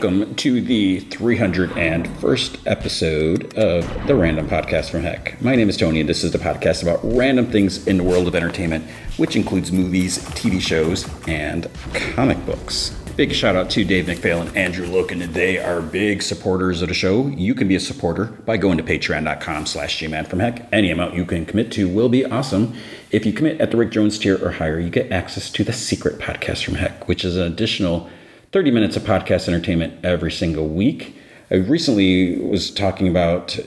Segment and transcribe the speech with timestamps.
[0.00, 5.42] Welcome to the 301st episode of the Random Podcast from Heck.
[5.42, 8.28] My name is Tony, and this is the podcast about random things in the world
[8.28, 8.84] of entertainment,
[9.16, 11.68] which includes movies, TV shows, and
[12.14, 12.90] comic books.
[13.16, 15.32] Big shout out to Dave McPhail and Andrew Loken.
[15.32, 17.26] They are big supporters of the show.
[17.26, 20.72] You can be a supporter by going to patreon.com slash gman from heck.
[20.72, 22.72] Any amount you can commit to will be awesome.
[23.10, 25.72] If you commit at the Rick Jones tier or higher, you get access to the
[25.72, 28.08] secret podcast from heck, which is an additional
[28.52, 31.14] 30 minutes of podcast entertainment every single week.
[31.50, 33.58] I recently was talking about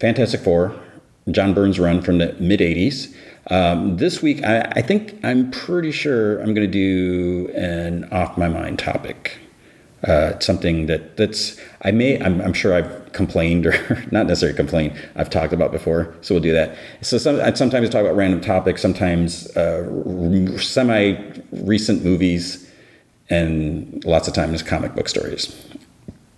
[0.00, 0.74] Fantastic Four,
[1.30, 3.14] John Byrne's run from the mid 80s.
[3.50, 8.38] Um, this week, I, I, think I'm pretty sure I'm going to do an off
[8.38, 9.38] my mind topic.
[10.02, 15.00] Uh, something that that's I may I'm, I'm, sure I've complained or not necessarily complained
[15.16, 18.42] I've talked about before so we'll do that so some, I sometimes talk about random
[18.42, 19.88] topics sometimes uh,
[20.58, 21.16] semi
[21.52, 22.63] recent movies
[23.30, 25.54] and lots of times comic book stories.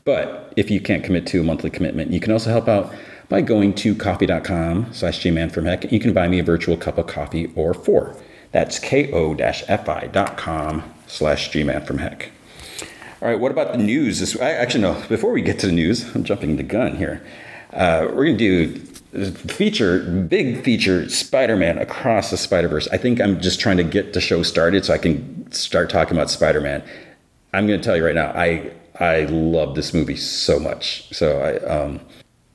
[0.05, 2.95] But if you can't commit to a monthly commitment, you can also help out
[3.29, 5.91] by going to ko-fi.com slash heck.
[5.91, 8.17] You can buy me a virtual cup of coffee or four.
[8.53, 9.75] That's ko-fi.com
[11.09, 12.31] slash gman from heck.
[13.21, 14.21] All right, what about the news?
[14.21, 17.27] This, I, actually, no, before we get to the news, I'm jumping the gun here.
[17.73, 18.81] Uh, we're going to do
[19.33, 22.89] feature, big feature, Spider Man across the Spider Verse.
[22.89, 26.17] I think I'm just trying to get the show started so I can start talking
[26.17, 26.83] about Spider Man.
[27.53, 31.13] I'm going to tell you right now, I I love this movie so much.
[31.15, 32.01] So I um,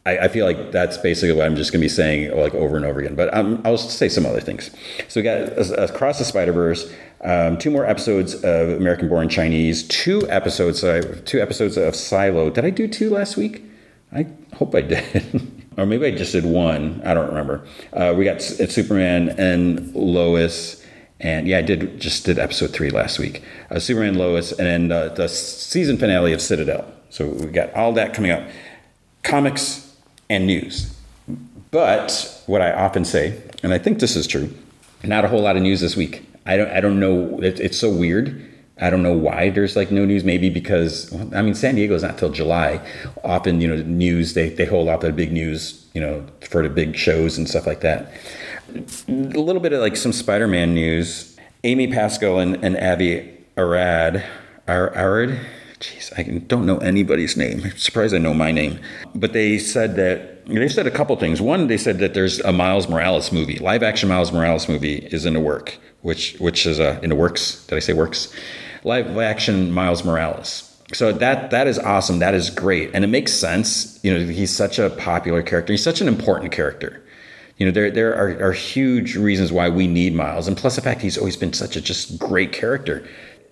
[0.05, 2.75] I, I, feel like that's basically what I'm just going to be saying like over
[2.75, 3.13] and over again.
[3.13, 4.71] But um, I'll say some other things.
[5.07, 5.39] So we got
[5.77, 6.91] across the Spider Verse.
[7.23, 9.87] Um, two more episodes of American Born Chinese.
[9.87, 10.83] Two episodes.
[10.83, 12.49] Uh, two episodes of Silo.
[12.49, 13.63] Did I do two last week?
[14.11, 15.51] I hope I did.
[15.77, 17.01] or maybe I just did one.
[17.05, 17.65] I don't remember.
[17.93, 20.85] Uh, we got it's Superman and Lois,
[21.19, 23.43] and yeah, I did just did episode three last week.
[23.69, 26.91] Uh, Superman, Lois, and then uh, the season finale of Citadel.
[27.09, 28.43] So we got all that coming up,
[29.23, 29.95] comics
[30.29, 30.97] and news.
[31.71, 34.53] But what I often say, and I think this is true,
[35.03, 36.27] not a whole lot of news this week.
[36.45, 36.69] I don't.
[36.69, 37.39] I don't know.
[37.41, 40.23] It, it's so weird I don't know why there's like no news.
[40.23, 42.79] Maybe because I mean San Diego is not till July.
[43.23, 46.69] Often you know news they they hold out the big news you know for the
[46.69, 48.11] big shows and stuff like that.
[49.07, 51.37] A little bit of like some Spider-Man news.
[51.63, 54.23] Amy Pascal and, and Avi Arad
[54.67, 55.39] Arad.
[55.81, 57.61] Jeez, I don't know anybody's name.
[57.65, 58.79] I'm surprised I know my name.
[59.15, 61.41] But they said that they said a couple things.
[61.41, 65.25] One, they said that there's a Miles Morales movie, live action Miles Morales movie is
[65.25, 67.65] in the work, which which is uh, in the works.
[67.65, 68.33] Did I say works?
[68.83, 70.67] live action Miles Morales.
[70.93, 72.19] So that that is awesome.
[72.19, 73.99] That is great, and it makes sense.
[74.03, 75.71] You know, he's such a popular character.
[75.73, 77.01] He's such an important character.
[77.57, 80.81] You know, there there are, are huge reasons why we need Miles, and plus the
[80.81, 83.07] fact he's always been such a just great character.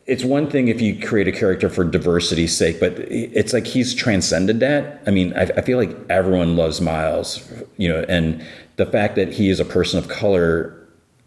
[0.09, 3.93] It's one thing if you create a character for diversity's sake, but it's like he's
[3.93, 5.01] transcended that.
[5.07, 7.47] I mean, I, I feel like everyone loves Miles.
[7.77, 8.43] You know, and
[8.75, 10.75] the fact that he is a person of color,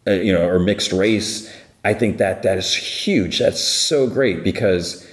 [0.07, 1.51] uh, you know, or mixed race
[1.85, 3.39] I think that that is huge.
[3.39, 5.07] That's so great because,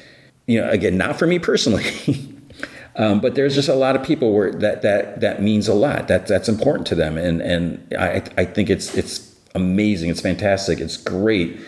[0.46, 1.86] you know, again, not for me personally,
[2.96, 6.07] um, but there's just a lot of people where that that that means a lot.
[6.07, 10.12] That that's important to them, and and I I think it's it's amazing.
[10.12, 10.80] It's fantastic.
[10.80, 11.59] It's great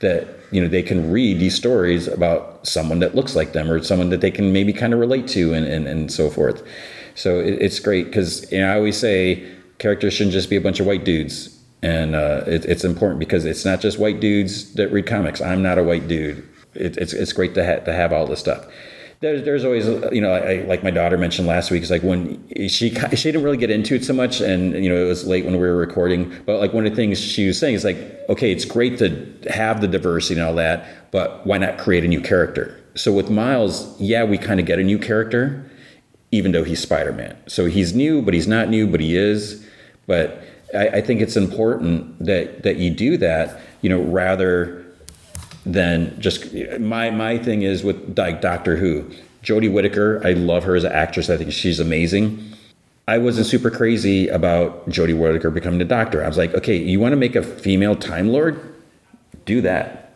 [0.00, 3.82] that you know they can read these stories about someone that looks like them or
[3.82, 6.62] someone that they can maybe kind of relate to and and, and so forth.
[7.14, 10.60] So it, it's great because you know I always say characters shouldn't just be a
[10.60, 14.74] bunch of white dudes and uh, it, it's important because it's not just white dudes
[14.74, 15.40] that read comics.
[15.40, 16.46] I'm not a white dude.
[16.74, 18.66] It, it's it's great to ha- to have all this stuff.
[19.20, 21.82] There's there's always you know I, like my daughter mentioned last week.
[21.82, 24.96] It's like when she she didn't really get into it so much, and you know
[24.96, 26.34] it was late when we were recording.
[26.46, 27.98] But like one of the things she was saying is like,
[28.30, 32.08] okay, it's great to have the diversity and all that, but why not create a
[32.08, 32.82] new character?
[32.94, 35.70] So with Miles, yeah, we kind of get a new character,
[36.32, 37.36] even though he's Spider Man.
[37.46, 39.62] So he's new, but he's not new, but he is.
[40.06, 40.42] But
[40.74, 44.82] I, I think it's important that that you do that, you know, rather
[45.66, 49.10] than just my my thing is with like Doctor Who.
[49.42, 51.30] Jodie Whittaker, I love her as an actress.
[51.30, 52.52] I think she's amazing.
[53.08, 56.22] I wasn't super crazy about Jodie Whittaker becoming a doctor.
[56.22, 58.74] I was like, okay, you want to make a female Time Lord?
[59.46, 60.12] Do that.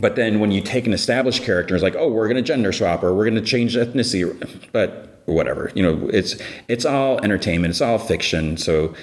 [0.00, 2.72] But then when you take an established character, it's like, oh, we're going to gender
[2.72, 4.70] swap or we're going to change ethnicity.
[4.72, 5.70] But whatever.
[5.74, 6.36] You know, it's
[6.68, 7.70] it's all entertainment.
[7.72, 8.56] It's all fiction.
[8.56, 8.94] So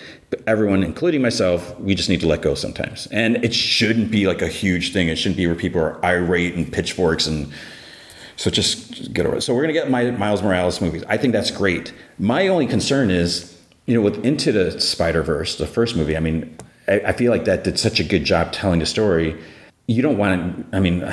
[0.47, 3.07] everyone, including myself, we just need to let go sometimes.
[3.11, 5.07] And it shouldn't be like a huge thing.
[5.07, 7.51] It shouldn't be where people are irate and pitchforks and.
[8.35, 9.41] So just get over it.
[9.41, 11.03] So we're gonna get my Miles Morales movies.
[11.07, 11.93] I think that's great.
[12.17, 16.17] My only concern is, you know, with Into the Spider Verse, the first movie.
[16.17, 16.57] I mean,
[16.87, 19.39] I, I feel like that did such a good job telling the story.
[19.87, 20.75] You don't want to.
[20.75, 20.99] I mean,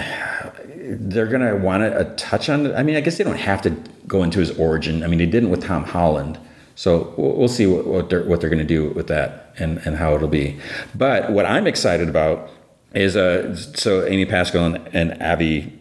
[0.98, 2.66] they're gonna want to touch on.
[2.66, 2.74] it.
[2.74, 3.70] I mean, I guess they don't have to
[4.06, 5.02] go into his origin.
[5.02, 6.38] I mean, they didn't with Tom Holland,
[6.80, 10.14] so we'll, see what, what they're what they're gonna do with that and and how
[10.14, 10.58] it'll be.
[10.94, 12.48] But what I'm excited about
[12.94, 15.78] is uh, so Amy Pascal and, and Avi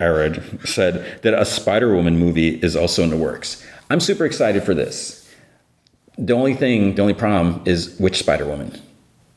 [0.00, 3.64] Arad said that a Spider Woman movie is also in the works.
[3.90, 5.32] I'm super excited for this.
[6.18, 8.76] The only thing, the only problem is which Spider Woman.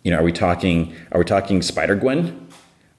[0.02, 0.96] You know, are we talking?
[1.12, 2.48] Are we talking Spider Gwen?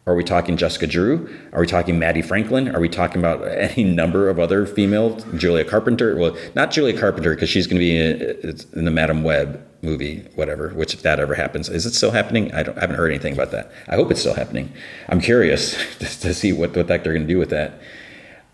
[0.04, 1.32] Are we talking Jessica Drew?
[1.52, 2.74] Are we talking Maddie Franklin?
[2.74, 5.16] Are we talking about any number of other female?
[5.36, 6.16] Julia Carpenter?
[6.16, 10.70] Well, not Julia Carpenter because she's going to be in, the Madam Web movie, whatever.
[10.70, 12.52] Which, if that ever happens, is it still happening?
[12.52, 13.70] I, don't, I haven't heard anything about that.
[13.88, 14.72] I hope it's still happening.
[15.08, 15.76] I'm curious
[16.20, 17.80] to see what, what the heck they're going to do with that.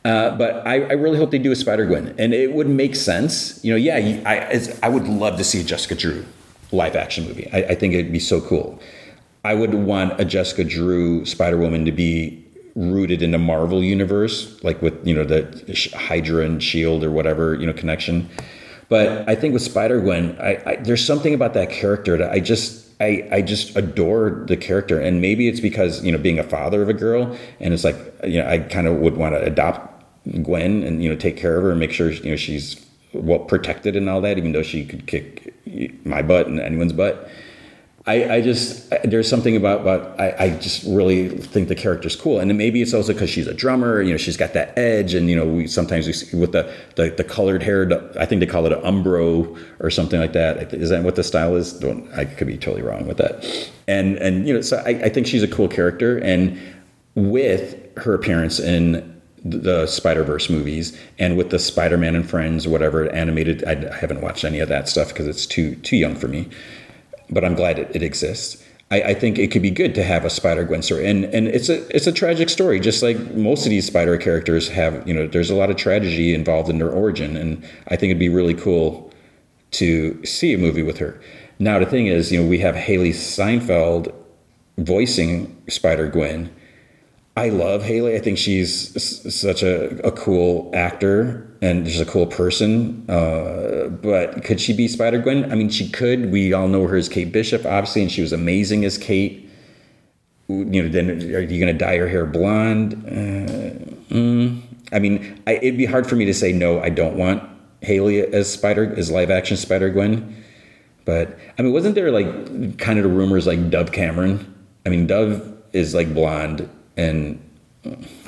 [0.05, 2.95] Uh, but I, I, really hope they do a Spider Gwen, and it would make
[2.95, 3.63] sense.
[3.65, 6.25] You know, yeah, I, I would love to see Jessica Drew
[6.73, 7.49] live action movie.
[7.53, 8.81] I, I think it'd be so cool.
[9.45, 12.45] I would want a Jessica Drew Spider Woman to be
[12.75, 17.55] rooted in the Marvel universe, like with you know the Hydra and Shield or whatever
[17.55, 18.29] you know connection.
[18.89, 22.41] But I think with Spider Gwen, I, I, there's something about that character that I
[22.41, 26.45] just I, I just adore the character, and maybe it's because you know being a
[26.45, 29.43] father of a girl, and it's like you know I kind of would want to
[29.43, 30.05] adopt
[30.43, 33.41] Gwen and you know take care of her and make sure you know she's well
[33.41, 35.55] protected and all that, even though she could kick
[36.05, 37.29] my butt and anyone's butt.
[38.09, 42.41] I, I just there's something about but I, I just really think the character's cool,
[42.41, 44.01] and maybe it's also because she's a drummer.
[44.01, 46.73] You know, she's got that edge, and you know, we sometimes we see with the
[46.97, 47.87] the, the colored hair.
[48.19, 50.73] I think they call it an umbro or something like that.
[50.73, 51.75] Is that what the style is?
[51.75, 53.45] Don't, I could be totally wrong with that.
[53.87, 56.59] And and you know, so I, I think she's a cool character, and
[57.15, 62.67] with her appearance in the Spider Verse movies and with the Spider Man and Friends,
[62.67, 63.65] whatever animated.
[63.65, 66.49] I, I haven't watched any of that stuff because it's too too young for me
[67.31, 68.63] but I'm glad it, it exists.
[68.91, 71.47] I, I, think it could be good to have a Spider Gwen story, and and
[71.47, 75.07] it's a it's a tragic story, just like most of these Spider characters have.
[75.07, 78.19] You know, there's a lot of tragedy involved in their origin, and I think it'd
[78.19, 79.13] be really cool
[79.73, 81.21] to see a movie with her.
[81.59, 84.13] Now the thing is, you know, we have Hailee Steinfeld
[84.79, 86.55] voicing Spider Gwen,
[87.39, 88.17] I love Hailee.
[88.17, 89.01] I think she's
[89.33, 93.09] such a, a cool actor and just a cool person.
[93.09, 95.53] Uh, but could she be Spider Gwen?
[95.53, 96.33] I mean, she could.
[96.33, 99.49] We all know her as Kate Bishop, obviously, and she was amazing as Kate.
[100.49, 102.95] You know, then are you going to dye her hair blonde?
[103.07, 104.61] Uh, mm,
[104.91, 106.81] I mean, I, it'd be hard for me to say no.
[106.81, 107.45] I don't want
[107.83, 110.43] Hailee as Spider as live action Spider Gwen.
[111.05, 114.53] But I mean, wasn't there like kind of rumors like Dove Cameron?
[114.85, 116.69] I mean, Dove is like blonde
[116.99, 117.41] and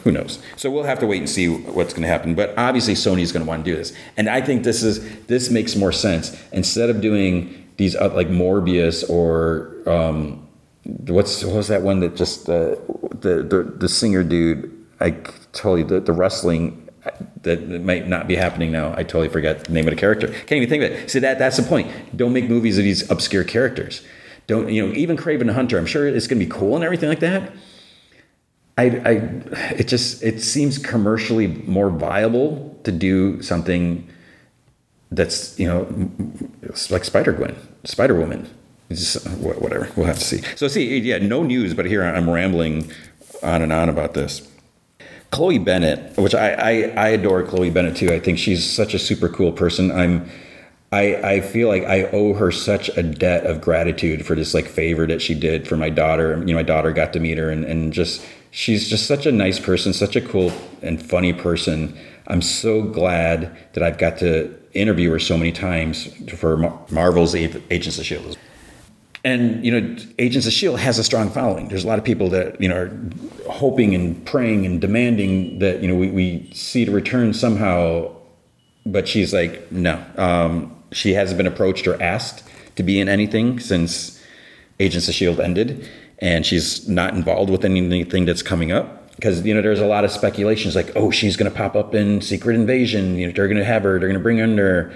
[0.05, 0.39] who knows?
[0.57, 2.35] So we'll have to wait and see what's going to happen.
[2.35, 5.51] But obviously, Sony's going to want to do this, and I think this is this
[5.51, 10.47] makes more sense instead of doing these uh, like Morbius or um,
[10.85, 12.77] what's what was that one that just uh,
[13.11, 14.77] the the the singer dude?
[15.01, 15.11] I
[15.53, 16.89] totally the, the wrestling
[17.43, 18.93] that might not be happening now.
[18.93, 20.29] I totally forgot the name of the character.
[20.29, 21.11] Can't even think of it.
[21.11, 21.91] See that that's the point.
[22.17, 24.03] Don't make movies of these obscure characters.
[24.47, 24.95] Don't you know?
[24.95, 25.79] Even Kraven the Hunter.
[25.79, 27.53] I'm sure it's going to be cool and everything like that
[28.81, 29.11] I, I,
[29.77, 34.09] it just it seems commercially more viable to do something
[35.11, 35.87] that's you know
[36.89, 38.49] like Spider Gwen, Spider Woman.
[38.89, 39.89] Just uh, whatever.
[39.97, 40.43] We'll have to see.
[40.57, 42.91] So see, yeah, no news, but here I'm rambling
[43.43, 44.49] on and on about this.
[45.31, 48.13] Chloe Bennet, which I, I, I adore Chloe Bennet too.
[48.13, 49.93] I think she's such a super cool person.
[49.93, 50.29] I'm
[50.93, 54.67] I, I feel like I owe her such a debt of gratitude for this like
[54.67, 56.39] favor that she did for my daughter.
[56.39, 59.33] You know, my daughter got to meet her and, and just she's just such a
[59.33, 60.53] nice person, such a cool
[60.83, 61.97] and funny person.
[62.27, 66.07] I'm so glad that I've got to interview her so many times
[66.39, 66.57] for
[66.91, 68.39] Marvel's Agents of Shield.
[69.25, 71.69] And you know, Agents of Shield has a strong following.
[71.69, 73.01] There's a lot of people that you know are
[73.51, 78.15] hoping and praying and demanding that you know we, we see the return somehow.
[78.87, 80.03] But she's like, no.
[80.17, 82.45] Um, she hasn't been approached or asked
[82.77, 84.25] to be in anything since
[84.79, 85.87] Agents of Shield ended
[86.21, 88.97] and she's not involved with anything that's coming up.
[89.17, 91.95] Because you know there's a lot of speculations like oh she's going to pop up
[91.95, 94.45] in secret invasion you know they're going to have her they're going to bring her
[94.45, 94.95] under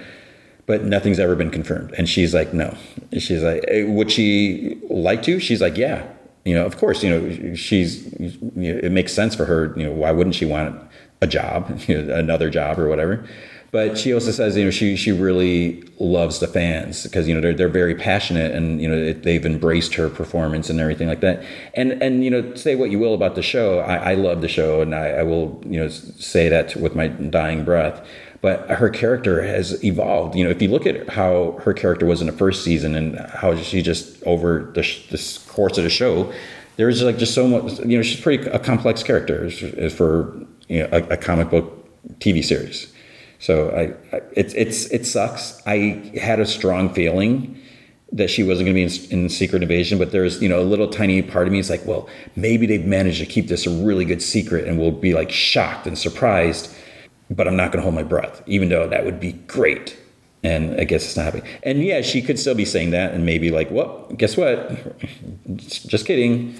[0.65, 1.93] but nothing's ever been confirmed.
[1.95, 2.75] And she's like no.
[3.13, 5.39] She's like eh, would she like to?
[5.39, 6.07] She's like yeah.
[6.43, 9.83] You know of course you know she's you know, it makes sense for her you
[9.83, 10.79] know why wouldn't she want
[11.21, 13.27] a job you know, another job or whatever
[13.75, 17.41] but she also says, you know, she she really loves the fans because you know
[17.41, 21.19] they're they're very passionate and you know it, they've embraced her performance and everything like
[21.19, 21.43] that.
[21.73, 24.47] And and you know, say what you will about the show, I, I love the
[24.47, 28.01] show and I, I will you know say that with my dying breath
[28.39, 30.35] but her character has evolved.
[30.35, 33.17] You know, if you look at how her character was in the first season and
[33.17, 36.31] how she just over the, the course of the show
[36.77, 37.79] there's like just so much.
[37.79, 39.49] You know, she's pretty a complex character
[39.89, 40.33] for
[40.69, 41.65] you know a, a comic book
[42.19, 42.93] TV series.
[43.39, 45.61] So I, I it's it's it sucks.
[45.65, 47.61] I had a strong feeling
[48.11, 50.63] that she wasn't going to be in, in, Secret Invasion, but there's you know a
[50.63, 53.69] little tiny part of me is like, well, maybe they've managed to keep this a
[53.69, 56.73] really good secret, and we'll be like shocked and surprised.
[57.29, 59.97] But I'm not going to hold my breath, even though that would be great.
[60.43, 61.47] And I guess it's not happening.
[61.63, 64.71] And yeah, she could still be saying that, and maybe like, well, guess what?
[65.55, 66.59] Just kidding.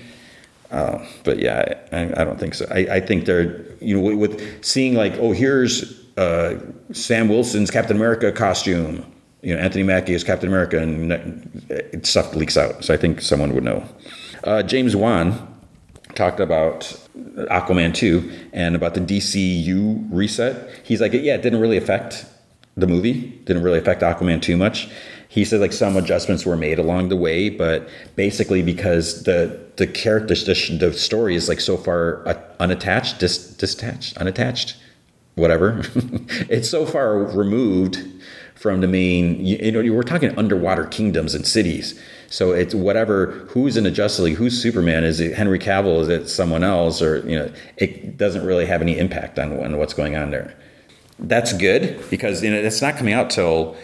[0.71, 2.65] Uh, but yeah, I, I, don't think so.
[2.71, 6.55] I, I think they're you know with seeing like, oh, here's uh,
[6.91, 9.05] Sam Wilson's Captain America costume
[9.45, 12.83] you know, Anthony Mackie is Captain America, and stuff leaks out.
[12.83, 13.87] So I think someone would know.
[14.43, 15.55] Uh, James Wan
[16.15, 16.81] talked about
[17.51, 20.67] Aquaman 2 and about the DCU reset.
[20.83, 22.25] He's like, yeah, it didn't really affect
[22.75, 24.89] the movie, didn't really affect Aquaman too much.
[25.29, 29.85] He said like some adjustments were made along the way, but basically because the the
[29.85, 32.25] characters, the, the story is like so far
[32.59, 34.77] unattached, dis, disattached, unattached,
[35.35, 35.81] whatever.
[36.49, 38.05] it's so far removed
[38.55, 41.99] from the main you, know we're talking underwater kingdoms and cities.
[42.29, 45.03] So it's whatever who's in the justice league who's superman?
[45.03, 46.01] Is it henry cavill?
[46.01, 47.01] Is it someone else?
[47.01, 50.57] Or you know it doesn't really have any impact on, on what's going on there.
[51.19, 53.75] That's good because you know it's not coming out till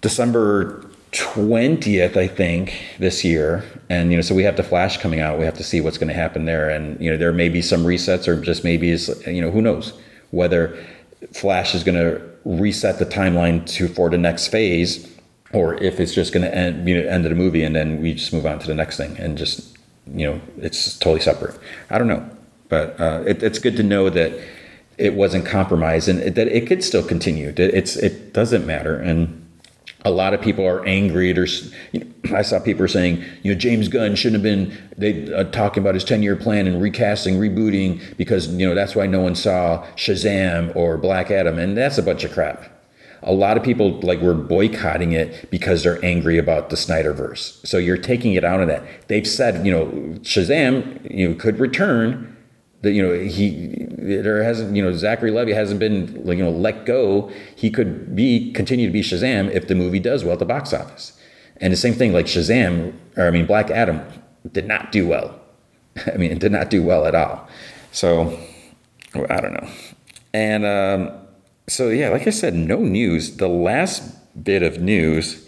[0.00, 3.64] december 20th i think this year.
[3.88, 5.38] And you know so we have the flash coming out.
[5.38, 6.68] We have to see what's going to happen there.
[6.68, 9.94] And you know there may be some resets or just maybe you know who knows
[10.34, 10.76] whether
[11.32, 15.10] flash is going to reset the timeline to for the next phase,
[15.52, 18.02] or if it's just going to end you know, end of the movie and then
[18.02, 19.76] we just move on to the next thing and just
[20.06, 21.58] you know it's totally separate.
[21.90, 22.28] I don't know,
[22.68, 24.32] but uh, it, it's good to know that
[24.98, 27.52] it wasn't compromised and that it could still continue.
[27.56, 29.43] It's it doesn't matter and
[30.04, 31.32] a lot of people are angry.
[31.32, 35.32] There's, you know, I saw people saying, you know, James Gunn shouldn't have been they
[35.32, 39.06] uh, talking about his 10 year plan and recasting, rebooting because you know that's why
[39.06, 42.70] no one saw Shazam or Black Adam, and that's a bunch of crap.
[43.22, 47.66] A lot of people like were boycotting it because they're angry about the Snyderverse.
[47.66, 49.08] So you're taking it out of that.
[49.08, 49.86] They've said, you know,
[50.20, 52.33] Shazam, you know, could return,
[52.84, 56.50] that you know he there hasn't you know Zachary Levi hasn't been like you know
[56.50, 57.30] let go.
[57.56, 60.72] He could be continue to be Shazam if the movie does well at the box
[60.72, 61.18] office.
[61.58, 64.00] And the same thing like Shazam or I mean Black Adam
[64.52, 65.40] did not do well.
[66.06, 67.48] I mean it did not do well at all.
[67.90, 68.38] So
[69.14, 69.68] I don't know.
[70.32, 71.10] And um,
[71.68, 73.36] so yeah, like I said, no news.
[73.38, 74.02] The last
[74.44, 75.46] bit of news.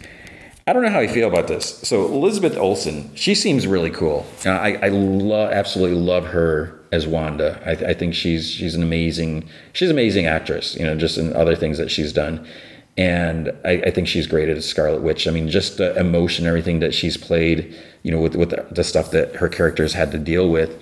[0.65, 1.77] I don't know how I feel about this.
[1.79, 4.25] So Elizabeth Olsen, she seems really cool.
[4.45, 7.61] I, I love, absolutely love her as Wanda.
[7.65, 10.75] I, I, think she's she's an amazing she's an amazing actress.
[10.75, 12.47] You know, just in other things that she's done,
[12.97, 15.27] and I, I think she's great as Scarlet Witch.
[15.27, 17.75] I mean, just the emotion, everything that she's played.
[18.03, 20.81] You know, with with the, the stuff that her characters had to deal with,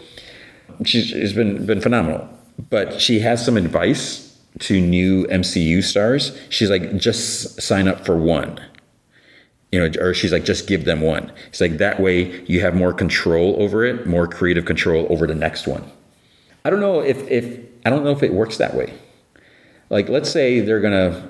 [0.84, 2.30] she's, she's been been phenomenal.
[2.70, 6.38] But she has some advice to new MCU stars.
[6.50, 8.62] She's like, just sign up for one
[9.76, 11.30] you know, or she's like, just give them one.
[11.48, 15.36] It's like that way you have more control over it, more creative control over the
[15.36, 15.92] next one.
[16.66, 18.94] I don't know if if I don't know if it works that way.
[19.90, 21.30] Like, let's say they're gonna.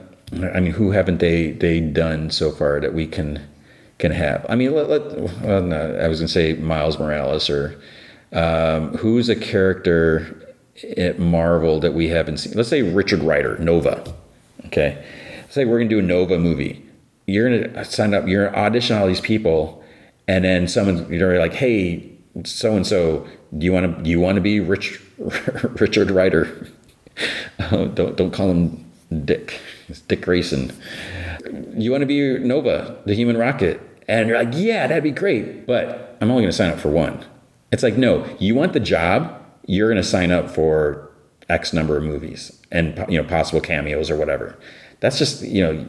[0.56, 3.48] I mean, who haven't they they done so far that we can
[4.00, 4.44] can have?
[4.50, 7.80] I mean, let, let well, no, I was gonna say Miles Morales or
[8.32, 10.56] um, who's a character
[10.98, 12.54] at Marvel that we haven't seen.
[12.54, 14.04] Let's say Richard Rider, Nova.
[14.66, 15.06] Okay,
[15.42, 16.86] let's say we're gonna do a Nova movie
[17.26, 19.84] you're gonna sign up, you're gonna audition all these people,
[20.28, 22.12] and then someone you're like, hey,
[22.44, 23.28] so and so,
[23.58, 25.02] do you want to you want to be Rich
[25.80, 26.68] Richard Rider?
[27.72, 28.92] Oh, don't don't call him
[29.24, 29.60] Dick.
[29.88, 30.74] It's Dick Grayson.
[31.78, 33.82] You want to be Nova, the human rocket?
[34.08, 36.90] And you're like, yeah, that'd be great, but I'm only going to sign up for
[36.90, 37.26] one.
[37.72, 41.10] It's like, no, you want the job, you're going to sign up for
[41.50, 44.58] X number of movies and you know possible cameos or whatever.
[45.00, 45.88] That's just you know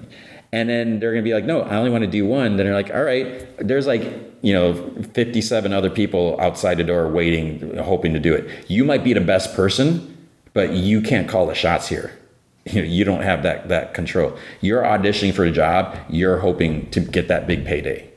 [0.57, 2.57] and then they're to be like, no, I only want to do one.
[2.57, 4.03] Then they're like, all right, there's like,
[4.41, 4.73] you know,
[5.13, 8.49] 57 other people outside the door waiting, hoping to do it.
[8.67, 10.17] You might be the best person,
[10.55, 12.13] but you can't call the shots here.
[12.69, 14.37] You know, you don't have that, that control.
[14.61, 15.97] You're auditioning for a job.
[16.09, 18.11] You're hoping to get that big payday.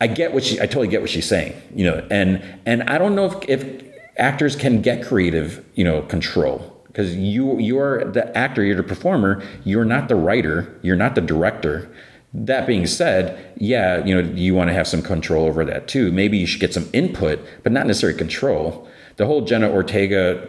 [0.00, 2.96] I get what she, I totally get what she's saying, you know, and, and I
[2.96, 3.84] don't know if, if
[4.16, 9.42] actors can get creative, you know, control because you you're the actor, you're the performer,
[9.64, 11.92] you're not the writer, you're not the director.
[12.32, 16.12] That being said, yeah, you know, you want to have some control over that too.
[16.12, 18.88] Maybe you should get some input, but not necessarily control.
[19.16, 20.48] The whole Jenna Ortega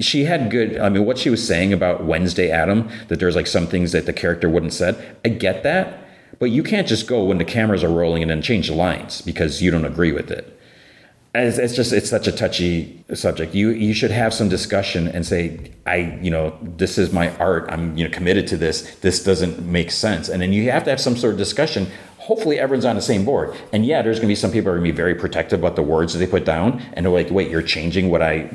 [0.00, 3.46] she had good i mean what she was saying about wednesday adam that there's like
[3.46, 6.08] some things that the character wouldn't said i get that
[6.38, 9.20] but you can't just go when the cameras are rolling and then change the lines
[9.20, 10.58] because you don't agree with it
[11.34, 13.54] it's, it's just it's such a touchy subject.
[13.54, 17.66] You you should have some discussion and say, I you know this is my art.
[17.70, 18.96] I'm you know committed to this.
[18.96, 21.86] This doesn't make sense, and then you have to have some sort of discussion.
[22.18, 23.56] Hopefully, everyone's on the same board.
[23.72, 26.12] And yeah, there's to be some people are to be very protective about the words
[26.12, 28.50] that they put down, and they're like, wait, you're changing what I.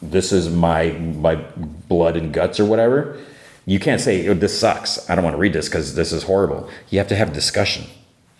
[0.00, 3.20] This is my my blood and guts or whatever.
[3.66, 5.08] You can't say oh, this sucks.
[5.08, 6.70] I don't want to read this because this is horrible.
[6.88, 7.84] You have to have discussion.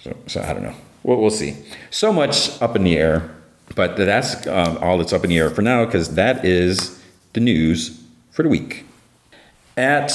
[0.00, 0.74] So, so I don't know.
[1.04, 1.56] We'll, we'll see.
[1.90, 3.30] So much up in the air
[3.74, 7.02] but that's um, all that's up in the air for now because that is
[7.32, 8.84] the news for the week.
[9.76, 10.10] At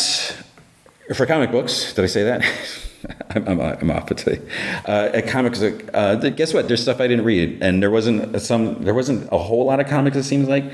[1.16, 2.46] for comic books, did I say that?
[3.30, 4.42] I'm, I'm, I'm, off today.
[4.86, 6.68] Uh, at comics, uh, guess what?
[6.68, 8.84] There's stuff I didn't read, and there wasn't some.
[8.84, 10.18] There wasn't a whole lot of comics.
[10.18, 10.66] It seems like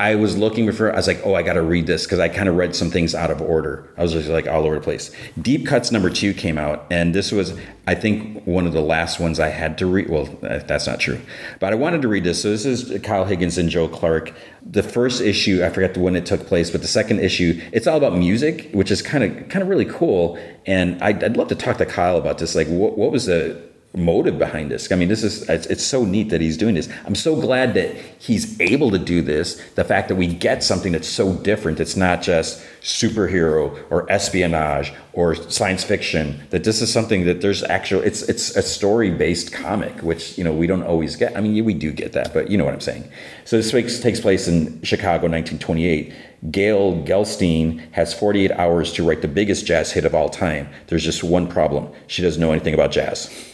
[0.00, 0.90] I was looking before.
[0.90, 2.90] I was like, oh, I got to read this because I kind of read some
[2.90, 3.86] things out of order.
[3.98, 5.14] I was just like all over the place.
[5.42, 7.52] Deep Cuts number two came out, and this was,
[7.86, 10.08] I think, one of the last ones I had to read.
[10.08, 11.20] Well, uh, that's not true,
[11.58, 12.40] but I wanted to read this.
[12.40, 14.32] So this is Kyle Higgins and Joe Clark.
[14.64, 17.98] The first issue, I forget when it took place, but the second issue, it's all
[17.98, 20.38] about music, which is kind of kind of really cool.
[20.64, 22.54] And I'd, I'd love to talk to Kyle about this.
[22.54, 24.92] Like, what, what was the motive behind this.
[24.92, 26.88] I mean, this is it's, it's, so neat that he's doing this.
[27.04, 29.60] I'm so glad that he's able to do this.
[29.74, 31.80] The fact that we get something that's so different.
[31.80, 36.40] It's not just superhero or espionage or science fiction.
[36.50, 38.00] That this is something that there's actual.
[38.02, 41.36] It's it's a story based comic, which you know we don't always get.
[41.36, 43.10] I mean, we do get that, but you know what I'm saying.
[43.44, 46.12] So this takes place in Chicago, 1928.
[46.50, 50.68] Gail Gelstein has 48 hours to write the biggest jazz hit of all time.
[50.86, 51.92] There's just one problem.
[52.06, 53.49] She doesn't know anything about jazz.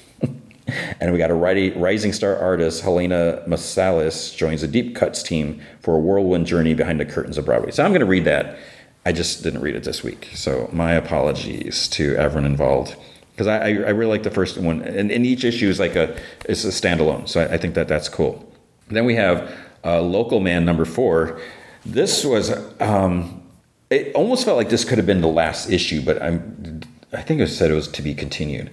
[1.01, 5.97] And we got a rising star artist, Helena Masalis, joins the Deep Cuts team for
[5.97, 7.71] a whirlwind journey behind the curtains of Broadway.
[7.71, 8.59] So I'm going to read that.
[9.05, 10.29] I just didn't read it this week.
[10.35, 12.97] So my apologies to everyone involved.
[13.33, 14.81] Because I, I, really like the first one.
[14.81, 17.29] And, and, each issue is like a, it's a standalone.
[17.29, 18.51] So I, I think that that's cool.
[18.89, 21.39] Then we have uh, Local Man number four.
[21.85, 22.51] This was,
[22.81, 23.43] um,
[23.91, 26.81] it almost felt like this could have been the last issue, but I'm
[27.13, 28.71] I think it said it was to be continued.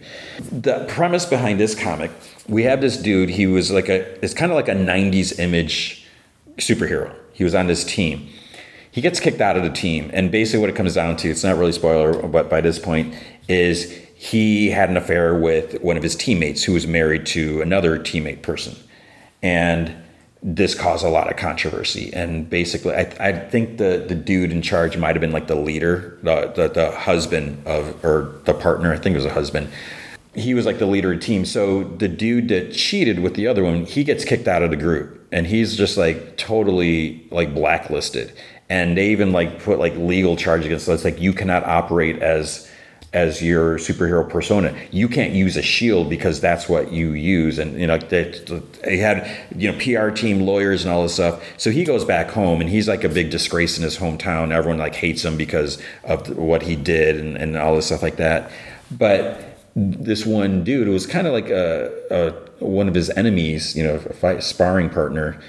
[0.51, 2.11] The premise behind this comic,
[2.47, 3.29] we have this dude.
[3.29, 6.05] He was like a, it's kind of like a '90s image
[6.57, 7.13] superhero.
[7.33, 8.27] He was on this team.
[8.91, 11.43] He gets kicked out of the team, and basically what it comes down to, it's
[11.43, 13.15] not really spoiler, but by this point,
[13.47, 17.97] is he had an affair with one of his teammates who was married to another
[17.97, 18.75] teammate person,
[19.41, 19.95] and
[20.43, 22.13] this caused a lot of controversy.
[22.13, 25.55] And basically, I, I think the, the dude in charge might have been like the
[25.55, 29.69] leader, the, the, the husband of, or the partner, I think it was a husband.
[30.35, 31.45] He was like the leader of the team.
[31.45, 34.75] So the dude that cheated with the other one, he gets kicked out of the
[34.75, 38.33] group and he's just like totally like blacklisted.
[38.69, 41.05] And they even like put like legal charge against us.
[41.05, 42.69] Like you cannot operate as
[43.13, 44.75] as your superhero persona.
[44.91, 47.59] You can't use a shield because that's what you use.
[47.59, 48.31] And you know, they,
[48.83, 51.43] they, had you know PR team, lawyers, and all this stuff.
[51.57, 54.51] So he goes back home, and he's like a big disgrace in his hometown.
[54.51, 58.17] Everyone like hates him because of what he did and, and all this stuff like
[58.17, 58.51] that.
[58.91, 63.75] But this one dude it was kind of like a, a, one of his enemies,
[63.75, 65.39] you know, a fight, sparring partner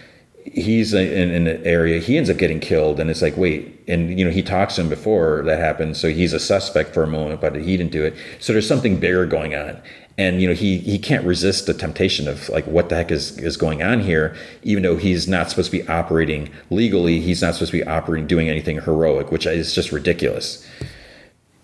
[0.44, 4.18] he's in, in an area he ends up getting killed and it's like wait and
[4.18, 7.06] you know he talks to him before that happens so he's a suspect for a
[7.06, 8.14] moment but he didn't do it.
[8.40, 9.80] So there's something bigger going on.
[10.16, 13.36] And you know he he can't resist the temptation of like what the heck is
[13.38, 17.54] is going on here even though he's not supposed to be operating legally he's not
[17.54, 20.64] supposed to be operating doing anything heroic which is just ridiculous.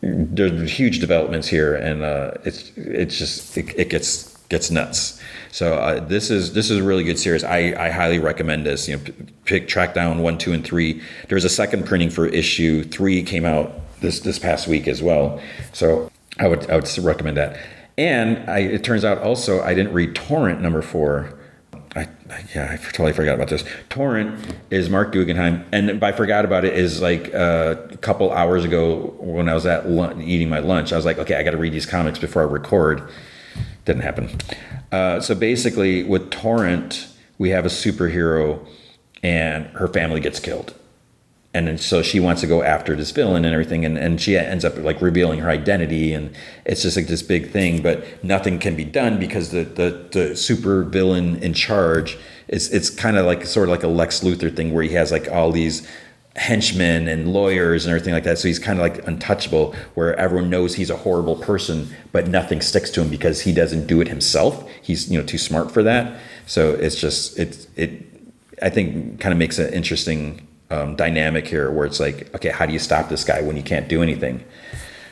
[0.02, 5.20] There's huge developments here and uh, it's it's just it, it gets gets nuts
[5.52, 7.42] so uh, this is this is a really good series.
[7.42, 8.88] I, I highly recommend this.
[8.88, 9.02] You know,
[9.44, 11.02] pick track down one, two, and three.
[11.28, 15.40] There's a second printing for issue three came out this this past week as well.
[15.72, 17.58] So I would I would recommend that.
[17.98, 21.36] And I, it turns out also I didn't read Torrent number four.
[21.96, 22.06] I,
[22.54, 23.64] yeah, I totally forgot about this.
[23.88, 24.38] Torrent
[24.70, 29.16] is Marc Guggenheim, and by forgot about it is like uh, a couple hours ago
[29.18, 30.92] when I was at lunch, eating my lunch.
[30.92, 33.10] I was like, okay, I got to read these comics before I record.
[33.90, 34.30] Didn't happen.
[34.92, 38.64] Uh, so basically, with Torrent, we have a superhero,
[39.20, 40.74] and her family gets killed,
[41.52, 44.38] and then, so she wants to go after this villain and everything, and, and she
[44.38, 48.60] ends up like revealing her identity, and it's just like this big thing, but nothing
[48.60, 53.26] can be done because the the, the super villain in charge is it's kind of
[53.26, 55.84] like sort of like a Lex Luthor thing where he has like all these
[56.36, 58.38] henchmen and lawyers and everything like that.
[58.38, 62.60] So he's kind of like untouchable, where everyone knows he's a horrible person, but nothing
[62.60, 64.68] sticks to him because he doesn't do it himself.
[64.82, 66.20] He's you know too smart for that.
[66.46, 68.06] So it's just it it
[68.62, 72.66] I think kind of makes an interesting um, dynamic here, where it's like, okay, how
[72.66, 74.44] do you stop this guy when you can't do anything?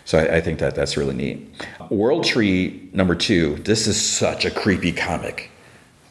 [0.05, 1.67] So I, I think that that's really neat.
[1.91, 3.57] World Tree number two.
[3.57, 5.51] This is such a creepy comic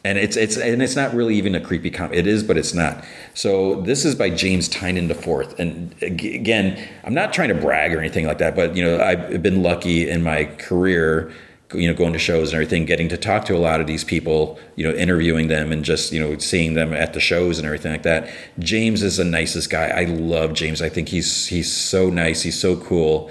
[0.08, 2.16] and it's it's and it's not really even a creepy comic.
[2.16, 3.04] It is, but it's not.
[3.34, 5.58] So this is by James the fourth.
[5.60, 9.42] And again, I'm not trying to brag or anything like that, but you know, I've
[9.42, 11.30] been lucky in my career,
[11.74, 14.02] you know, going to shows and everything, getting to talk to a lot of these
[14.02, 17.66] people, you know, interviewing them and just you know seeing them at the shows and
[17.66, 18.30] everything like that.
[18.58, 19.88] James is the nicest guy.
[19.88, 20.80] I love James.
[20.80, 22.40] I think he's he's so nice.
[22.40, 23.30] He's so cool.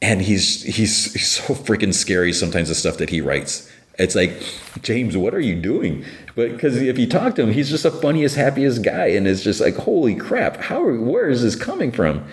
[0.00, 3.71] And he's he's, he's so freaking scary sometimes the stuff that he writes
[4.02, 4.42] it's like,
[4.82, 6.04] James, what are you doing?
[6.34, 9.42] But because if you talk to him, he's just the funniest, happiest guy, and it's
[9.42, 10.82] just like, holy crap, how?
[10.82, 12.24] Where is this coming from?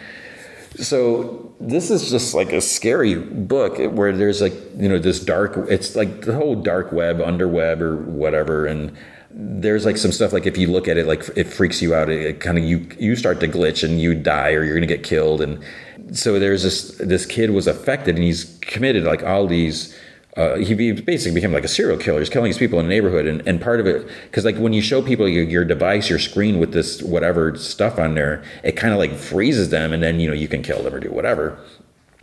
[0.75, 5.57] So this is just like a scary book where there's like you know this dark.
[5.69, 8.95] It's like the whole dark web, underweb, or whatever, and
[9.31, 12.09] there's like some stuff like if you look at it like it freaks you out
[12.09, 14.87] it, it kind of you you start to glitch and you die or you're gonna
[14.87, 15.63] get killed and
[16.11, 19.95] so there's this this kid was affected and he's committed like all these
[20.39, 22.19] uh, he basically became like a serial killer.
[22.19, 24.71] He's killing these people in the neighborhood, and, and part of it, because like when
[24.71, 28.77] you show people your, your device, your screen with this whatever stuff on there, it
[28.77, 31.11] kind of like freezes them, and then you know you can kill them or do
[31.11, 31.59] whatever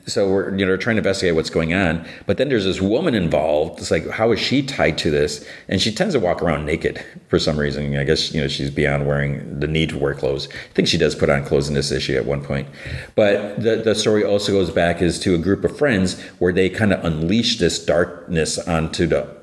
[0.06, 3.14] so we're you know trying to investigate what's going on but then there's this woman
[3.14, 3.80] involved.
[3.80, 5.46] It's like how is she tied to this?
[5.68, 7.96] And she tends to walk around naked for some reason.
[7.96, 10.48] I guess you know she's beyond wearing the need to wear clothes.
[10.48, 12.68] I think she does put on clothes in this issue at one point.
[13.14, 16.68] But the, the story also goes back is to a group of friends where they
[16.68, 19.36] kind of unleash this darkness onto the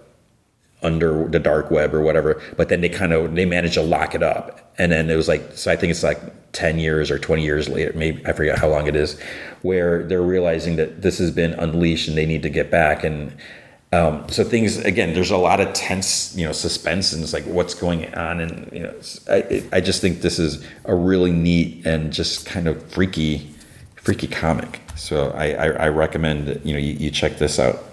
[0.82, 4.14] under the dark web or whatever but then they kind of they manage to lock
[4.14, 6.20] it up and then it was like so i think it's like
[6.54, 9.20] 10 years or 20 years later, maybe I forget how long it is,
[9.64, 13.04] where they're realizing that this has been unleashed and they need to get back.
[13.04, 13.36] And
[13.92, 17.46] um, so things again, there's a lot of tense, you know, suspense and it's like
[17.46, 18.40] what's going on.
[18.40, 18.94] And you know,
[19.30, 23.52] I, I just think this is a really neat and just kind of freaky,
[23.96, 24.80] freaky comic.
[24.96, 27.84] So I, I, I recommend you know you, you check this out.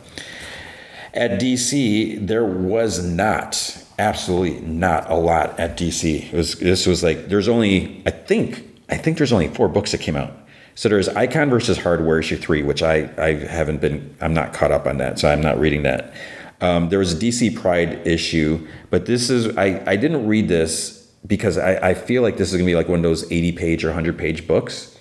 [1.15, 6.33] At DC, there was not absolutely not a lot at DC.
[6.33, 9.93] It was this was like there's only I think I think there's only four books
[9.93, 10.33] that came out.
[10.75, 14.73] So there's Icon versus Hardware issue three, which I I haven't been I'm not caught
[14.73, 16.15] up on that, so I'm not reading that.
[16.63, 21.07] Um, there was a DC Pride issue, but this is I I didn't read this
[21.27, 23.85] because I, I feel like this is gonna be like one of those 80 page
[23.85, 24.97] or 100 page books.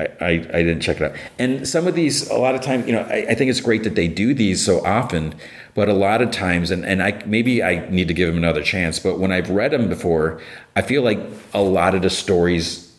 [0.00, 1.16] I, I, I, didn't check it out.
[1.38, 3.84] And some of these, a lot of time, you know, I, I, think it's great
[3.84, 5.34] that they do these so often,
[5.74, 8.62] but a lot of times, and, and I maybe I need to give them another
[8.62, 10.40] chance, but when I've read them before,
[10.76, 11.20] I feel like
[11.54, 12.94] a lot of the stories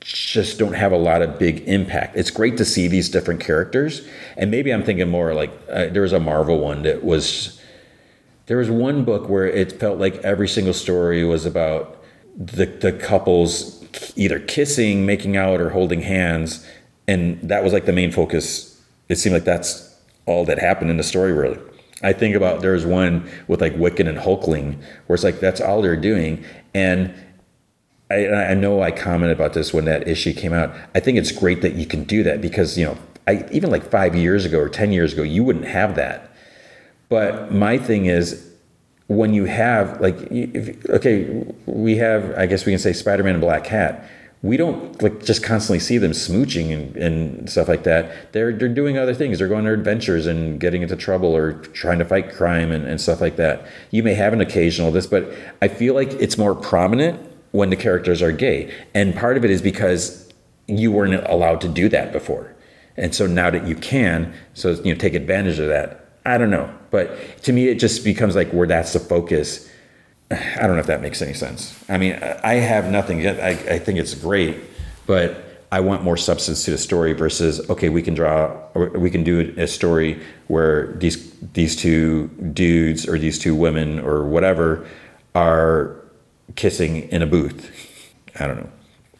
[0.00, 2.16] just don't have a lot of big impact.
[2.16, 6.02] It's great to see these different characters, and maybe I'm thinking more like uh, there
[6.02, 7.60] was a Marvel one that was.
[8.46, 12.00] There was one book where it felt like every single story was about
[12.36, 16.64] the the couples either kissing, making out, or holding hands,
[17.08, 18.80] and that was like the main focus.
[19.08, 19.92] It seemed like that's
[20.26, 21.58] all that happened in the story, really.
[22.02, 25.82] I think about there's one with like Wiccan and Hulkling, where it's like that's all
[25.82, 27.14] they're doing, and
[28.10, 30.74] I, I know I commented about this when that issue came out.
[30.94, 33.90] I think it's great that you can do that because you know, I even like
[33.90, 36.30] five years ago or ten years ago, you wouldn't have that.
[37.08, 38.46] But my thing is,
[39.08, 43.40] when you have like if, okay we have i guess we can say spider-man and
[43.40, 44.08] black cat
[44.42, 48.32] we don't like just constantly see them smooching and, and stuff like that.
[48.32, 49.38] They're they're doing other things.
[49.38, 53.00] They're going on adventures and getting into trouble or trying to fight crime and, and
[53.00, 53.66] stuff like that.
[53.90, 57.20] You may have an occasional this but i feel like it's more prominent
[57.52, 58.72] when the characters are gay.
[58.94, 60.32] And part of it is because
[60.66, 62.54] you weren't allowed to do that before.
[62.96, 66.06] And so now that you can so you know take advantage of that.
[66.24, 66.72] I don't know.
[66.90, 69.70] But to me, it just becomes like where that's the focus.
[70.30, 71.78] I don't know if that makes any sense.
[71.88, 73.26] I mean, I have nothing.
[73.26, 74.58] I, I think it's great,
[75.06, 79.24] but I want more substance to the story versus okay, we can draw, we can
[79.24, 84.86] do a story where these these two dudes or these two women or whatever
[85.34, 85.96] are
[86.54, 87.70] kissing in a booth.
[88.38, 88.70] I don't know.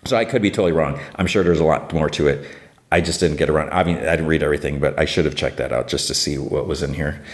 [0.04, 1.00] So I could be totally wrong.
[1.16, 2.48] I'm sure there's a lot more to it.
[2.92, 3.70] I just didn't get around.
[3.70, 6.14] I mean, I didn't read everything, but I should have checked that out just to
[6.14, 7.24] see what was in here.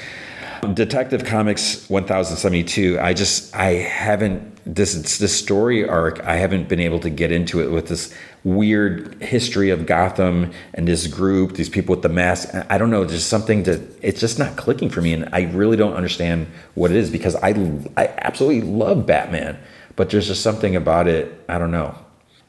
[0.75, 2.99] Detective Comics 1072.
[3.01, 6.21] I just I haven't this this story arc.
[6.21, 10.87] I haven't been able to get into it with this weird history of Gotham and
[10.87, 12.55] this group, these people with the mask.
[12.71, 13.05] I don't know.
[13.05, 16.93] There's something that it's just not clicking for me, and I really don't understand what
[16.93, 17.51] it is because I
[17.97, 19.59] I absolutely love Batman,
[19.97, 21.45] but there's just something about it.
[21.49, 21.99] I don't know.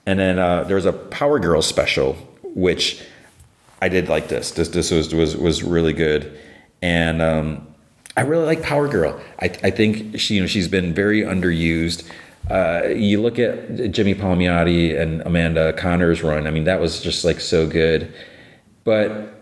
[0.05, 3.01] And then uh, there's a Power Girl special which
[3.81, 4.51] I did like this.
[4.51, 6.39] This this was was was really good,
[6.83, 7.72] and um,
[8.15, 9.19] I really like Power Girl.
[9.39, 12.07] I, I think she you know she's been very underused.
[12.49, 16.45] Uh, you look at Jimmy Palmiotti and Amanda Conner's run.
[16.45, 18.13] I mean, that was just like so good.
[18.83, 19.33] But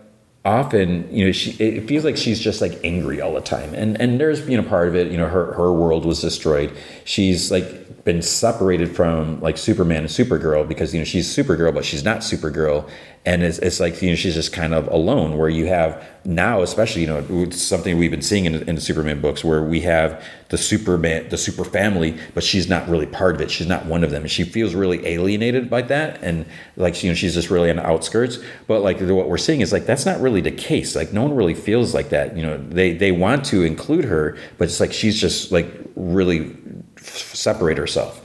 [0.44, 4.00] often you know she it feels like she's just like angry all the time and
[4.00, 7.52] and there's you know part of it you know her her world was destroyed she's
[7.52, 12.04] like been separated from like superman and supergirl because you know she's supergirl but she's
[12.04, 12.88] not supergirl.
[13.24, 16.62] And it's, it's like you know she's just kind of alone where you have now
[16.62, 20.24] especially you know something we've been seeing in, in the superman books where we have
[20.48, 23.48] the superman the super family but she's not really part of it.
[23.48, 24.26] She's not one of them.
[24.26, 26.20] She feels really alienated by that.
[26.22, 28.40] And like you know she's just really on the outskirts.
[28.66, 30.96] But like what we're seeing is like that's not really the case.
[30.96, 32.36] Like no one really feels like that.
[32.36, 36.56] You know they they want to include her but it's like she's just like really
[37.02, 38.20] separate herself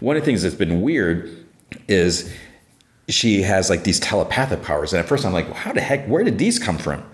[0.00, 1.46] one of the things that's been weird
[1.86, 2.34] is
[3.08, 4.92] she has like these telepathic powers.
[4.92, 7.04] And at first I'm like, well, how the heck, where did these come from?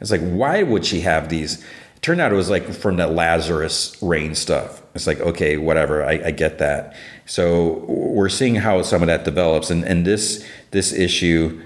[0.00, 1.62] It's like, why would she have these?
[1.96, 4.82] It turned out it was like from the Lazarus rain stuff.
[4.94, 6.94] It's like, okay, whatever, I, I get that.
[7.26, 9.70] So we're seeing how some of that develops.
[9.70, 11.60] And, and this this issue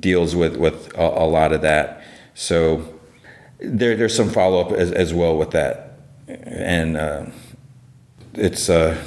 [0.00, 2.02] deals with, with a, a lot of that.
[2.34, 2.94] So
[3.60, 5.98] there, there's some follow up as, as well with that.
[6.28, 7.26] And uh,
[8.38, 9.02] it's, uh,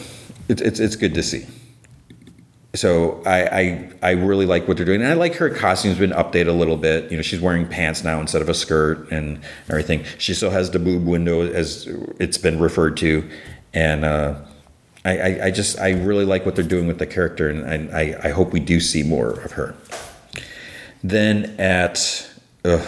[0.48, 1.46] it, it's, it's good to see
[2.76, 6.12] so I, I, I really like what they're doing, and I like her costume's been
[6.12, 7.10] updated a little bit.
[7.10, 10.04] You know, she's wearing pants now instead of a skirt and everything.
[10.20, 11.88] She still has the boob window as
[12.20, 13.28] it's been referred to,
[13.74, 14.36] and uh,
[15.04, 18.20] I, I, I, just I really like what they're doing with the character, and I,
[18.24, 19.76] I hope we do see more of her.
[21.04, 22.30] Then at
[22.64, 22.86] uh,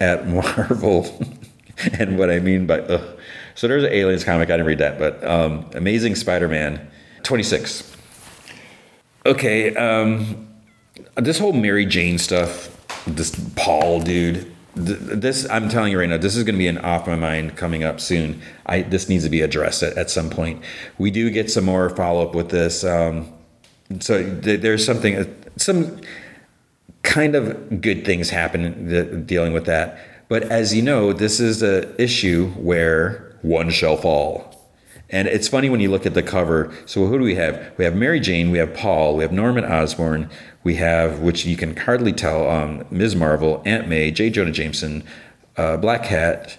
[0.00, 1.26] at Marvel,
[1.94, 3.16] and what I mean by uh,
[3.58, 4.48] so there's an aliens comic.
[4.48, 6.90] I didn't read that, but um, Amazing Spider-Man
[7.24, 7.96] 26
[9.28, 10.48] okay, um,
[11.16, 12.74] this whole Mary Jane stuff,
[13.06, 16.78] this Paul dude, this I'm telling you right now, this is going to be an
[16.78, 18.40] off my mind coming up soon.
[18.66, 20.62] I this needs to be addressed at, at some point.
[20.98, 22.84] We do get some more follow up with this.
[22.84, 23.32] Um,
[23.98, 25.24] so th- there's something, uh,
[25.56, 26.00] some
[27.02, 29.98] kind of good things happen dealing with that.
[30.28, 34.54] But as you know, this is an issue where one shall fall.
[35.10, 36.72] And it's funny when you look at the cover.
[36.84, 37.72] So who do we have?
[37.78, 40.28] We have Mary Jane, we have Paul, we have Norman Osborn,
[40.64, 43.16] we have, which you can hardly tell, um, Ms.
[43.16, 44.28] Marvel, Aunt May, J.
[44.28, 45.02] Jonah Jameson,
[45.56, 46.58] uh, Black Cat,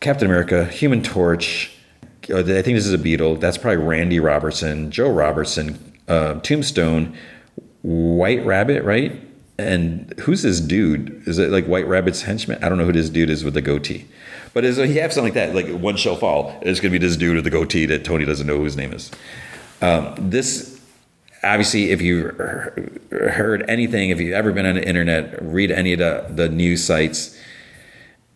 [0.00, 1.70] Captain America, Human Torch.
[2.28, 3.36] Uh, I think this is a Beetle.
[3.36, 7.16] That's probably Randy Robertson, Joe Robertson, uh, Tombstone,
[7.82, 9.20] White Rabbit, right?
[9.58, 11.22] And who's this dude?
[11.26, 12.62] Is it like White Rabbit's henchman?
[12.62, 14.06] I don't know who this dude is with the goatee.
[14.54, 17.04] But as he have something like that, like one shall fall, it's going to be
[17.04, 19.10] this dude with the goatee that Tony doesn't know who his name is.
[19.80, 20.80] Um, this,
[21.42, 22.28] obviously, if you
[23.10, 26.84] heard anything, if you've ever been on the internet, read any of the, the news
[26.84, 27.38] sites,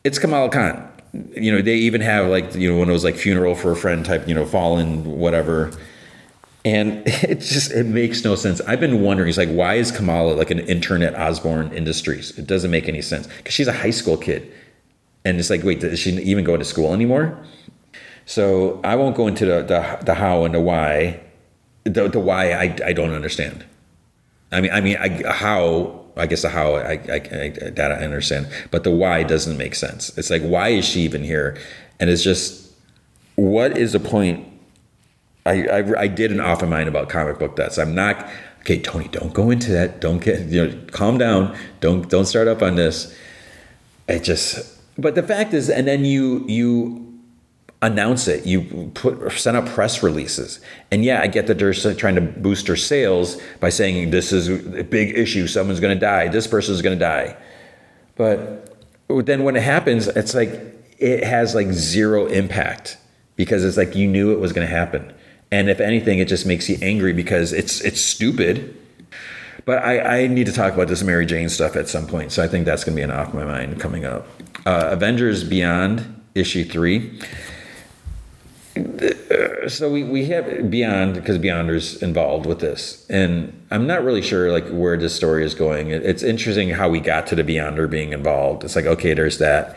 [0.05, 0.91] it's Kamala Khan.
[1.35, 3.77] You know, they even have like, you know, one of those like funeral for a
[3.77, 5.73] friend type, you know, fallen, whatever.
[6.65, 8.61] And it just it makes no sense.
[8.63, 12.37] I've been wondering, it's like, why is Kamala like an internet Osborn Industries?
[12.39, 14.53] It doesn't make any sense because she's a high school kid.
[15.27, 17.37] And it's like, wait, does she even go to school anymore?
[18.27, 21.21] So I won't go into the, the, the how and the why.
[21.83, 23.65] The, the why I, I don't understand.
[24.53, 28.05] I mean, I mean, I, how I guess the how I, I, I, that I
[28.05, 30.17] understand, but the why doesn't make sense.
[30.17, 31.59] It's like, why is she even here?
[31.99, 32.71] And it's just,
[33.35, 34.47] what is the point?
[35.45, 37.79] I, I, I did an off of mind about comic book deaths.
[37.79, 38.29] I'm not
[38.61, 39.09] okay, Tony.
[39.09, 40.01] Don't go into that.
[40.01, 40.85] Don't get you know.
[40.93, 41.57] Calm down.
[41.81, 43.17] Don't don't start up on this.
[44.09, 47.07] It just but the fact is, and then you you
[47.83, 48.47] announce it.
[48.47, 52.67] You put send out press releases, and yeah, I get that they're trying to boost
[52.67, 55.47] their sales by saying this is a big issue.
[55.47, 56.29] Someone's going to die.
[56.29, 57.37] This person is going to die.
[58.17, 58.75] But
[59.09, 60.51] then when it happens, it's like
[60.99, 62.97] it has like zero impact
[63.37, 65.13] because it's like you knew it was going to happen.
[65.53, 68.77] And if anything, it just makes you angry because it's it's stupid.
[69.67, 72.31] But I, I need to talk about this Mary Jane stuff at some point.
[72.31, 74.27] So I think that's going to be an off my mind coming up
[74.67, 77.19] uh, Avengers Beyond issue three.
[79.69, 84.53] So we, we have Beyond because Beyonder's involved with this, and I'm not really sure
[84.53, 85.91] like where this story is going.
[85.91, 88.65] It's interesting how we got to the Beyonder being involved.
[88.65, 89.77] It's like okay, there's that.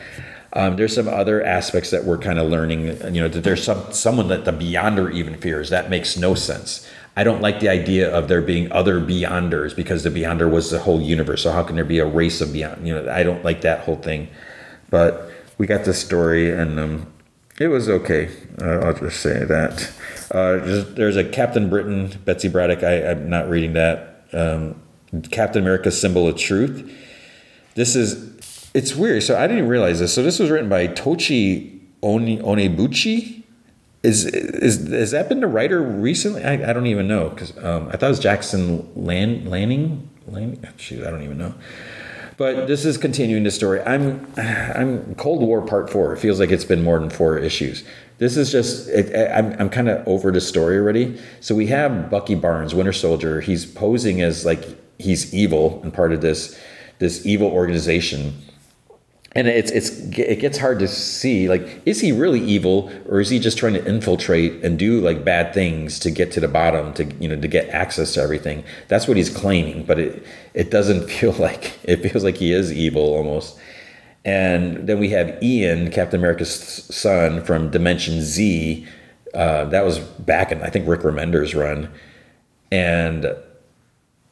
[0.53, 2.87] Um, there's some other aspects that we're kind of learning.
[3.13, 5.69] You know, that there's some someone that the Beyonder even fears.
[5.69, 6.87] That makes no sense.
[7.15, 10.79] I don't like the idea of there being other Beyonders because the Beyonder was the
[10.79, 11.43] whole universe.
[11.43, 12.87] So how can there be a race of Beyond?
[12.87, 14.29] You know, I don't like that whole thing.
[14.89, 17.13] But we got the story, and um,
[17.59, 18.29] it was okay.
[18.61, 19.91] Uh, I'll just say that.
[20.31, 22.83] Uh, there's a Captain Britain, Betsy Braddock.
[22.83, 24.25] I, am not reading that.
[24.33, 24.81] Um,
[25.31, 26.91] Captain America: Symbol of Truth.
[27.75, 28.69] This is.
[28.73, 29.23] It's weird.
[29.23, 30.13] So I didn't realize this.
[30.13, 33.43] So this was written by Tochi Oni, Onyebuchi.
[34.01, 36.43] Is is has that been the writer recently?
[36.43, 40.09] I, I don't even know because um, I thought it was Jackson Lan, Lanning.
[40.27, 40.65] Lanning.
[40.77, 41.53] Shoot, I don't even know.
[42.39, 43.81] But this is continuing the story.
[43.81, 46.13] I'm I'm Cold War Part Four.
[46.13, 47.83] It feels like it's been more than four issues.
[48.17, 51.19] This is just it, I'm I'm kind of over the story already.
[51.41, 53.41] So we have Bucky Barnes, Winter Soldier.
[53.41, 54.63] He's posing as like
[54.99, 56.57] he's evil and part of this
[56.99, 58.33] this evil organization
[59.33, 63.29] and it's it's it gets hard to see like is he really evil or is
[63.29, 66.93] he just trying to infiltrate and do like bad things to get to the bottom
[66.93, 68.63] to you know to get access to everything?
[68.87, 72.71] That's what he's claiming but it it doesn't feel like it feels like he is
[72.71, 73.59] evil almost.
[74.25, 78.85] And then we have Ian Captain America's son from Dimension Z
[79.33, 81.91] uh, that was back in I think Rick Remender's run.
[82.71, 83.27] And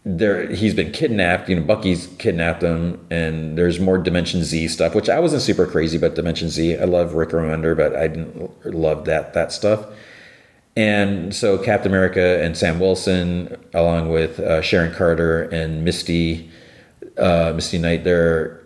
[0.08, 1.50] there he's been kidnapped.
[1.50, 5.67] You know, Bucky's kidnapped him, and there's more Dimension Z stuff, which I wasn't super
[5.67, 6.78] crazy about Dimension Z.
[6.78, 9.86] I love Rick Remender, but I didn't love that that stuff.
[10.78, 16.50] And so Captain America and Sam Wilson, along with uh, Sharon Carter and Misty,
[17.17, 18.62] uh, Misty Knight, they're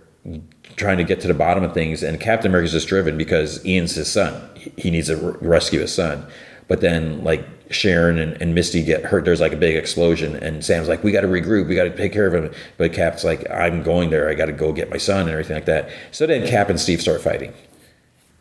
[0.75, 2.03] trying to get to the bottom of things.
[2.03, 4.49] And Captain America's just driven because Ian's his son.
[4.77, 6.27] He needs to rescue his son.
[6.71, 9.25] But then, like Sharon and, and, Misty get hurt.
[9.25, 11.67] There's like a big explosion, and Sam's like, "We got to regroup.
[11.67, 14.29] We got to take care of him." But Cap's like, "I'm going there.
[14.29, 16.79] I got to go get my son and everything like that." So then Cap and
[16.79, 17.53] Steve start fighting,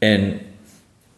[0.01, 0.47] and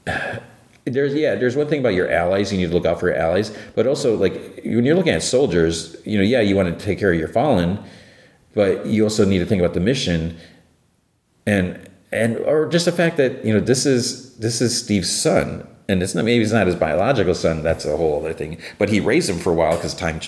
[0.87, 2.51] there's yeah, there's one thing about your allies.
[2.51, 5.23] You need to look out for your allies, but also like when you're looking at
[5.23, 7.79] soldiers, you know, yeah, you want to take care of your fallen,
[8.55, 10.39] but you also need to think about the mission,
[11.45, 15.69] and and or just the fact that you know this is this is Steve's son
[15.93, 17.63] and it's not maybe he's not his biological son.
[17.63, 18.59] That's a whole other thing.
[18.79, 20.21] But he raised him for a while because time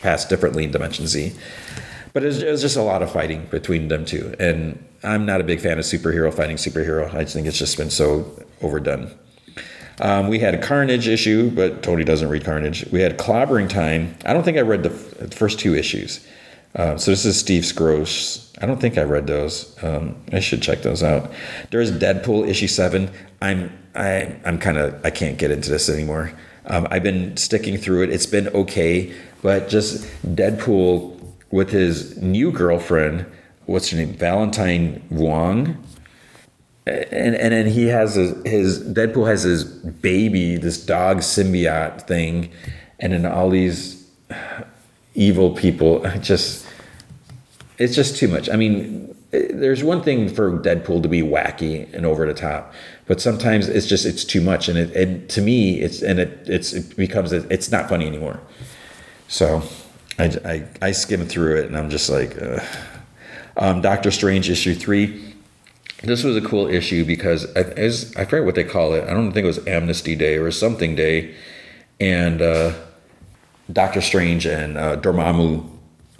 [0.00, 1.34] passed differently in Dimension Z.
[2.14, 5.26] But it was, it was, just a lot of fighting between them two, and I'm
[5.26, 7.12] not a big fan of superhero fighting superhero.
[7.14, 9.10] I just think it's just been so overdone.
[10.00, 12.86] Um, we had a Carnage issue, but Tony doesn't read Carnage.
[12.90, 14.16] We had Clobbering Time.
[14.24, 16.26] I don't think I read the f- first two issues.
[16.74, 18.50] Uh, so this is Steve Skroce.
[18.62, 19.76] I don't think I read those.
[19.82, 21.30] Um, I should check those out.
[21.70, 23.10] There's Deadpool issue seven.
[23.42, 26.32] I'm I I'm kind of I can't get into this anymore.
[26.66, 28.10] Um, I've been sticking through it.
[28.10, 31.16] It's been okay, but just Deadpool
[31.50, 33.26] with his new girlfriend.
[33.66, 34.14] What's her name?
[34.14, 35.82] Valentine Wong.
[36.86, 42.50] And and then he has his, his Deadpool has his baby, this dog symbiote thing,
[43.00, 44.08] and then all these
[45.14, 46.08] evil people.
[46.20, 46.66] Just
[47.78, 48.48] it's just too much.
[48.48, 52.72] I mean, there's one thing for Deadpool to be wacky and over the top,
[53.06, 56.40] but sometimes it's just it's too much, and it and to me it's and it
[56.46, 58.40] it's it becomes it's not funny anymore.
[59.28, 59.62] So
[60.18, 62.36] I I, I skimmed through it and I'm just like,
[63.56, 65.34] um, Doctor Strange issue three.
[66.02, 69.08] This was a cool issue because I, as, I forget what they call it.
[69.08, 71.34] I don't think it was Amnesty Day or something day,
[71.98, 72.74] and uh,
[73.72, 75.70] Doctor Strange and uh, Dormammu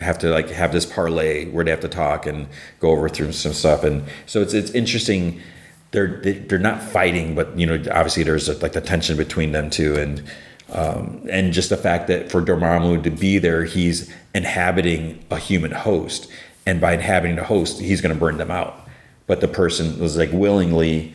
[0.00, 2.46] have to like have this parlay where they have to talk and
[2.80, 5.40] go over through some stuff and so it's it's interesting
[5.96, 9.96] they're they're not fighting but you know obviously there's like the tension between them two
[9.96, 10.22] and
[10.72, 15.70] um, and just the fact that for Dormammu to be there he's inhabiting a human
[15.70, 16.30] host
[16.66, 18.86] and by inhabiting the host he's going to burn them out
[19.26, 21.14] but the person was like willingly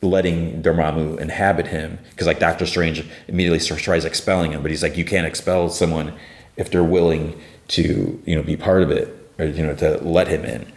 [0.00, 4.96] letting Dormammu inhabit him because like Doctor Strange immediately tries expelling him but he's like
[4.96, 6.14] you can't expel someone
[6.56, 10.28] if they're willing to you know be part of it or you know to let
[10.28, 10.72] him in.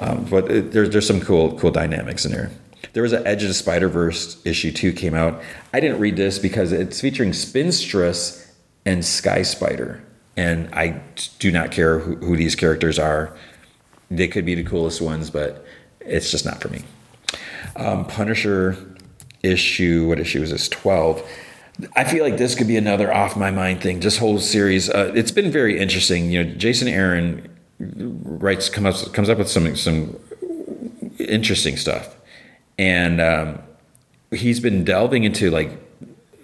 [0.00, 2.50] Um, but it, there's there's some cool cool dynamics in there.
[2.92, 5.42] There was an Edge of Spider Verse issue two came out.
[5.72, 8.50] I didn't read this because it's featuring Spinstress
[8.84, 10.02] and Sky Spider,
[10.36, 11.02] and I
[11.38, 13.36] do not care who, who these characters are.
[14.10, 15.64] They could be the coolest ones, but
[16.00, 16.82] it's just not for me.
[17.76, 18.76] Um, Punisher
[19.42, 20.68] issue, what issue is this?
[20.68, 21.22] Twelve
[21.96, 24.00] I feel like this could be another off my mind thing.
[24.00, 26.30] This whole series, uh, it's been very interesting.
[26.30, 30.18] You know, Jason Aaron writes comes up, comes up with some some
[31.18, 32.14] interesting stuff,
[32.80, 33.58] and um,
[34.30, 35.70] he's been delving into like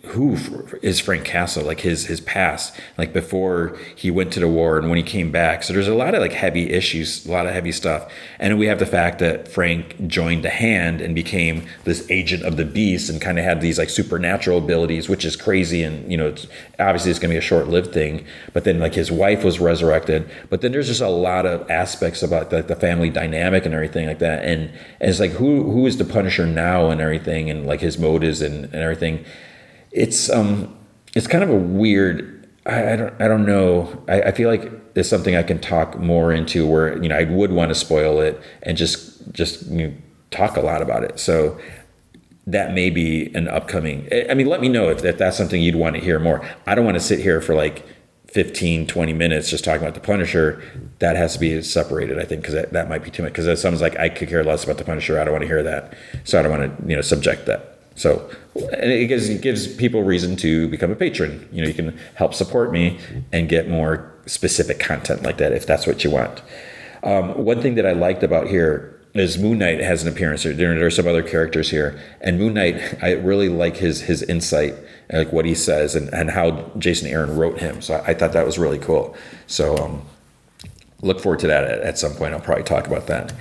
[0.08, 0.36] who
[0.82, 4.88] is Frank Castle, like his his past, like before he went to the war and
[4.88, 5.62] when he came back.
[5.62, 8.66] So there's a lot of like heavy issues, a lot of heavy stuff, and we
[8.66, 13.10] have the fact that Frank joined the Hand and became this agent of the Beast
[13.10, 15.82] and kind of had these like supernatural abilities, which is crazy.
[15.82, 16.46] And you know, it's,
[16.78, 18.24] obviously it's going to be a short lived thing.
[18.52, 20.28] But then like his wife was resurrected.
[20.50, 24.06] But then there's just a lot of aspects about like the family dynamic and everything
[24.06, 24.44] like that.
[24.44, 24.70] And,
[25.00, 28.42] and it's like who who is the Punisher now and everything, and like his motives
[28.42, 29.24] and, and everything
[29.96, 30.76] it's um
[31.14, 32.32] it's kind of a weird
[32.66, 34.04] I, I don't I don't know.
[34.08, 37.24] I, I feel like it's something I can talk more into where you know I
[37.24, 39.94] would want to spoil it and just just you know,
[40.30, 41.18] talk a lot about it.
[41.18, 41.58] So
[42.46, 44.08] that may be an upcoming.
[44.30, 46.48] I mean, let me know if, if that's something you'd want to hear more.
[46.66, 47.84] I don't want to sit here for like
[48.28, 50.62] 15, 20 minutes just talking about the Punisher,
[51.00, 53.32] that has to be separated, I think, because that, that might be too much.
[53.32, 55.18] Because someone's like, I could care less about the Punisher.
[55.18, 55.94] I don't want to hear that.
[56.22, 57.75] So I don't want to, you know, subject that.
[57.96, 61.48] So, and it gives, it gives people reason to become a patron.
[61.50, 62.98] You know, you can help support me
[63.32, 66.42] and get more specific content like that if that's what you want.
[67.02, 70.42] Um, one thing that I liked about here is Moon Knight has an appearance.
[70.42, 74.22] There, there are some other characters here, and Moon Knight, I really like his his
[74.22, 74.74] insight,
[75.10, 77.80] like what he says, and, and how Jason Aaron wrote him.
[77.80, 79.16] So I, thought that was really cool.
[79.46, 80.02] So um,
[81.00, 82.34] look forward to that at, at, some point.
[82.34, 83.32] I'll probably talk about that.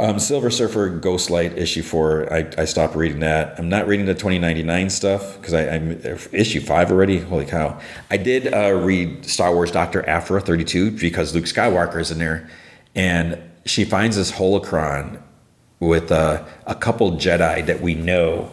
[0.00, 2.32] Um, Silver Surfer Ghostlight issue four.
[2.32, 3.58] I, I stopped reading that.
[3.58, 7.18] I'm not reading the 2099 stuff because I, am issue five already.
[7.18, 7.80] Holy cow!
[8.08, 12.48] I did uh, read Star Wars Doctor Aphra 32 because Luke Skywalker is in there,
[12.94, 15.20] and she finds this holocron
[15.80, 18.52] with uh, a couple Jedi that we know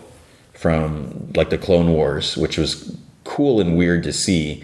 [0.53, 4.63] from like the Clone Wars, which was cool and weird to see.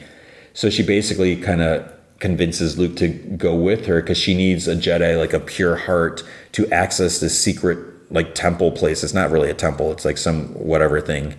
[0.54, 4.76] So she basically kind of convinces Luke to go with her because she needs a
[4.76, 7.80] Jedi, like a pure heart, to access this secret
[8.12, 9.04] like temple place.
[9.04, 11.36] It's not really a temple; it's like some whatever thing.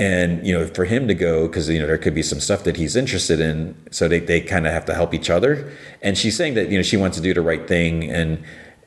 [0.00, 2.64] And you know for him to go because you know there could be some stuff
[2.64, 5.70] that he's interested in so they, they kind of have to help each other.
[6.02, 8.42] And she's saying that you know she wants to do the right thing and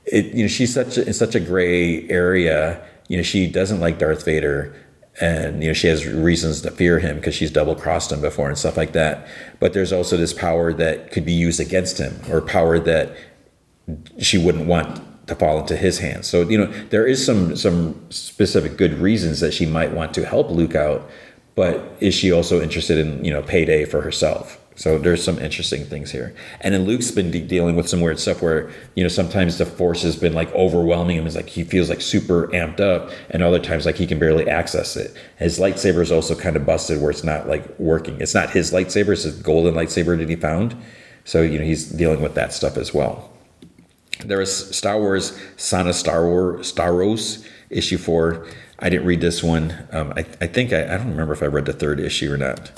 [0.05, 2.83] it you know she's such a, in such a gray area.
[3.07, 4.75] You know she doesn't like darth vader
[5.21, 8.47] and you know she has reasons to fear him because she's double crossed him before
[8.47, 9.27] and stuff like that
[9.59, 13.15] but there's also this power that could be used against him or power that
[14.19, 16.27] she wouldn't want to fall into his hands.
[16.27, 20.25] So you know there is some some specific good reasons that she might want to
[20.25, 21.09] help Luke out,
[21.55, 24.59] but is she also interested in you know payday for herself?
[24.79, 26.33] So there's some interesting things here.
[26.61, 29.65] And then Luke's been de- dealing with some weird stuff where, you know, sometimes the
[29.65, 31.27] force has been like overwhelming him.
[31.27, 34.49] It's like he feels like super amped up, and other times like he can barely
[34.49, 35.13] access it.
[35.37, 38.21] His lightsaber is also kind of busted where it's not like working.
[38.21, 40.77] It's not his lightsaber, it's his golden lightsaber that he found.
[41.25, 43.33] So, you know, he's dealing with that stuff as well.
[44.23, 48.47] There is Star Wars Sana Star Wars Starros issue four.
[48.79, 49.75] I didn't read this one.
[49.91, 52.37] Um, I, I think I, I don't remember if I read the third issue or
[52.37, 52.71] not.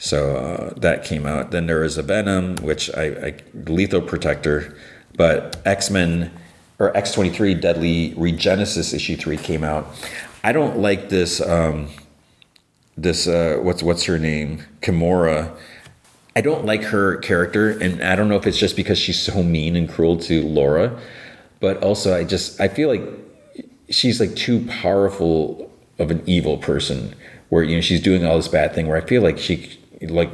[0.00, 1.52] So uh, that came out.
[1.52, 4.76] Then there was a Venom, which I, I Lethal Protector,
[5.16, 6.32] but X Men
[6.78, 9.86] or X twenty three Deadly Regenesis issue three came out.
[10.42, 11.40] I don't like this.
[11.40, 11.90] Um,
[12.96, 14.64] this uh, what's what's her name?
[14.80, 15.54] Kimura
[16.36, 19.42] I don't like her character, and I don't know if it's just because she's so
[19.42, 20.98] mean and cruel to Laura,
[21.58, 23.02] but also I just I feel like
[23.88, 27.14] she's like too powerful of an evil person.
[27.48, 28.86] Where you know she's doing all this bad thing.
[28.86, 30.30] Where I feel like she like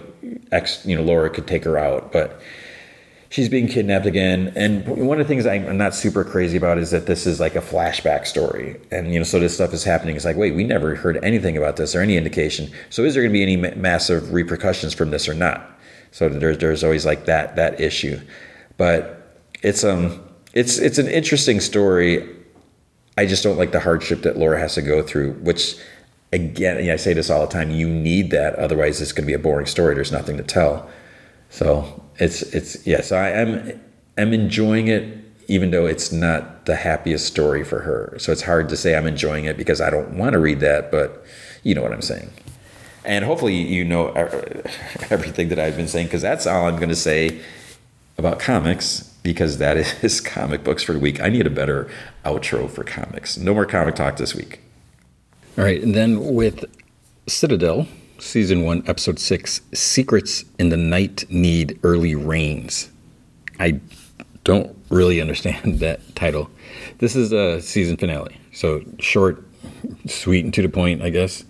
[0.53, 2.41] ex you know Laura could take her out, but
[3.29, 4.53] she's being kidnapped again.
[4.57, 7.57] And one of the things I'm not super crazy about is that this is like
[7.57, 8.81] a flashback story.
[8.91, 10.17] And, you know, so this stuff is happening.
[10.17, 12.71] It's like, wait, we never heard anything about this or any indication.
[12.91, 15.71] So is there going to be any massive repercussions from this or not?
[16.13, 18.19] So there's there's always like that that issue,
[18.79, 20.23] but it's um
[20.55, 22.27] it's it's an interesting story.
[23.19, 25.77] I just don't like the hardship that Laura has to go through, which
[26.33, 27.71] again, I say this all the time.
[27.71, 29.95] You need that, otherwise it's going to be a boring story.
[29.95, 30.89] There's nothing to tell.
[31.51, 33.81] So it's it's yes, I am
[34.19, 35.19] I'm enjoying it,
[35.49, 38.17] even though it's not the happiest story for her.
[38.19, 40.91] So it's hard to say I'm enjoying it because I don't want to read that,
[40.91, 41.25] but
[41.63, 42.31] you know what I'm saying
[43.07, 44.09] and hopefully you know
[45.11, 47.41] everything that I've been saying because that's all I'm going to say
[48.19, 51.21] about comics because that is comic books for the week.
[51.21, 51.89] I need a better
[52.25, 53.39] outro for comics.
[53.39, 54.61] No more comic talk this week.
[55.59, 56.67] All right, and then with
[57.27, 57.89] Citadel,
[58.19, 62.91] season one, episode six, Secrets in the Night Need Early Rains.
[63.59, 63.81] I
[64.45, 66.51] don't really understand that title.
[66.99, 69.43] This is a season finale, so short,
[70.07, 71.43] sweet, and to the point, I guess.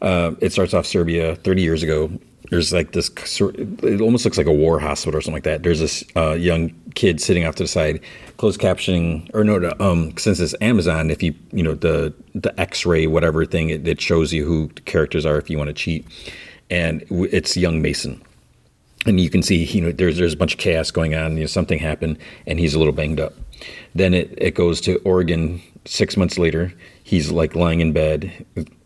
[0.00, 2.08] Uh, it starts off Serbia 30 years ago.
[2.52, 5.62] There's like this, it almost looks like a war hospital or something like that.
[5.62, 8.02] There's this uh, young kid sitting off to the side,
[8.36, 13.06] closed captioning, or no, um, since it's Amazon, if you, you know, the the X-ray
[13.06, 16.06] whatever thing, it, it shows you who the characters are if you want to cheat,
[16.68, 18.22] and it's young Mason.
[19.06, 21.44] And you can see you know there's there's a bunch of chaos going on you
[21.44, 23.32] know something happened and he's a little banged up.
[23.94, 26.72] Then it, it goes to oregon six months later
[27.02, 28.30] he's like lying in bed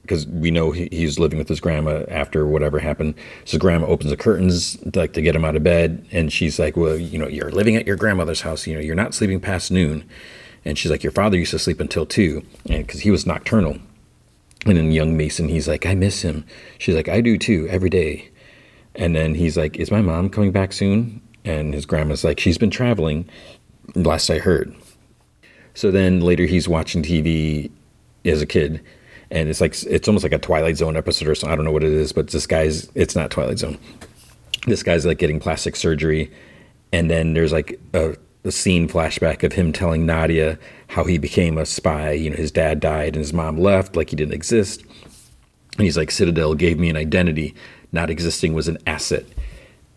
[0.06, 3.14] because we know he, he's living with his grandma after whatever happened.
[3.44, 6.76] So grandma opens the curtains like to get him out of bed, and she's like,
[6.76, 8.66] "Well, you know, you're living at your grandmother's house.
[8.66, 10.04] You know, you're not sleeping past noon."
[10.64, 13.78] And she's like, "Your father used to sleep until two, and because he was nocturnal."
[14.64, 16.44] And then young Mason, he's like, "I miss him."
[16.78, 18.30] She's like, "I do too, every day."
[18.94, 22.58] And then he's like, "Is my mom coming back soon?" And his grandma's like, "She's
[22.58, 23.28] been traveling,
[23.94, 24.74] last I heard."
[25.74, 27.70] So then later he's watching TV
[28.24, 28.80] as a kid
[29.30, 31.52] and it's like it's almost like a Twilight Zone episode or something.
[31.52, 33.78] I don't know what it is, but this guy's it's not Twilight Zone.
[34.66, 36.30] this guy's like getting plastic surgery,
[36.92, 40.58] and then there's like a, a scene flashback of him telling Nadia
[40.88, 42.12] how he became a spy.
[42.12, 44.84] You know, his dad died and his mom left, like he didn't exist.
[45.76, 47.54] And he's like, Citadel gave me an identity.
[47.92, 49.26] Not existing was an asset.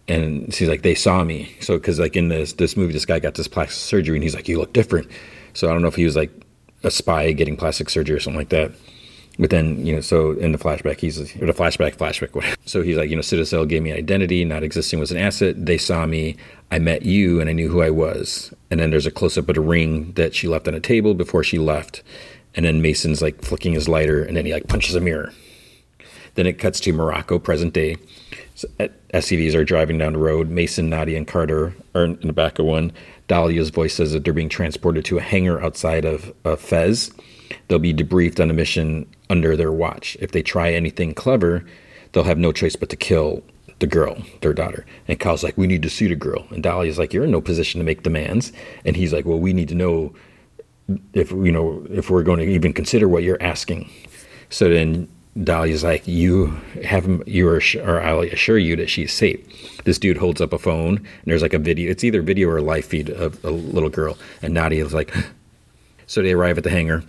[0.08, 1.56] And she's like, they saw me.
[1.62, 4.36] So, because like in this this movie, this guy got this plastic surgery, and he's
[4.36, 5.08] like, you look different.
[5.54, 6.32] So I don't know if he was like
[6.84, 8.72] a spy getting plastic surgery or something like that.
[9.40, 12.58] But then, you know, so in the flashback, he's or the flashback, flashback, whatever.
[12.66, 14.44] So he's like, you know, Citadel gave me identity.
[14.44, 15.66] Not existing was an asset.
[15.66, 16.36] They saw me.
[16.72, 18.54] I met you, and I knew who I was.
[18.70, 21.14] And then there's a close up of a ring that she left on a table
[21.14, 22.04] before she left.
[22.54, 25.32] And then Mason's like flicking his lighter, and then he like punches a mirror.
[26.36, 27.96] Then it cuts to Morocco, present day.
[29.14, 30.50] SUVs are driving down the road.
[30.50, 32.92] Mason, Nadia, and Carter are in the back of one.
[33.30, 37.12] Dahlia's voice says that they're being transported to a hangar outside of, of Fez.
[37.68, 40.18] They'll be debriefed on a mission under their watch.
[40.20, 41.66] If they try anything clever,
[42.12, 43.44] they'll have no choice but to kill
[43.80, 44.86] the girl, their daughter.
[45.08, 46.46] And Kyle's like, We need to see the girl.
[46.50, 48.52] And Dahlia's like, You're in no position to make demands.
[48.86, 50.14] And he's like, Well, we need to know
[51.14, 53.90] if you know if we're going to even consider what you're asking.
[54.50, 55.08] So then
[55.44, 56.48] Dahlia's like, you
[56.84, 59.84] have you are, or I'll assure you that she's safe.
[59.84, 61.90] This dude holds up a phone, and there's like a video.
[61.92, 65.14] It's either video or a live feed of a little girl, and Nadia's like,
[66.08, 67.04] so they arrive at the hangar.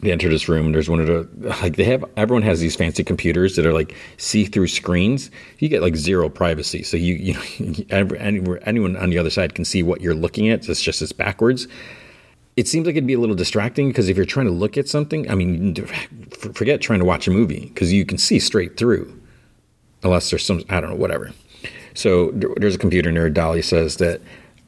[0.00, 0.72] They enter this room.
[0.72, 2.04] There's one of the like they have.
[2.16, 5.30] Everyone has these fancy computers that are like see-through screens.
[5.58, 8.16] You get like zero privacy, so you you know
[8.60, 10.68] anyone on the other side can see what you're looking at.
[10.68, 11.66] It's just it's backwards
[12.56, 14.88] it seems like it'd be a little distracting because if you're trying to look at
[14.88, 15.74] something, I mean,
[16.30, 19.20] forget trying to watch a movie because you can see straight through,
[20.02, 21.32] unless there's some, I don't know, whatever.
[21.94, 23.34] So there's a computer nerd.
[23.34, 24.22] Dahlia says that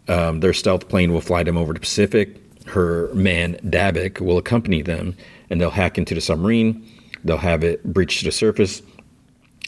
[0.06, 2.36] um, their stealth plane will fly them over the Pacific.
[2.68, 5.16] Her man, Davik, will accompany them
[5.50, 6.86] and they'll hack into the submarine.
[7.24, 8.82] They'll have it breach to the surface.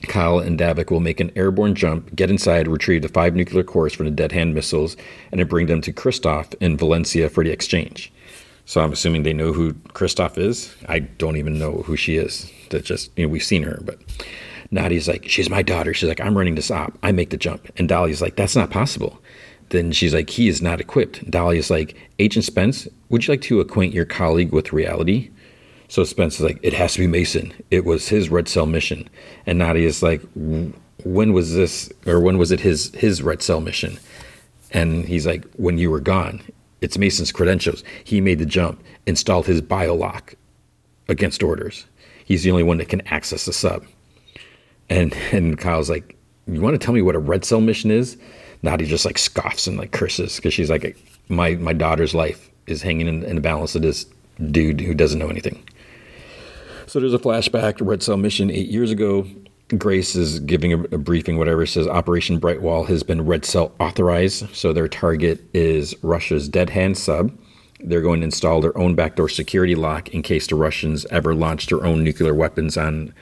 [0.04, 3.92] Kyle and Davik will make an airborne jump, get inside, retrieve the five nuclear cores
[3.92, 4.96] from the dead hand missiles,
[5.30, 8.10] and then bring them to Christoph in Valencia for the exchange.
[8.64, 10.74] So I'm assuming they know who Christoph is.
[10.88, 12.50] I don't even know who she is.
[12.70, 13.98] That just you know we've seen her, but
[14.70, 15.92] Nadia's like, she's my daughter.
[15.92, 16.96] She's like, I'm running this op.
[17.02, 17.68] I make the jump.
[17.76, 19.20] And Dahlia's like, that's not possible.
[19.70, 21.28] Then she's like, he is not equipped.
[21.30, 25.30] Dahlia's like, Agent Spence, would you like to acquaint your colleague with reality?
[25.88, 27.52] So Spence is like, it has to be Mason.
[27.70, 29.08] It was his red cell mission.
[29.46, 33.98] And Nadia's like, when was this, or when was it his his red cell mission?
[34.72, 36.42] And he's like, when you were gone.
[36.80, 37.84] It's Mason's credentials.
[38.04, 40.34] He made the jump, installed his biolock
[41.08, 41.84] against orders.
[42.24, 43.84] He's the only one that can access the sub.
[44.88, 46.16] And and Kyle's like,
[46.46, 48.16] you want to tell me what a red cell mission is?
[48.62, 50.96] Nadia just like scoffs and like curses because she's like,
[51.28, 54.06] my my daughter's life is hanging in, in the balance of this
[54.50, 55.62] dude who doesn't know anything.
[56.86, 59.26] So there's a flashback to Red Cell mission eight years ago.
[59.78, 61.62] Grace is giving a, a briefing, whatever.
[61.62, 64.54] It says Operation Bright Wall has been Red Cell authorized.
[64.54, 67.30] So their target is Russia's Dead Hand sub.
[67.78, 71.66] They're going to install their own backdoor security lock in case the Russians ever launch
[71.66, 73.14] their own nuclear weapons on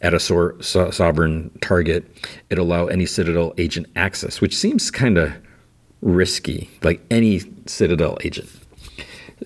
[0.00, 2.04] at a so- so- sovereign target.
[2.48, 5.32] It'll allow any Citadel agent access, which seems kind of
[6.02, 8.48] risky, like any Citadel agent.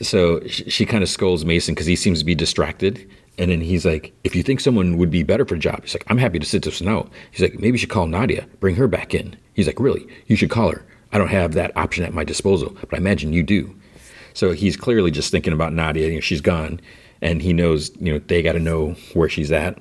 [0.03, 3.61] So she, she kind of scolds Mason because he seems to be distracted and then
[3.61, 6.19] he's like, if you think someone would be better for the job, he's like, I'm
[6.19, 7.11] happy to sit this out.
[7.33, 9.37] He's like, maybe you should call Nadia, bring her back in.
[9.55, 10.07] He's like, really?
[10.27, 10.85] You should call her.
[11.13, 13.75] I don't have that option at my disposal, but I imagine you do.
[14.35, 16.09] So he's clearly just thinking about Nadia.
[16.09, 16.81] You know, she's gone,
[17.21, 19.79] and he knows, you know, they got to know where she's at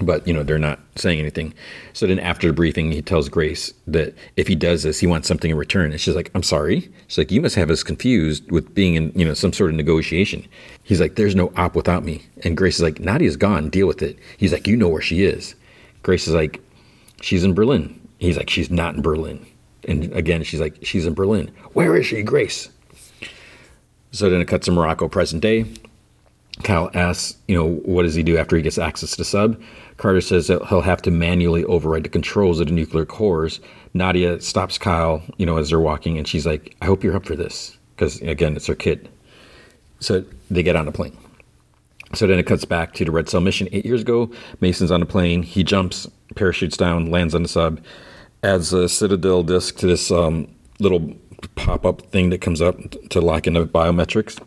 [0.00, 1.52] but you know they're not saying anything.
[1.92, 5.28] So then after the briefing he tells grace that if he does this he wants
[5.28, 5.90] something in return.
[5.90, 6.90] And she's like i'm sorry.
[7.08, 9.76] She's like you must have us confused with being in you know some sort of
[9.76, 10.46] negotiation.
[10.82, 12.24] He's like there's no op without me.
[12.44, 13.68] And grace is like nadia's gone.
[13.68, 14.18] Deal with it.
[14.38, 15.54] He's like you know where she is.
[16.02, 16.60] Grace is like
[17.20, 18.00] she's in berlin.
[18.18, 19.44] He's like she's not in berlin.
[19.86, 21.50] And again she's like she's in berlin.
[21.74, 22.70] Where is she grace?
[24.10, 25.66] So then it cuts to morocco present day.
[26.62, 29.60] Kyle asks, you know, what does he do after he gets access to sub?
[30.02, 33.60] Carter says that he'll have to manually override the controls of the nuclear cores.
[33.94, 37.24] Nadia stops Kyle, you know, as they're walking, and she's like, I hope you're up
[37.24, 37.78] for this.
[37.94, 39.08] Because, again, it's her kid.
[40.00, 41.16] So they get on a plane.
[42.14, 44.28] So then it cuts back to the Red Cell mission eight years ago.
[44.60, 45.44] Mason's on a plane.
[45.44, 47.80] He jumps, parachutes down, lands on the sub,
[48.42, 51.14] adds a Citadel disk to this um, little
[51.54, 52.76] pop up thing that comes up
[53.10, 54.42] to lock in the biometrics.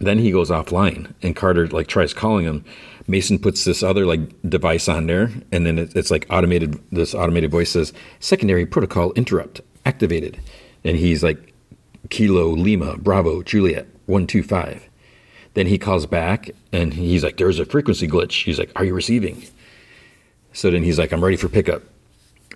[0.00, 2.64] Then he goes offline, and Carter like tries calling him.
[3.06, 6.80] Mason puts this other like device on there, and then it, it's like automated.
[6.90, 10.40] This automated voice says, "Secondary protocol interrupt activated,"
[10.84, 11.52] and he's like,
[12.10, 14.88] "Kilo Lima Bravo Juliet one two five.
[15.54, 18.94] Then he calls back, and he's like, "There's a frequency glitch." He's like, "Are you
[18.94, 19.44] receiving?"
[20.52, 21.82] So then he's like, "I'm ready for pickup."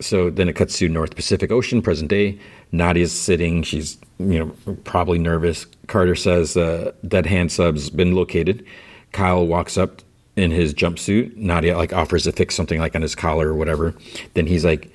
[0.01, 2.39] so then it cuts to North Pacific Ocean, present day.
[2.73, 3.63] Nadia's sitting.
[3.63, 5.67] She's you know probably nervous.
[5.87, 8.65] Carter says uh, dead hand sub's been located.
[9.13, 10.03] Kyle walks up
[10.39, 11.37] in his jumpsuit.
[11.37, 13.95] Nadia like offers to fix something like on his collar or whatever.
[14.35, 14.91] Then he's like,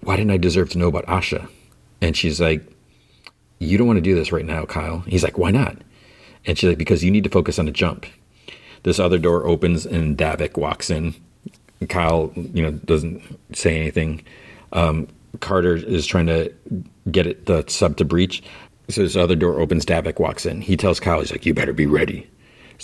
[0.00, 1.48] "Why didn't I deserve to know about Asha?"
[2.00, 2.62] And she's like,
[3.58, 5.76] "You don't want to do this right now, Kyle." He's like, "Why not?"
[6.46, 8.06] And she's like, "Because you need to focus on the jump."
[8.82, 11.14] This other door opens and Davik walks in.
[11.88, 14.22] Kyle, you know, doesn't say anything.
[14.72, 15.08] Um,
[15.40, 16.52] Carter is trying to
[17.10, 18.42] get it, the sub to breach.
[18.90, 19.84] So this other door opens.
[19.86, 20.60] Davik walks in.
[20.60, 22.28] He tells Kyle, he's like, "You better be ready."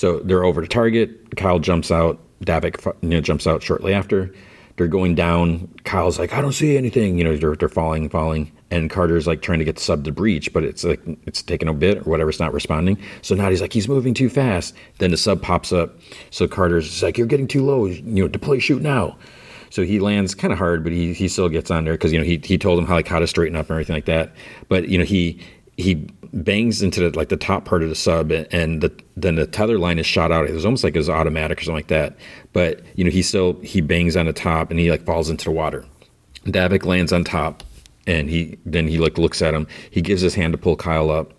[0.00, 1.36] So they're over to target.
[1.36, 2.18] Kyle jumps out.
[2.42, 4.32] Davik you know, jumps out shortly after.
[4.76, 5.68] They're going down.
[5.84, 8.50] Kyle's like, "I don't see anything." You know, they're, they're falling, falling.
[8.70, 11.74] And Carter's like trying to get sub to breach, but it's like it's taking a
[11.74, 12.30] bit or whatever.
[12.30, 12.96] It's not responding.
[13.20, 14.74] So now he's like, he's moving too fast.
[15.00, 15.98] Then the sub pops up.
[16.30, 17.84] So Carter's like, "You're getting too low.
[17.84, 19.18] You know, deploy chute now."
[19.68, 22.18] So he lands kind of hard, but he, he still gets on there because you
[22.18, 24.32] know he, he told him how like how to straighten up and everything like that.
[24.70, 25.40] But you know he
[25.76, 29.46] he bangs into the, like the top part of the sub and the, then the
[29.46, 30.48] tether line is shot out.
[30.48, 32.16] It was almost like it was automatic or something like that.
[32.52, 35.46] But you know he still he bangs on the top and he like falls into
[35.46, 35.84] the water.
[36.44, 37.62] Davik lands on top
[38.06, 39.66] and he then he like looks at him.
[39.90, 41.32] He gives his hand to pull Kyle up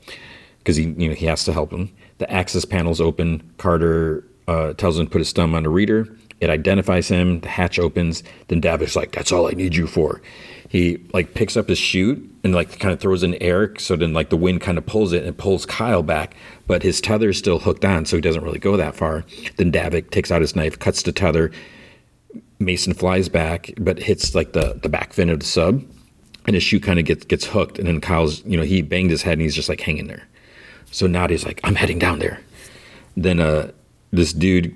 [0.60, 1.92] because he you know he has to help him.
[2.18, 3.42] The access panel's open.
[3.58, 6.08] Carter uh, tells him to put his thumb on the reader.
[6.40, 7.40] It identifies him.
[7.42, 8.24] The hatch opens.
[8.48, 10.22] Then Davik's like, "That's all I need you for."
[10.72, 13.76] He like picks up his chute and like kind of throws in air.
[13.78, 16.34] So then like the wind kind of pulls it and pulls Kyle back,
[16.66, 19.26] but his tether is still hooked on, so he doesn't really go that far.
[19.58, 21.52] Then Davik takes out his knife, cuts the tether.
[22.58, 25.84] Mason flies back, but hits like the the back fin of the sub,
[26.48, 27.78] and his chute kind of gets gets hooked.
[27.78, 30.26] And then Kyle's, you know, he banged his head and he's just like hanging there.
[30.90, 32.40] So Nadia's like, "I'm heading down there."
[33.18, 33.72] Then uh,
[34.12, 34.74] this dude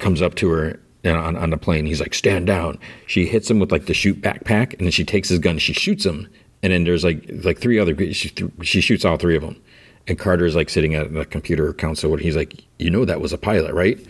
[0.00, 1.86] comes up to her on, on the plane.
[1.86, 2.78] He's like, stand down.
[3.06, 5.58] She hits him with like the chute backpack, and then she takes his gun.
[5.58, 6.28] She shoots him,
[6.62, 7.94] and then there's like like three other.
[8.12, 8.32] She,
[8.62, 9.60] she shoots all three of them.
[10.08, 12.14] And Carter's like sitting at the computer console.
[12.14, 14.00] And he's like, you know that was a pilot, right?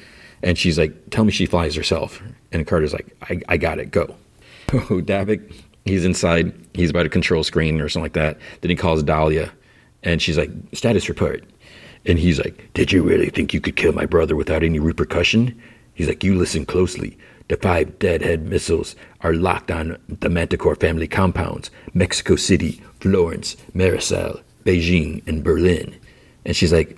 [0.45, 2.23] And she's like, tell me she flies herself.
[2.53, 3.91] And Carter's like, I, I got it.
[3.91, 4.15] Go.
[4.71, 5.55] Oh, Davik,
[5.87, 6.53] he's inside.
[6.75, 8.37] He's by the control screen or something like that.
[8.61, 9.51] Then he calls Dahlia,
[10.03, 11.43] and she's like, status report.
[12.05, 15.59] And he's like, Did you really think you could kill my brother without any repercussion?
[15.99, 17.19] He's like, You listen closely.
[17.49, 23.57] The five dead hand missiles are locked on the Manticore family compounds Mexico City, Florence,
[23.75, 25.97] Marseille, Beijing, and Berlin.
[26.45, 26.97] And she's like,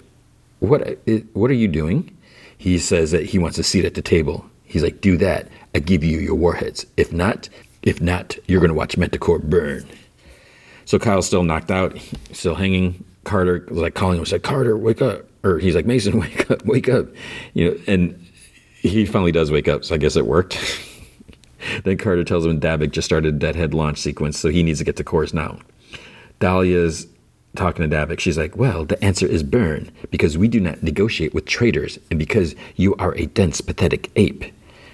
[0.58, 2.14] what, uh, what are you doing?
[2.58, 4.44] He says that he wants a seat at the table.
[4.64, 5.48] He's like, Do that.
[5.74, 6.84] I give you your warheads.
[6.98, 7.48] If not,
[7.82, 9.86] if not, you're going to watch Manticore burn.
[10.84, 11.96] So Kyle's still knocked out,
[12.32, 13.02] still hanging.
[13.24, 15.24] Carter was like calling him, like, Carter, wake up.
[15.42, 17.06] Or he's like, Mason, wake up, wake up.
[17.54, 18.19] You know, and
[18.80, 20.58] he finally does wake up, so I guess it worked.
[21.84, 24.78] then Carter tells him Davik just started a dead hand launch sequence, so he needs
[24.78, 25.58] to get to course now.
[26.38, 27.06] Dahlia's
[27.56, 28.20] talking to Davik.
[28.20, 32.18] She's like, Well, the answer is burn, because we do not negotiate with traitors, and
[32.18, 34.44] because you are a dense, pathetic ape.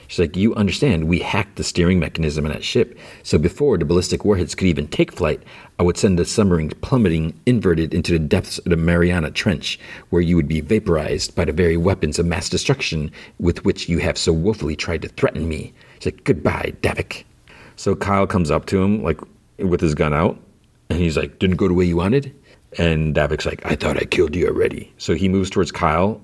[0.09, 2.99] She's like, You understand, we hacked the steering mechanism in that ship.
[3.23, 5.43] So before the ballistic warheads could even take flight,
[5.79, 9.79] I would send the submarine plummeting inverted into the depths of the Mariana Trench,
[10.11, 13.99] where you would be vaporized by the very weapons of mass destruction with which you
[13.99, 15.73] have so woefully tried to threaten me.
[15.99, 17.25] She's like, Goodbye, Davik.
[17.77, 19.21] So Kyle comes up to him, like
[19.59, 20.39] with his gun out,
[20.91, 22.35] and he's like, Didn't go the way you wanted?
[22.79, 24.93] And Davik's like, I thought I killed you already.
[24.99, 26.21] So he moves towards Kyle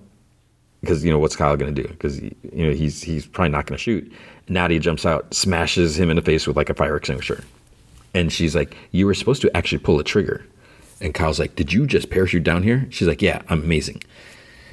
[0.82, 1.88] because you know what's Kyle going to do?
[1.88, 4.12] Because you know he's he's probably not going to shoot.
[4.48, 7.42] Nadia jumps out, smashes him in the face with like a fire extinguisher,
[8.12, 10.44] and she's like, "You were supposed to actually pull a trigger."
[11.00, 14.02] And Kyle's like, "Did you just parachute down here?" She's like, "Yeah, I'm amazing."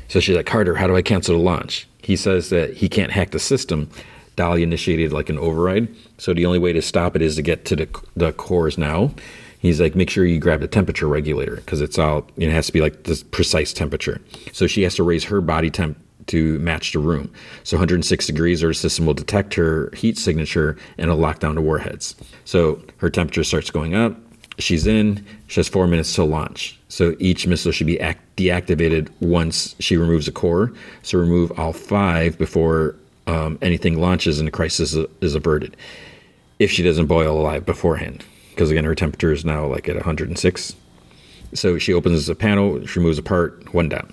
[0.07, 3.11] So she's like, "Carter, how do I cancel the launch?" He says that he can't
[3.11, 3.89] hack the system.
[4.35, 7.65] Dahlia initiated like an override, so the only way to stop it is to get
[7.65, 9.11] to the the cores now.
[9.59, 12.73] He's like, make sure you grab the temperature regulator because it's all it has to
[12.73, 14.21] be like this precise temperature.
[14.53, 15.97] So she has to raise her body temp
[16.27, 17.31] to match the room.
[17.63, 21.61] So 106 degrees, the system will detect her heat signature and it'll lock down the
[21.61, 22.15] warheads.
[22.45, 24.15] So her temperature starts going up.
[24.59, 25.25] She's in.
[25.47, 26.79] She has four minutes to launch.
[26.87, 30.71] So each missile should be act- deactivated once she removes a core.
[31.03, 32.95] So remove all five before
[33.27, 35.75] um, anything launches and the crisis is, is averted.
[36.59, 38.23] If she doesn't boil alive beforehand
[38.59, 40.75] because again her temperature is now like at 106.
[41.53, 44.11] So she opens the panel, she moves a part, one down.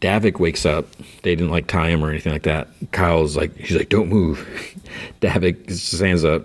[0.00, 0.86] Davik wakes up.
[1.22, 2.68] They didn't like tie him or anything like that.
[2.92, 4.38] Kyle's like, he's like, don't move.
[5.20, 6.44] Davik stands up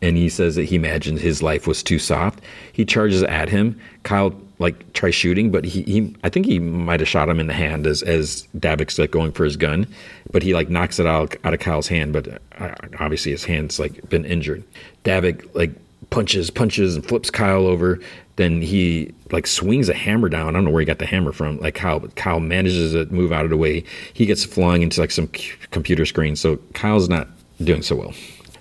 [0.00, 2.40] and he says that he imagined his life was too soft.
[2.72, 3.80] He charges at him.
[4.04, 7.48] Kyle like tries shooting, but he, he I think he might have shot him in
[7.48, 9.84] the hand as as Davik's like going for his gun,
[10.30, 13.80] but he like knocks it out out of Kyle's hand, but uh, obviously his hand's
[13.80, 14.62] like been injured.
[15.04, 15.72] Davik like
[16.10, 18.00] punches punches and flips Kyle over.
[18.36, 20.48] Then he like swings a hammer down.
[20.48, 21.58] I don't know where he got the hammer from.
[21.58, 23.84] Like Kyle, Kyle manages to move out of the way.
[24.12, 26.36] He gets flung into like some c- computer screen.
[26.36, 27.28] So Kyle's not
[27.62, 28.14] doing so well.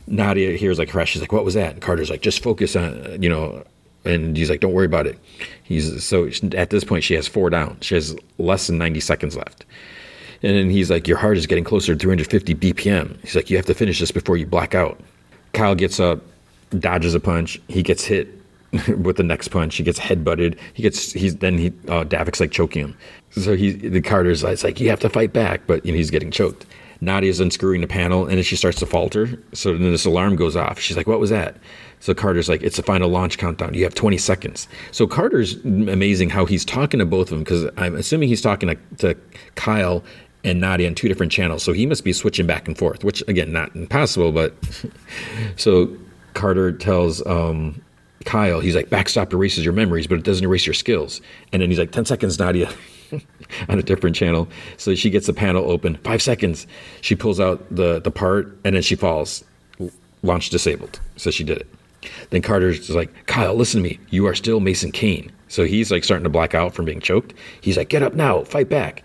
[0.07, 1.11] Nadia hears like crash.
[1.11, 3.63] She's like, "What was that?" And Carter's like, "Just focus on you know."
[4.05, 5.19] And he's like, "Don't worry about it."
[5.63, 7.77] He's so at this point she has four down.
[7.81, 9.65] She has less than ninety seconds left.
[10.41, 13.57] And then he's like, "Your heart is getting closer to 350 BPM." He's like, "You
[13.57, 14.99] have to finish this before you black out."
[15.53, 16.21] Kyle gets up,
[16.71, 17.59] dodges a punch.
[17.67, 18.29] He gets hit
[18.97, 19.75] with the next punch.
[19.75, 20.57] He gets headbutted.
[20.73, 22.97] He gets he's then he uh, Davik's like choking him.
[23.31, 26.11] So he the Carter's like, like you have to fight back, but you know, he's
[26.11, 26.65] getting choked.
[26.99, 29.39] Nadia's unscrewing the panel and then she starts to falter.
[29.53, 30.79] So then this alarm goes off.
[30.79, 31.55] She's like, "What was that?"
[31.99, 33.73] So Carter's like, "It's the final launch countdown.
[33.73, 37.69] You have 20 seconds." So Carter's amazing how he's talking to both of them because
[37.77, 39.19] I'm assuming he's talking to, to
[39.55, 40.03] Kyle
[40.43, 41.61] and Nadia on two different channels.
[41.63, 44.55] So he must be switching back and forth, which again, not impossible, but
[45.55, 45.95] so
[46.37, 47.81] Carter tells um,
[48.25, 51.19] Kyle, he's like, backstop erases your memories, but it doesn't erase your skills.
[51.51, 52.71] And then he's like, 10 seconds, Nadia,
[53.69, 54.47] on a different channel.
[54.77, 56.67] So she gets the panel open, five seconds.
[57.01, 59.43] She pulls out the, the part and then she falls,
[60.21, 60.99] launch disabled.
[61.15, 61.67] So she did it.
[62.29, 63.99] Then Carter's like, Kyle, listen to me.
[64.11, 65.31] You are still Mason Kane.
[65.47, 67.33] So he's like starting to black out from being choked.
[67.61, 69.03] He's like, get up now, fight back.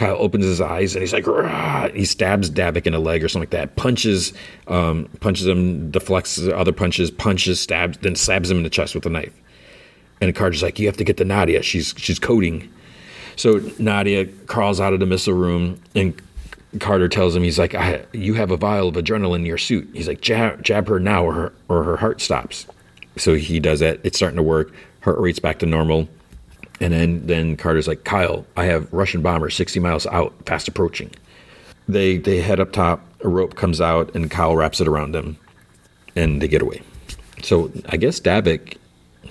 [0.00, 1.90] Kyle opens his eyes and he's like, Rah!
[1.90, 3.76] he stabs Davik in the leg or something like that.
[3.76, 4.32] Punches,
[4.66, 9.04] um, punches him, deflects other punches, punches, stabs, then stabs him in the chest with
[9.04, 9.34] a knife.
[10.22, 11.62] And Carter's like, you have to get to Nadia.
[11.62, 12.72] She's she's coding.
[13.36, 16.18] So Nadia crawls out of the missile room and
[16.78, 17.74] Carter tells him, he's like,
[18.14, 19.86] you have a vial of adrenaline in your suit.
[19.92, 22.64] He's like, jab, jab her now or her, or her heart stops.
[23.18, 24.00] So he does that.
[24.02, 24.72] It's starting to work.
[25.00, 26.08] Heart rate's back to normal.
[26.80, 31.10] And then, then Carter's like, Kyle, I have Russian bombers 60 miles out, fast approaching.
[31.88, 35.36] They they head up top, a rope comes out, and Kyle wraps it around them,
[36.14, 36.82] and they get away.
[37.42, 38.76] So I guess Davik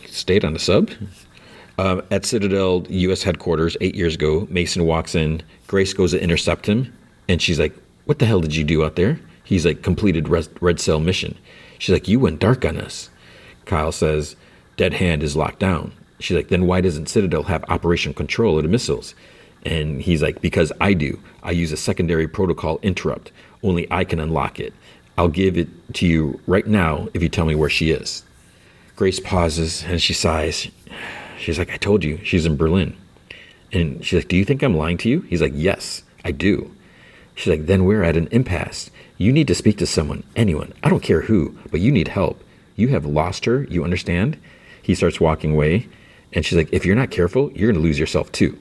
[0.08, 0.90] stayed on the sub.
[1.78, 3.24] Um, at Citadel U.S.
[3.24, 5.42] headquarters eight years ago, Mason walks in.
[5.68, 6.94] Grace goes to intercept him,
[7.30, 7.74] and she's like,
[8.06, 11.38] "What the hell did you do out there?" He's like, "Completed res- red cell mission."
[11.78, 13.10] She's like, "You went dark on us."
[13.64, 14.36] Kyle says,
[14.76, 18.64] "Dead hand is locked down." She's like, "Then why doesn't Citadel have operational control of
[18.64, 19.16] the missiles?"
[19.66, 21.20] And he's like, "Because I do.
[21.44, 23.32] I use a secondary protocol interrupt.
[23.64, 24.74] Only I can unlock it.
[25.18, 28.24] I'll give it to you right now if you tell me where she is."
[29.00, 30.68] Grace pauses and she sighs.
[31.40, 32.98] She's like, I told you, she's in Berlin.
[33.72, 35.22] And she's like, Do you think I'm lying to you?
[35.22, 36.76] He's like, Yes, I do.
[37.34, 38.92] She's like, Then we're at an impasse.
[39.18, 40.74] You need to speak to someone, anyone.
[40.84, 42.44] I don't care who, but you need help.
[42.76, 44.38] You have lost her, you understand?
[44.82, 45.88] He starts walking away.
[46.34, 48.58] And she's like, If you're not careful, you're going to lose yourself too.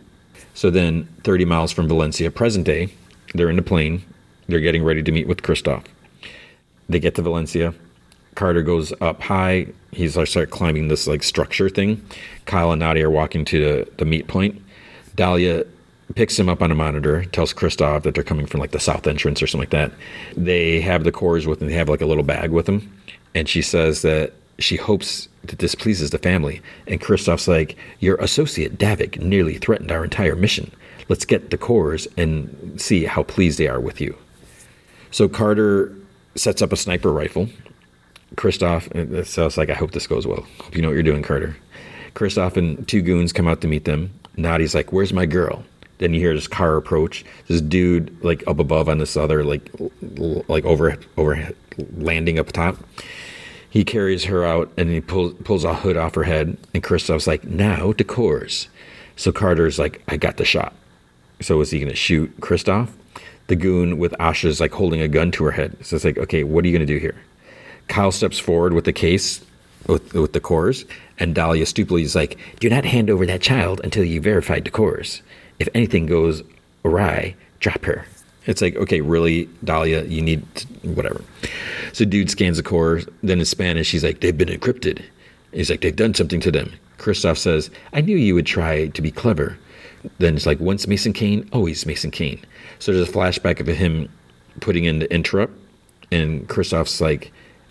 [0.54, 2.88] So then, 30 miles from Valencia, present day,
[3.34, 4.02] they're in the plane.
[4.48, 5.84] They're getting ready to meet with Christoph.
[6.88, 7.74] They get to Valencia.
[8.34, 9.66] Carter goes up high.
[9.92, 12.02] He's like start climbing this like structure thing.
[12.46, 14.60] Kyle and Nadia are walking to the, the meet point.
[15.16, 15.64] Dahlia
[16.14, 19.06] picks him up on a monitor, tells Christoph that they're coming from like the south
[19.06, 19.92] entrance or something like that.
[20.36, 21.68] They have the cores with them.
[21.68, 22.96] They have like a little bag with them,
[23.34, 26.60] and she says that she hopes that this pleases the family.
[26.86, 30.70] And Christoph's like, "Your associate Davik nearly threatened our entire mission.
[31.08, 34.16] Let's get the cores and see how pleased they are with you."
[35.10, 35.92] So Carter
[36.34, 37.48] sets up a sniper rifle.
[38.36, 38.88] Christoph,
[39.24, 40.46] so it's like, I hope this goes well.
[40.60, 41.56] Hope you know what you're doing, Carter.
[42.14, 44.10] Christoph and two goons come out to meet them.
[44.36, 45.64] Nadia's like, Where's my girl?
[45.98, 47.24] Then you hear this car approach.
[47.48, 49.68] This dude, like up above on this other, like,
[50.48, 51.50] like over, over
[51.96, 52.76] landing up top.
[53.70, 56.56] He carries her out and he pulls pulls a hood off her head.
[56.74, 58.68] And Christoph's like, Now to cores.
[59.16, 60.72] So Carter's like, I got the shot.
[61.40, 62.92] So is he going to shoot Christoph?
[63.48, 65.76] The goon with Asha's like holding a gun to her head.
[65.84, 67.16] So it's like, okay, what are you going to do here?
[67.88, 69.44] Kyle steps forward with the case
[69.86, 70.84] with, with the cores,
[71.18, 75.22] and Dahlia stupidly is like, Do not hand over that child until you verified the.
[75.58, 76.42] If anything goes
[76.84, 78.06] awry, drop her.
[78.48, 80.42] It's like, okay, really, Dahlia, you need
[80.82, 81.22] whatever.
[81.92, 83.02] So dude scans the core.
[83.22, 85.04] Then in Spanish, he's like, They've been encrypted.
[85.52, 86.72] He's like, They've done something to them.
[86.96, 89.56] Christoph says, I knew you would try to be clever.
[90.18, 92.40] Then it's like, Once Mason Kane, always Mason Kane.
[92.78, 94.08] So there's a flashback of him
[94.60, 95.52] putting in the interrupt,
[96.10, 97.30] and Christoph's like,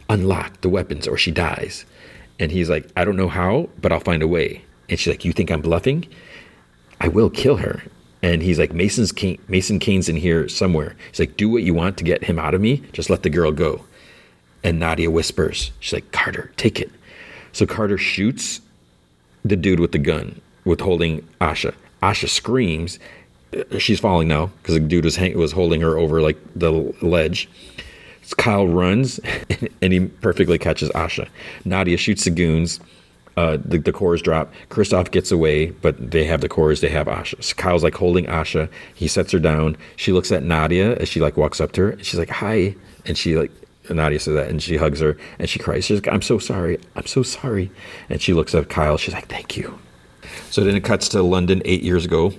[0.10, 1.86] unlock the weapons or she dies.
[2.40, 4.64] And he's like, I don't know how, but I'll find a way.
[4.90, 6.08] And she's like, You think I'm bluffing?
[7.02, 7.84] I will kill her.
[8.28, 10.98] And he's like, Mason's Kane, Mason Kane's in here somewhere.
[11.10, 12.84] He's like, Do what you want to get him out of me.
[12.92, 13.86] Just let the girl go.
[14.66, 16.92] And Nadia whispers, She's like, Carter, take it.
[17.54, 18.60] So Carter shoots
[19.46, 21.74] the dude with the gun, with holding Asha.
[22.04, 23.00] Asha screams.
[23.56, 26.72] Uh, She's falling now because the dude was hang- was holding her over like the
[27.02, 27.48] ledge.
[28.38, 29.22] Kyle runs
[29.82, 31.30] and he perfectly catches Asha.
[31.64, 32.82] Nadia shoots the goons.
[33.38, 34.52] Uh, the, the cores drop.
[34.70, 36.82] Kristoff gets away, but they have the cores.
[36.82, 37.42] They have Asha.
[37.44, 38.68] So Kyle's like holding Asha.
[38.96, 39.78] He sets her down.
[39.96, 42.04] She looks at Nadia as she like walks up to her.
[42.04, 42.76] She's like, "Hi,"
[43.06, 43.52] and she like
[43.92, 45.86] Nadia says that, and she hugs her and she cries.
[45.86, 46.80] She's like, "I'm so sorry.
[46.96, 47.70] I'm so sorry."
[48.10, 48.98] And she looks at Kyle.
[48.98, 49.78] She's like, "Thank you."
[50.50, 52.34] So then it cuts to London eight years ago.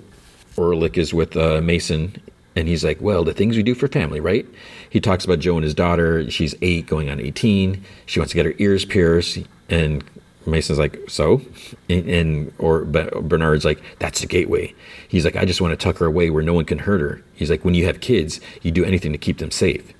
[0.57, 2.21] Orlick is with uh, Mason,
[2.57, 4.47] and he's like, "Well, the things we do for family, right?"
[4.91, 6.29] He talks about Joe and his daughter.
[6.29, 7.85] She's eight, going on eighteen.
[8.07, 9.39] She wants to get her ears pierced,
[9.69, 10.03] and
[10.51, 11.43] Mason's like, "So,"
[11.89, 14.75] and, and or Bernard's like, "That's the gateway."
[15.09, 17.23] He's like, "I just want to tuck her away where no one can hurt her."
[17.35, 19.93] He's like, "When you have kids, you do anything to keep them safe."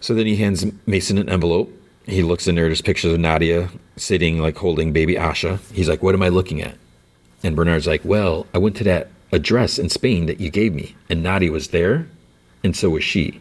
[0.00, 1.72] So then he hands Mason an envelope.
[2.06, 2.66] He looks in there.
[2.66, 5.58] There's pictures of Nadia sitting, like holding baby Asha.
[5.72, 6.76] He's like, "What am I looking at?"
[7.42, 10.96] And Bernard's like, Well, I went to that address in Spain that you gave me,
[11.08, 12.08] and Nadia was there,
[12.62, 13.40] and so was she.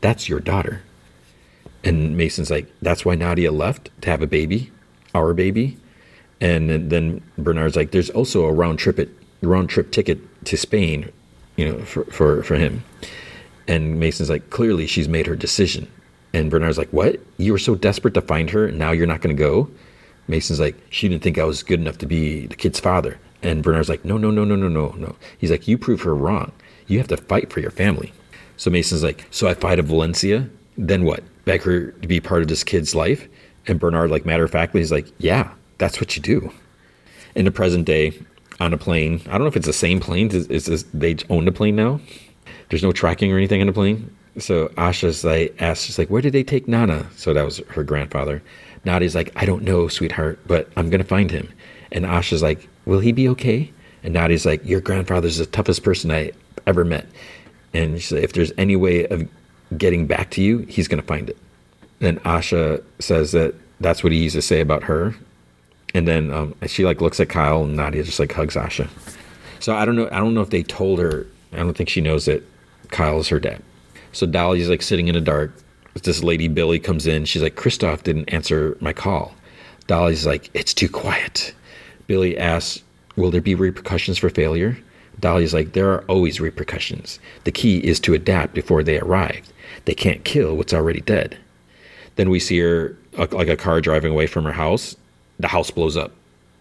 [0.00, 0.82] That's your daughter.
[1.84, 4.70] And Mason's like, That's why Nadia left to have a baby,
[5.14, 5.76] our baby.
[6.40, 9.10] And then Bernard's like, There's also a round trip it,
[9.42, 11.10] round trip ticket to Spain,
[11.56, 12.84] you know, for, for, for him.
[13.66, 15.90] And Mason's like, Clearly she's made her decision.
[16.32, 17.20] And Bernard's like, What?
[17.38, 19.70] You were so desperate to find her, and now you're not going to go?
[20.28, 23.18] Mason's like, she didn't think I was good enough to be the kid's father.
[23.42, 25.16] And Bernard's like, no, no, no, no, no, no, no.
[25.38, 26.52] He's like, you prove her wrong.
[26.86, 28.12] You have to fight for your family.
[28.56, 30.48] So Mason's like, so I fight at Valencia.
[30.76, 31.22] Then what?
[31.44, 33.26] Beg her to be part of this kid's life?
[33.68, 36.52] And Bernard, like matter of factly, he's like, yeah, that's what you do.
[37.34, 38.18] In the present day,
[38.60, 40.30] on a plane, I don't know if it's the same plane.
[40.32, 42.00] Is, they own the plane now?
[42.70, 44.14] There's no tracking or anything on the plane.
[44.38, 47.06] So Asha's like asks, she's like, where did they take Nana?
[47.16, 48.42] So that was her grandfather.
[48.84, 51.48] Nadia's like, I don't know, sweetheart, but I'm gonna find him.
[51.92, 53.70] And Asha's like, Will he be okay?
[54.02, 56.32] And Nadia's like, Your grandfather's the toughest person I
[56.66, 57.06] ever met.
[57.74, 59.28] And she's like, If there's any way of
[59.76, 61.36] getting back to you, he's gonna find it.
[62.00, 65.14] Then Asha says that that's what he used to say about her.
[65.94, 68.88] And then um, she like looks at Kyle and Nadia just like hugs Asha.
[69.60, 70.08] So I don't know.
[70.12, 71.26] I don't know if they told her.
[71.52, 72.42] I don't think she knows that
[72.90, 73.62] Kyle is her dad.
[74.12, 75.52] So Dahlia's like sitting in the dark.
[76.02, 77.24] This lady Billy comes in.
[77.24, 79.34] She's like, Kristoff didn't answer my call.
[79.88, 81.54] Dahlia's like, it's too quiet.
[82.06, 82.82] Billy asks,
[83.16, 84.78] Will there be repercussions for failure?
[85.18, 87.18] Dahlia's like, There are always repercussions.
[87.44, 89.52] The key is to adapt before they arrive.
[89.86, 91.36] They can't kill what's already dead.
[92.18, 94.96] Then we see her uh, like a car driving away from her house.
[95.38, 96.10] The house blows up,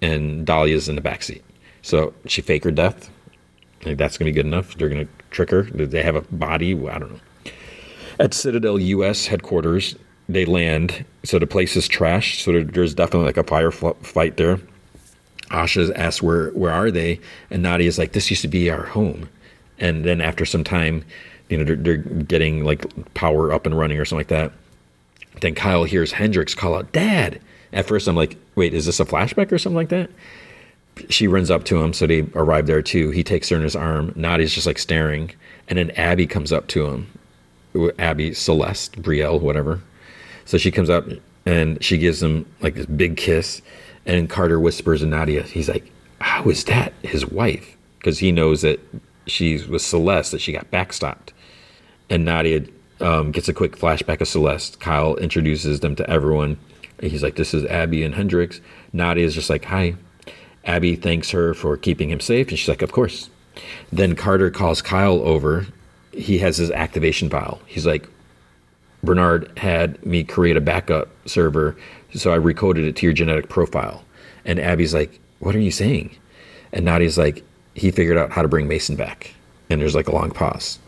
[0.04, 1.44] and is in the back seat.
[1.82, 3.10] So she fake her death.
[3.84, 4.78] Like that's gonna be good enough.
[4.78, 5.64] They're gonna trick her.
[5.64, 6.74] They have a body.
[6.74, 7.20] I don't know.
[8.20, 9.26] At Citadel U.S.
[9.26, 9.96] headquarters,
[10.30, 11.04] they land.
[11.24, 12.44] So the place is trashed.
[12.44, 14.60] So there's definitely like a firefight there.
[15.50, 19.28] Asha asks, "Where where are they?" And Nadia's like, "This used to be our home."
[19.80, 21.04] And then after some time,
[21.50, 22.86] you know, they're, they're getting like
[23.16, 24.52] power up and running or something like that.
[25.42, 27.40] Then Kyle hears Hendrix call out, "Dad!"
[27.74, 30.10] At first, I'm like, "Wait, is this a flashback or something like that?"
[31.10, 33.12] She runs up to him, so they arrive there too.
[33.12, 34.14] He takes her in his arm.
[34.16, 35.32] Nadia's just like staring,
[35.68, 37.08] and then Abby comes up to him.
[38.00, 39.82] Abby Celeste Brielle, whatever.
[40.46, 41.08] So she comes up
[41.46, 43.62] and she gives him like this big kiss,
[44.06, 48.62] and Carter whispers to Nadia, he's like, "How is that his wife?" Because he knows
[48.62, 48.80] that
[49.28, 51.30] she was Celeste, that she got backstopped,
[52.10, 52.62] and Nadia
[53.00, 54.80] um, gets a quick flashback of Celeste.
[54.80, 56.58] Kyle introduces them to everyone.
[57.02, 58.62] He's like, "This is Abby and Hendrix."
[58.94, 59.96] Nadia is just like, "Hi."
[60.66, 63.30] Abby thanks her for keeping him safe, and she's like, "Of course."
[63.92, 65.68] Then Carter calls Kyle over
[66.18, 67.62] he has his activation file.
[67.68, 68.10] He's like,
[69.04, 71.78] Bernard had me create a backup server,
[72.14, 74.04] so I recoded it to your genetic profile.
[74.44, 76.16] And Abby's like, What are you saying?
[76.74, 77.44] And Nadia's like,
[77.76, 79.34] He figured out how to bring Mason back.
[79.70, 80.80] And there's like a long pause.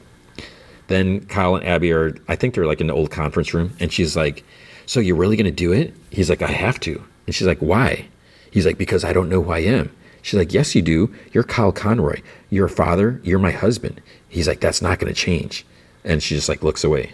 [0.90, 3.74] Then Kyle and Abby are, I think they're like in the old conference room.
[3.80, 4.44] And she's like,
[4.88, 5.94] So you're really going to do it?
[6.10, 7.02] He's like, I have to.
[7.26, 8.08] And she's like, Why?
[8.52, 9.96] He's like, Because I don't know who I am.
[10.24, 11.14] She's like, Yes, you do.
[11.32, 12.22] You're Kyle Conroy.
[12.50, 13.22] You're a father.
[13.24, 14.02] You're my husband.
[14.30, 15.64] He's like, That's not going to change.
[16.04, 17.12] And she just like looks away.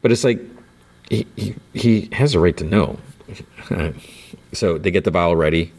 [0.00, 0.40] But it's like,
[1.10, 2.98] he, he, he has a right to know.
[4.52, 5.72] so they get the vial ready.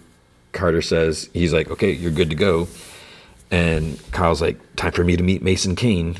[0.52, 2.68] Carter says, He's like, Okay, you're good to go.
[3.50, 6.18] And Kyle's like, Time for me to meet Mason Kane.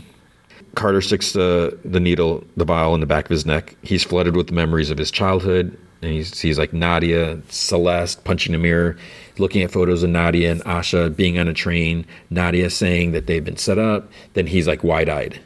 [0.76, 3.76] Carter sticks the, the needle, the vial in the back of his neck.
[3.84, 5.78] He's flooded with memories of his childhood.
[6.02, 8.98] And he's, he's like Nadia, Celeste punching a mirror
[9.38, 13.44] looking at photos of Nadia and Asha being on a train, Nadia saying that they've
[13.44, 14.12] been set up.
[14.34, 15.40] Then he's like wide eyed,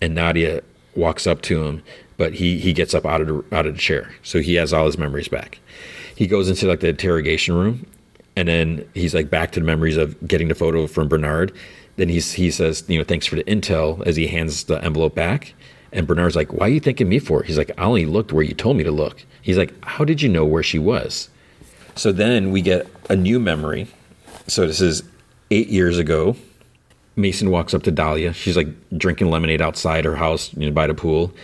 [0.00, 0.62] and Nadia
[0.94, 1.82] walks up to him,
[2.16, 4.72] but he he gets up out of the, out of the chair, so he has
[4.72, 5.58] all his memories back.
[6.16, 7.86] He goes into like the interrogation room,
[8.36, 11.52] And then he's like back to the memories of getting the photo from Bernard.
[12.00, 15.14] Then he's he says, you know, thanks for the intel as he hands the envelope
[15.14, 15.52] back.
[15.92, 17.42] And Bernard's like, why are you thanking me for?
[17.42, 17.46] It?
[17.46, 19.22] He's like, I only looked where you told me to look.
[19.42, 21.28] He's like, how did you know where she was?
[21.96, 23.86] So then we get a new memory.
[24.46, 25.02] So this is
[25.50, 26.36] eight years ago.
[27.16, 28.32] Mason walks up to Dahlia.
[28.32, 31.34] She's like drinking lemonade outside her house, you know, by the pool.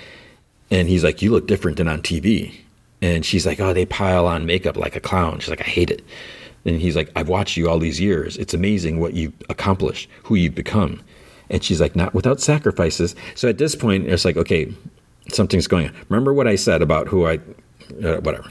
[0.70, 2.54] And he's like, You look different than on TV.
[3.02, 5.38] And she's like, Oh, they pile on makeup like a clown.
[5.40, 6.02] She's like, I hate it.
[6.66, 8.36] And he's like, I've watched you all these years.
[8.36, 11.00] It's amazing what you've accomplished, who you've become.
[11.48, 13.14] And she's like, Not without sacrifices.
[13.36, 14.74] So at this point, it's like, Okay,
[15.32, 15.94] something's going on.
[16.08, 17.36] Remember what I said about who I,
[18.04, 18.50] uh, whatever.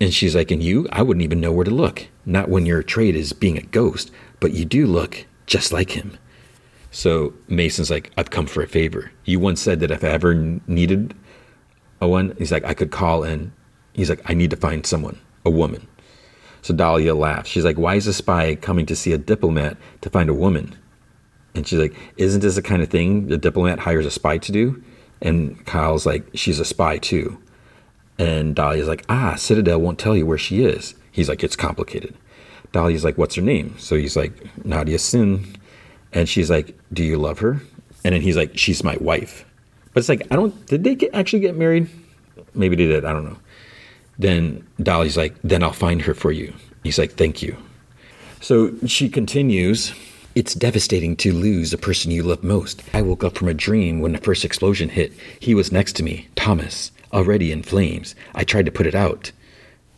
[0.00, 2.08] And she's like, And you, I wouldn't even know where to look.
[2.26, 6.18] Not when your trade is being a ghost, but you do look just like him.
[6.90, 9.12] So Mason's like, I've come for a favor.
[9.24, 11.14] You once said that if I ever needed
[12.00, 13.52] a one, he's like, I could call and
[13.92, 15.86] he's like, I need to find someone, a woman.
[16.62, 17.48] So Dahlia laughs.
[17.48, 20.76] She's like, Why is a spy coming to see a diplomat to find a woman?
[21.54, 24.52] And she's like, Isn't this the kind of thing the diplomat hires a spy to
[24.52, 24.82] do?
[25.20, 27.38] And Kyle's like, She's a spy too.
[28.18, 30.94] And Dahlia's like, Ah, Citadel won't tell you where she is.
[31.12, 32.14] He's like, It's complicated.
[32.72, 33.76] Dahlia's like, What's her name?
[33.78, 34.32] So he's like,
[34.64, 35.56] Nadia Sinh.
[36.12, 37.60] And she's like, Do you love her?
[38.04, 39.44] And then he's like, She's my wife.
[39.92, 41.88] But it's like, I don't, did they get, actually get married?
[42.54, 43.04] Maybe they did.
[43.04, 43.38] I don't know.
[44.18, 46.52] Then Dahlia's like, Then I'll find her for you.
[46.82, 47.56] He's like, Thank you.
[48.40, 49.92] So she continues,
[50.34, 52.82] It's devastating to lose the person you love most.
[52.92, 55.12] I woke up from a dream when the first explosion hit.
[55.40, 58.14] He was next to me, Thomas, already in flames.
[58.34, 59.32] I tried to put it out.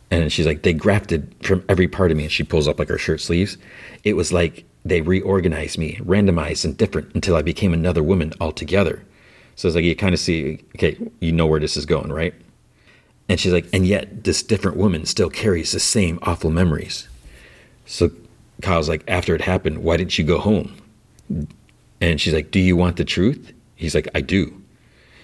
[0.09, 2.23] And she's like, they grafted from every part of me.
[2.23, 3.57] And she pulls up like her shirt sleeves.
[4.03, 9.03] It was like they reorganized me, randomized and different until I became another woman altogether.
[9.55, 12.33] So it's like you kind of see, okay, you know where this is going, right?
[13.31, 17.07] And she's like, and yet this different woman still carries the same awful memories.
[17.85, 18.11] So
[18.61, 20.75] Kyle's like, after it happened, why didn't you go home?
[22.01, 23.53] And she's like, do you want the truth?
[23.75, 24.61] He's like, I do.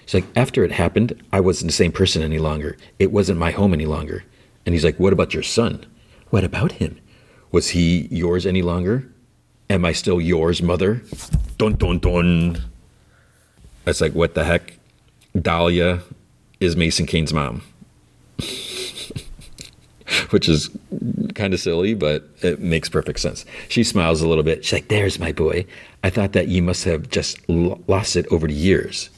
[0.06, 2.78] She's like, after it happened, I wasn't the same person any longer.
[2.98, 4.24] It wasn't my home any longer.
[4.64, 5.84] And he's like, What about your son?
[6.30, 6.98] What about him?
[7.52, 9.06] Was he yours any longer?
[9.68, 11.02] Am I still yours, mother?
[11.58, 12.62] Dun dun dun.
[13.84, 14.78] That's like, what the heck?
[15.38, 16.00] Dahlia
[16.58, 17.60] is Mason Kane's mom.
[20.30, 20.70] Which is
[21.34, 23.44] kind of silly, but it makes perfect sense.
[23.68, 24.64] She smiles a little bit.
[24.64, 25.66] She's like, There's my boy.
[26.02, 29.10] I thought that you must have just lost it over the years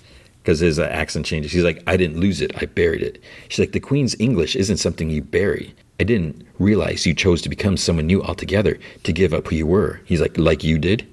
[0.43, 1.53] because his uh, accent changes.
[1.53, 3.23] He's like, I didn't lose it, I buried it.
[3.49, 5.75] She's like, the Queen's English isn't something you bury.
[6.01, 9.67] I didn't realize you chose to become someone new altogether, to give up who you
[9.67, 10.01] were.
[10.07, 11.07] He's like, like you did.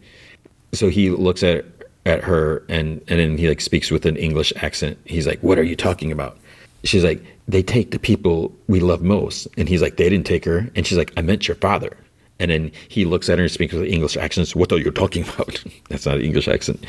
[0.73, 1.65] So he looks at
[2.05, 4.97] at her and and then he like speaks with an English accent.
[5.03, 6.37] He's like, what are you talking about?
[6.85, 9.47] She's like, they take the people we love most.
[9.57, 10.69] And he's like, they didn't take her.
[10.75, 11.95] And she's like, I meant your father.
[12.39, 14.55] And then he looks at her and speaks with English accents.
[14.55, 15.63] What are you talking about?
[15.89, 16.85] That's not an English accent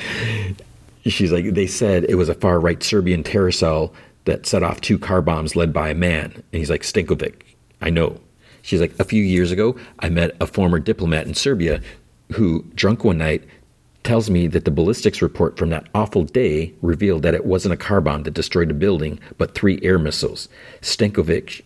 [1.11, 3.93] she's like, they said it was a far right Serbian terror cell
[4.25, 6.33] that set off two car bombs led by a man.
[6.33, 7.43] And he's like, Stankovic,
[7.81, 8.21] I know.
[8.63, 11.81] She's like, a few years ago, I met a former diplomat in Serbia
[12.33, 13.45] who, drunk one night,
[14.05, 17.77] tells me that the ballistics report from that awful day revealed that it wasn't a
[17.77, 20.49] car bomb that destroyed a building, but three air missiles.
[20.81, 21.63] Stankovic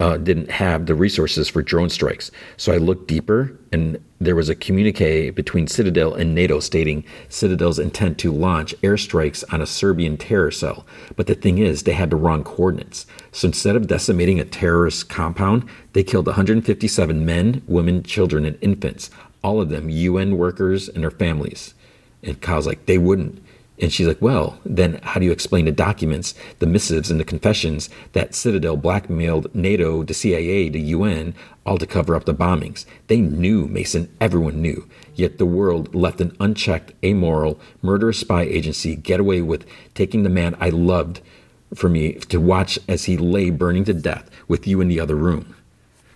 [0.00, 2.30] uh, didn't have the resources for drone strikes.
[2.56, 7.78] So I looked deeper, and there was a communique between Citadel and NATO stating Citadel's
[7.78, 10.84] intent to launch airstrikes on a Serbian terror cell.
[11.16, 13.06] But the thing is, they had the wrong coordinates.
[13.32, 19.10] So instead of decimating a terrorist compound, they killed 157 men, women, children, and infants,
[19.44, 21.74] all of them UN workers and their families.
[22.22, 23.40] And Kyle's like, they wouldn't.
[23.78, 27.24] And she's like, Well, then how do you explain the documents, the missives, and the
[27.24, 31.34] confessions that Citadel blackmailed NATO, the CIA, the UN,
[31.66, 32.86] all to cover up the bombings?
[33.08, 34.88] They knew, Mason, everyone knew.
[35.16, 40.30] Yet the world left an unchecked, amoral, murderous spy agency get away with taking the
[40.30, 41.20] man I loved
[41.74, 45.16] for me to watch as he lay burning to death with you in the other
[45.16, 45.54] room.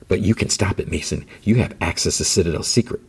[0.09, 1.27] But you can stop it, Mason.
[1.43, 3.01] You have access to Citadel's secret.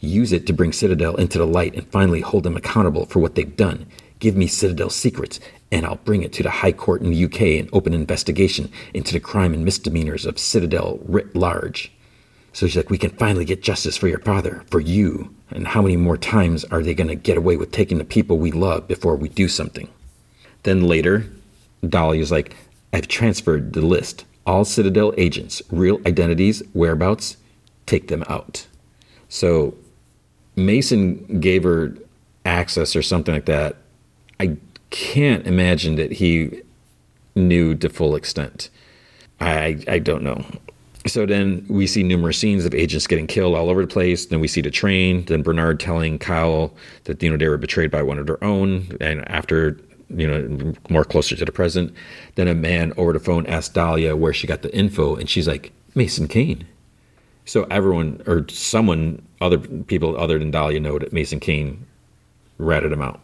[0.00, 3.36] Use it to bring Citadel into the light and finally hold them accountable for what
[3.36, 3.86] they've done.
[4.18, 7.40] Give me Citadel's secrets, and I'll bring it to the High Court in the UK
[7.60, 11.92] and open an investigation into the crime and misdemeanors of Citadel writ large.
[12.52, 15.34] So she's like, We can finally get justice for your father, for you.
[15.50, 18.38] And how many more times are they going to get away with taking the people
[18.38, 19.88] we love before we do something?
[20.62, 21.26] Then later,
[21.86, 22.56] Dahlia is like,
[22.92, 24.24] I've transferred the list.
[24.46, 27.36] All Citadel agents, real identities, whereabouts,
[27.86, 28.66] take them out.
[29.28, 29.74] So
[30.56, 31.96] Mason gave her
[32.44, 33.76] access or something like that.
[34.38, 34.56] I
[34.90, 36.62] can't imagine that he
[37.34, 38.70] knew to full extent.
[39.40, 40.44] I I don't know.
[41.06, 44.26] so then we see numerous scenes of agents getting killed all over the place.
[44.26, 45.24] Then we see the train.
[45.24, 46.72] Then Bernard telling Kyle
[47.04, 49.78] that you know they were betrayed by one of their own, and after
[50.10, 51.92] you know more closer to the present,
[52.34, 55.48] then a man over the phone asked Dahlia where she got the info, and she's
[55.48, 56.66] like Mason Kane.
[57.44, 61.86] So everyone or someone, other people other than Dahlia know that Mason Kane
[62.58, 63.20] ratted him out.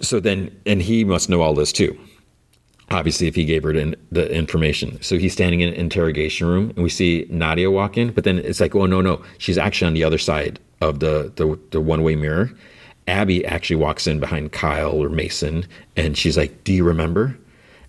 [0.00, 1.98] So then, and he must know all this too
[2.90, 6.70] obviously if he gave her the, the, information so he's standing in an interrogation room
[6.70, 9.86] and we see nadia walk in but then it's like oh no no she's actually
[9.86, 12.50] on the other side of the the, the one-way mirror
[13.08, 17.36] abby actually walks in behind kyle or mason and she's like do you remember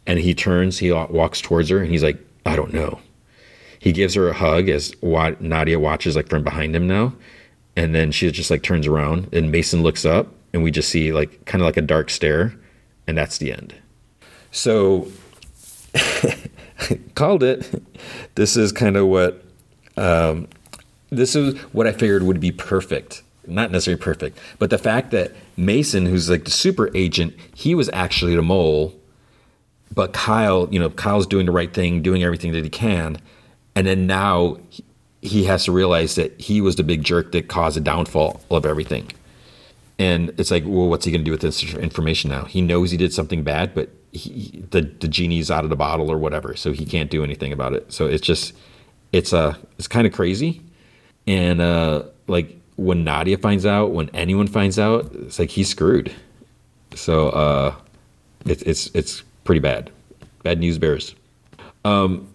[0.05, 2.99] and he turns he walks towards her and he's like i don't know
[3.79, 4.93] he gives her a hug as
[5.39, 7.13] nadia watches like from behind him now
[7.75, 11.11] and then she just like turns around and mason looks up and we just see
[11.11, 12.53] like kind of like a dark stare
[13.05, 13.75] and that's the end
[14.51, 15.07] so,
[17.15, 17.83] called it.
[18.35, 19.43] This is kind of what
[19.97, 20.47] um,
[21.09, 23.23] this is what I figured would be perfect.
[23.49, 27.89] Not necessarily perfect, but the fact that Mason, who's like the super agent, he was
[27.93, 28.93] actually the mole,
[29.93, 33.17] but Kyle, you know, Kyle's doing the right thing, doing everything that he can,
[33.75, 34.57] and then now
[35.21, 38.65] he has to realize that he was the big jerk that caused the downfall of
[38.65, 39.11] everything.
[39.97, 42.45] And it's like, well, what's he going to do with this information now?
[42.45, 46.09] He knows he did something bad, but he, the the genie's out of the bottle
[46.11, 47.91] or whatever, so he can't do anything about it.
[47.91, 48.53] So it's just
[49.11, 50.61] it's uh it's kind of crazy,
[51.27, 56.13] and uh like when Nadia finds out, when anyone finds out, it's like he's screwed.
[56.95, 57.75] So uh,
[58.45, 59.91] it's it's it's pretty bad.
[60.43, 61.15] Bad news bears.
[61.85, 62.27] Um,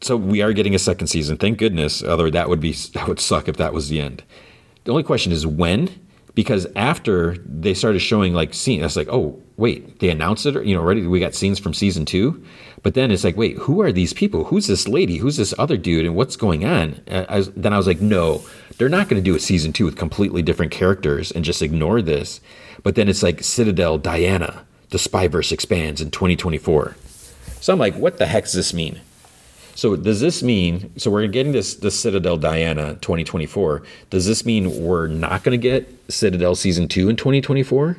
[0.00, 1.36] so we are getting a second season.
[1.36, 2.02] Thank goodness.
[2.02, 4.22] Other that would be that would suck if that was the end.
[4.84, 5.88] The only question is when
[6.36, 10.66] because after they started showing like scenes, I was like, oh wait, they announced it,
[10.66, 12.44] you know, already we got scenes from season two,
[12.82, 14.44] but then it's like, wait, who are these people?
[14.44, 15.16] Who's this lady?
[15.16, 16.04] Who's this other dude?
[16.04, 17.00] And what's going on?
[17.10, 18.44] I was, then I was like, no,
[18.76, 22.02] they're not going to do a season two with completely different characters and just ignore
[22.02, 22.42] this.
[22.82, 26.96] But then it's like Citadel Diana, the Spyverse expands in 2024.
[27.60, 29.00] So I'm like, what the heck does this mean?
[29.76, 30.90] So does this mean?
[30.98, 33.82] So we're getting this the Citadel Diana 2024.
[34.08, 37.98] Does this mean we're not going to get Citadel season two in 2024?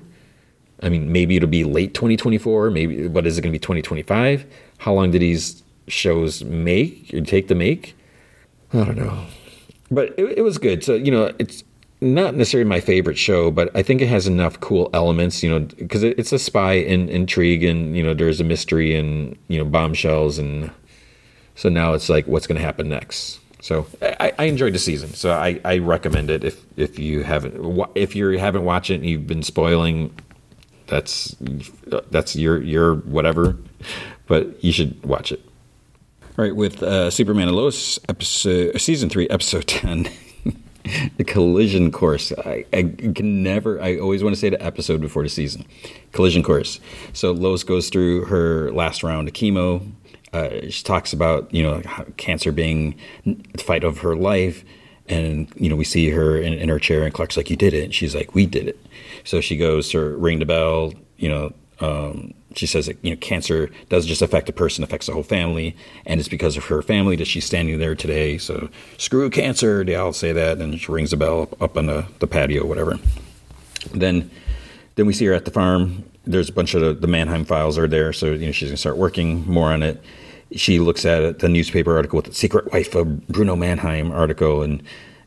[0.81, 2.71] I mean, maybe it'll be late 2024.
[2.71, 4.45] Maybe but is it going to be 2025?
[4.79, 7.95] How long did these shows make or take to make?
[8.73, 9.25] I don't know,
[9.91, 10.83] but it, it was good.
[10.83, 11.63] So you know, it's
[12.01, 15.59] not necessarily my favorite show, but I think it has enough cool elements, you know,
[15.59, 19.65] because it's a spy in, intrigue and, you know, there's a mystery and, you know,
[19.65, 20.69] bombshells and
[21.57, 23.39] so now it's like, what's going to happen next?
[23.61, 25.09] So I, I, enjoyed the season.
[25.09, 29.05] So I, I recommend it if if you haven't if you haven't watched it and
[29.05, 30.15] you've been spoiling,
[30.85, 31.35] that's
[32.11, 33.57] that's your your whatever,
[34.27, 35.41] but you should watch it.
[36.37, 40.07] All right, with uh, Superman and Lois episode season three episode ten.
[41.17, 42.31] the collision course.
[42.31, 42.83] I, I,
[43.13, 43.81] can never.
[43.81, 45.65] I always want to say the episode before the season.
[46.13, 46.79] Collision course.
[47.11, 49.81] So Lois goes through her last round of chemo
[50.37, 51.81] uh, she talks about you know
[52.17, 54.63] cancer being the fight of her life,
[55.07, 57.73] and you know we see her in, in, her chair, and Clark's like, "You did
[57.73, 58.79] it," and she's like, "We did it."
[59.23, 60.93] So she goes to ring the bell.
[61.17, 65.07] You know, um, she says that you know cancer doesn't just affect a person; affects
[65.07, 65.75] the whole family,
[66.05, 68.37] and it's because of her family that she's standing there today.
[68.37, 69.83] So screw cancer!
[69.83, 72.65] They all say that, and she rings the bell up, up on the, the patio,
[72.65, 72.99] whatever.
[73.93, 74.29] Then,
[74.95, 77.77] then we see her at the farm there's a bunch of the, the Mannheim files
[77.77, 80.03] are there, so you know she's gonna start working more on it.
[80.53, 84.81] She looks at the newspaper article with the secret wife of Bruno Mannheim article, and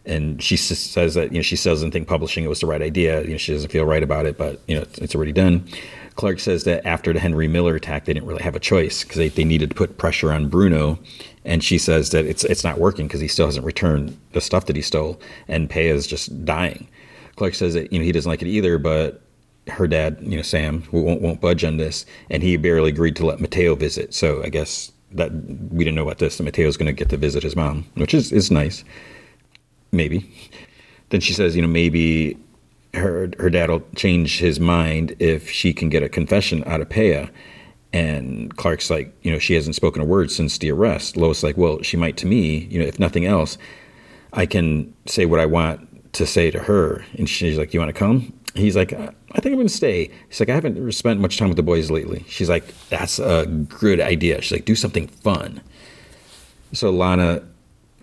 [0.07, 3.23] and she says that you know she doesn't think publishing it was the right idea.
[3.23, 5.69] You know she doesn't feel right about it, but you know it's, it's already done.
[6.17, 9.17] Clark says that after the Henry Miller attack, they didn't really have a choice because
[9.17, 10.99] they, they needed to put pressure on Bruno.
[11.45, 14.67] And she says that it's it's not working because he still hasn't returned the stuff
[14.67, 16.89] that he stole, and Peia is just dying.
[17.37, 19.23] Clark says that you know he doesn't like it either, but
[19.69, 23.27] her dad, you know, Sam, won't won't budge on this, and he barely agreed to
[23.27, 24.15] let Mateo visit.
[24.15, 26.39] So I guess that we didn't know about this.
[26.39, 28.85] And Mateo's going to get to visit his mom, which is is nice.
[29.93, 30.31] Maybe.
[31.11, 32.39] Then she says, you know, maybe
[32.95, 36.89] her her dad will change his mind if she can get a confession out of
[36.89, 37.31] Peia.
[37.93, 41.16] And Clark's like, you know, she hasn't spoken a word since the arrest.
[41.16, 42.69] Lois like, well, she might to me.
[42.70, 43.59] You know, if nothing else,
[44.32, 47.05] I can say what I want to say to her.
[47.19, 48.32] And she's like, you want to come?
[48.55, 49.06] He's like, I
[49.40, 50.10] think I'm going to stay.
[50.28, 52.24] He's like, I haven't spent much time with the boys lately.
[52.28, 54.40] She's like, that's a good idea.
[54.43, 55.60] She's like, do something fun.
[56.72, 57.43] So Lana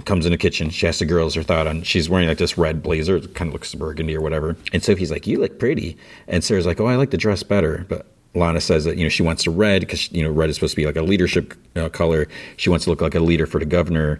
[0.05, 0.69] comes in the kitchen.
[0.69, 1.83] She asks the girls her thought on.
[1.83, 4.55] She's wearing like this red blazer, it kind of looks burgundy or whatever.
[4.73, 5.97] And Sophie's like, "You look pretty."
[6.27, 8.05] And Sarah's like, "Oh, I like the dress better." But
[8.35, 10.73] Lana says that you know she wants to red because you know red is supposed
[10.73, 12.27] to be like a leadership uh, color.
[12.57, 14.19] She wants to look like a leader for the governor,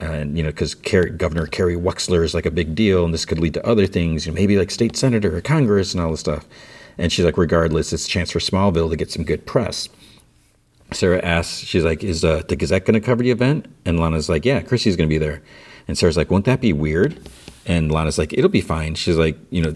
[0.00, 3.38] and you know because Governor Kerry Wexler is like a big deal, and this could
[3.38, 4.26] lead to other things.
[4.26, 6.46] You know, maybe like state senator or Congress and all this stuff.
[6.98, 9.88] And she's like, regardless, it's a chance for Smallville to get some good press.
[10.92, 13.66] Sarah asks, she's like, is uh, the Gazette going to cover the event?
[13.84, 15.42] And Lana's like, yeah, Chrissy's going to be there.
[15.88, 17.18] And Sarah's like, won't that be weird?
[17.66, 18.94] And Lana's like, it'll be fine.
[18.94, 19.74] She's like, you know,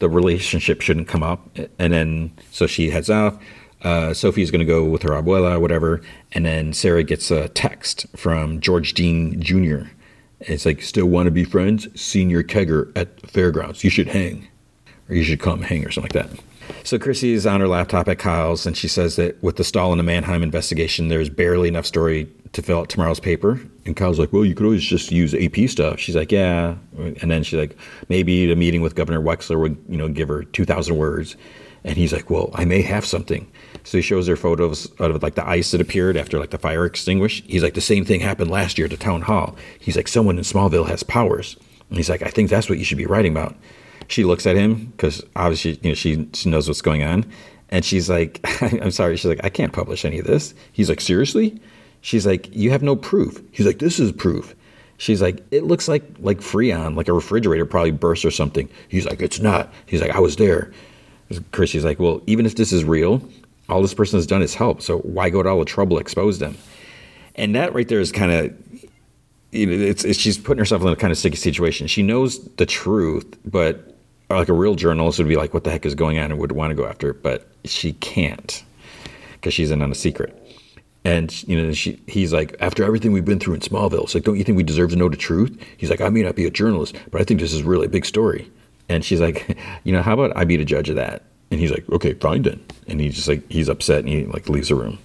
[0.00, 1.48] the relationship shouldn't come up.
[1.78, 3.40] And then, so she heads off.
[3.82, 6.00] Uh, Sophie's going to go with her abuela, whatever.
[6.32, 9.88] And then Sarah gets a text from George Dean Jr.
[10.40, 11.88] It's like, still want to be friends?
[12.00, 13.84] Senior kegger at fairgrounds.
[13.84, 14.48] You should hang.
[15.08, 16.40] Or you should come hang or something like that.
[16.84, 19.90] So Chrissy is on her laptop at Kyle's, and she says that with the Stahl
[19.92, 23.60] and the Mannheim investigation, there's barely enough story to fill out tomorrow's paper.
[23.86, 25.98] And Kyle's like, well, you could always just use AP stuff.
[25.98, 26.76] She's like, yeah.
[26.96, 27.76] And then she's like,
[28.08, 31.36] maybe the meeting with Governor Wexler would, you know, give her 2,000 words.
[31.84, 33.50] And he's like, well, I may have something.
[33.84, 36.84] So he shows her photos of like the ice that appeared after like the fire
[36.84, 37.44] extinguished.
[37.46, 39.56] He's like, the same thing happened last year at the town hall.
[39.78, 41.56] He's like, someone in Smallville has powers.
[41.88, 43.56] And he's like, I think that's what you should be writing about.
[44.08, 47.30] She looks at him because obviously you know she, she knows what's going on.
[47.70, 49.16] And she's like i'm sorry.
[49.16, 50.54] She's like i can't publish any of this.
[50.72, 51.60] He's like seriously?
[52.00, 53.42] She's like you have no proof.
[53.52, 54.54] He's like this is proof.
[54.96, 58.68] She's like it looks like like freon like a refrigerator probably burst or something.
[58.88, 59.72] He's like it's not.
[59.86, 60.72] He's like i was there.
[61.52, 63.22] Chrissy's like well even if this is real
[63.68, 66.38] all this person has done is help so why go to all the trouble expose
[66.38, 66.56] them
[67.34, 68.54] and that right there is kind of
[69.50, 71.86] you know, it's, it's, she's putting herself in a kind of sticky situation.
[71.86, 73.96] She knows the truth, but
[74.30, 76.52] like a real journalist would be like, what the heck is going on and would
[76.52, 78.62] want to go after it, but she can't
[79.32, 80.34] because she's in on a secret.
[81.04, 84.24] And you know, she, he's like, after everything we've been through in Smallville, it's like,
[84.24, 85.58] don't you think we deserve to know the truth?
[85.78, 87.90] He's like, I may not be a journalist, but I think this is really a
[87.90, 88.50] big story.
[88.90, 91.22] And she's like, you know, how about I be the judge of that?
[91.50, 92.64] And he's like, okay, fine then.
[92.86, 94.98] And he's just like, he's upset and he like leaves the room.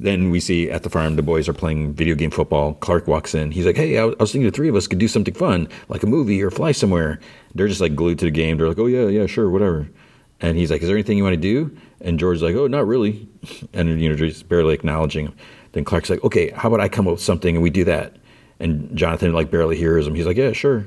[0.00, 2.74] Then we see at the farm the boys are playing video game football.
[2.74, 3.52] Clark walks in.
[3.52, 6.02] He's like, "Hey, I was thinking the three of us could do something fun, like
[6.02, 7.20] a movie or fly somewhere."
[7.54, 8.58] They're just like glued to the game.
[8.58, 9.88] They're like, "Oh yeah, yeah, sure, whatever."
[10.40, 12.86] And he's like, "Is there anything you want to do?" And George's like, "Oh, not
[12.86, 13.28] really,"
[13.72, 15.34] and you know, just barely acknowledging him.
[15.72, 18.16] Then Clark's like, "Okay, how about I come up with something and we do that?"
[18.58, 20.14] And Jonathan like barely hears him.
[20.14, 20.86] He's like, "Yeah, sure."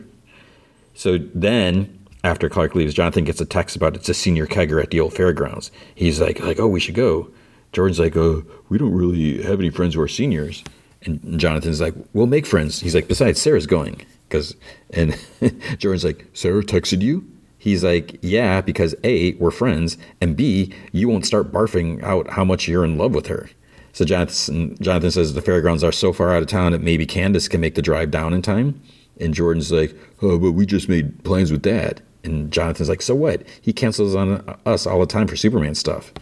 [0.95, 1.97] So then
[2.28, 5.14] after Clark leaves, Jonathan gets a text about it's a senior kegger at the old
[5.14, 5.72] fairgrounds.
[5.95, 7.30] He's like, like, oh, we should go.
[7.72, 10.64] Jordan's like, oh, we don't really have any friends who are seniors.
[11.04, 12.82] And Jonathan's like, we'll make friends.
[12.82, 14.06] He's like, besides, Sarah's going.
[14.30, 14.56] Cause,
[14.91, 15.18] and
[15.78, 17.26] Jordan's like, Sarah texted you?
[17.58, 22.45] He's like, yeah, because A, we're friends, and B, you won't start barfing out how
[22.45, 23.49] much you're in love with her.
[23.94, 27.48] So Jonathan, Jonathan says the fairgrounds are so far out of town that maybe Candace
[27.48, 28.80] can make the drive down in time.
[29.20, 32.02] And Jordan's like, oh, but we just made plans with Dad.
[32.28, 33.44] And Jonathan's like, so what?
[33.62, 36.14] He cancels on us all the time for Superman stuff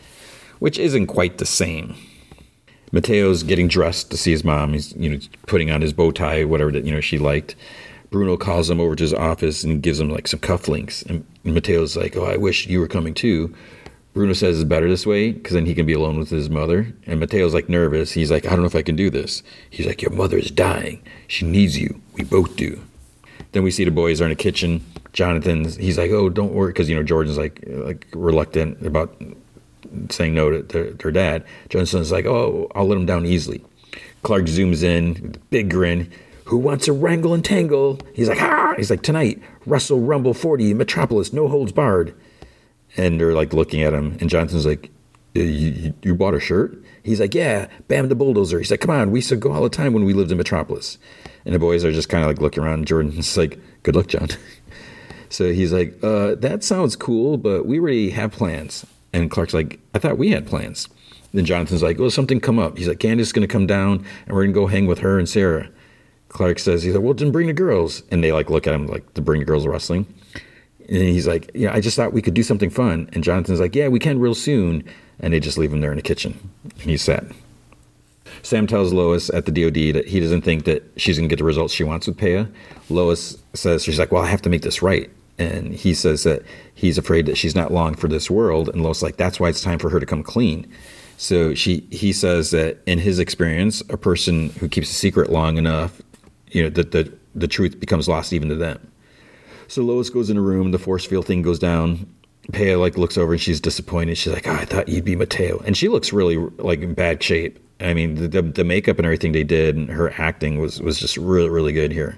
[0.60, 1.96] which isn't quite the same.
[2.92, 4.74] Mateo's getting dressed to see his mom.
[4.74, 7.56] He's you know putting on his bow tie, whatever that you know she liked.
[8.12, 11.06] Bruno calls him over to his office and gives him like some cufflinks.
[11.06, 13.54] And Mateo's like, "Oh, I wish you were coming too."
[14.14, 16.94] Bruno says it's better this way because then he can be alone with his mother.
[17.06, 18.14] And Mateo's like nervous.
[18.14, 20.52] He's like, "I don't know if I can do this." He's like, "Your mother is
[20.52, 21.02] dying.
[21.28, 22.02] She needs you.
[22.14, 22.82] We both do."
[23.52, 24.84] Then we see the boys are in the kitchen.
[25.14, 29.16] Jonathan's he's like, "Oh, don't worry," because you know Jordan's like like reluctant about
[30.10, 31.46] saying no to their, their dad.
[31.70, 33.64] Johnson's like, oh, I'll let him down easily.
[34.24, 36.12] Clark zooms in, big grin.
[36.46, 38.00] Who wants a wrangle and tangle?
[38.14, 38.74] He's like, ah!
[38.78, 42.14] He's like, tonight, Russell Rumble 40, Metropolis, no holds barred.
[42.98, 44.92] And they're like looking at him, and Johnson's like,
[45.44, 46.82] you, you, bought a shirt?
[47.04, 48.60] He's like, yeah, Bam the Bulldozer.
[48.60, 50.38] He's like, come on, we used to go all the time when we lived in
[50.38, 50.98] Metropolis.
[51.46, 52.88] And the boys are just kind of like looking around.
[52.88, 54.30] Jordan's like, good luck, John.
[55.30, 58.86] so he's like, uh, that sounds cool, but we already have plans.
[59.14, 60.90] And Clark's like, I thought we had plans.
[61.34, 62.78] Then Jonathan's like, well, something come up.
[62.78, 65.20] He's like, Candace's going to come down and we're going to go hang with her
[65.20, 65.70] and Sarah.
[66.30, 68.04] Clark says, he's like, well, then bring the girls.
[68.10, 70.06] And they like look at him like to bring the girls wrestling.
[70.88, 73.10] And he's like, yeah, I just thought we could do something fun.
[73.14, 74.84] And Jonathan's like, yeah, we can real soon.
[75.20, 76.38] And they just leave him there in the kitchen.
[76.64, 77.34] And he's sad.
[78.44, 81.40] Sam tells Lois at the DOD that he doesn't think that she's going to get
[81.40, 82.52] the results she wants with Peia.
[82.90, 86.44] Lois says, she's like, well, I have to make this right and he says that
[86.74, 89.62] he's afraid that she's not long for this world and Lois like that's why it's
[89.62, 90.68] time for her to come clean
[91.18, 95.58] so she he says that in his experience a person who keeps a secret long
[95.58, 96.02] enough
[96.52, 98.80] you know that the the truth becomes lost even to them
[99.68, 102.08] so Lois goes in a room the force field thing goes down
[102.52, 105.60] Peia like looks over and she's disappointed she's like oh, I thought you'd be Mateo
[105.66, 109.32] and she looks really like in bad shape I mean the, the makeup and everything
[109.32, 112.18] they did and her acting was was just really really good here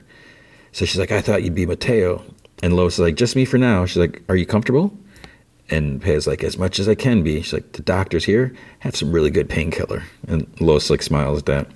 [0.72, 2.24] so she's like I thought you'd be Mateo
[2.64, 3.86] and Lois is like, just me for now.
[3.86, 4.98] She's like, are you comfortable?
[5.70, 7.42] And Peia's like, as much as I can be.
[7.42, 8.54] She's like, the doctor's here.
[8.80, 10.04] Have some really good painkiller.
[10.28, 11.68] And Lois like smiles at that.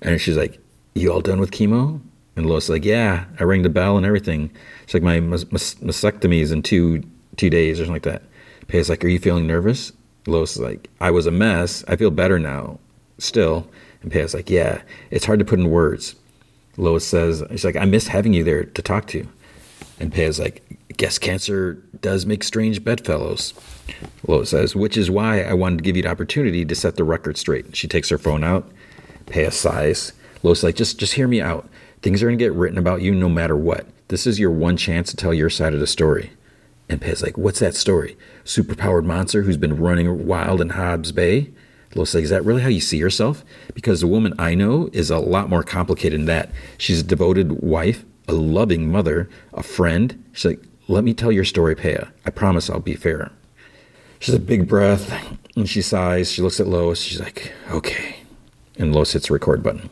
[0.00, 0.58] And she's like,
[0.94, 2.00] you all done with chemo?
[2.36, 4.50] And Lois is like, yeah, I rang the bell and everything.
[4.84, 7.02] She's like, my mas- mas- mastectomy is in two
[7.36, 8.22] two days or something like that.
[8.68, 9.92] Peia's like, are you feeling nervous?
[10.26, 11.84] Lois is like, I was a mess.
[11.86, 12.78] I feel better now,
[13.18, 13.68] still.
[14.02, 16.14] And Peia's like, yeah, it's hard to put in words.
[16.76, 19.26] Lois says, she's like, I miss having you there to talk to.
[19.98, 20.62] And Peia's like,
[20.96, 23.54] guess cancer does make strange bedfellows.
[24.26, 27.04] Lois says, which is why I wanted to give you the opportunity to set the
[27.04, 27.76] record straight.
[27.76, 28.70] She takes her phone out.
[29.26, 30.12] Peia sighs.
[30.42, 31.68] Lois is like, just just hear me out.
[32.02, 33.86] Things are gonna get written about you no matter what.
[34.08, 36.30] This is your one chance to tell your side of the story.
[36.88, 38.16] And Peia's like, what's that story?
[38.44, 41.50] Superpowered monster who's been running wild in Hobbs Bay?
[41.94, 43.44] Lois like, is that really how you see yourself?
[43.74, 46.50] Because the woman I know is a lot more complicated than that.
[46.78, 50.22] She's a devoted wife, a loving mother, a friend.
[50.32, 52.10] She's like, let me tell your story, Peia.
[52.24, 53.32] I promise I'll be fair.
[54.18, 55.12] She's a big breath
[55.56, 56.30] and she sighs.
[56.30, 57.00] She looks at Lois.
[57.00, 58.16] She's like, okay.
[58.78, 59.88] And Lois hits the record button.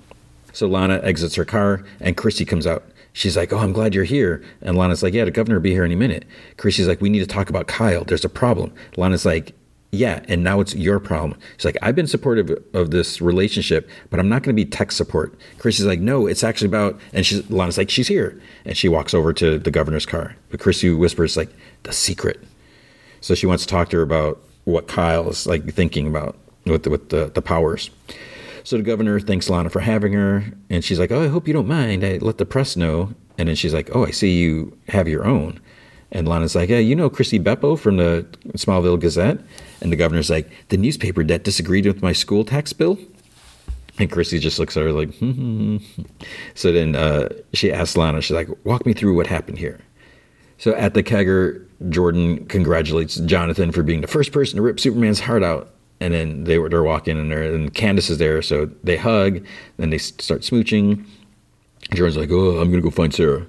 [0.54, 2.84] So Lana exits her car and Christy comes out.
[3.12, 4.42] She's like, Oh, I'm glad you're here.
[4.62, 6.24] And Lana's like, Yeah, the governor will be here any minute.
[6.56, 8.04] Christy's like, We need to talk about Kyle.
[8.04, 8.72] There's a problem.
[8.96, 9.52] Lana's like,
[9.90, 11.38] Yeah, and now it's your problem.
[11.56, 14.90] She's like, I've been supportive of this relationship, but I'm not going to be tech
[14.92, 15.36] support.
[15.58, 16.98] Christy's like, No, it's actually about.
[17.12, 18.40] And she's, Lana's like, She's here.
[18.64, 20.36] And she walks over to the governor's car.
[20.50, 21.50] But Christy whispers, like,
[21.82, 22.42] The secret.
[23.20, 26.84] So she wants to talk to her about what Kyle is like thinking about with
[26.84, 27.90] the, with the, the powers.
[28.64, 31.54] So the governor thanks Lana for having her, and she's like, "Oh, I hope you
[31.54, 32.02] don't mind.
[32.02, 35.26] I let the press know." And then she's like, "Oh, I see you have your
[35.26, 35.60] own."
[36.10, 38.26] And Lana's like, "Yeah, you know Christy Beppo from the
[38.56, 39.38] Smallville Gazette."
[39.82, 42.98] And the governor's like, "The newspaper that disagreed with my school tax bill."
[43.98, 45.76] And Christy just looks at her like, hmm.
[46.54, 49.78] So then uh, she asks Lana, she's like, "Walk me through what happened here."
[50.56, 55.20] So at the kegger, Jordan congratulates Jonathan for being the first person to rip Superman's
[55.20, 55.73] heart out.
[56.04, 59.42] And then they were they're walking and there and Candace is there, so they hug.
[59.78, 61.02] Then they start smooching.
[61.94, 63.46] Jordan's like, "Oh, I'm gonna go find Sarah."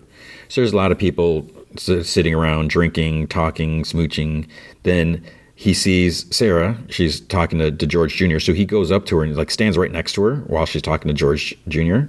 [0.47, 4.47] So there's a lot of people sitting around, drinking, talking, smooching.
[4.83, 5.21] Then
[5.55, 6.77] he sees Sarah.
[6.87, 8.39] She's talking to, to George Jr.
[8.39, 10.81] So he goes up to her and like stands right next to her while she's
[10.81, 12.03] talking to George Jr.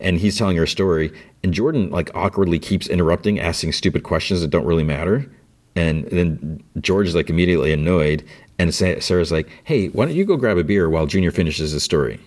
[0.00, 1.12] And he's telling her a story.
[1.44, 5.30] And Jordan like awkwardly keeps interrupting, asking stupid questions that don't really matter.
[5.74, 8.24] And then George is like immediately annoyed.
[8.62, 11.82] And Sarah's like, "Hey, why don't you go grab a beer while Junior finishes his
[11.82, 12.20] story?"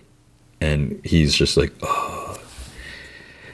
[0.60, 2.38] And he's just like, "Oh."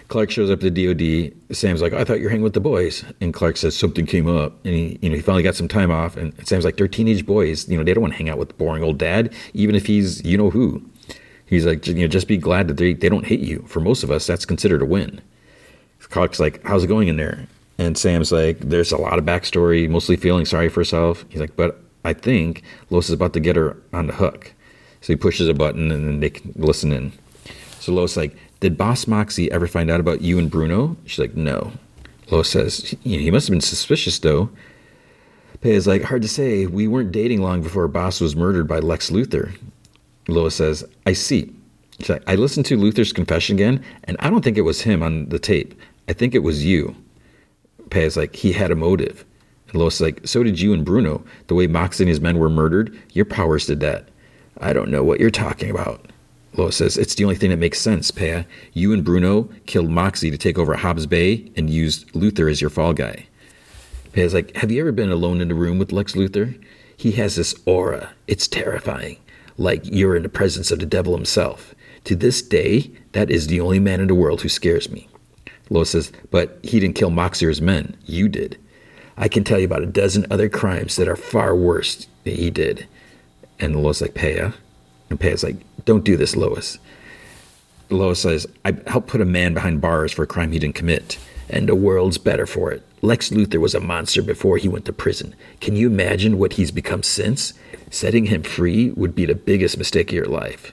[0.09, 1.33] Clark shows up the DOD.
[1.57, 3.03] Sam's like, I thought you were hanging with the boys.
[3.23, 5.91] And Clark says something came up, and he, you know, he finally got some time
[5.91, 6.19] off.
[6.19, 7.67] And Sam's like, they're teenage boys.
[7.67, 10.23] You know, they don't want to hang out with boring old dad, even if he's
[10.23, 10.83] you know who.
[11.47, 13.65] He's like, you know, just be glad that they they don't hate you.
[13.69, 15.21] For most of us, that's considered a win.
[16.01, 17.47] Clark's like, how's it going in there?
[17.79, 21.25] And Sam's like, there's a lot of backstory, mostly feeling sorry for herself.
[21.31, 24.53] He's like, but I think Lois is about to get her on the hook.
[25.01, 27.13] So he pushes a button, and then they can listen in.
[27.81, 30.97] So Lois is like, did Boss Moxie ever find out about you and Bruno?
[31.05, 31.73] She's like, no.
[32.31, 34.51] Lois says, he must have been suspicious though.
[35.61, 36.67] Peia's like, hard to say.
[36.67, 39.53] We weren't dating long before Boss was murdered by Lex Luthor.
[40.29, 41.53] Lois says, I see.
[41.99, 45.03] She's like, I listened to Luthor's confession again, and I don't think it was him
[45.03, 45.79] on the tape.
[46.09, 46.97] I think it was you.
[47.91, 49.25] Peia's like, he had a motive.
[49.73, 51.25] And Lois is like, so did you and Bruno.
[51.47, 54.09] The way Moxie and his men were murdered, your powers did that.
[54.61, 56.07] I don't know what you're talking about.
[56.55, 58.45] Lois says, It's the only thing that makes sense, Peia.
[58.75, 62.71] You and Bruno killed Moxie to take over Hobbs Bay and used Luthor as your
[62.71, 63.27] fall guy.
[64.13, 66.63] Peia's like, Have you ever been alone in a room with Lex Luthor?
[66.97, 68.13] He has this aura.
[68.27, 69.17] It's terrifying.
[69.57, 71.75] Like you're in the presence of the devil himself.
[72.05, 75.09] To this day, that is the only man in the world who scares me.
[75.71, 77.97] Lois says, But he didn't kill Moxie or his men.
[78.05, 78.59] You did.
[79.17, 82.51] I can tell you about a dozen other crimes that are far worse than he
[82.51, 82.87] did.
[83.61, 84.55] And Lois is like, Peia?
[85.11, 86.79] And Peia's like, don't do this, Lois.
[87.91, 91.19] Lois says, I helped put a man behind bars for a crime he didn't commit,
[91.51, 92.83] and the world's better for it.
[93.03, 95.35] Lex Luthor was a monster before he went to prison.
[95.61, 97.53] Can you imagine what he's become since?
[97.91, 100.73] Setting him free would be the biggest mistake of your life.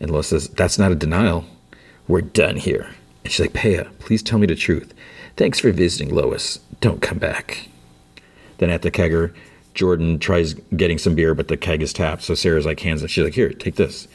[0.00, 1.46] And Lois says, That's not a denial.
[2.06, 2.90] We're done here.
[3.24, 4.92] And she's like, Peia, please tell me the truth.
[5.36, 6.60] Thanks for visiting, Lois.
[6.80, 7.68] Don't come back.
[8.58, 9.34] Then at the kegger,
[9.74, 12.22] Jordan tries getting some beer, but the keg is tapped.
[12.22, 13.10] So Sarah's like, hands it.
[13.10, 14.08] She's like, here, take this.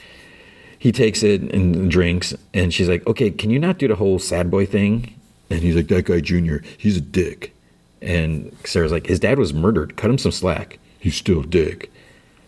[0.78, 4.18] He takes it and drinks, and she's like, okay, can you not do the whole
[4.18, 5.18] sad boy thing?
[5.48, 7.54] And he's like, that guy Junior, he's a dick.
[8.02, 9.96] And Sarah's like, his dad was murdered.
[9.96, 10.78] Cut him some slack.
[10.98, 11.90] He's still a dick.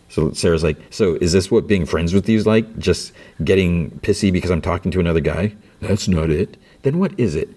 [0.09, 2.77] So Sarah's like, so is this what being friends with you is like?
[2.77, 3.11] Just
[3.43, 5.53] getting pissy because I'm talking to another guy?
[5.81, 6.57] That's not it.
[6.83, 7.49] Then what is it?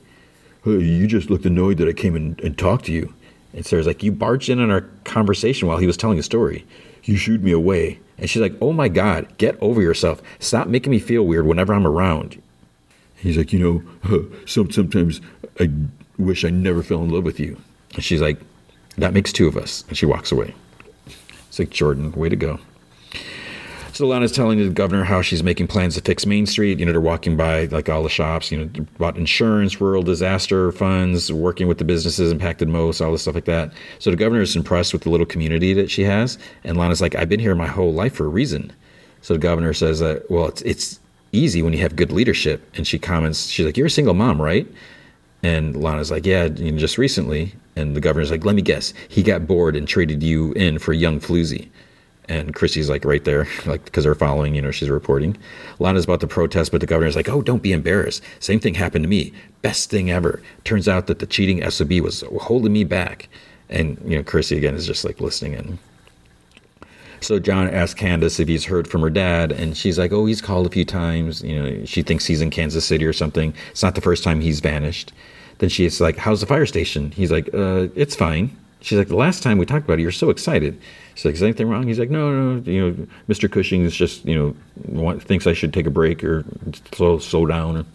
[0.64, 3.14] Hey, you just looked annoyed that I came in and talked to you.
[3.52, 6.66] And Sarah's like, You barged in on our conversation while he was telling a story.
[7.04, 7.98] You shooed me away.
[8.18, 10.22] And she's like, Oh my God, get over yourself.
[10.38, 12.40] Stop making me feel weird whenever I'm around.
[13.16, 13.58] He's like, You
[14.04, 15.20] know, some, sometimes
[15.58, 15.70] I
[16.18, 17.58] wish I never fell in love with you.
[17.94, 18.38] And she's like,
[18.98, 19.84] That makes two of us.
[19.88, 20.54] And she walks away.
[21.48, 22.60] It's like, Jordan, way to go.
[24.00, 26.78] So Lana's telling the governor how she's making plans to fix Main Street.
[26.78, 30.72] You know, they're walking by like all the shops, you know, bought insurance, rural disaster
[30.72, 33.74] funds, working with the businesses impacted most, all this stuff like that.
[33.98, 36.38] So the governor is impressed with the little community that she has.
[36.64, 38.72] And Lana's like, I've been here my whole life for a reason.
[39.20, 40.98] So the governor says that, well, it's, it's
[41.32, 42.66] easy when you have good leadership.
[42.76, 44.66] And she comments, she's like, You're a single mom, right?
[45.42, 47.54] And Lana's like, Yeah, you know, just recently.
[47.76, 50.94] And the governor's like, Let me guess, he got bored and traded you in for
[50.94, 51.68] young floozy
[52.30, 55.36] and Chrissy's like right there, like because they're following, you know, she's reporting.
[55.80, 58.22] Lana's about to protest, but the governor's like, "Oh, don't be embarrassed.
[58.38, 59.32] Same thing happened to me.
[59.62, 60.40] Best thing ever.
[60.64, 63.28] Turns out that the cheating SOB was holding me back."
[63.68, 65.78] And you know, Chrissy again is just like listening in.
[67.20, 70.40] So John asks Candace if he's heard from her dad, and she's like, "Oh, he's
[70.40, 71.42] called a few times.
[71.42, 73.52] You know, she thinks he's in Kansas City or something.
[73.72, 75.12] It's not the first time he's vanished."
[75.58, 79.16] Then she's like, "How's the fire station?" He's like, uh, "It's fine." She's like, "The
[79.16, 80.78] last time we talked about it, you're so excited."
[81.24, 83.50] Like, "Is anything wrong?" He's like, "No, no, you know, Mr.
[83.50, 84.54] Cushing is just, you know,
[84.86, 86.44] want, thinks I should take a break or
[86.92, 87.86] slow slow down."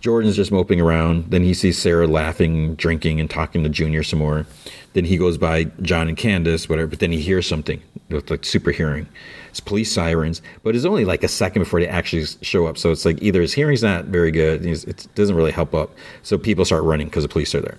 [0.00, 1.30] Jordan's just moping around.
[1.30, 4.46] Then he sees Sarah laughing, drinking, and talking to Junior some more.
[4.92, 6.88] Then he goes by John and Candace, whatever.
[6.88, 9.08] But then he hears something with like super hearing.
[9.50, 12.78] It's police sirens, but it's only like a second before they actually show up.
[12.78, 15.90] So it's like either his hearing's not very good, it doesn't really help up.
[16.22, 17.78] So people start running because the police are there.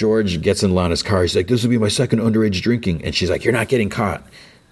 [0.00, 1.20] George gets in Lana's car.
[1.20, 3.04] He's like, This will be my second underage drinking.
[3.04, 4.26] And she's like, You're not getting caught.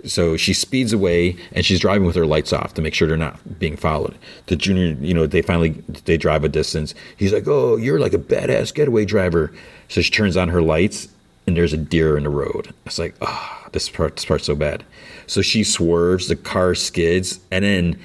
[0.07, 3.19] So she speeds away and she's driving with her lights off to make sure they're
[3.19, 4.17] not being followed.
[4.47, 5.73] The junior, you know, they finally
[6.07, 6.95] they drive a distance.
[7.15, 9.53] He's like, "Oh, you're like a badass getaway driver."
[9.89, 11.09] So she turns on her lights
[11.47, 12.73] and there's a deer in the road.
[12.87, 14.83] It's like, "Oh, this part this part's so bad."
[15.27, 17.99] So she swerves, the car skids, and then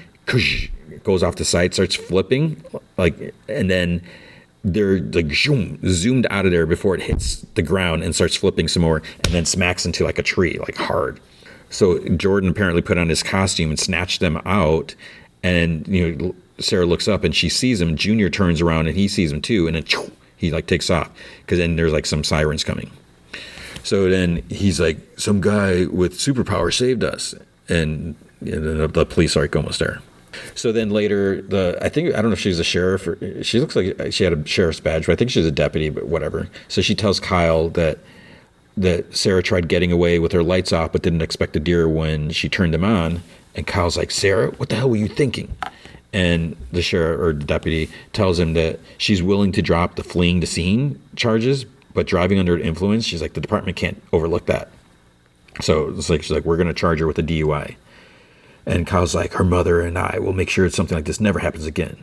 [1.06, 2.62] goes off the side, starts flipping,
[2.98, 4.02] like, and then
[4.64, 8.68] they're like zoom, zoomed out of there before it hits the ground and starts flipping
[8.68, 11.19] some more and then smacks into like a tree, like hard.
[11.69, 14.95] So Jordan apparently put on his costume and snatched them out.
[15.41, 17.98] And, you know, Sarah looks up and she sees him.
[17.98, 19.68] Junior turns around and he sees him too.
[19.68, 19.84] And then
[20.38, 21.11] he like takes off
[21.41, 22.91] because then there's like some sirens coming.
[23.84, 27.35] So then he's like, some guy with superpower saved us.
[27.68, 30.02] And, the, the police are like almost there.
[30.55, 33.07] So then later, the I think I don't know if she's a sheriff.
[33.07, 35.89] Or, she looks like she had a sheriff's badge, but I think she's a deputy.
[35.89, 36.49] But whatever.
[36.68, 37.99] So she tells Kyle that
[38.77, 42.31] that Sarah tried getting away with her lights off, but didn't expect a deer when
[42.31, 43.22] she turned them on.
[43.55, 45.55] And Kyle's like, Sarah, what the hell were you thinking?
[46.11, 50.39] And the sheriff or the deputy tells him that she's willing to drop the fleeing
[50.39, 54.69] the scene charges, but driving under influence, she's like, the department can't overlook that.
[55.61, 57.76] So it's like she's like, we're to charge her with a DUI.
[58.65, 61.65] And Kyle's like, her mother and I will make sure something like this never happens
[61.65, 62.02] again.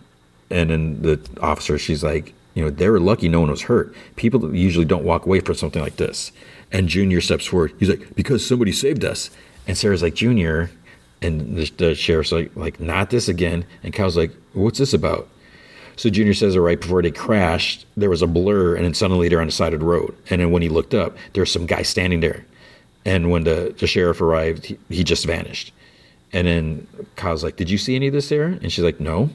[0.51, 3.95] And then the officer, she's like, you know, they were lucky no one was hurt.
[4.17, 6.33] People usually don't walk away from something like this.
[6.73, 7.73] And Junior steps forward.
[7.79, 9.31] He's like, because somebody saved us.
[9.67, 10.71] And Sarah's like, Junior.
[11.23, 13.65] And the, the sheriff's like, like, not this again.
[13.83, 15.29] And Kyle's like, what's this about?
[15.97, 19.29] So Junior says that right before they crashed, there was a blur, and then suddenly
[19.29, 20.17] they're on the side of the road.
[20.31, 22.47] And then when he looked up, there's some guy standing there.
[23.05, 25.73] And when the, the sheriff arrived, he, he just vanished.
[26.33, 26.87] And then
[27.17, 29.31] Kyle's like, "Did you see any of this, Sarah?" And she's like, "No."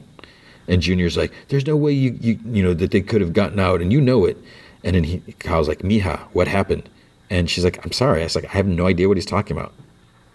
[0.68, 3.60] And Junior's like, "There's no way you you you know that they could have gotten
[3.60, 4.36] out, and you know it."
[4.82, 6.88] And then he, Kyle's like, "Mija, what happened?"
[7.30, 9.56] And she's like, "I'm sorry." I was like, "I have no idea what he's talking
[9.56, 9.72] about."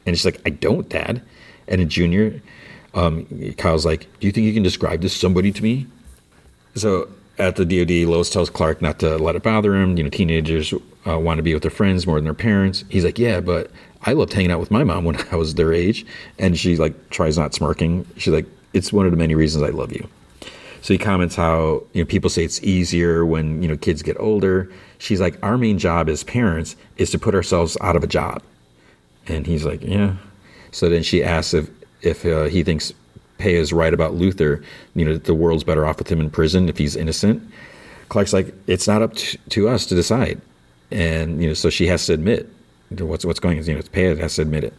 [0.06, 1.22] And she's like, "I don't, Dad."
[1.68, 2.42] And then Junior,
[2.94, 3.26] um,
[3.58, 5.88] Kyle's like, "Do you think you can describe this somebody to me?"
[6.76, 7.10] So
[7.40, 9.98] at the DoD, Lois tells Clark not to let it bother him.
[9.98, 10.74] You know, teenagers
[11.08, 12.84] uh, want to be with their friends more than their parents.
[12.90, 13.72] He's like, "Yeah, but
[14.04, 16.06] I loved hanging out with my mom when I was their age.
[16.40, 18.06] And she like tries not smirking.
[18.18, 20.08] She's like, it's one of the many reasons I love you.
[20.82, 24.20] So he comments how you know people say it's easier when you know kids get
[24.20, 24.72] older.
[24.98, 28.42] She's like, our main job as parents is to put ourselves out of a job,
[29.28, 30.16] and he's like, yeah.
[30.72, 31.70] So then she asks if
[32.02, 32.94] if uh, he thinks
[33.38, 34.64] Pay is right about Luthor.
[34.96, 37.44] You know, the world's better off with him in prison if he's innocent.
[38.10, 40.42] Clark's like, it's not up to, to us to decide,
[40.90, 42.52] and you know, so she has to admit
[43.00, 43.66] what's what's going on.
[43.66, 44.74] You know, Peia has to admit it.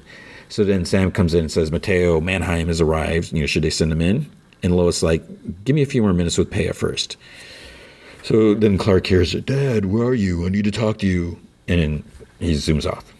[0.48, 3.32] So then Sam comes in and says, Mateo Mannheim has arrived.
[3.32, 4.30] You know, should they send him in?
[4.62, 5.22] And Lois like,
[5.64, 7.16] give me a few more minutes with Peia first.
[8.22, 10.46] So then Clark hears, Dad, where are you?
[10.46, 11.38] I need to talk to you.
[11.68, 12.04] And then
[12.38, 13.12] he zooms off.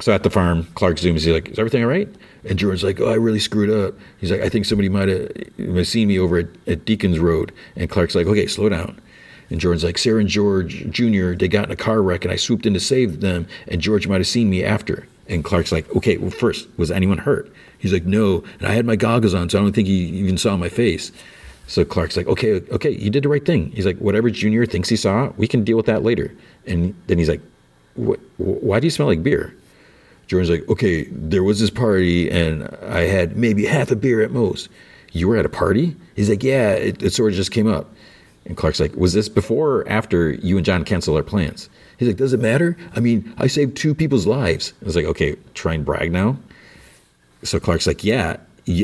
[0.00, 1.24] So at the farm, Clark zooms.
[1.24, 2.08] He's like, "Is everything all right?"
[2.44, 5.88] And Jordan's like, "Oh, I really screwed up." He's like, "I think somebody might have
[5.88, 9.00] seen me over at, at Deacon's Road." And Clark's like, "Okay, slow down."
[9.50, 12.36] And Jordan's like, Sarah and George Jr., they got in a car wreck and I
[12.36, 15.06] swooped in to save them, and George might have seen me after.
[15.28, 17.52] And Clark's like, okay, well, first, was anyone hurt?
[17.78, 18.44] He's like, no.
[18.58, 21.12] And I had my goggles on, so I don't think he even saw my face.
[21.66, 23.72] So Clark's like, okay, okay, you did the right thing.
[23.72, 26.32] He's like, whatever Junior thinks he saw, we can deal with that later.
[26.66, 27.40] And then he's like,
[28.36, 29.54] why do you smell like beer?
[30.28, 34.30] Jordan's like, okay, there was this party and I had maybe half a beer at
[34.30, 34.68] most.
[35.12, 35.96] You were at a party?
[36.14, 37.92] He's like, yeah, it, it sort of just came up.
[38.46, 41.68] And Clark's like, was this before or after you and John cancel our plans?
[41.98, 42.76] He's like, does it matter?
[42.94, 44.72] I mean, I saved two people's lives.
[44.80, 46.36] I was like, okay, try and brag now.
[47.42, 48.36] So Clark's like, yeah,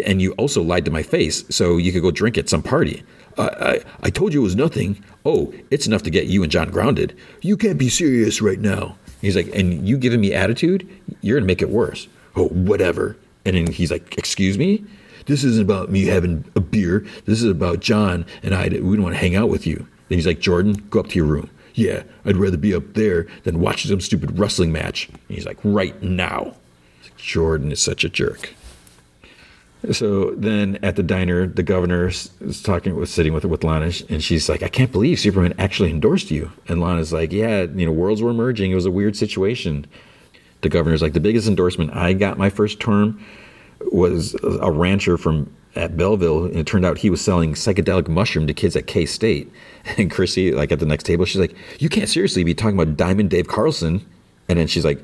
[0.04, 3.02] and you also lied to my face so you could go drink at some party.
[3.38, 5.02] I, I, I told you it was nothing.
[5.24, 7.16] Oh, it's enough to get you and John grounded.
[7.40, 8.96] You can't be serious right now.
[9.20, 10.88] He's like, and you giving me attitude,
[11.20, 12.08] you're gonna make it worse.
[12.34, 13.16] Oh, whatever.
[13.44, 14.84] And then he's like, excuse me?
[15.26, 17.06] This isn't about me having a beer.
[17.24, 18.68] This is about John and I.
[18.68, 19.76] We don't want to hang out with you.
[19.76, 21.48] And he's like, Jordan, go up to your room.
[21.74, 25.08] Yeah, I'd rather be up there than watching some stupid wrestling match.
[25.08, 26.54] And he's like, right now.
[27.16, 28.52] Jordan is such a jerk.
[29.90, 34.22] So then at the diner, the governor is talking, was sitting with with Lana, and
[34.22, 37.90] she's like, "I can't believe Superman actually endorsed you." And Lana's like, "Yeah, you know,
[37.92, 38.70] worlds were merging.
[38.70, 39.86] It was a weird situation."
[40.60, 43.20] The governor's like, "The biggest endorsement I got my first term
[43.90, 48.46] was a rancher from at Belleville, and it turned out he was selling psychedelic mushroom
[48.46, 49.50] to kids at K State."
[49.96, 52.96] And Chrissy, like at the next table, she's like, "You can't seriously be talking about
[52.96, 54.06] Diamond Dave Carlson."
[54.48, 55.02] And then she's like,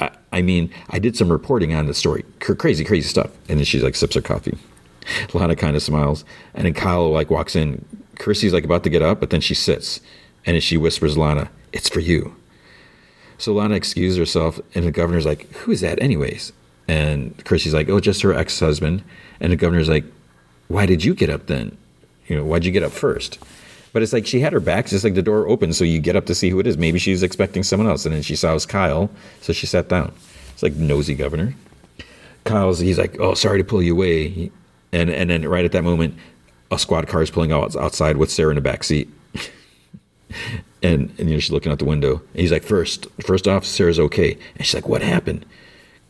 [0.00, 3.30] I, I mean, I did some reporting on the story, crazy, crazy stuff.
[3.48, 4.56] And then she's like sips her coffee.
[5.34, 6.24] Lana kind of smiles,
[6.54, 7.84] and then Kyle like walks in.
[8.18, 10.00] Chrissy's like about to get up, but then she sits,
[10.44, 12.36] and then she whispers, "Lana, it's for you."
[13.38, 16.52] So Lana excuses herself, and the governor's like, "Who is that, anyways?"
[16.88, 19.02] And Chrissy's like, "Oh, just her ex-husband."
[19.40, 20.04] And the governor's like,
[20.68, 21.76] "Why did you get up then?
[22.26, 23.38] You know, why'd you get up first?
[23.92, 24.86] But it's like she had her back.
[24.86, 26.78] Just like the door opened, so you get up to see who it is.
[26.78, 29.10] Maybe she was expecting someone else, and then she saw it was Kyle,
[29.40, 30.12] so she sat down.
[30.52, 31.54] It's like nosy governor.
[32.44, 34.50] Kyle's he's like, "Oh, sorry to pull you away,"
[34.92, 36.14] and and then right at that moment,
[36.70, 39.08] a squad car is pulling out outside with Sarah in the back seat.
[40.82, 42.22] and and you know she's looking out the window.
[42.32, 44.38] And he's like, first, first off, Sarah's okay.
[44.56, 45.44] And she's like, what happened?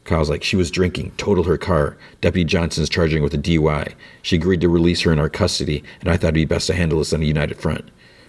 [0.09, 1.97] Kyle's like, she was drinking, totaled her car.
[2.21, 3.95] Deputy Johnson's charging with a DUI.
[4.23, 6.75] She agreed to release her in our custody, and I thought it'd be best to
[6.75, 7.89] handle this on a united front.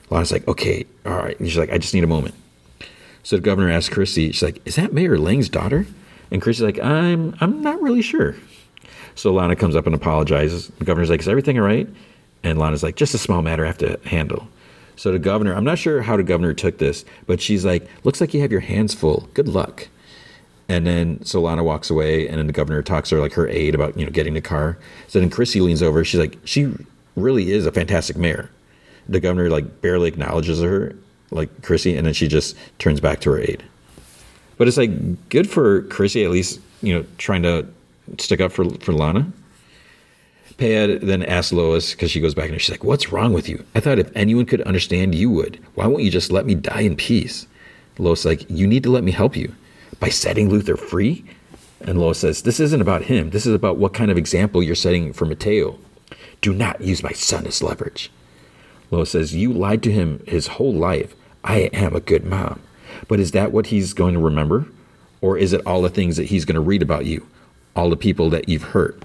[0.10, 1.40] Lana's like, okay, all right.
[1.40, 2.36] And she's like, I just need a moment.
[3.24, 5.86] So the governor asks Chrissy, she's like, is that Mayor Lang's daughter?
[6.32, 8.36] And Chrissy's like, I'm I'm not really sure.
[9.16, 10.68] So Lana comes up and apologizes.
[10.80, 11.88] The governor's like, is everything all right?
[12.44, 14.48] And Lana's like, just a small matter I have to handle.
[14.96, 18.22] So the governor, I'm not sure how the governor took this, but she's like, looks
[18.22, 19.30] like you have your hands full.
[19.34, 19.88] Good luck.
[20.70, 23.48] And then So Lana walks away, and then the governor talks to her like her
[23.48, 24.78] aide about you know getting the car.
[25.08, 26.06] So then Chrissy leans over.
[26.06, 26.72] She's like, she
[27.16, 28.50] really is a fantastic mayor.
[29.10, 30.96] The governor like barely acknowledges her,
[31.32, 33.64] like Chrissy, and then she just turns back to her aide.
[34.58, 37.66] But it's like good for Chrissy at least you know trying to
[38.20, 39.32] stick up for for Lana.
[40.58, 43.64] Pad then asks Lois because she goes back and she's like, "What's wrong with you?
[43.74, 45.58] I thought if anyone could understand, you would.
[45.76, 47.48] Why won't you just let me die in peace?"
[47.98, 49.56] Lois like, "You need to let me help you."
[50.00, 51.26] By setting Luthor free?
[51.82, 53.30] And Lois says, This isn't about him.
[53.30, 55.80] This is about what kind of example you're setting for Mateo.
[56.42, 58.12] Do not use my son as leverage.
[58.92, 61.16] Lois says, You lied to him his whole life.
[61.44, 62.62] I am a good mom.
[63.08, 64.68] But is that what he's going to remember?
[65.22, 67.28] Or is it all the things that he's going to read about you?
[67.76, 69.04] All the people that you've hurt?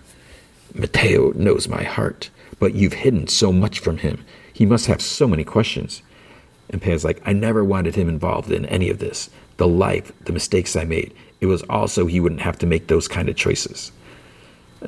[0.74, 4.24] Mateo knows my heart, but you've hidden so much from him.
[4.52, 6.02] He must have so many questions.
[6.70, 10.32] And Pan's like, I never wanted him involved in any of this the life, the
[10.32, 11.14] mistakes I made.
[11.40, 13.92] It was also he wouldn't have to make those kind of choices.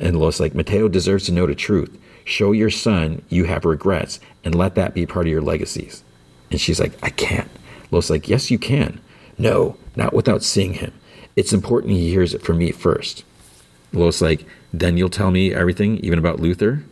[0.00, 1.96] And Lois like, Mateo deserves to know the truth.
[2.24, 6.02] Show your son you have regrets and let that be part of your legacies.
[6.50, 7.50] And she's like, I can't.
[7.90, 9.00] Lois like, yes, you can.
[9.38, 10.92] No, not without seeing him.
[11.36, 13.24] It's important he hears it from me first.
[13.92, 16.82] Lois like, then you'll tell me everything, even about Luthor?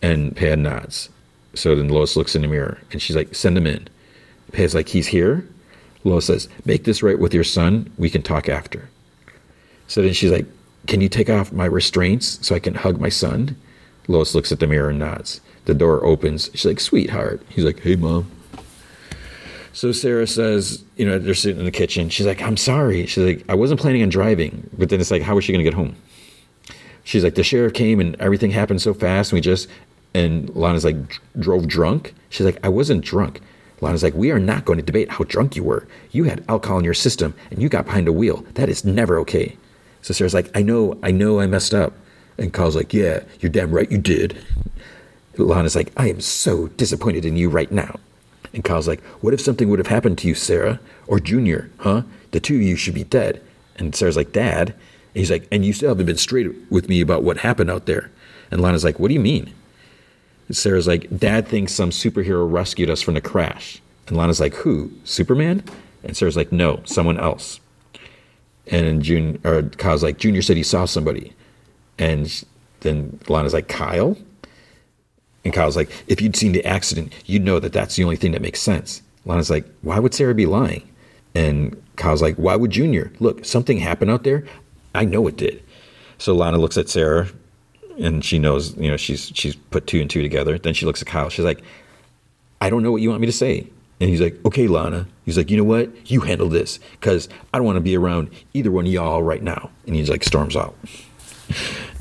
[0.00, 1.08] And Pad nods.
[1.54, 3.88] So then Lois looks in the mirror and she's like, send him in.
[4.52, 5.46] Pad's like, he's here?
[6.04, 7.92] Lois says, Make this right with your son.
[7.98, 8.88] We can talk after.
[9.88, 10.46] So then she's like,
[10.86, 13.56] Can you take off my restraints so I can hug my son?
[14.08, 15.40] Lois looks at the mirror and nods.
[15.64, 16.50] The door opens.
[16.52, 17.42] She's like, Sweetheart.
[17.48, 18.30] He's like, Hey, mom.
[19.72, 22.08] So Sarah says, You know, they're sitting in the kitchen.
[22.08, 23.06] She's like, I'm sorry.
[23.06, 24.68] She's like, I wasn't planning on driving.
[24.76, 25.96] But then it's like, How was she going to get home?
[27.04, 29.32] She's like, The sheriff came and everything happened so fast.
[29.32, 29.68] And we just,
[30.14, 30.96] and Lana's like,
[31.38, 32.14] drove drunk.
[32.28, 33.40] She's like, I wasn't drunk.
[33.82, 35.86] Lana's like, We are not going to debate how drunk you were.
[36.12, 38.46] You had alcohol in your system and you got behind a wheel.
[38.54, 39.56] That is never okay.
[40.00, 41.92] So Sarah's like, I know, I know I messed up.
[42.38, 44.38] And Kyle's like, Yeah, you're damn right you did.
[45.36, 47.98] Lana's like, I am so disappointed in you right now.
[48.52, 50.78] And Kyle's like, what if something would have happened to you, Sarah?
[51.06, 52.02] Or Junior, huh?
[52.32, 53.42] The two of you should be dead.
[53.76, 54.70] And Sarah's like, Dad.
[54.70, 57.86] And he's like, and you still haven't been straight with me about what happened out
[57.86, 58.10] there.
[58.50, 59.54] And Lana's like, what do you mean?
[60.52, 63.80] Sarah's like, Dad thinks some superhero rescued us from the crash.
[64.06, 64.92] And Lana's like, who?
[65.04, 65.64] Superman?
[66.04, 67.58] And Sarah's like, no, someone else.
[68.66, 71.32] And June or Kyle's like, Junior said he saw somebody.
[71.98, 72.44] And
[72.80, 74.16] then Lana's like, Kyle?
[75.44, 78.32] And Kyle's like, if you'd seen the accident, you'd know that that's the only thing
[78.32, 79.02] that makes sense.
[79.24, 80.88] Lana's like, why would Sarah be lying?
[81.34, 83.12] And Kyle's like, why would Junior?
[83.18, 84.44] Look, something happened out there.
[84.94, 85.62] I know it did.
[86.18, 87.28] So Lana looks at Sarah
[88.02, 90.58] and she knows, you know, she's she's put two and two together.
[90.58, 91.30] Then she looks at Kyle.
[91.30, 91.62] She's like,
[92.60, 93.66] I don't know what you want me to say.
[94.00, 95.06] And he's like, okay, Lana.
[95.24, 96.10] He's like, you know what?
[96.10, 99.42] You handle this because I don't want to be around either one of y'all right
[99.42, 99.70] now.
[99.86, 100.76] And he's like, storms out.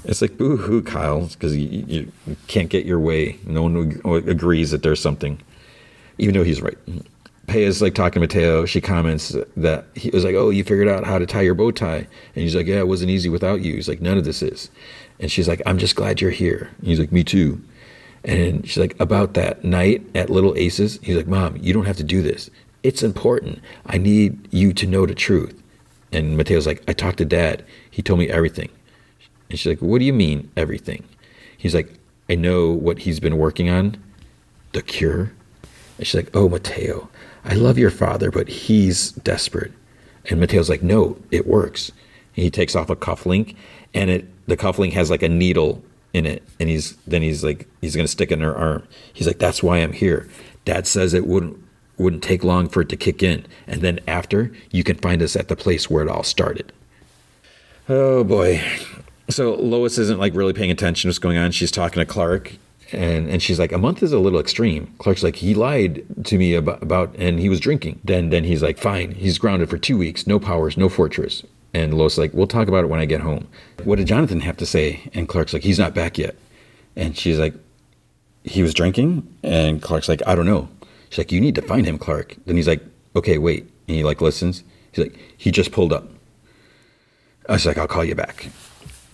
[0.03, 2.11] It's like boo hoo, Kyle, because you, you,
[2.47, 3.37] can't get your way.
[3.45, 5.39] No one agrees that there's something,
[6.17, 6.77] even though he's right.
[7.47, 8.65] Pea's like talking to Mateo.
[8.65, 11.71] She comments that he was like, "Oh, you figured out how to tie your bow
[11.71, 12.07] tie," and
[12.43, 14.71] he's like, "Yeah, it wasn't easy without you." He's like, "None of this is,"
[15.21, 17.61] and she's like, "I'm just glad you're here." And he's like, "Me too."
[18.25, 21.97] And she's like, "About that night at Little Aces," he's like, "Mom, you don't have
[21.97, 22.49] to do this.
[22.83, 23.59] It's important.
[23.85, 25.55] I need you to know the truth."
[26.11, 27.63] And Mateo's like, "I talked to Dad.
[27.89, 28.69] He told me everything."
[29.51, 31.03] And she's like, What do you mean, everything?
[31.57, 31.93] He's like,
[32.29, 34.01] I know what he's been working on,
[34.71, 35.33] the cure.
[35.97, 37.09] And she's like, Oh, Mateo,
[37.43, 39.73] I love your father, but he's desperate.
[40.29, 41.89] And Mateo's like, No, it works.
[42.37, 43.57] And he takes off a cufflink,
[43.93, 46.43] and it the cufflink has like a needle in it.
[46.59, 48.87] And he's then he's like, he's gonna stick it in her arm.
[49.13, 50.27] He's like, That's why I'm here.
[50.65, 51.57] Dad says it wouldn't
[51.97, 53.45] wouldn't take long for it to kick in.
[53.67, 56.71] And then after, you can find us at the place where it all started.
[57.87, 58.61] Oh boy
[59.31, 61.51] so Lois isn't like really paying attention to what's going on.
[61.51, 62.53] She's talking to Clark,
[62.91, 64.93] and and she's like, a month is a little extreme.
[64.97, 67.99] Clark's like, he lied to me about, about and he was drinking.
[68.03, 71.43] Then then he's like, fine, he's grounded for two weeks, no powers, no fortress.
[71.73, 73.47] And Lois like, we'll talk about it when I get home.
[73.83, 75.09] What did Jonathan have to say?
[75.13, 76.35] And Clark's like, he's not back yet.
[76.95, 77.53] And she's like,
[78.43, 79.27] he was drinking.
[79.43, 80.67] And Clark's like, I don't know.
[81.09, 82.35] She's like, you need to find him, Clark.
[82.45, 82.83] Then he's like,
[83.15, 83.63] okay, wait.
[83.87, 84.63] And he like listens.
[84.91, 86.07] He's like, he just pulled up.
[87.47, 88.47] I was like, I'll call you back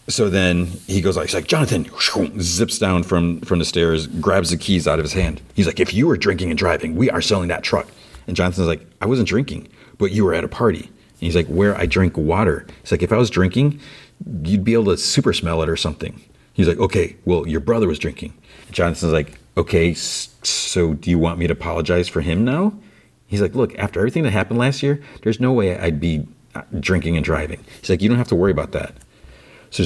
[0.10, 1.90] so then he goes like, he's like Jonathan
[2.40, 5.42] zips down from from the stairs, grabs the keys out of his hand.
[5.54, 7.88] He's like, if you were drinking and driving, we are selling that truck.
[8.26, 9.68] And Jonathan's like, I wasn't drinking,
[9.98, 10.90] but you were at a party.
[11.20, 12.66] And he's like, where I drink water.
[12.82, 13.80] He's like, if I was drinking,
[14.44, 16.22] you'd be able to super smell it or something.
[16.54, 18.34] He's like, okay, well, your brother was drinking.
[18.72, 22.74] Jonathan's like, okay, so do you want me to apologize for him now?
[23.28, 26.64] He's like, look, after everything that happened last year, there's no way I'd be uh,
[26.80, 27.64] drinking and driving.
[27.80, 28.96] He's like, you don't have to worry about that.
[29.70, 29.84] So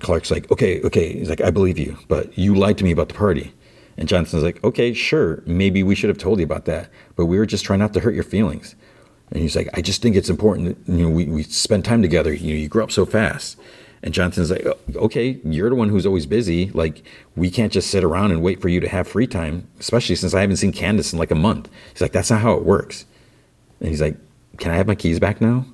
[0.00, 1.14] Clark's like, okay, okay.
[1.14, 3.54] He's like, I believe you, but you lied to me about the party.
[3.96, 5.42] And Jonathan's like, okay, sure.
[5.46, 8.00] Maybe we should have told you about that, but we were just trying not to
[8.00, 8.74] hurt your feelings.
[9.32, 12.02] And he's like, I just think it's important that, you know, we, we spend time
[12.02, 12.32] together.
[12.32, 13.58] You know, you grew up so fast.
[14.02, 16.70] And Jonathan's like, oh, okay, you're the one who's always busy.
[16.70, 17.02] Like,
[17.34, 20.34] we can't just sit around and wait for you to have free time, especially since
[20.34, 21.70] I haven't seen Candace in like a month.
[21.92, 23.06] He's like, that's not how it works.
[23.80, 24.16] And he's like,
[24.58, 25.64] can I have my keys back now?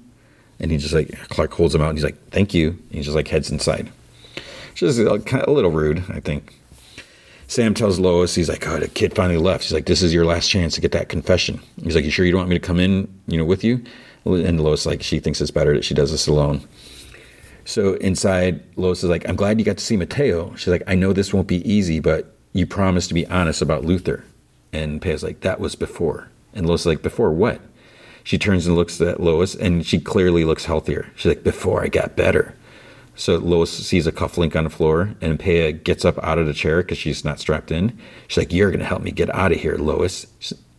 [0.60, 3.02] And he just like Clark holds him out and he's like, "Thank you." And he
[3.02, 3.90] just like heads inside.
[4.74, 6.57] Just a, a little rude, I think.
[7.48, 10.26] Sam tells Lois, he's like, "Oh, the kid finally left." He's like, "This is your
[10.26, 12.66] last chance to get that confession." He's like, "You sure you don't want me to
[12.66, 13.80] come in, you know, with you?"
[14.26, 16.60] And Lois like, she thinks it's better that she does this alone.
[17.64, 20.94] So inside, Lois is like, "I'm glad you got to see Mateo." She's like, "I
[20.94, 24.22] know this won't be easy, but you promised to be honest about Luthor."
[24.72, 27.62] And Pea's like, "That was before." And Lois is like, "Before what?"
[28.28, 31.06] She turns and looks at Lois, and she clearly looks healthier.
[31.16, 32.54] She's like, Before I got better.
[33.18, 36.54] So Lois sees a cufflink on the floor, and Pea gets up out of the
[36.54, 37.98] chair because she's not strapped in.
[38.28, 40.26] She's like, You're to help me get out of here, Lois.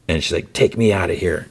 [0.08, 1.50] And she's like, Take me out of here.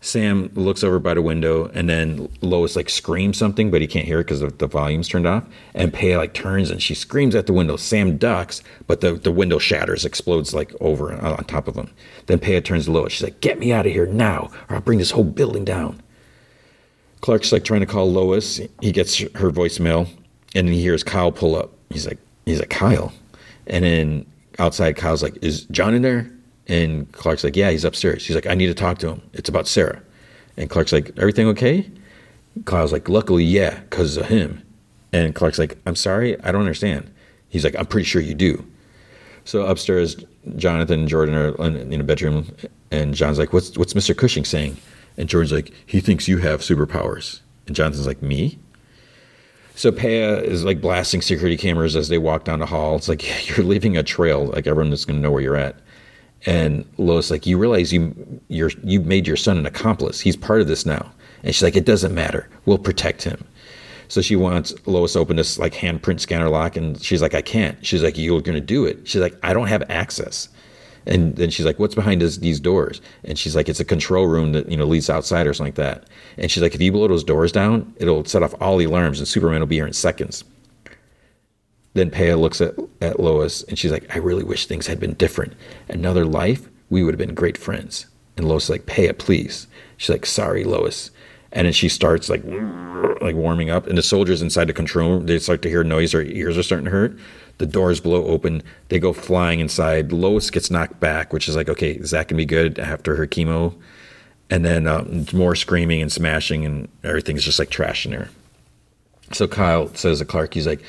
[0.00, 4.06] Sam looks over by the window, and then Lois like screams something, but he can't
[4.06, 5.44] hear it because the volume's turned off.
[5.74, 7.76] And Pea like turns and she screams at the window.
[7.76, 11.90] Sam ducks, but the, the window shatters, explodes like over on top of him.
[12.24, 13.12] Then Pea turns to Lois.
[13.12, 16.00] She's like, "Get me out of here now, or I'll bring this whole building down."
[17.20, 18.60] Clark's like trying to call Lois.
[18.80, 20.08] He gets her voicemail,
[20.54, 21.72] and he hears Kyle pull up.
[21.90, 23.12] He's like, "He's like Kyle,"
[23.66, 24.26] and then
[24.58, 26.30] outside, Kyle's like, "Is John in there?"
[26.68, 28.26] And Clark's like, yeah, he's upstairs.
[28.26, 29.22] He's like, I need to talk to him.
[29.32, 30.02] It's about Sarah.
[30.56, 31.88] And Clark's like, everything okay?
[32.64, 34.62] Kyle's like, luckily, yeah, because of him.
[35.12, 37.10] And Clark's like, I'm sorry, I don't understand.
[37.48, 38.64] He's like, I'm pretty sure you do.
[39.44, 40.16] So upstairs,
[40.56, 42.52] Jonathan and Jordan are in a bedroom,
[42.90, 44.16] and John's like, what's what's Mr.
[44.16, 44.76] Cushing saying?
[45.16, 47.40] And Jordan's like, he thinks you have superpowers.
[47.66, 48.58] And Jonathan's like, me?
[49.74, 52.96] So Pea is like blasting security cameras as they walk down the hall.
[52.96, 54.46] It's like you're leaving a trail.
[54.46, 55.76] Like everyone is going to know where you're at.
[56.44, 60.20] And Lois like, you realize you you're you made your son an accomplice.
[60.20, 61.12] He's part of this now.
[61.42, 62.48] And she's like, it doesn't matter.
[62.66, 63.44] We'll protect him.
[64.08, 67.42] So she wants Lois to open this like handprint scanner lock, and she's like, I
[67.42, 67.84] can't.
[67.84, 69.08] She's like, you're gonna do it.
[69.08, 70.48] She's like, I don't have access.
[71.06, 74.26] And then she's like, "What's behind this, these doors?" And she's like, "It's a control
[74.26, 76.92] room that you know leads outside or something like that." And she's like, "If you
[76.92, 79.86] blow those doors down, it'll set off all the alarms, and Superman will be here
[79.86, 80.44] in seconds."
[81.96, 85.14] Then Peia looks at, at Lois and she's like, I really wish things had been
[85.14, 85.54] different.
[85.88, 88.04] Another life, we would have been great friends.
[88.36, 89.66] And Lois is like, Peia, please.
[89.96, 91.10] She's like, sorry, Lois.
[91.52, 92.44] And then she starts like
[93.22, 93.86] like warming up.
[93.86, 96.62] And the soldiers inside the control room, they start to hear noise, their ears are
[96.62, 97.18] starting to hurt.
[97.58, 98.62] The doors blow open.
[98.88, 100.12] They go flying inside.
[100.12, 103.26] Lois gets knocked back, which is like, okay, is that gonna be good after her
[103.26, 103.74] chemo?
[104.50, 108.28] And then um, more screaming and smashing, and everything's just like trashing her.
[109.32, 110.82] So Kyle says to Clark, he's like,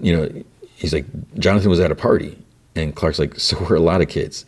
[0.00, 0.42] you know,
[0.74, 1.06] he's like,
[1.38, 2.36] Jonathan was at a party.
[2.74, 4.44] And Clark's like, so were a lot of kids.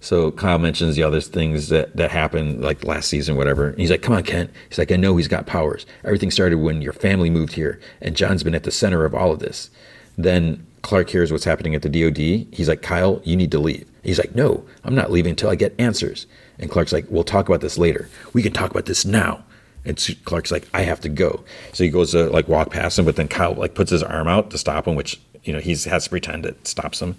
[0.00, 3.68] So Kyle mentions the other things that, that happened like last season, whatever.
[3.68, 4.50] And he's like, come on, Kent.
[4.68, 5.86] He's like, I know he's got powers.
[6.04, 9.30] Everything started when your family moved here, and John's been at the center of all
[9.30, 9.70] of this.
[10.16, 12.48] Then Clark hears what's happening at the DOD.
[12.52, 13.88] He's like, Kyle, you need to leave.
[14.02, 16.26] He's like, no, I'm not leaving until I get answers.
[16.58, 18.08] And Clark's like, we'll talk about this later.
[18.32, 19.44] We can talk about this now.
[19.84, 21.44] And Clark's like, I have to go.
[21.72, 24.28] So he goes to like walk past him, but then Kyle like puts his arm
[24.28, 27.16] out to stop him, which you know he has to pretend it stops him.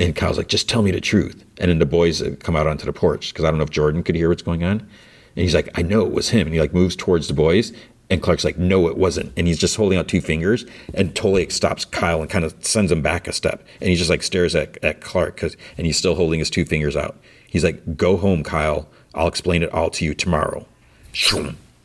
[0.00, 1.44] And Kyle's like, just tell me the truth.
[1.58, 3.70] And then the boys uh, come out onto the porch because I don't know if
[3.70, 4.80] Jordan could hear what's going on.
[4.80, 6.46] And he's like, I know it was him.
[6.46, 7.72] And he like moves towards the boys.
[8.12, 9.32] And Clark's like, no, it wasn't.
[9.38, 10.66] And he's just holding out two fingers.
[10.92, 13.66] And Tolek stops Kyle and kind of sends him back a step.
[13.80, 16.66] And he just like stares at, at Clark because, and he's still holding his two
[16.66, 17.16] fingers out.
[17.48, 18.86] He's like, go home, Kyle.
[19.14, 20.66] I'll explain it all to you tomorrow.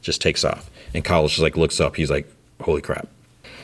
[0.01, 0.69] Just takes off.
[0.93, 1.95] And Kyle just like looks up.
[1.95, 2.29] He's like,
[2.59, 3.07] holy crap.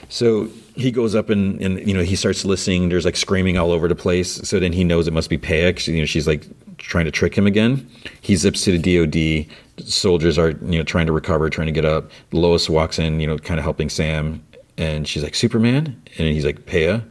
[0.07, 2.87] So he goes up and, and you know he starts listening.
[2.87, 4.35] There's like screaming all over the place.
[4.47, 5.85] So then he knows it must be Peia.
[5.85, 6.45] You know she's like
[6.77, 7.89] trying to trick him again.
[8.21, 9.53] He zips to the DOD.
[9.79, 12.11] Soldiers are you know trying to recover, trying to get up.
[12.31, 14.43] Lois walks in, you know, kind of helping Sam,
[14.77, 17.01] and she's like Superman, and he's like Pea,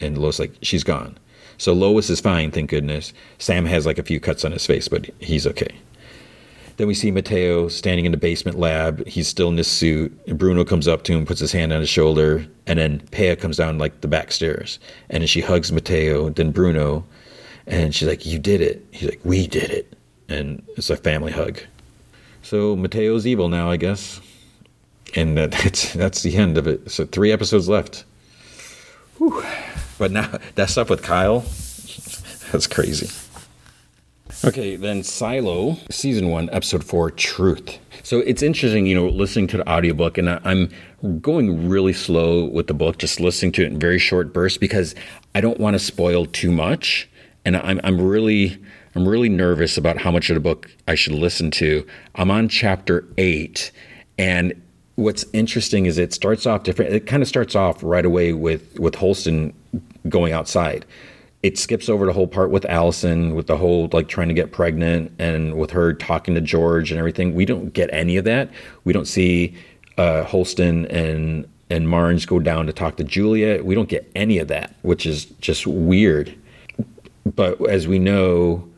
[0.00, 1.18] and Lois like she's gone.
[1.58, 3.12] So Lois is fine, thank goodness.
[3.38, 5.74] Sam has like a few cuts on his face, but he's okay.
[6.76, 9.06] Then we see Mateo standing in the basement lab.
[9.06, 10.26] He's still in this suit.
[10.38, 13.58] Bruno comes up to him, puts his hand on his shoulder, and then Pea comes
[13.58, 14.78] down like the back stairs.
[15.10, 17.04] And then she hugs Mateo, then Bruno,
[17.66, 18.84] and she's like, You did it.
[18.90, 19.96] He's like, We did it.
[20.28, 21.60] And it's a family hug.
[22.52, 24.20] So Mateo's evil now, I guess.
[25.14, 26.90] And that's that's the end of it.
[26.90, 28.04] So three episodes left.
[29.16, 29.42] Whew.
[29.98, 31.40] But now that stuff with Kyle,
[32.52, 33.08] that's crazy.
[34.44, 37.78] Okay, then Silo, season one, episode four, Truth.
[38.02, 40.68] So it's interesting, you know, listening to the audiobook, and I'm
[41.22, 44.94] going really slow with the book, just listening to it in very short bursts because
[45.34, 47.08] I don't want to spoil too much.
[47.46, 48.62] And I'm, I'm really,
[48.94, 51.86] I'm really nervous about how much of the book I should listen to.
[52.14, 53.72] I'm on chapter eight,
[54.18, 54.60] and
[54.96, 56.92] what's interesting is it starts off different.
[56.92, 59.54] It kind of starts off right away with with Holston
[60.08, 60.84] going outside
[61.42, 64.52] it skips over the whole part with Allison, with the whole like trying to get
[64.52, 67.34] pregnant and with her talking to George and everything.
[67.34, 68.50] We don't get any of that.
[68.84, 69.56] We don't see
[69.98, 73.62] uh, Holston and and Marnes go down to talk to Julia.
[73.64, 76.34] We don't get any of that, which is just weird.
[77.34, 78.68] But as we know,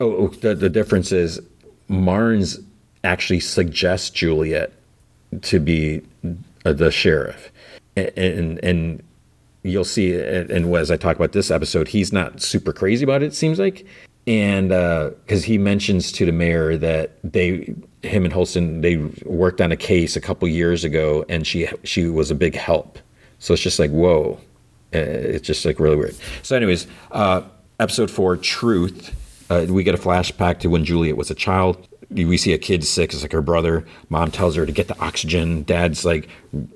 [0.00, 1.40] oh, oh the, the difference is
[1.88, 2.62] Marnes
[3.04, 4.72] actually suggests Juliet
[5.42, 6.02] to be
[6.64, 7.50] uh, the sheriff,
[7.96, 9.02] and, and
[9.62, 13.26] you'll see, and as I talk about this episode, he's not super crazy about it.
[13.26, 13.86] It seems like,
[14.26, 19.60] and because uh, he mentions to the mayor that they, him and Holston, they worked
[19.60, 22.98] on a case a couple years ago, and she she was a big help.
[23.38, 24.38] So it's just like whoa,
[24.94, 26.16] uh, it's just like really weird.
[26.42, 27.42] So, anyways, uh,
[27.78, 29.16] episode four, truth.
[29.50, 32.84] Uh, we get a flashback to when Juliet was a child we see a kid
[32.84, 33.12] sick.
[33.12, 33.86] It's like her brother.
[34.08, 35.62] Mom tells her to get the oxygen.
[35.62, 36.28] Dad's like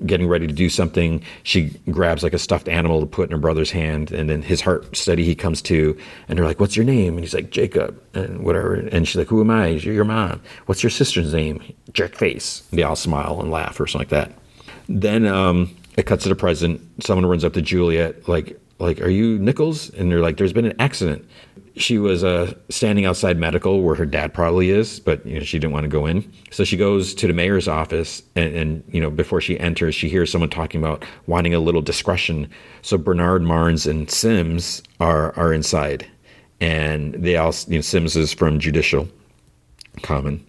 [0.06, 1.22] getting ready to do something.
[1.42, 4.60] She grabs like a stuffed animal to put in her brother's hand, and then his
[4.60, 5.24] heart steady.
[5.24, 5.98] He comes to,
[6.28, 8.74] and they're like, "What's your name?" And he's like, "Jacob," and whatever.
[8.74, 10.40] And she's like, "Who am I?" You're your mom.
[10.66, 11.60] What's your sister's name?
[11.92, 12.62] Jerk face.
[12.72, 14.32] They all smile and laugh or something like that.
[14.88, 16.80] Then um, it cuts to the present.
[17.02, 20.66] Someone runs up to Juliet, like, like, "Are you Nichols?" And they're like, "There's been
[20.66, 21.24] an accident."
[21.76, 25.58] She was uh, standing outside medical where her dad probably is, but you know, she
[25.58, 26.30] didn't want to go in.
[26.50, 30.08] So she goes to the mayor's office, and, and, you know before she enters, she
[30.08, 32.48] hears someone talking about wanting a little discretion.
[32.82, 36.06] So Bernard, Marnes, and Sims are are inside,
[36.60, 39.08] and they all you know Sims is from Judicial
[40.02, 40.44] Common.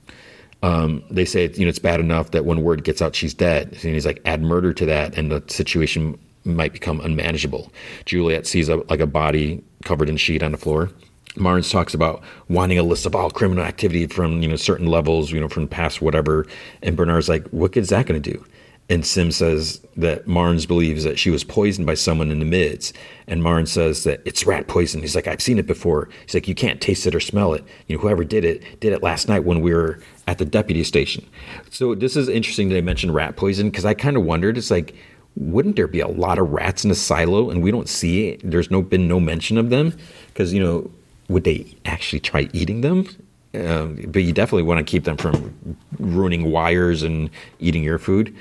[0.61, 3.69] Um, they say you know it's bad enough that when word gets out she's dead,
[3.69, 7.73] and he's like add murder to that, and the situation might become unmanageable.
[8.05, 10.91] Juliet sees a, like a body covered in sheet on the floor
[11.35, 15.31] Marnes talks about wanting a list of all criminal activity from you know certain levels,
[15.31, 16.45] you know from past whatever,
[16.81, 18.45] and Bernard's like, what is that going to do?
[18.87, 22.93] And Sim says that Marnes believes that she was poisoned by someone in the mids,
[23.27, 25.01] and Marnes says that it's rat poison.
[25.01, 26.09] He's like, I've seen it before.
[26.25, 27.63] He's like, you can't taste it or smell it.
[27.87, 30.83] You know, whoever did it did it last night when we were at the deputy
[30.83, 31.25] station.
[31.71, 34.57] So this is interesting that I mentioned rat poison because I kind of wondered.
[34.57, 34.95] It's like
[35.35, 38.41] wouldn't there be a lot of rats in a silo and we don't see it?
[38.43, 39.97] There's no been no mention of them
[40.27, 40.89] because you know
[41.27, 43.07] would they actually try eating them?
[43.53, 47.29] Um, but you definitely want to keep them from ruining wires and
[47.59, 48.35] eating your food.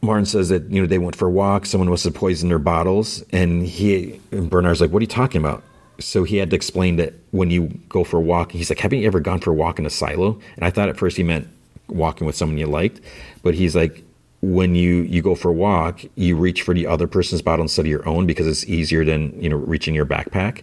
[0.00, 1.66] Martin says that you know they went for a walk.
[1.66, 5.40] Someone must have poisoned their bottles, and he and Bernard's like, "What are you talking
[5.40, 5.62] about?"
[5.98, 9.00] So he had to explain that when you go for a walk, he's like, "Haven't
[9.00, 11.22] you ever gone for a walk in a silo?" And I thought at first he
[11.22, 11.48] meant
[11.88, 13.00] walking with someone you liked,
[13.42, 14.02] but he's like,
[14.44, 17.86] when you you go for a walk, you reach for the other person's bottle instead
[17.86, 20.62] of your own because it's easier than you know reaching your backpack.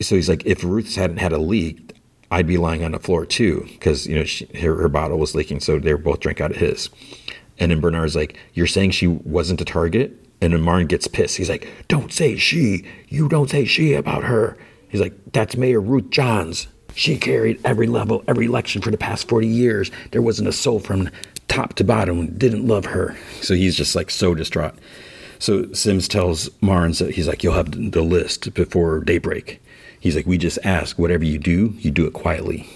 [0.00, 1.86] So he's like, if Ruth's hadn't had a leak,
[2.30, 5.34] I'd be lying on the floor too because you know she, her, her bottle was
[5.34, 6.90] leaking, so they were both drank out of his.
[7.58, 10.22] And then Bernard's like, You're saying she wasn't a target?
[10.40, 11.36] And then Martin gets pissed.
[11.36, 12.84] He's like, Don't say she.
[13.08, 14.56] You don't say she about her.
[14.88, 16.66] He's like, That's Mayor Ruth Jahns.
[16.94, 19.90] She carried every level, every election for the past 40 years.
[20.12, 21.10] There wasn't a soul from
[21.48, 23.16] top to bottom who didn't love her.
[23.42, 24.74] So he's just like so distraught.
[25.38, 29.62] So Sims tells Marnes that he's like, You'll have the list before daybreak.
[30.00, 32.68] He's like, We just ask whatever you do, you do it quietly.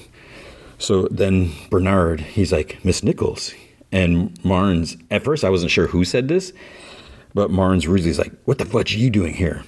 [0.79, 3.53] So then Bernard, he's like, Miss Nichols.
[3.93, 6.53] And Marnes, at first I wasn't sure who said this,
[7.35, 9.63] but Marnes rudely's like, What the fudge are you doing here?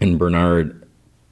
[0.00, 0.82] And Bernard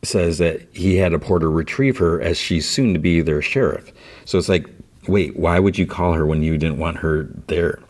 [0.03, 3.93] says that he had a porter retrieve her as she's soon to be their sheriff.
[4.25, 4.67] So it's like,
[5.07, 7.81] wait, why would you call her when you didn't want her there?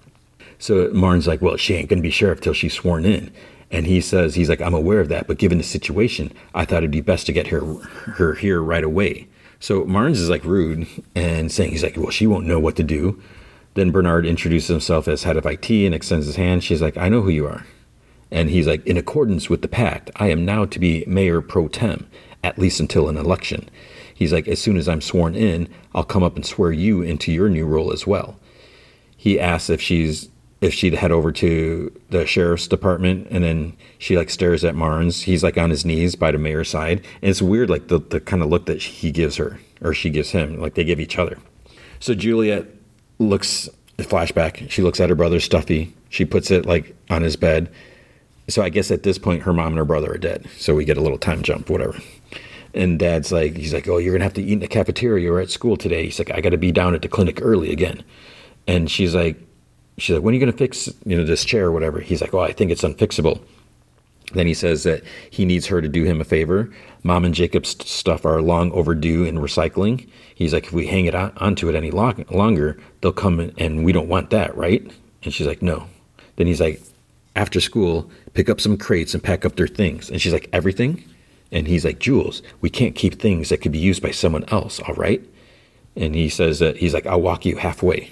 [0.59, 3.33] So Marnes like, well, she ain't gonna be sheriff till she's sworn in.
[3.71, 6.79] And he says, he's like, I'm aware of that, but given the situation, I thought
[6.79, 9.29] it'd be best to get her her here right away.
[9.61, 12.83] So Marnes is like rude and saying, he's like, well, she won't know what to
[12.83, 13.23] do.
[13.75, 16.65] Then Bernard introduces himself as head of IT and extends his hand.
[16.65, 17.65] She's like, I know who you are.
[18.31, 21.69] And he's like, in accordance with the pact, I am now to be mayor pro
[21.69, 22.09] tem,
[22.43, 23.69] at least until an election.
[24.15, 27.33] He's like, as soon as I'm sworn in, I'll come up and swear you into
[27.33, 28.39] your new role as well.
[29.17, 30.31] He asks if she's
[30.61, 35.23] if she'd head over to the sheriff's department and then she like stares at Marnes.
[35.23, 36.99] He's like on his knees by the mayor's side.
[37.23, 40.11] And it's weird like the, the kind of look that he gives her or she
[40.11, 41.39] gives him, like they give each other.
[41.99, 42.67] So Juliet
[43.19, 43.69] looks
[43.99, 44.71] flashback.
[44.71, 45.95] She looks at her brother, stuffy.
[46.11, 47.71] She puts it like on his bed.
[48.49, 50.47] So I guess at this point, her mom and her brother are dead.
[50.59, 51.99] So we get a little time jump, whatever.
[52.75, 55.41] And dad's like, he's like, oh, you're gonna have to eat in the cafeteria or
[55.41, 56.05] at school today.
[56.05, 58.05] He's like, I got to be down at the clinic early again.
[58.67, 59.37] And she's like,
[60.01, 62.01] she's like, when are you gonna fix, you know, this chair or whatever?
[62.01, 63.41] He's like, oh, I think it's unfixable.
[64.33, 66.71] Then he says that he needs her to do him a favor.
[67.03, 70.09] Mom and Jacob's stuff are long overdue in recycling.
[70.35, 73.85] He's like, if we hang it on, onto it any lo- longer, they'll come and
[73.85, 74.89] we don't want that, right?
[75.25, 75.87] And she's like, no.
[76.37, 76.81] Then he's like,
[77.37, 80.11] after school, pick up some crates and pack up their things.
[80.11, 81.05] And she's like, everything?
[81.53, 84.79] And he's like, Jules, we can't keep things that could be used by someone else,
[84.81, 85.23] all right?
[85.97, 88.11] And he says that he's like, I'll walk you halfway.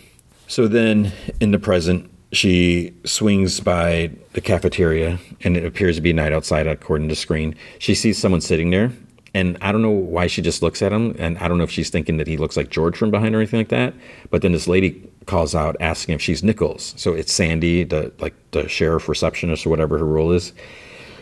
[0.49, 6.15] So then in the present, she swings by the cafeteria and it appears to be
[6.15, 7.55] night outside according to screen.
[7.79, 8.91] She sees someone sitting there
[9.35, 11.70] and I don't know why she just looks at him and I don't know if
[11.70, 13.93] she's thinking that he looks like George from behind or anything like that.
[14.31, 16.95] But then this lady calls out asking if she's Nichols.
[16.97, 20.55] So it's Sandy, the like the sheriff receptionist or whatever her role is.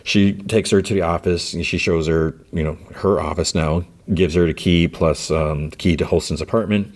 [0.04, 3.84] She takes her to the office and she shows her, you know, her office now,
[4.14, 6.94] gives her the key plus um, the key to Holston's apartment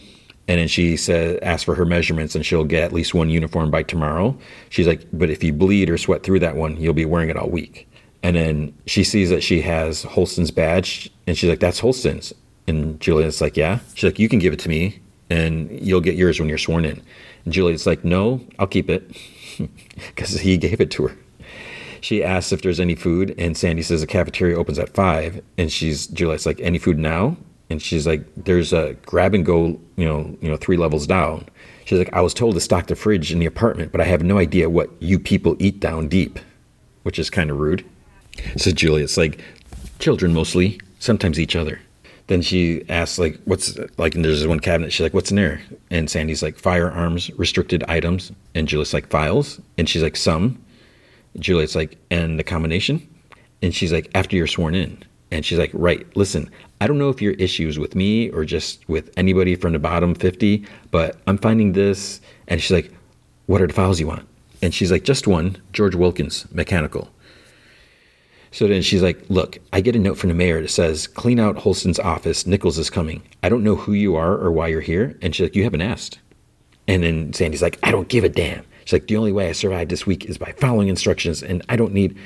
[0.50, 3.70] and then she said, ask for her measurements and she'll get at least one uniform
[3.70, 4.36] by tomorrow.
[4.68, 7.36] She's like, but if you bleed or sweat through that one, you'll be wearing it
[7.36, 7.88] all week.
[8.24, 12.34] And then she sees that she has Holston's badge and she's like, that's Holston's.
[12.66, 13.78] And Juliet's like, yeah.
[13.94, 14.98] She's like, you can give it to me
[15.30, 17.00] and you'll get yours when you're sworn in.
[17.44, 19.08] And Juliet's like, no, I'll keep it
[20.08, 21.16] because he gave it to her.
[22.00, 25.44] She asks if there's any food, and Sandy says the cafeteria opens at five.
[25.58, 27.36] And she's Juliet's like, any food now?
[27.70, 31.46] And she's like, "There's a grab and go, you know, you know, three levels down."
[31.84, 34.22] She's like, "I was told to stock the fridge in the apartment, but I have
[34.22, 36.38] no idea what you people eat down deep,"
[37.04, 37.84] which is kind of rude.
[38.56, 39.40] So Juliet's like,
[39.98, 41.80] "Children mostly, sometimes each other."
[42.26, 44.92] Then she asks, like, "What's like?" And there's one cabinet.
[44.92, 49.60] She's like, "What's in there?" And Sandy's like, "Firearms, restricted items." And Juliet's like, "Files."
[49.78, 50.58] And she's like, "Some."
[51.38, 53.06] Juliet's like, "And the combination?"
[53.62, 56.50] And she's like, "After you're sworn in." And she's like, right, listen,
[56.80, 59.78] I don't know if your issue is with me or just with anybody from the
[59.78, 62.20] bottom 50, but I'm finding this.
[62.48, 62.92] And she's like,
[63.46, 64.26] what are the files you want?
[64.62, 67.10] And she's like, just one, George Wilkins, mechanical.
[68.52, 71.38] So then she's like, Look, I get a note from the mayor that says, Clean
[71.38, 72.46] out Holston's office.
[72.46, 73.22] Nichols is coming.
[73.42, 75.16] I don't know who you are or why you're here.
[75.22, 76.18] And she's like, You haven't asked.
[76.88, 78.64] And then Sandy's like, I don't give a damn.
[78.84, 81.76] She's like, The only way I survived this week is by following instructions, and I
[81.76, 82.18] don't need.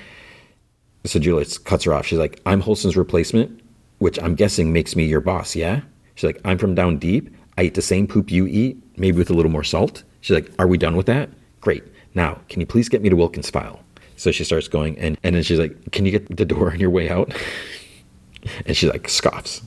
[1.05, 2.07] So Juliet cuts her off.
[2.07, 3.61] She's like, I'm Holston's replacement,
[3.99, 5.81] which I'm guessing makes me your boss, yeah?
[6.15, 7.35] She's like, I'm from down deep.
[7.57, 10.03] I eat the same poop you eat, maybe with a little more salt.
[10.21, 11.31] She's like, Are we done with that?
[11.61, 11.85] Great.
[12.15, 13.81] Now, can you please get me to Wilkins' file?
[14.17, 16.81] So she starts going, and, and then she's like, Can you get the door on
[16.81, 17.33] your way out?
[18.67, 19.63] and she like scoffs.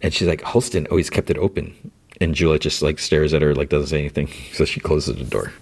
[0.00, 1.74] And she's like, Holston always kept it open.
[2.20, 4.28] And Juliet just like stares at her, like doesn't say anything.
[4.52, 5.52] So she closes the door.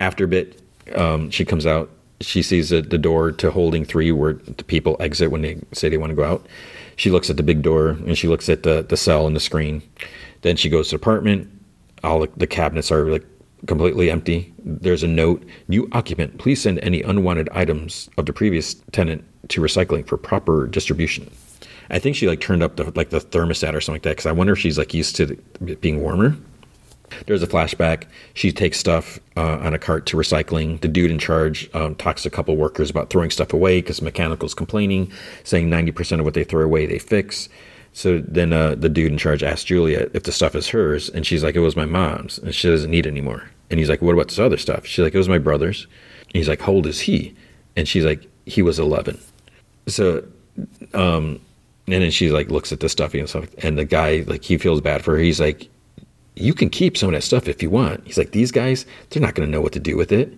[0.00, 0.62] After a bit,
[0.94, 1.90] um, she comes out.
[2.20, 5.88] She sees the, the door to holding three where the people exit when they say
[5.88, 6.46] they want to go out.
[6.96, 9.40] She looks at the big door and she looks at the, the cell and the
[9.40, 9.82] screen.
[10.42, 11.50] Then she goes to the apartment.
[12.02, 13.24] All the, cabinets are like
[13.66, 14.52] completely empty.
[14.58, 19.60] There's a note New occupant, please send any unwanted items of the previous tenant to
[19.60, 21.30] recycling for proper distribution.
[21.90, 24.26] I think she like turned up the like the thermostat or something like that because
[24.26, 25.36] I wonder if she's like used to
[25.80, 26.36] being warmer.
[27.26, 28.04] There's a flashback.
[28.34, 30.80] She takes stuff uh, on a cart to recycling.
[30.80, 34.02] The dude in charge um, talks to a couple workers about throwing stuff away because
[34.02, 35.12] mechanical's complaining,
[35.44, 37.48] saying 90% of what they throw away they fix.
[37.92, 41.26] So then uh, the dude in charge asks Julia if the stuff is hers, and
[41.26, 44.02] she's like, "It was my mom's, and she doesn't need it anymore." And he's like,
[44.02, 45.86] "What about this other stuff?" She's like, "It was my brother's."
[46.24, 47.34] And he's like, "How old is he?"
[47.74, 49.18] And she's like, "He was 11."
[49.86, 50.26] So,
[50.92, 51.40] um,
[51.86, 54.58] and then she like looks at the stuff and stuff, and the guy like he
[54.58, 55.18] feels bad for her.
[55.18, 55.66] He's like,
[56.36, 59.22] "You can keep some of that stuff if you want." He's like, "These guys, they're
[59.22, 60.32] not going to know what to do with it."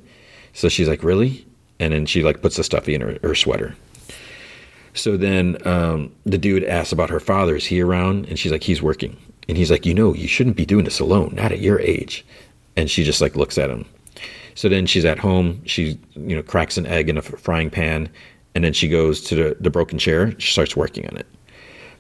[0.55, 1.47] So she's like, "Really?"
[1.81, 3.75] And then she like puts the stuff in her, her sweater.
[4.95, 7.57] So then um, the dude asks about her father.
[7.57, 8.27] Is he around?
[8.27, 9.17] And she's like, he's working.
[9.49, 12.25] And he's like, you know, you shouldn't be doing this alone, not at your age.
[12.77, 13.85] And she just like looks at him.
[14.55, 15.63] So then she's at home.
[15.65, 18.09] She, you know, cracks an egg in a frying pan.
[18.55, 20.39] And then she goes to the, the broken chair.
[20.41, 21.27] She starts working on it.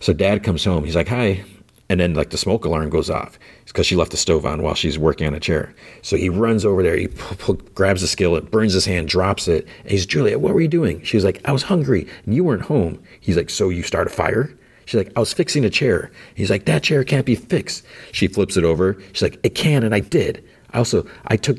[0.00, 0.84] So dad comes home.
[0.84, 1.44] He's like, hi.
[1.90, 4.74] And then like the smoke alarm goes off because she left the stove on while
[4.74, 5.74] she's working on a chair.
[6.02, 6.96] So he runs over there.
[6.96, 9.66] He p- p- grabs the skillet, burns his hand, drops it.
[9.82, 11.02] And he's Juliet, what were you doing?
[11.02, 13.02] She's like, I was hungry and you weren't home.
[13.20, 14.52] He's like, so you start a fire?
[14.84, 16.10] She's like, I was fixing a chair.
[16.34, 17.84] He's like, that chair can't be fixed.
[18.12, 18.96] She flips it over.
[19.12, 20.42] She's like, it can, and I did.
[20.72, 21.58] I also, I took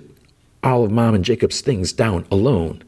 [0.63, 2.83] all of mom and Jacob's things down alone.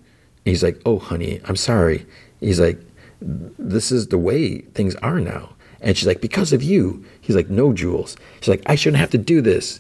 [0.46, 2.06] He's like, oh, honey, I'm sorry.
[2.40, 2.80] He's like,
[3.22, 5.54] this is the way things are now.
[5.82, 7.04] And she's like, because of you.
[7.22, 8.16] He's like, no, Jules.
[8.40, 9.80] She's like, I shouldn't have to do this.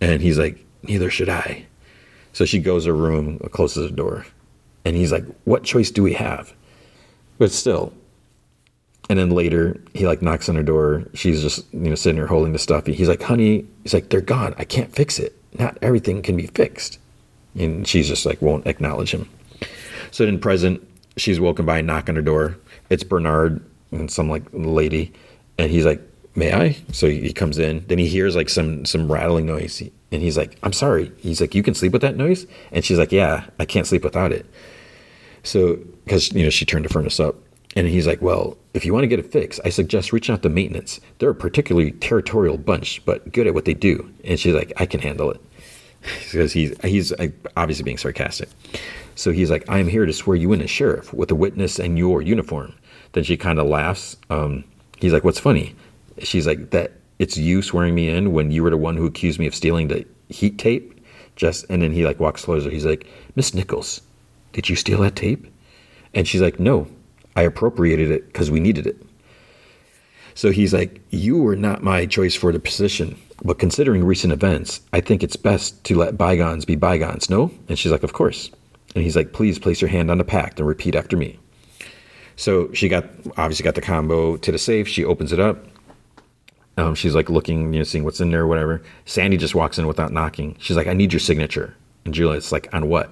[0.00, 1.66] And he's like, neither should I.
[2.32, 4.26] So she goes to her room, closes the door.
[4.84, 6.54] And he's like, what choice do we have?
[7.38, 7.92] But still.
[9.10, 11.04] And then later, he like knocks on her door.
[11.14, 12.86] She's just, you know, sitting there holding the stuff.
[12.86, 14.54] He's like, honey, he's like, they're gone.
[14.58, 15.34] I can't fix it.
[15.58, 16.98] Not everything can be fixed.
[17.54, 19.28] And she's just like, won't acknowledge him.
[20.10, 20.86] So then present,
[21.16, 22.56] she's woken by a knock on her door.
[22.90, 25.12] It's Bernard and some like lady,
[25.58, 26.00] and he's like,
[26.34, 27.84] "May I?" So he comes in.
[27.86, 29.82] Then he hears like some some rattling noise,
[30.12, 32.98] and he's like, "I'm sorry." He's like, "You can sleep with that noise?" And she's
[32.98, 34.46] like, "Yeah, I can't sleep without it."
[35.42, 37.36] So because you know she turned the furnace up,
[37.76, 40.42] and he's like, "Well, if you want to get it fixed, I suggest reaching out
[40.42, 41.00] to maintenance.
[41.18, 44.86] They're a particularly territorial bunch, but good at what they do." And she's like, "I
[44.86, 45.40] can handle it,"
[46.02, 48.48] because he's he's uh, obviously being sarcastic.
[49.18, 51.80] So he's like, I am here to swear you in as sheriff with a witness
[51.80, 52.72] and your uniform.
[53.18, 54.16] Then she kind of laughs.
[54.30, 54.62] Um,
[54.98, 55.74] he's like, What's funny?
[56.20, 59.40] She's like, That it's you swearing me in when you were the one who accused
[59.40, 61.04] me of stealing the heat tape.
[61.34, 62.70] Just and then he like walks closer.
[62.70, 64.02] He's like, Miss Nichols,
[64.52, 65.52] did you steal that tape?
[66.14, 66.86] And she's like, No,
[67.34, 69.02] I appropriated it because we needed it.
[70.36, 74.80] So he's like, You were not my choice for the position, but considering recent events,
[74.92, 77.50] I think it's best to let bygones be bygones, no?
[77.68, 78.52] And she's like, Of course.
[78.94, 81.38] And he's like, please place your hand on the pact and repeat after me.
[82.38, 83.04] So she got
[83.36, 84.86] obviously got the combo to the safe.
[84.86, 85.66] She opens it up.
[86.76, 88.80] Um, she's like looking, you know, seeing what's in there or whatever.
[89.06, 90.54] Sandy just walks in without knocking.
[90.60, 91.74] She's like, I need your signature.
[92.04, 93.10] And Juliet's like, on what?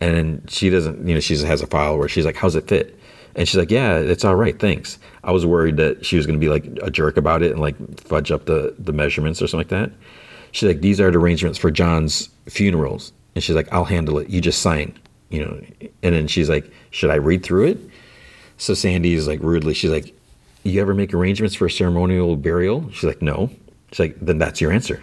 [0.00, 2.96] And she doesn't, you know, she has a file where she's like, how's it fit?
[3.34, 5.00] And she's like, yeah, it's all right, thanks.
[5.24, 7.60] I was worried that she was going to be like a jerk about it and
[7.60, 9.90] like fudge up the, the measurements or something like that.
[10.52, 13.12] She's like, these are the arrangements for John's funerals.
[13.34, 14.30] And she's like, I'll handle it.
[14.30, 14.96] You just sign,
[15.30, 15.60] you know.
[16.04, 17.78] And then she's like, Should I read through it?
[18.56, 20.14] So Sandy is like rudely, she's like,
[20.62, 22.90] You ever make arrangements for a ceremonial burial?
[22.90, 23.50] She's like, No.
[23.90, 25.02] She's like, Then that's your answer.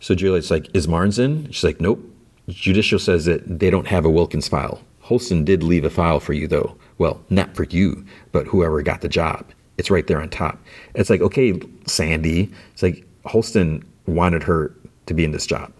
[0.00, 1.50] So Juliet's like, Is Marnes in?
[1.50, 2.00] She's like, Nope.
[2.48, 4.80] Judicial says that they don't have a Wilkins file.
[5.00, 6.76] Holston did leave a file for you, though.
[6.98, 9.44] Well, not for you, but whoever got the job.
[9.76, 10.58] It's right there on top.
[10.94, 12.52] It's like, okay, Sandy.
[12.72, 14.74] It's like Holston wanted her
[15.06, 15.72] to be in this job.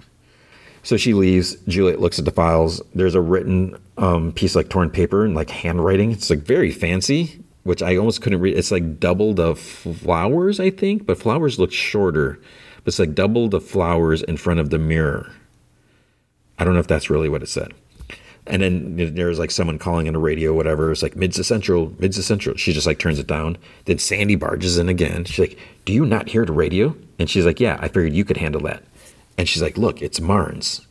[0.82, 1.56] So she leaves.
[1.66, 2.80] Juliet looks at the files.
[2.94, 6.12] There's a written um, piece like torn paper and like handwriting.
[6.12, 8.56] It's like very fancy, which I almost couldn't read.
[8.56, 12.40] It's like double the flowers, I think, but flowers look shorter.
[12.76, 15.30] But it's like double the flowers in front of the mirror.
[16.58, 17.72] I don't know if that's really what it said.
[18.46, 20.90] And then there's like someone calling on a radio, whatever.
[20.90, 22.56] It's like Mids Central, Mids Central.
[22.56, 23.58] She just like turns it down.
[23.84, 25.24] Then Sandy barges in again.
[25.24, 28.24] She's like, "Do you not hear the radio?" And she's like, "Yeah, I figured you
[28.24, 28.82] could handle that."
[29.38, 30.84] And she's like, "Look, it's Marnes."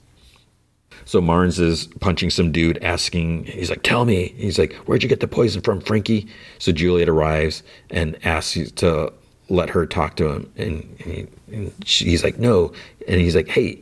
[1.07, 4.33] So Marnes is punching some dude, asking, he's like, Tell me.
[4.35, 6.27] He's like, Where'd you get the poison from, Frankie?
[6.59, 9.13] So Juliet arrives and asks to
[9.47, 10.51] let her talk to him.
[10.57, 12.73] And, he, and she, he's like, No.
[13.07, 13.79] And he's like, Hey,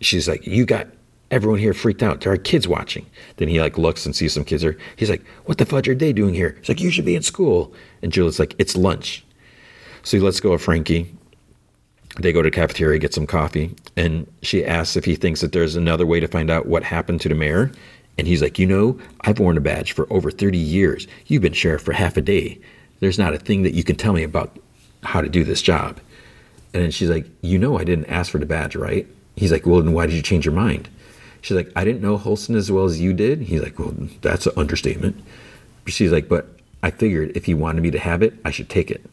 [0.00, 0.88] she's like, You got
[1.30, 2.20] everyone here freaked out.
[2.20, 3.06] There are kids watching.
[3.36, 4.76] Then he like looks and sees some kids there.
[4.96, 6.56] He's like, What the fudge are they doing here?
[6.58, 7.72] He's like, You should be in school.
[8.02, 9.24] And Juliet's like, It's lunch.
[10.02, 11.14] So he lets go of Frankie
[12.18, 15.52] they go to the cafeteria, get some coffee, and she asks if he thinks that
[15.52, 17.70] there's another way to find out what happened to the mayor.
[18.18, 21.06] And he's like, You know, I've worn a badge for over 30 years.
[21.26, 22.58] You've been sheriff for half a day.
[22.98, 24.56] There's not a thing that you can tell me about
[25.02, 26.00] how to do this job.
[26.74, 29.06] And then she's like, You know, I didn't ask for the badge, right?
[29.36, 30.88] He's like, Well, then why did you change your mind?
[31.42, 33.42] She's like, I didn't know Holston as well as you did.
[33.42, 35.22] He's like, Well, that's an understatement.
[35.86, 36.48] She's like, But
[36.82, 39.04] I figured if he wanted me to have it, I should take it.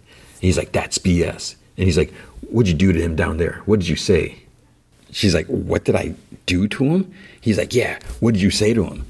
[0.41, 1.55] He's like, That's BS.
[1.77, 2.11] And he's like,
[2.49, 3.61] What'd you do to him down there?
[3.65, 4.39] What did you say?
[5.11, 6.15] She's like, What did I
[6.45, 7.13] do to him?
[7.41, 9.05] He's like, Yeah, what did you say to him?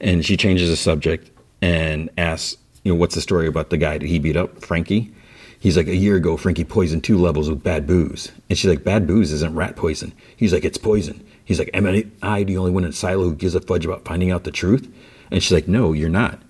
[0.00, 1.30] And she changes the subject
[1.62, 5.12] and asks, You know, what's the story about the guy that he beat up, Frankie?
[5.60, 8.30] He's like, A year ago, Frankie poisoned two levels with bad booze.
[8.48, 10.12] And she's like, Bad booze isn't rat poison.
[10.36, 11.24] He's like, It's poison.
[11.44, 11.86] He's like, Am
[12.22, 14.92] I the only one in Silo who gives a fudge about finding out the truth?
[15.30, 16.40] And she's like, No, you're not.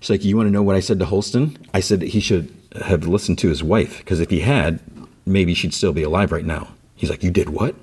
[0.00, 1.58] She's like, You want to know what I said to Holston?
[1.74, 4.80] I said that he should have listened to his wife because if he had,
[5.26, 6.68] maybe she'd still be alive right now.
[6.96, 7.74] He's like, You did what?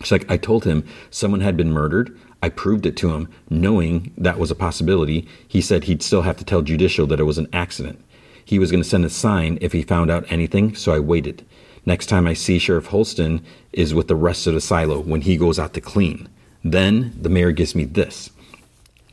[0.00, 2.16] She's like, I told him someone had been murdered.
[2.42, 5.28] I proved it to him, knowing that was a possibility.
[5.46, 8.02] He said he'd still have to tell judicial that it was an accident.
[8.42, 11.44] He was going to send a sign if he found out anything, so I waited.
[11.84, 15.36] Next time I see Sheriff Holston is with the rest of the silo when he
[15.36, 16.28] goes out to clean.
[16.64, 18.30] Then the mayor gives me this.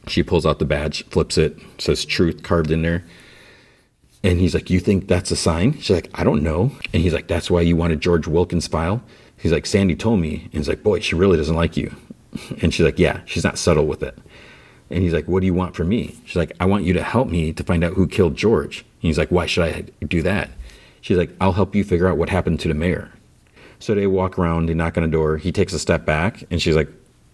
[0.08, 3.04] She pulls out the badge, flips it, says truth carved in there.
[4.28, 5.80] And he's like, You think that's a sign?
[5.80, 6.74] She's like, I don't know.
[6.94, 9.02] And he's like, That's why you wanted George Wilkins' file?
[9.38, 10.42] He's like, Sandy told me.
[10.44, 11.96] And he's like, Boy, she really doesn't like you.
[12.62, 14.18] And she's like, Yeah, she's not subtle with it.
[14.90, 16.14] And he's like, What do you want from me?
[16.26, 18.80] She's like, I want you to help me to find out who killed George.
[18.80, 20.50] And he's like, Why should I do that?
[21.00, 23.10] She's like, I'll help you figure out what happened to the mayor.
[23.80, 25.38] So they walk around, they knock on a door.
[25.38, 26.90] He takes a step back, and she's like,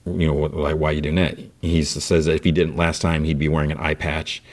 [0.06, 1.40] You know, like, why are you doing that?
[1.61, 4.44] He says that if he didn't last time, he'd be wearing an eye patch.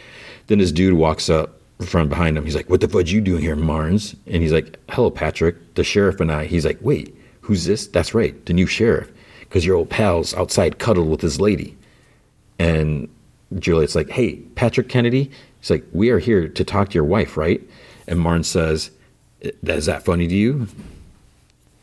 [0.46, 2.44] Then this dude walks up from behind him.
[2.44, 5.84] He's like, "What the fudge you doing here, Marnes?" And he's like, "Hello, Patrick, the
[5.84, 9.76] sheriff and I." He's like, "Wait, who's this?" That's right, the new sheriff, because your
[9.76, 11.76] old pals outside cuddled with his lady.
[12.58, 13.08] And
[13.58, 15.30] Juliet's like, "Hey, Patrick Kennedy."
[15.60, 17.60] He's like, "We are here to talk to your wife, right?"
[18.06, 18.90] And Marnes says,
[19.40, 20.68] "Is that funny to you?"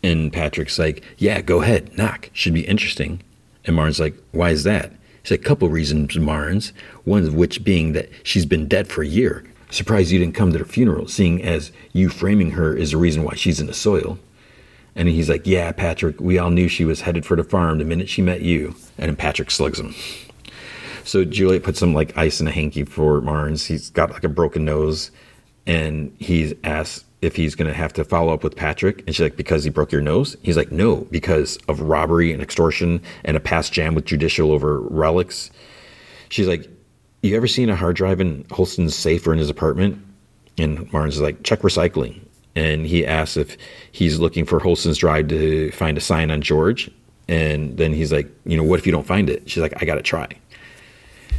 [0.04, 2.30] And Patrick's like, "Yeah, go ahead, knock.
[2.34, 3.20] Should be interesting."
[3.66, 4.94] And Marnes like, "Why is that?"
[5.24, 6.72] He's like, "A couple reasons, Marnes.
[7.04, 10.52] One of which being that she's been dead for a year, Surprised you didn't come
[10.54, 13.74] to the funeral, seeing as you framing her is the reason why she's in the
[13.74, 14.18] soil.
[14.96, 17.86] And he's like, Yeah, Patrick, we all knew she was headed for the farm the
[17.86, 18.76] minute she met you.
[18.98, 19.94] And then Patrick slugs him.
[21.04, 23.66] So Juliet puts some like ice in a hanky for Marnes.
[23.66, 25.12] He's got like a broken nose.
[25.66, 29.00] And he's asked if he's going to have to follow up with Patrick.
[29.06, 30.36] And she's like, Because he broke your nose?
[30.44, 34.80] He's like, No, because of robbery and extortion and a past jam with judicial over
[34.80, 35.52] relics.
[36.30, 36.70] She's like,
[37.22, 40.04] you ever seen a hard drive in Holston's safe or in his apartment?
[40.58, 42.20] And Marnes is like, check recycling.
[42.56, 43.58] And he asks if
[43.92, 46.90] he's looking for Holston's drive to find a sign on George.
[47.28, 49.50] And then he's like, you know, what if you don't find it?
[49.50, 50.28] She's like, I got to try.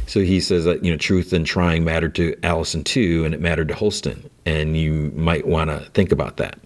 [0.07, 3.41] So he says that, you know, truth and trying mattered to Allison too, and it
[3.41, 4.29] mattered to Holston.
[4.45, 6.57] And you might want to think about that.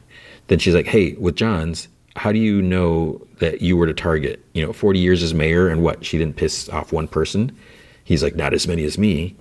[0.47, 4.43] Then she's like, hey, with Jahns, how do you know that you were to target?
[4.53, 6.05] You know, 40 years as mayor and what?
[6.05, 7.57] She didn't piss off one person.
[8.03, 9.35] He's like, not as many as me.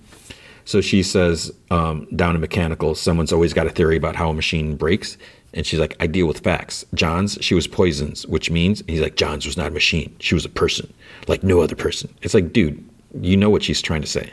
[0.65, 4.35] So she says, um, down in mechanical, someone's always got a theory about how a
[4.35, 5.19] machine breaks.
[5.55, 6.85] And she's like, I deal with facts.
[6.95, 10.15] Jahns, she was poisons, which means he's like, Jahns was not a machine.
[10.19, 10.93] She was a person,
[11.29, 12.15] like no other person.
[12.23, 12.83] It's like, dude,
[13.21, 14.31] you know what she's trying to say.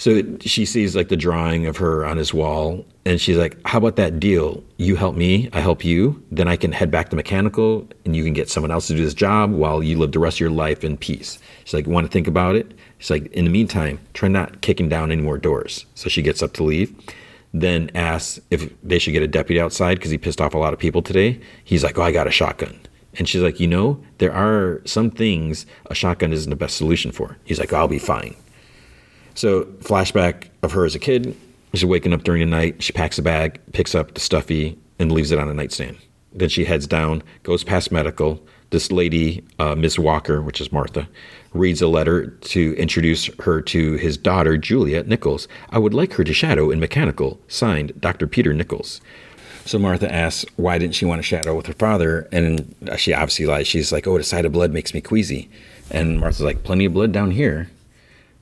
[0.00, 3.76] So she sees like the drawing of her on his wall, and she's like, How
[3.76, 4.64] about that deal?
[4.78, 6.24] You help me, I help you.
[6.30, 9.04] Then I can head back to mechanical, and you can get someone else to do
[9.04, 11.38] this job while you live the rest of your life in peace.
[11.64, 12.72] She's like, Want to think about it?
[13.00, 15.86] She's like, In the meantime, try not kicking down any more doors.
[15.96, 16.94] So she gets up to leave,
[17.52, 20.72] then asks if they should get a deputy outside because he pissed off a lot
[20.72, 21.40] of people today.
[21.64, 22.78] He's like, Oh, I got a shotgun.
[23.18, 27.10] And she's like, you know, there are some things a shotgun isn't the best solution
[27.10, 27.36] for.
[27.44, 28.36] He's like, I'll be fine.
[29.34, 31.36] So, flashback of her as a kid.
[31.72, 32.82] She's waking up during the night.
[32.82, 35.96] She packs a bag, picks up the stuffy, and leaves it on a nightstand.
[36.32, 38.44] Then she heads down, goes past medical.
[38.70, 41.08] This lady, uh, Miss Walker, which is Martha,
[41.52, 45.48] reads a letter to introduce her to his daughter, Juliet Nichols.
[45.70, 48.26] I would like her to shadow in mechanical, signed Dr.
[48.26, 49.00] Peter Nichols.
[49.64, 52.28] So Martha asks, why didn't she want to shadow with her father?
[52.32, 53.66] And uh, she obviously lies.
[53.66, 55.50] She's like, oh, the sight of blood makes me queasy.
[55.90, 57.70] And Martha's like, plenty of blood down here.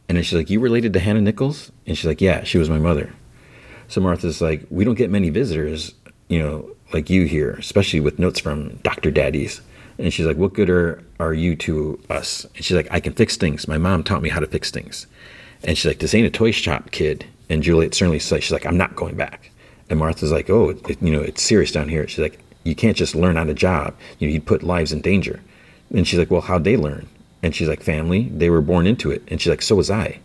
[0.08, 1.72] And then she's like, you related to Hannah Nichols?
[1.86, 3.12] And she's like, yeah, she was my mother.
[3.88, 5.94] So Martha's like, we don't get many visitors,
[6.28, 9.10] you know, like you here, especially with notes from Dr.
[9.10, 9.60] Daddies.
[9.98, 12.44] And she's like, What good are, are you to us?
[12.54, 13.68] And she's like, I can fix things.
[13.68, 15.06] My mom taught me how to fix things.
[15.64, 17.26] And she's like, This ain't a toy shop, kid.
[17.50, 19.50] And Juliet certainly says, She's like, I'm not going back.
[19.90, 22.06] And Martha's like, Oh, it, you know, it's serious down here.
[22.06, 23.94] She's like, You can't just learn on a job.
[24.18, 25.40] You know, you'd put lives in danger.
[25.94, 27.08] And she's like, Well, how'd they learn?
[27.42, 28.30] And she's like, Family.
[28.34, 29.22] They were born into it.
[29.28, 30.20] And she's like, So was I.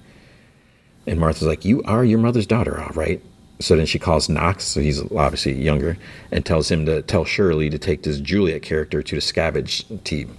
[1.07, 3.21] And Martha's like, You are your mother's daughter, all right.
[3.59, 5.97] So then she calls Knox, so he's obviously younger,
[6.31, 10.37] and tells him to tell Shirley to take this Juliet character to the scavenge team.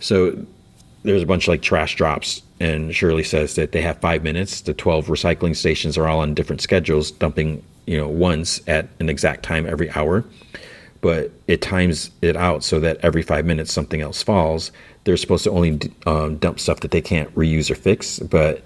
[0.00, 0.44] So
[1.02, 4.60] there's a bunch of like trash drops, and Shirley says that they have five minutes.
[4.60, 9.08] The 12 recycling stations are all on different schedules, dumping, you know, once at an
[9.08, 10.24] exact time every hour.
[11.00, 14.72] But it times it out so that every five minutes something else falls.
[15.04, 18.62] They're supposed to only um, dump stuff that they can't reuse or fix, but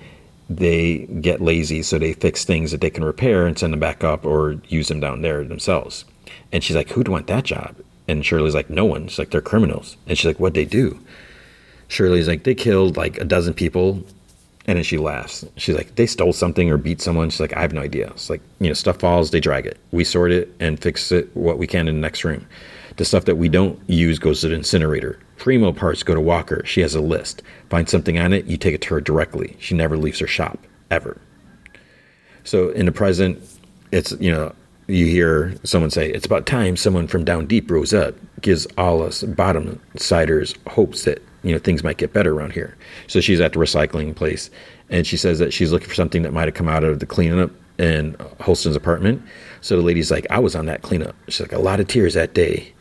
[0.48, 4.04] they get lazy, so they fix things that they can repair and send them back
[4.04, 6.04] up or use them down there themselves.
[6.50, 7.76] And she's like, Who'd want that job?
[8.08, 9.08] And Shirley's like, No one.
[9.08, 9.96] She's like, They're criminals.
[10.06, 11.00] And she's like, What'd they do?
[11.88, 14.02] Shirley's like, They killed like a dozen people.
[14.66, 15.44] And then she laughs.
[15.56, 17.30] She's like, They stole something or beat someone.
[17.30, 18.08] She's like, I have no idea.
[18.08, 19.78] It's like, you know, stuff falls, they drag it.
[19.90, 22.46] We sort it and fix it what we can in the next room.
[22.96, 25.18] The stuff that we don't use goes to the incinerator.
[25.36, 26.62] Primo parts go to Walker.
[26.64, 27.42] She has a list.
[27.70, 29.56] Find something on it, you take it to her directly.
[29.58, 30.58] She never leaves her shop,
[30.90, 31.20] ever.
[32.44, 33.42] So in the present,
[33.92, 34.54] it's, you know,
[34.88, 39.02] you hear someone say, It's about time someone from down deep rose up, gives all
[39.02, 42.76] us bottom siders hopes that, you know, things might get better around here.
[43.06, 44.50] So she's at the recycling place
[44.90, 47.06] and she says that she's looking for something that might have come out of the
[47.06, 49.22] cleanup in Holston's apartment.
[49.60, 51.16] So the lady's like, I was on that cleanup.
[51.28, 52.72] She's like, a lot of tears that day.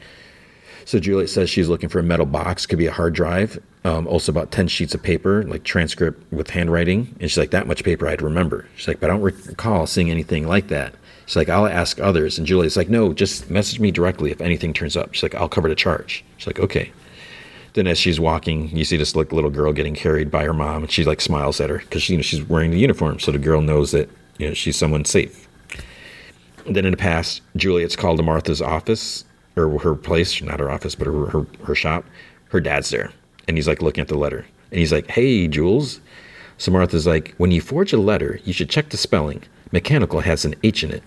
[0.92, 4.06] So Juliet says she's looking for a metal box, could be a hard drive, um,
[4.08, 7.16] also about 10 sheets of paper, like transcript with handwriting.
[7.18, 8.68] And she's like, that much paper I'd remember.
[8.76, 10.94] She's like, but I don't recall seeing anything like that.
[11.28, 12.38] She's like, I'll ask others.
[12.38, 15.14] And Juliet's like, no, just message me directly if anything turns up.
[15.14, 16.26] She's like, I'll cover the charge.
[16.36, 16.92] She's like, okay.
[17.72, 20.84] Then as she's walking, you see this like little girl getting carried by her mom,
[20.84, 23.38] and she like smiles at her because you know she's wearing the uniform, so the
[23.38, 24.10] girl knows that
[24.40, 25.48] you know she's someone safe.
[26.66, 29.24] And then in the past, Juliet's called to Martha's office
[29.56, 32.06] or her place, not her office, but her, her, her shop.
[32.50, 33.12] Her dad's there.
[33.48, 34.46] And he's like looking at the letter.
[34.72, 36.00] And he's like, Hey, Jules.
[36.58, 39.44] So Martha's like, When you forge a letter, you should check the spelling.
[39.72, 41.04] Mechanical has an H in it.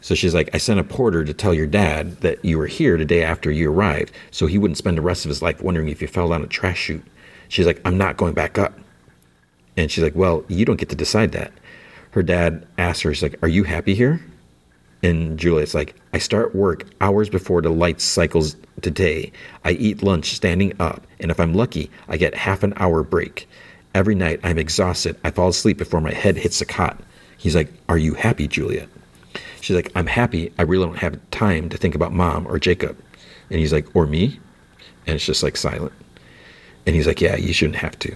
[0.00, 2.98] So she's like, I sent a porter to tell your dad that you were here
[2.98, 5.88] the day after you arrived, so he wouldn't spend the rest of his life wondering
[5.88, 7.04] if you fell down a trash chute.
[7.48, 8.78] She's like, I'm not going back up.
[9.78, 11.52] And she's like, Well, you don't get to decide that.
[12.10, 14.20] Her dad asks her, He's like, Are you happy here?
[15.02, 19.32] And Juliet's like, I start work hours before the light cycles today.
[19.64, 23.48] I eat lunch standing up, and if I'm lucky, I get half an hour break.
[23.96, 25.16] Every night I'm exhausted.
[25.24, 27.00] I fall asleep before my head hits the cot.
[27.36, 28.88] He's like, Are you happy, Juliet?
[29.60, 30.52] She's like, I'm happy.
[30.56, 32.96] I really don't have time to think about mom or Jacob.
[33.50, 34.38] And he's like, Or me?
[35.08, 35.92] And it's just like silent.
[36.86, 38.14] And he's like, Yeah, you shouldn't have to.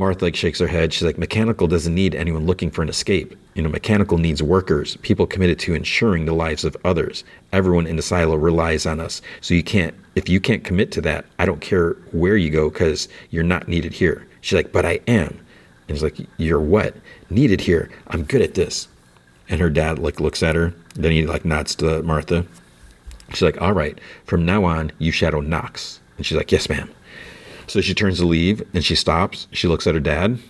[0.00, 0.92] Martha like shakes her head.
[0.92, 3.36] She's like, mechanical doesn't need anyone looking for an escape.
[3.54, 7.22] You know, mechanical needs workers, people committed to ensuring the lives of others.
[7.52, 9.20] Everyone in the silo relies on us.
[9.42, 12.70] So you can't, if you can't commit to that, I don't care where you go
[12.70, 14.26] because you're not needed here.
[14.40, 15.28] She's like, but I am.
[15.28, 16.96] And he's like, you're what?
[17.28, 17.90] Needed here.
[18.08, 18.88] I'm good at this.
[19.50, 20.72] And her dad like looks at her.
[20.94, 22.46] Then he like nods to Martha.
[23.28, 26.00] She's like, all right, from now on, you shadow Knox.
[26.16, 26.90] And she's like, yes, ma'am.
[27.70, 29.46] So she turns to leave and she stops.
[29.52, 30.40] She looks at her dad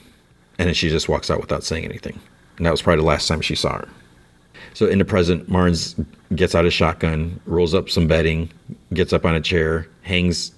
[0.58, 2.18] and then she just walks out without saying anything.
[2.56, 3.88] And that was probably the last time she saw her.
[4.72, 6.02] So in the present, Marnes
[6.34, 8.50] gets out his shotgun, rolls up some bedding,
[8.94, 10.52] gets up on a chair, hangs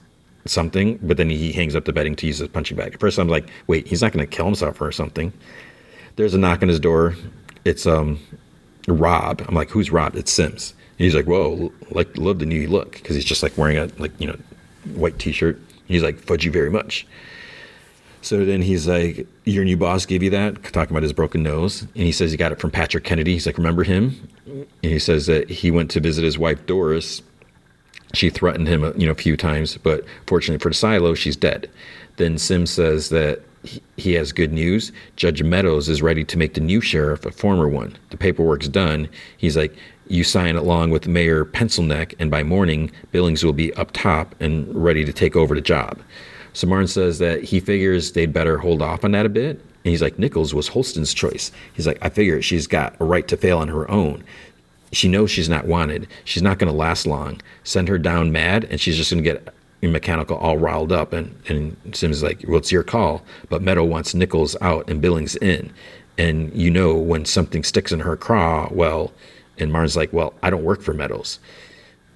[0.46, 2.94] something, but then he hangs up the bedding to use his punching bag.
[2.94, 5.32] At first, I'm like, wait, he's not going to kill himself or something.
[6.14, 7.16] There's a knock on his door.
[7.64, 8.20] It's um
[8.86, 9.42] Rob.
[9.48, 10.14] I'm like, who's Rob?
[10.14, 10.74] It's Sims.
[10.96, 13.88] And he's like, whoa, like love the new look because he's just like wearing a
[13.98, 14.38] like you know
[14.94, 15.60] white t-shirt
[15.92, 17.06] He's like, fudge you very much.
[18.22, 20.62] So then he's like, Your new boss gave you that?
[20.72, 21.82] Talking about his broken nose.
[21.82, 23.32] And he says he got it from Patrick Kennedy.
[23.32, 24.28] He's like, Remember him?
[24.46, 27.20] And he says that he went to visit his wife, Doris,
[28.14, 31.68] She threatened him, you know, a few times, but fortunately for silo, she's dead.
[32.16, 33.40] Then Sims says that
[33.96, 34.92] he has good news.
[35.16, 37.96] Judge Meadows is ready to make the new sheriff a former one.
[38.10, 39.08] The paperwork's done.
[39.36, 39.74] He's like,
[40.12, 44.72] you sign along with Mayor Pencilneck, and by morning, Billings will be up top and
[44.74, 46.00] ready to take over the job.
[46.52, 49.56] So says that he figures they'd better hold off on that a bit.
[49.56, 51.50] And he's like, Nichols was Holston's choice.
[51.72, 54.22] He's like, I figure she's got a right to fail on her own.
[54.92, 56.06] She knows she's not wanted.
[56.24, 57.40] She's not going to last long.
[57.64, 61.14] Send her down mad, and she's just going to get mechanical all riled up.
[61.14, 63.22] And, and Sims is like, well, it's your call.
[63.48, 65.72] But Meadow wants Nichols out and Billings in.
[66.18, 69.10] And you know, when something sticks in her craw, well,
[69.62, 71.38] and Martin's like, well, I don't work for Meadows.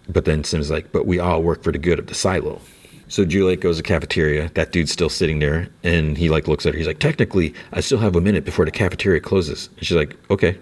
[0.09, 2.61] But then Sims like, but we all work for the good of the silo.
[3.09, 4.51] So Juliet goes to cafeteria.
[4.55, 6.79] That dude's still sitting there, and he like looks at her.
[6.79, 10.17] He's like, "Technically, I still have a minute before the cafeteria closes." And she's like,
[10.29, 10.59] "Okay."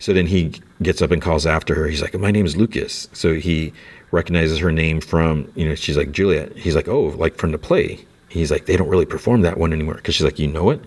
[0.00, 0.52] So then he
[0.82, 1.86] gets up and calls after her.
[1.86, 3.72] He's like, "My name is Lucas." So he
[4.10, 5.76] recognizes her name from you know.
[5.76, 6.56] She's like Juliet.
[6.56, 9.72] He's like, "Oh, like from the play." He's like, "They don't really perform that one
[9.72, 10.80] anymore." Because she's like, "You know it?"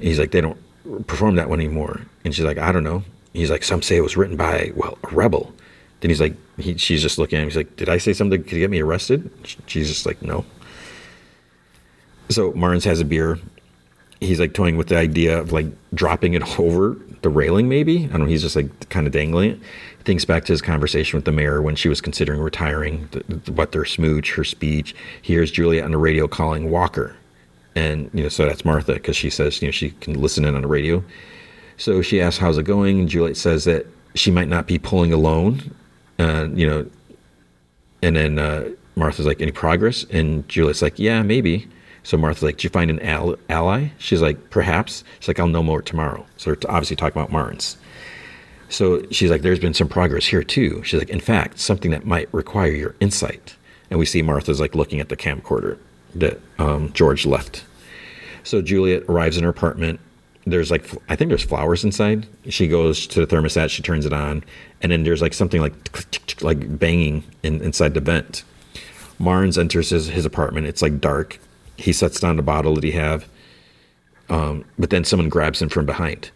[0.00, 0.58] He's like, "They don't
[1.06, 4.02] perform that one anymore." And she's like, "I don't know." He's like, "Some say it
[4.02, 5.52] was written by well a rebel."
[6.00, 7.48] Then he's like, he, she's just looking at him.
[7.48, 9.30] He's like, did I say something to get me arrested?
[9.66, 10.44] She's just like, no.
[12.30, 13.38] So Marnes has a beer.
[14.20, 18.04] He's like toying with the idea of like dropping it over the railing, maybe.
[18.04, 18.26] I don't know.
[18.26, 19.58] He's just like kind of dangling it.
[19.98, 23.08] He thinks back to his conversation with the mayor when she was considering retiring,
[23.54, 24.94] what their smooch, her speech.
[25.20, 27.16] He hears Juliet on the radio calling Walker.
[27.74, 30.54] And, you know, so that's Martha because she says, you know, she can listen in
[30.54, 31.04] on the radio.
[31.80, 33.00] So she asks, how's it going?
[33.00, 35.74] And Juliet says that she might not be pulling alone
[36.20, 36.86] uh, you know,
[38.02, 40.04] and then uh, Martha's like, any progress?
[40.10, 41.66] And Juliet's like, yeah, maybe.
[42.02, 43.88] So Martha's like, did you find an al- ally?
[43.98, 45.02] She's like, perhaps.
[45.18, 46.26] She's like, I'll know more tomorrow.
[46.36, 47.76] So they're obviously talking about Marnes.
[48.68, 50.82] So she's like, there's been some progress here too.
[50.84, 53.56] She's like, in fact, something that might require your insight.
[53.90, 55.78] And we see Martha's like looking at the camcorder
[56.14, 57.64] that um, George left.
[58.44, 60.00] So Juliet arrives in her apartment
[60.46, 62.26] there's like I think there's flowers inside.
[62.48, 64.42] She goes to the thermostat, she turns it on,
[64.80, 65.74] and then there's like something like
[66.42, 68.44] like banging in, inside the vent.
[69.18, 70.66] Marnes enters his, his apartment.
[70.66, 71.38] It's like dark.
[71.76, 73.28] He sets down the bottle that he have,
[74.28, 76.30] um, but then someone grabs him from behind,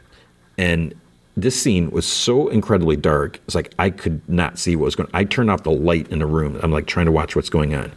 [0.58, 0.94] and
[1.36, 3.40] this scene was so incredibly dark.
[3.46, 5.10] It's like I could not see what was going.
[5.12, 6.58] I turned off the light in the room.
[6.62, 7.90] I'm like trying to watch what's going on.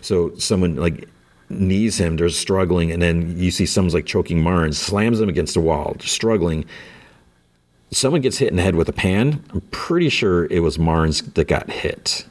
[0.00, 1.08] So someone like
[1.50, 2.16] knees him.
[2.16, 5.96] They're struggling, and then you see someone's like choking Marnes, slams him against the wall,
[6.00, 6.64] struggling.
[7.90, 9.44] Someone gets hit in the head with a pan.
[9.52, 12.24] I'm pretty sure it was Marnes that got hit,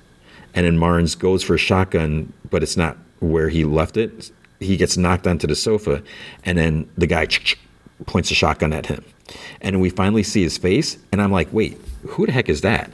[0.53, 4.31] and then Marnes goes for a shotgun, but it's not where he left it.
[4.59, 6.01] He gets knocked onto the sofa,
[6.45, 7.27] and then the guy
[8.05, 9.03] points a shotgun at him,
[9.61, 12.89] and we finally see his face, and I'm like, wait, who the heck is that?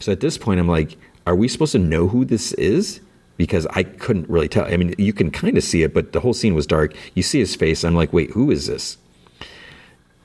[0.00, 0.96] So at this point, I'm like,
[1.26, 3.00] are we supposed to know who this is?
[3.38, 4.66] Because I couldn't really tell.
[4.66, 6.94] I mean, you can kind of see it, but the whole scene was dark.
[7.14, 7.84] You see his face.
[7.84, 8.98] I'm like, wait, who is this?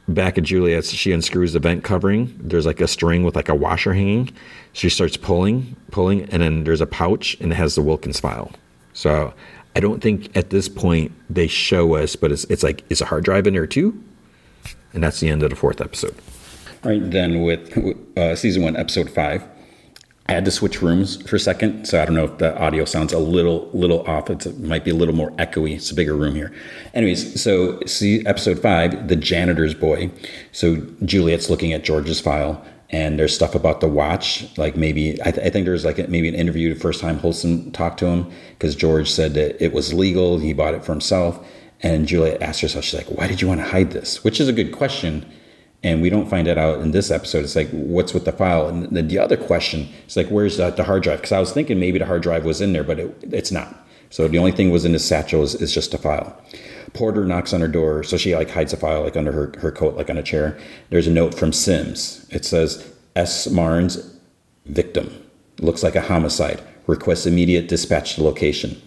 [0.10, 2.36] Back at Juliet's, she unscrews the vent covering.
[2.38, 4.32] There's like a string with like a washer hanging.
[4.74, 8.52] She starts pulling, pulling, and then there's a pouch and it has the Wilkins file.
[8.92, 9.34] So
[9.76, 13.06] I don't think at this point they show us, but it's, it's like, is a
[13.06, 14.04] hard drive in there too?
[14.94, 16.16] And that's the end of the fourth episode.
[16.84, 17.78] Right, then with
[18.18, 19.44] uh, season one, episode five,
[20.28, 22.86] I had to switch rooms for a second, so I don't know if the audio
[22.86, 24.30] sounds a little little off.
[24.30, 25.76] It's, it might be a little more echoey.
[25.76, 26.54] It's a bigger room here.
[26.94, 30.12] Anyways, so see episode five, the janitor's boy.
[30.54, 34.58] So Juliet's looking at George's file, and there's stuff about the watch.
[34.58, 37.18] Like maybe I, th- I think there's like a, maybe an interview the first time
[37.18, 40.38] Holston talked to him because George said that it was legal.
[40.38, 41.46] He bought it for himself,
[41.82, 44.48] and Juliet asked herself, she's like, "Why did you want to hide this?" Which is
[44.48, 45.30] a good question
[45.84, 47.44] and we don't find it out in this episode.
[47.44, 48.68] It's like, what's with the file?
[48.68, 51.20] And then the other question is like, where's the, the hard drive?
[51.20, 53.86] Because I was thinking maybe the hard drive was in there, but it, it's not.
[54.10, 56.40] So the only thing was in his satchel is, is just a file.
[56.94, 59.72] Porter knocks on her door, so she like hides a file like under her, her
[59.72, 60.58] coat, like on a chair.
[60.90, 62.26] There's a note from Sims.
[62.30, 63.48] It says, S.
[63.48, 64.16] Marnes,
[64.66, 65.12] victim.
[65.60, 66.62] Looks like a homicide.
[66.88, 68.82] Requests immediate dispatch to location.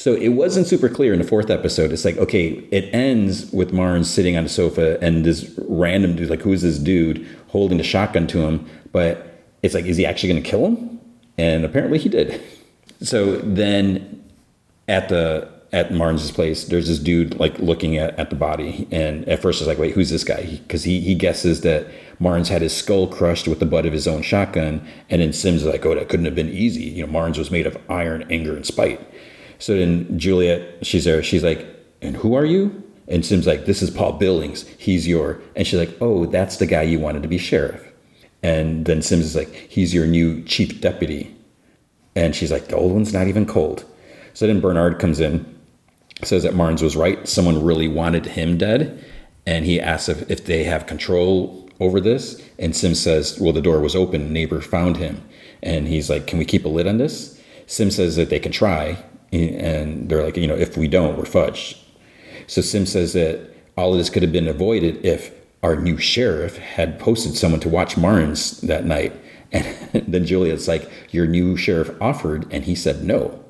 [0.00, 1.92] So it wasn't super clear in the fourth episode.
[1.92, 6.30] It's like, okay, it ends with Marnes sitting on a sofa and this random dude,
[6.30, 8.66] like, who's this dude holding a shotgun to him?
[8.92, 11.00] But it's like, is he actually going to kill him?
[11.36, 12.40] And apparently he did.
[13.02, 14.24] So then
[14.88, 19.28] at the at Marnes's place, there's this dude like looking at, at the body, and
[19.28, 20.58] at first it's like, wait, who's this guy?
[20.66, 21.86] Because he, he guesses that
[22.18, 25.62] Marnes had his skull crushed with the butt of his own shotgun, and then Sims
[25.62, 26.84] is like, oh, that couldn't have been easy.
[26.84, 29.00] You know, Marnes was made of iron, anger, and spite.
[29.60, 31.22] So then Juliet, she's there.
[31.22, 31.66] She's like,
[32.02, 32.82] and who are you?
[33.06, 34.66] And Sim's like, this is Paul Billings.
[34.78, 35.40] He's your.
[35.54, 37.86] And she's like, oh, that's the guy you wanted to be sheriff.
[38.42, 41.36] And then Sims is like, he's your new chief deputy.
[42.16, 43.84] And she's like, the old one's not even cold.
[44.32, 45.44] So then Bernard comes in,
[46.22, 47.28] says that Marnes was right.
[47.28, 49.04] Someone really wanted him dead.
[49.46, 52.42] And he asks if, if they have control over this.
[52.58, 54.32] And Sims says, well, the door was open.
[54.32, 55.22] Neighbor found him.
[55.62, 57.38] And he's like, can we keep a lid on this?
[57.66, 59.02] Sims says that they can try.
[59.32, 61.78] And they're like, you know, if we don't, we're fudged.
[62.46, 65.32] So Sims says that all of this could have been avoided if
[65.62, 69.14] our new sheriff had posted someone to watch Marnes that night.
[69.52, 69.66] And
[70.08, 73.44] then Juliet's like, Your new sheriff offered, and he said no.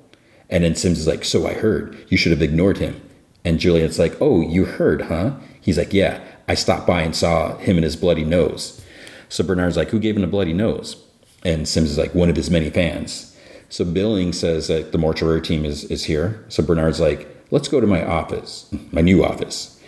[0.48, 1.97] And then Sims is like, So I heard.
[2.09, 3.01] You should have ignored him.
[3.44, 5.36] And Juliet's like, Oh, you heard, huh?
[5.61, 8.85] He's like, Yeah, I stopped by and saw him and his bloody nose.
[9.28, 11.02] So Bernard's like, Who gave him a bloody nose?
[11.44, 13.30] And Sims is like, One of his many fans.
[13.70, 16.44] So Billing says that the mortuary team is, is here.
[16.48, 19.80] So Bernard's like, Let's go to my office, my new office.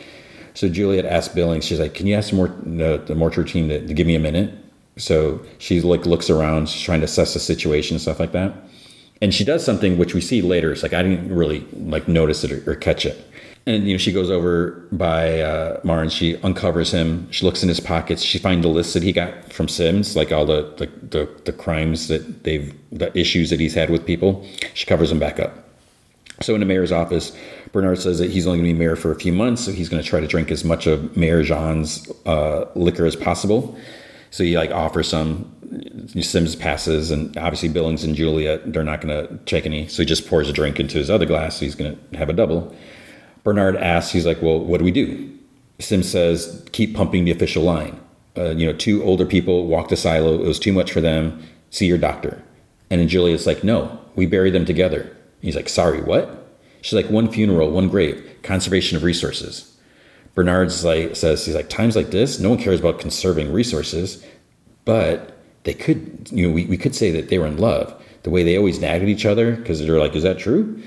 [0.54, 3.94] So Juliet asks Billing, she's like, "Can you ask the, the mortuary team to, to,
[3.94, 4.52] give me a minute?"
[4.96, 8.52] So she like looks around, she's trying to assess the situation and stuff like that.
[9.22, 10.72] And she does something which we see later.
[10.72, 13.24] It's like I didn't really like notice it or, or catch it.
[13.64, 16.09] And you know, she goes over by uh, Marn.
[16.09, 17.30] She uncovers him.
[17.30, 18.22] She looks in his pockets.
[18.22, 21.52] She finds the list that he got from Sims, like all the the, the, the
[21.52, 24.44] crimes that they've, the issues that he's had with people.
[24.74, 25.56] She covers them back up.
[26.40, 27.36] So in the mayor's office,
[27.70, 29.89] Bernard says that he's only going to be mayor for a few months, so he's
[29.89, 33.78] going to try to drink as much of Mayor Jean's uh, liquor as possible.
[34.30, 35.51] So he like offers some.
[36.20, 39.89] Sims passes, and obviously Billings and Juliet they're not going to take any.
[39.89, 41.56] So he just pours a drink into his other glass.
[41.56, 42.76] So he's going to have a double.
[43.44, 45.31] Bernard asks, he's like, "Well, what do we do?"
[45.78, 47.98] Sim says, "Keep pumping the official line."
[48.36, 50.35] Uh, you know, two older people walked to silo.
[50.35, 51.43] It was too much for them.
[51.70, 52.43] See your doctor.
[52.90, 56.43] And then Juliet's like, "No, we bury them together." He's like, "Sorry, what?"
[56.82, 59.74] She's like, one funeral, one grave, conservation of resources.
[60.35, 64.24] Bernard's like says he's like times like this, no one cares about conserving resources,
[64.85, 67.94] but they could, you know, we, we could say that they were in love.
[68.24, 70.82] The way they always nagged at each other because they're like, is that true?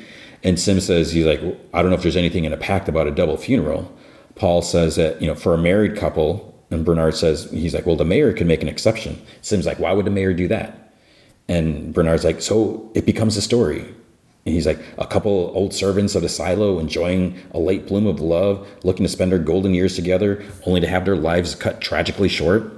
[0.45, 1.41] And Sim says he's like,
[1.73, 3.91] I don't know if there's anything in a pact about a double funeral.
[4.35, 7.95] Paul says that you know for a married couple, and Bernard says he's like, well,
[7.95, 9.19] the mayor could make an exception.
[9.41, 10.93] Sim's like, why would the mayor do that?
[11.47, 13.81] And Bernard's like, so it becomes a story.
[14.45, 18.19] And he's like, a couple old servants of the silo enjoying a late bloom of
[18.19, 22.29] love, looking to spend their golden years together, only to have their lives cut tragically
[22.29, 22.71] short.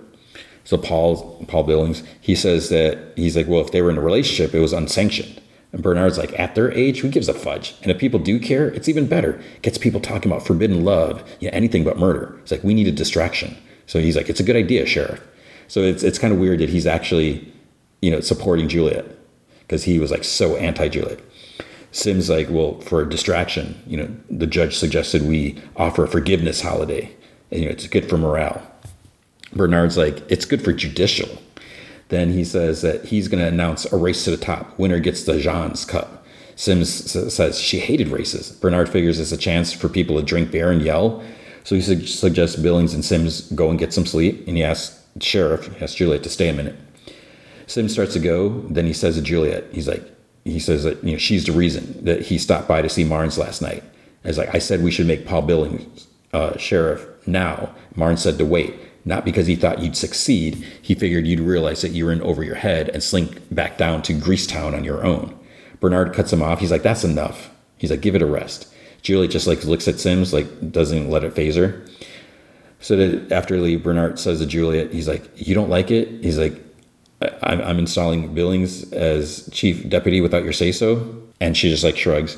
[0.64, 4.02] So Paul, Paul Billings, he says that he's like, well, if they were in a
[4.02, 5.42] relationship, it was unsanctioned.
[5.78, 7.76] And Bernard's like, at their age, who gives a fudge?
[7.84, 9.40] And if people do care, it's even better.
[9.62, 12.36] gets people talking about forbidden love, you know, anything but murder.
[12.42, 13.56] It's like, we need a distraction.
[13.86, 15.22] So he's like, it's a good idea, Sheriff.
[15.68, 17.54] So it's, it's kind of weird that he's actually,
[18.02, 19.06] you know, supporting Juliet
[19.60, 21.20] because he was like so anti-Juliet.
[21.92, 26.62] Sim's like, well, for a distraction, you know, the judge suggested we offer a forgiveness
[26.62, 27.16] holiday.
[27.52, 28.64] And, you know, it's good for morale.
[29.54, 31.30] Bernard's like, it's good for judicial.
[32.10, 34.78] Then he says that he's going to announce a race to the top.
[34.80, 36.26] Winner gets the Jean's Cup.
[36.56, 38.52] Sims says she hated races.
[38.52, 41.24] Bernard figures it's a chance for people to drink beer and yell.
[41.64, 44.48] So he su- suggests Billings and Sims go and get some sleep.
[44.48, 46.76] And he asks Sheriff, he asks Juliet to stay a minute.
[47.68, 48.62] Sims starts to go.
[48.70, 50.04] Then he says to Juliet, he's like,
[50.46, 53.38] he says that you know she's the reason that he stopped by to see Marnes
[53.38, 53.84] last night.
[54.24, 57.76] As like I said, we should make Paul Billings uh, sheriff now.
[57.96, 58.74] Marnes said to wait,
[59.08, 60.64] not because he thought you'd succeed.
[60.82, 64.02] He figured you'd realize that you were in over your head and slink back down
[64.04, 65.38] to Greasetown on your own.
[65.80, 66.60] Bernard cuts him off.
[66.60, 68.68] He's like, "That's enough." He's like, "Give it a rest."
[69.02, 71.84] Julie just like looks at Sims, like doesn't let it phase her.
[72.80, 76.38] So that after Lee, Bernard says to Juliet, he's like, "You don't like it?" He's
[76.38, 76.62] like,
[77.44, 81.24] I'm, I'm installing Billings as chief deputy without your say so.
[81.40, 82.38] And she just like shrugs.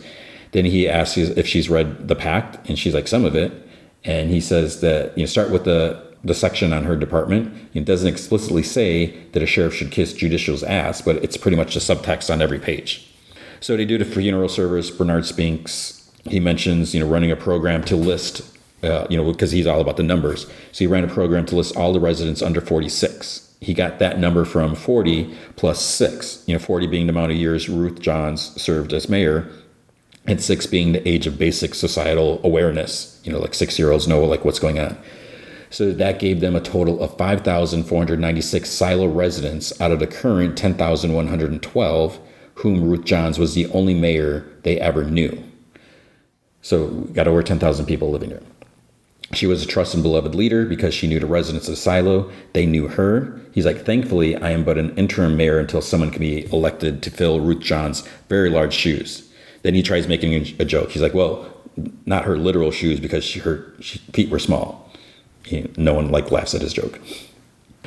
[0.51, 3.51] Then he asks if she's read the pact, and she's like, some of it.
[4.03, 7.53] And he says that, you know, start with the, the section on her department.
[7.73, 11.73] It doesn't explicitly say that a sheriff should kiss judicial's ass, but it's pretty much
[11.73, 13.09] the subtext on every page.
[13.61, 14.89] So they do the funeral service.
[14.89, 18.41] Bernard Spinks, he mentions, you know, running a program to list,
[18.83, 20.45] uh, you know, because he's all about the numbers.
[20.71, 24.19] So he ran a program to list all the residents under 46 he got that
[24.19, 28.57] number from 40 plus 6 you know 40 being the amount of years ruth Jahns
[28.59, 29.49] served as mayor
[30.25, 34.07] and 6 being the age of basic societal awareness you know like 6 year olds
[34.07, 34.97] know like what's going on
[35.69, 42.19] so that gave them a total of 5496 silo residents out of the current 10112
[42.55, 45.43] whom ruth Jahns was the only mayor they ever knew
[46.61, 48.41] so got over 10000 people living there
[49.33, 52.31] she was a trusted and beloved leader because she knew the residents of Silo.
[52.53, 53.39] They knew her.
[53.51, 57.11] He's like, thankfully, I am but an interim mayor until someone can be elected to
[57.11, 59.29] fill Ruth Jahns' very large shoes.
[59.61, 60.89] Then he tries making a joke.
[60.89, 61.47] He's like, well,
[62.05, 64.88] not her literal shoes because she, her she, feet were small.
[65.77, 66.99] No one like laughs at his joke.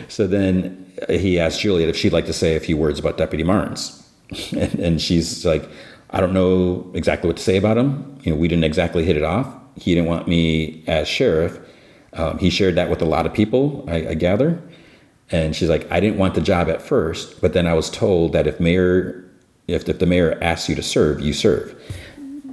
[0.08, 3.44] So then he asked Juliet if she'd like to say a few words about Deputy
[3.44, 3.98] Marnes.
[4.52, 5.68] And, and she's like,
[6.08, 8.18] I don't know exactly what to say about him.
[8.22, 9.46] You know, we didn't exactly hit it off.
[9.76, 11.58] He didn't want me as sheriff.
[12.14, 14.62] Um, he shared that with a lot of people, I, I gather.
[15.30, 18.34] And she's like, I didn't want the job at first, but then I was told
[18.34, 19.24] that if mayor,
[19.66, 21.74] if, if the mayor asks you to serve, you serve.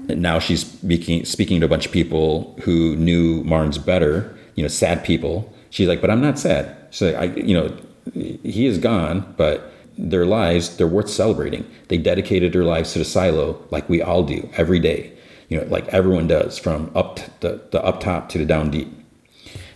[0.07, 4.63] And now she's speaking speaking to a bunch of people who knew Marnes better, you
[4.63, 5.49] know, sad people.
[5.69, 6.75] She's like, but I'm not sad.
[6.89, 7.77] She's like, I, you know,
[8.13, 11.65] he is gone, but their lives, they're worth celebrating.
[11.87, 15.13] They dedicated their lives to the silo like we all do every day,
[15.47, 18.93] you know, like everyone does from up the, the up top to the down deep.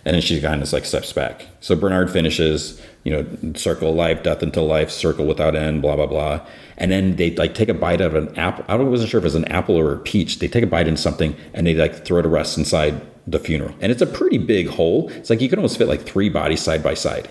[0.04, 1.46] And then she kind of like steps back.
[1.62, 6.08] So Bernard finishes, you know, circle life, death until life, circle without end, blah blah
[6.08, 6.46] blah.
[6.78, 8.66] And then they like take a bite out of an apple.
[8.68, 10.40] I wasn't sure if it was an apple or a peach.
[10.40, 13.74] They take a bite in something and they like throw to rest inside the funeral.
[13.82, 15.10] And it's a pretty big hole.
[15.10, 17.30] It's like you can almost fit like three bodies side by side.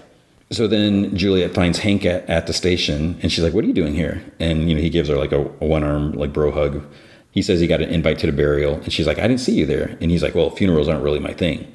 [0.51, 3.73] So then Juliet finds Hank at, at the station and she's like, What are you
[3.73, 4.23] doing here?
[4.39, 6.85] And you know, he gives her like a, a one arm like bro hug.
[7.31, 9.55] He says he got an invite to the burial, and she's like, I didn't see
[9.55, 9.97] you there.
[10.03, 11.73] And he's like, Well, funerals aren't really my thing.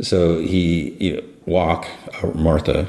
[0.00, 1.86] So he, you know, Walk,
[2.22, 2.86] uh, Martha,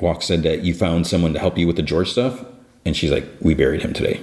[0.00, 2.44] Walk said that you found someone to help you with the George stuff.
[2.84, 4.20] And she's like, We buried him today.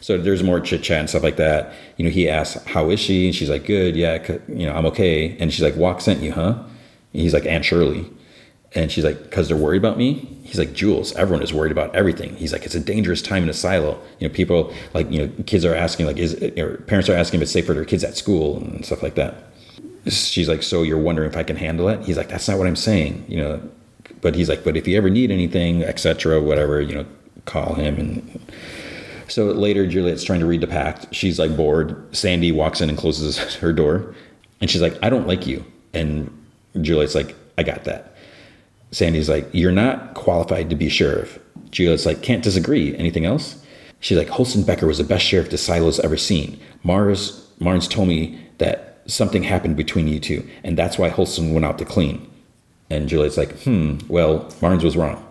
[0.00, 1.72] So there's more chit chat and stuff like that.
[1.96, 3.26] You know, he asks, How is she?
[3.26, 5.36] And she's like, Good, yeah, you know, I'm okay.
[5.38, 6.54] And she's like, Walk sent you, huh?
[7.12, 8.10] And he's like, Aunt Shirley.
[8.74, 10.14] And she's like, Because they're worried about me?
[10.42, 12.36] He's like, Jules, everyone is worried about everything.
[12.36, 14.00] He's like, It's a dangerous time in a silo.
[14.18, 17.38] You know, people like, you know, kids are asking, like, is or parents are asking
[17.38, 19.34] if it's safe for their kids at school and stuff like that.
[20.08, 22.04] She's like, So you're wondering if I can handle it?
[22.04, 23.62] He's like, That's not what I'm saying, you know.
[24.20, 27.06] But he's like, But if you ever need anything, etc., whatever, you know,
[27.46, 28.52] call him and
[29.28, 31.14] so later, Juliet's trying to read the pact.
[31.14, 32.14] She's like bored.
[32.16, 34.14] Sandy walks in and closes her door.
[34.60, 35.64] And she's like, I don't like you.
[35.92, 36.30] And
[36.80, 38.16] Juliet's like, I got that.
[38.90, 41.38] Sandy's like, You're not qualified to be sheriff.
[41.70, 42.96] Juliet's like, Can't disagree.
[42.96, 43.62] Anything else?
[44.00, 46.60] She's like, Holston Becker was the best sheriff the silo's ever seen.
[46.82, 51.64] Mars Marnes told me that something happened between you two, and that's why Holston went
[51.64, 52.30] out to clean.
[52.90, 55.25] And Juliet's like, Hmm, well, Marnes was wrong.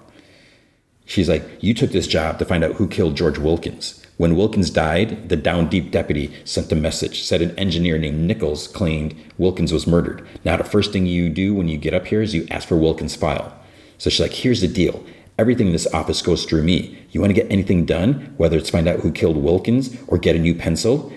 [1.05, 4.05] She's like, You took this job to find out who killed George Wilkins.
[4.17, 8.67] When Wilkins died, the down deep deputy sent a message, said an engineer named Nichols
[8.67, 10.25] claimed Wilkins was murdered.
[10.45, 12.77] Now, the first thing you do when you get up here is you ask for
[12.77, 13.53] Wilkins' file.
[13.97, 15.03] So she's like, Here's the deal.
[15.37, 16.97] Everything in this office goes through me.
[17.11, 20.35] You want to get anything done, whether it's find out who killed Wilkins or get
[20.35, 21.11] a new pencil,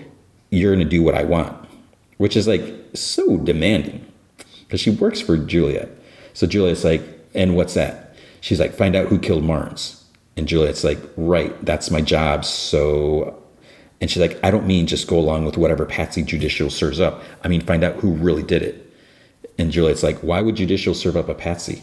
[0.49, 1.67] you're going to do what I want.
[2.17, 2.63] Which is like
[2.93, 4.05] so demanding
[4.59, 5.89] because she works for Juliet.
[6.33, 7.01] So Juliet's like,
[7.33, 8.08] And what's that?
[8.41, 9.99] She's like, Find out who killed Marnes.
[10.39, 12.45] And Juliet's like, right, that's my job.
[12.45, 13.43] So,
[13.99, 17.21] and she's like, I don't mean just go along with whatever Patsy Judicial serves up.
[17.43, 18.89] I mean, find out who really did it.
[19.57, 21.81] And Juliet's like, why would Judicial serve up a Patsy?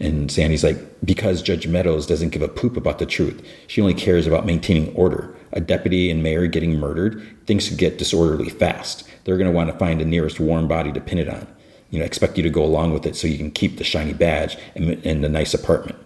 [0.00, 3.46] And Sandy's like, because Judge Meadows doesn't give a poop about the truth.
[3.66, 5.36] She only cares about maintaining order.
[5.52, 9.06] A deputy and mayor getting murdered, things could get disorderly fast.
[9.24, 11.46] They're going to want to find the nearest warm body to pin it on.
[11.94, 14.12] You know, expect you to go along with it so you can keep the shiny
[14.12, 15.96] badge and, and the nice apartment.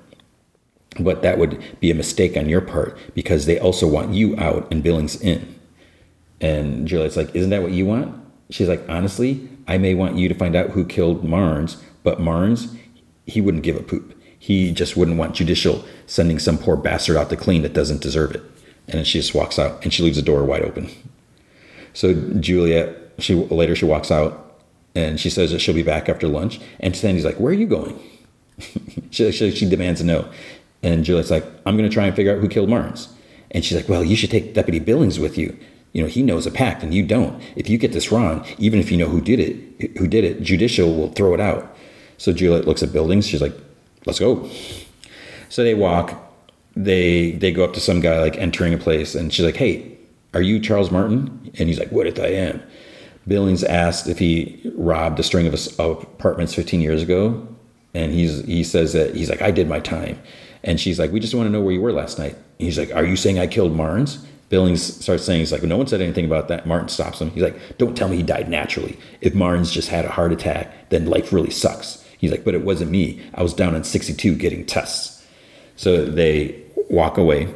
[1.00, 4.70] But that would be a mistake on your part because they also want you out
[4.70, 5.58] and Billings in.
[6.42, 8.22] And Juliet's like, Isn't that what you want?
[8.50, 12.76] She's like, Honestly, I may want you to find out who killed Marnes, but Marnes,
[13.26, 14.14] he wouldn't give a poop.
[14.38, 18.32] He just wouldn't want judicial sending some poor bastard out to clean that doesn't deserve
[18.32, 18.42] it.
[18.88, 20.90] And then she just walks out and she leaves the door wide open.
[21.94, 24.47] So Juliet, she later she walks out
[24.94, 26.60] and she says that she'll be back after lunch.
[26.80, 27.98] And Sandy's like, Where are you going?
[29.10, 30.28] she, she, she demands to know.
[30.82, 33.08] And Juliet's like, I'm going to try and figure out who killed Marnes.
[33.50, 35.56] And she's like, Well, you should take Deputy Billings with you.
[35.92, 37.42] You know, he knows a pact and you don't.
[37.56, 40.42] If you get this wrong, even if you know who did it, who did it,
[40.42, 41.76] judicial will throw it out.
[42.18, 43.26] So Juliet looks at Billings.
[43.26, 43.54] She's like,
[44.06, 44.48] Let's go.
[45.48, 46.24] So they walk.
[46.76, 49.98] They they go up to some guy like entering a place, and she's like, Hey,
[50.34, 51.50] are you Charles Martin?
[51.58, 52.62] And he's like, What if I am?
[53.28, 57.46] Billings asked if he robbed a string of, apartments 15 years ago,
[57.94, 60.18] and he's he says that he's like, I did my time.
[60.64, 62.34] And she's like, We just want to know where you were last night.
[62.34, 64.24] And he's like, Are you saying I killed Marnes?
[64.48, 66.66] Billings starts saying, He's like, No one said anything about that.
[66.66, 67.30] Martin stops him.
[67.30, 68.98] He's like, Don't tell me he died naturally.
[69.20, 72.04] If Marnes just had a heart attack, then life really sucks.
[72.18, 73.22] He's like, But it wasn't me.
[73.34, 75.24] I was down on 62 getting tests.
[75.76, 76.60] So they
[76.90, 77.54] walk away.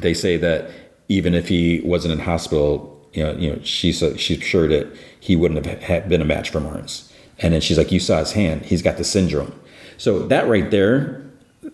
[0.00, 0.70] They say that
[1.08, 4.86] even if he wasn't in hospital, you know, you know, she's she's sure that
[5.18, 7.10] he wouldn't have been a match for Marnes.
[7.38, 9.58] And then she's like, "You saw his hand; he's got the syndrome."
[9.96, 11.24] So that right there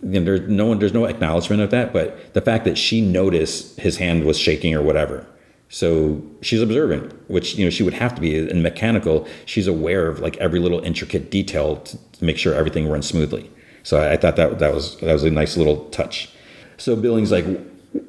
[0.03, 3.01] you know, there's no one, there's no acknowledgement of that, but the fact that she
[3.01, 5.27] noticed his hand was shaking or whatever.
[5.69, 8.37] So she's observant, which you know she would have to be.
[8.37, 12.89] In mechanical, she's aware of like every little intricate detail to, to make sure everything
[12.89, 13.51] runs smoothly.
[13.83, 16.31] So I, I thought that that was that was a nice little touch.
[16.77, 17.45] So Billings like,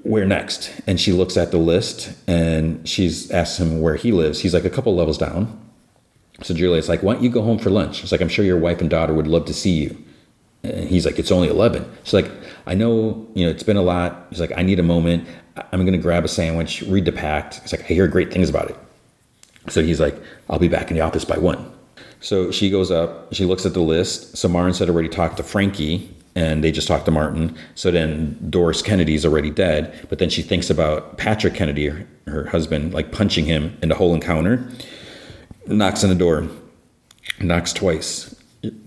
[0.03, 0.71] where next?
[0.87, 4.39] And she looks at the list and she's asked him where he lives.
[4.39, 5.59] He's like a couple levels down.
[6.43, 7.97] So Juliet's like, why don't you go home for lunch?
[7.97, 9.97] She's like, I'm sure your wife and daughter would love to see you.
[10.63, 11.89] And he's like, it's only 11.
[12.03, 12.31] She's like,
[12.65, 14.27] I know, you know, it's been a lot.
[14.29, 15.27] He's like, I need a moment.
[15.71, 17.59] I'm going to grab a sandwich, read the pact.
[17.61, 18.77] He's like, I hear great things about it.
[19.69, 20.15] So he's like,
[20.49, 21.71] I'll be back in the office by one.
[22.19, 24.37] So she goes up, she looks at the list.
[24.37, 27.55] So Martin had already talked to Frankie and they just talked to Martin.
[27.75, 32.45] So then Doris Kennedy's already dead, but then she thinks about Patrick Kennedy, her, her
[32.45, 34.67] husband, like punching him in the whole encounter.
[35.67, 36.47] Knocks on the door,
[37.39, 38.35] knocks twice.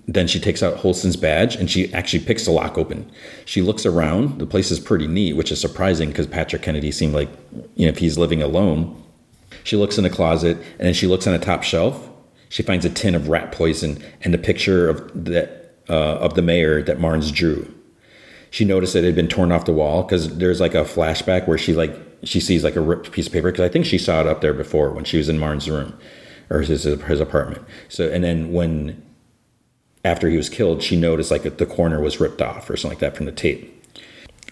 [0.06, 3.10] Then she takes out Holston's badge and she actually picks the lock open.
[3.44, 4.38] She looks around.
[4.38, 7.28] The place is pretty neat, which is surprising because Patrick Kennedy seemed like,
[7.74, 9.00] you know, if he's living alone.
[9.64, 12.08] She looks in the closet and then she looks on a top shelf.
[12.50, 16.42] She finds a tin of rat poison and a picture of the uh, of the
[16.42, 17.72] mayor that Marnes drew.
[18.50, 21.48] She noticed that it had been torn off the wall because there's like a flashback
[21.48, 23.98] where she like she sees like a ripped piece of paper because I think she
[23.98, 25.98] saw it up there before when she was in Marnes' room
[26.50, 27.62] or his his apartment.
[27.88, 29.02] So and then when
[30.04, 33.00] after he was killed, she noticed like the corner was ripped off or something like
[33.00, 33.83] that from the tape.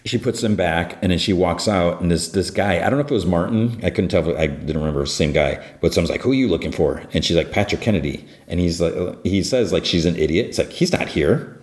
[0.05, 2.99] She puts them back and then she walks out and this this guy, I don't
[2.99, 5.93] know if it was Martin, I couldn't tell I didn't remember the same guy, but
[5.93, 7.03] someone's like, Who are you looking for?
[7.13, 8.27] And she's like, Patrick Kennedy.
[8.47, 10.47] And he's like he says like she's an idiot.
[10.47, 11.61] It's like, he's not here.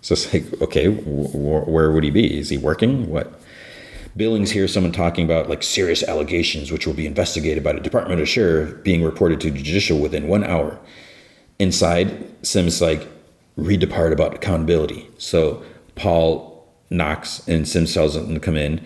[0.00, 2.38] So it's like, okay, wh- where would he be?
[2.38, 3.08] Is he working?
[3.10, 3.40] What?
[4.16, 8.20] Billings hears someone talking about like serious allegations which will be investigated by the Department
[8.20, 10.78] of Sheriff being reported to judicial within one hour.
[11.58, 13.08] Inside, Sims like
[13.56, 15.08] read the part about accountability.
[15.18, 15.62] So
[15.96, 16.53] Paul
[16.90, 18.80] knocks and Sims tells him come in.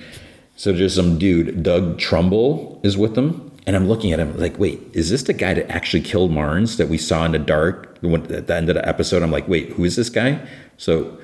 [0.57, 3.53] So there's some dude, Doug Trumbull, is with them.
[3.67, 6.79] And I'm looking at him like, wait, is this the guy that actually killed Marnes
[6.79, 9.23] that we saw in the dark at the end of the episode?
[9.23, 10.41] I'm like, wait, who is this guy?
[10.79, 11.19] So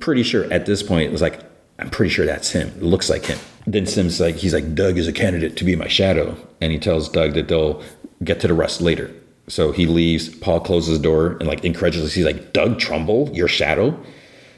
[0.00, 1.40] pretty sure at this point it was like,
[1.78, 2.68] I'm pretty sure that's him.
[2.68, 3.38] It looks like him.
[3.66, 6.36] Then Sims like, he's like, Doug is a candidate to be my shadow.
[6.60, 7.82] And he tells Doug that they'll
[8.22, 9.10] get to the rest later.
[9.48, 10.28] So he leaves.
[10.28, 13.98] Paul closes the door and like incredulously, he's like, Doug Trumbull, your shadow?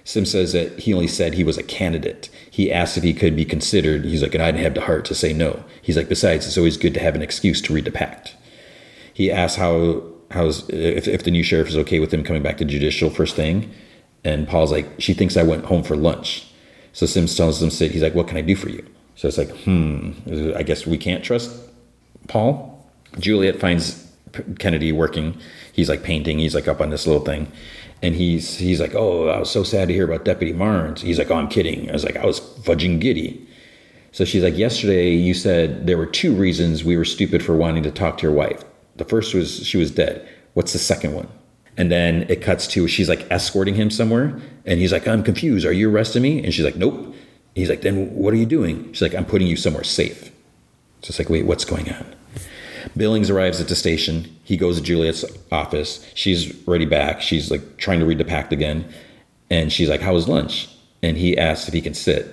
[0.06, 2.30] Sim says that he only said he was a candidate.
[2.48, 4.04] He asked if he could be considered.
[4.04, 5.64] He's like, and I didn't have the heart to say no.
[5.82, 8.36] He's like, besides, it's always good to have an excuse to read the pact.
[9.12, 12.58] He asks how how's if, if the new sheriff is okay with him coming back
[12.58, 13.68] to judicial first thing.
[14.22, 16.46] And Paul's like, she thinks I went home for lunch.
[16.92, 18.86] So Sims tells him, Sid, he's like, what can I do for you?
[19.16, 20.12] So it's like, hmm,
[20.54, 21.50] I guess we can't trust
[22.28, 22.88] Paul.
[23.18, 24.08] Juliet finds
[24.60, 25.36] Kennedy working.
[25.72, 26.38] He's like painting.
[26.38, 27.50] He's like up on this little thing.
[28.02, 31.00] And he's he's like, oh, I was so sad to hear about Deputy Marnes.
[31.00, 31.88] He's like, oh, I'm kidding.
[31.88, 33.46] I was like, I was fudging giddy.
[34.12, 37.82] So she's like, yesterday you said there were two reasons we were stupid for wanting
[37.82, 38.64] to talk to your wife.
[38.96, 40.26] The first was she was dead.
[40.54, 41.28] What's the second one?
[41.76, 45.66] And then it cuts to she's like escorting him somewhere, and he's like, I'm confused.
[45.66, 46.42] Are you arresting me?
[46.42, 47.14] And she's like, Nope.
[47.54, 48.92] He's like, Then what are you doing?
[48.92, 50.30] She's like, I'm putting you somewhere safe.
[51.02, 52.16] So it's like, wait, what's going on?
[52.96, 54.34] Billings arrives at the station.
[54.44, 56.06] He goes to Juliet's office.
[56.14, 57.20] She's ready back.
[57.20, 58.86] She's like trying to read the pact again.
[59.50, 60.68] And she's like, How was lunch?
[61.02, 62.32] And he asks if he can sit.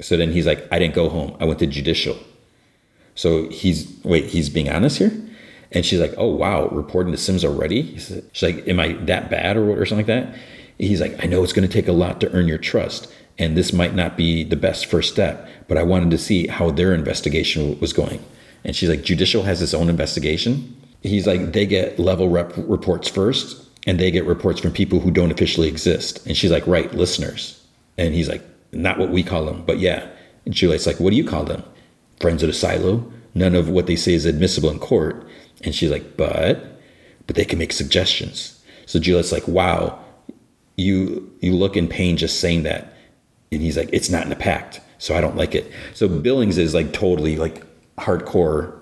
[0.00, 1.36] So then he's like, I didn't go home.
[1.40, 2.18] I went to judicial.
[3.14, 5.12] So he's, wait, he's being honest here?
[5.72, 7.98] And she's like, Oh, wow, reporting to Sims already?
[7.98, 10.38] She's like, Am I that bad or, or something like that?
[10.78, 13.12] He's like, I know it's going to take a lot to earn your trust.
[13.38, 16.70] And this might not be the best first step, but I wanted to see how
[16.70, 18.22] their investigation was going.
[18.64, 20.76] And she's like, Judicial has its own investigation.
[21.02, 25.10] He's like, they get level rep reports first, and they get reports from people who
[25.10, 26.26] don't officially exist.
[26.26, 27.64] And she's like, right, listeners.
[27.96, 30.06] And he's like, not what we call them, but yeah.
[30.44, 31.62] And Juliet's like, what do you call them?
[32.20, 33.10] Friends of the silo.
[33.34, 35.26] None of what they say is admissible in court.
[35.62, 36.80] And she's like, but,
[37.26, 38.62] but they can make suggestions.
[38.86, 39.98] So Juliet's like, wow,
[40.76, 42.94] you you look in pain just saying that.
[43.52, 45.70] And he's like, it's not in the pact, so I don't like it.
[45.94, 47.62] So Billings is like totally like
[47.98, 48.78] hardcore,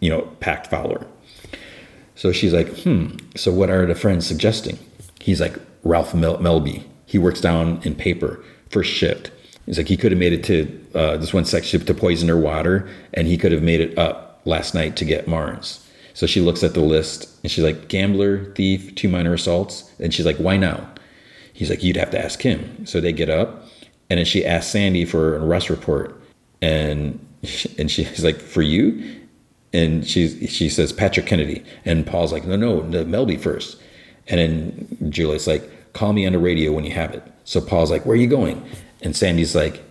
[0.00, 1.06] you know, pact follower.
[2.14, 4.78] So she's like, hmm, so what are the friends suggesting?
[5.20, 6.84] He's like, Ralph Mel- Melby.
[7.06, 9.30] He works down in paper, first shift.
[9.66, 12.38] He's like, he could have made it to uh, this one section to poison her
[12.38, 15.82] water, and he could have made it up last night to get Marnes.
[16.14, 19.90] So she looks at the list and she's like, gambler, thief, two minor assaults.
[19.98, 20.86] And she's like, why now?
[21.52, 22.86] He's like, you'd have to ask him.
[22.86, 23.66] So they get up
[24.10, 26.20] and then she asks Sandy for an arrest report.
[26.60, 27.24] And
[27.78, 29.20] and she's like, for you?
[29.72, 31.64] And she she says Patrick Kennedy.
[31.84, 33.80] And Paul's like, no, no, no Melby first.
[34.28, 37.22] And then Juliet's like, call me on the radio when you have it.
[37.44, 38.64] So Paul's like, where are you going?
[39.02, 39.82] And Sandy's like,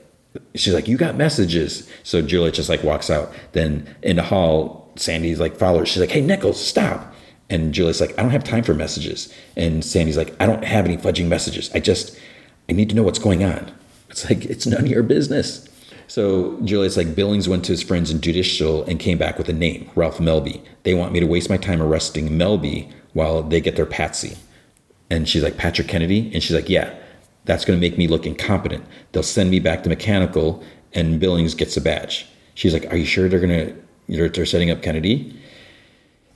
[0.55, 1.89] she's like, you got messages.
[2.03, 3.33] So Juliet just like walks out.
[3.51, 5.89] Then in the hall, Sandy's like follows.
[5.89, 7.13] She's like, hey Nichols, stop.
[7.49, 9.33] And Juliet's like, I don't have time for messages.
[9.57, 11.69] And Sandy's like, I don't have any fudging messages.
[11.73, 12.17] I just
[12.69, 13.71] I need to know what's going on.
[14.09, 15.67] It's like it's none of your business.
[16.11, 19.53] So Juliet's like, Billings went to his friends in judicial and came back with a
[19.53, 20.61] name, Ralph Melby.
[20.83, 24.37] They want me to waste my time arresting Melby while they get their patsy.
[25.09, 26.29] And she's like, Patrick Kennedy?
[26.33, 26.93] And she's like, yeah,
[27.45, 28.83] that's going to make me look incompetent.
[29.13, 32.27] They'll send me back to mechanical and Billings gets a badge.
[32.55, 35.39] She's like, are you sure they're going to, they're, they're setting up Kennedy?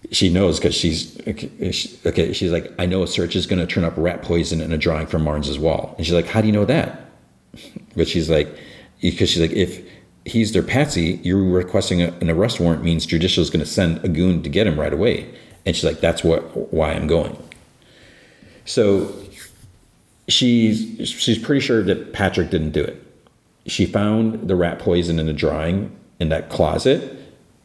[0.09, 2.31] She knows because she's okay.
[2.31, 4.77] She's like, I know a search is going to turn up rat poison in a
[4.77, 5.95] drawing from Marnes's wall.
[5.97, 7.01] And she's like, how do you know that?
[7.97, 8.53] But she's like,
[9.11, 9.81] because she's like, if
[10.25, 14.03] he's their patsy, you're requesting a, an arrest warrant means judicial is going to send
[14.03, 15.33] a goon to get him right away.
[15.65, 17.37] And she's like, that's what why I'm going.
[18.65, 19.13] So
[20.27, 23.01] she's she's pretty sure that Patrick didn't do it.
[23.67, 27.17] She found the rat poison in the drawing in that closet.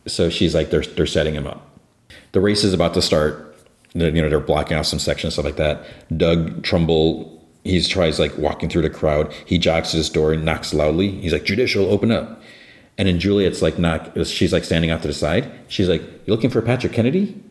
[0.07, 1.67] So she's like, they're they're setting him up.
[2.33, 3.47] The race is about to start.
[3.93, 5.85] You know, they're blocking off some sections, stuff like that.
[6.17, 9.33] Doug Trumbull he tries like walking through the crowd.
[9.47, 11.11] He jogs to his door and knocks loudly.
[11.11, 12.43] He's like, "Judicial, open up."
[12.99, 14.13] And then Juliet's like, knock.
[14.25, 15.51] She's like standing off to the side.
[15.69, 17.43] She's like, "You looking for Patrick Kennedy?"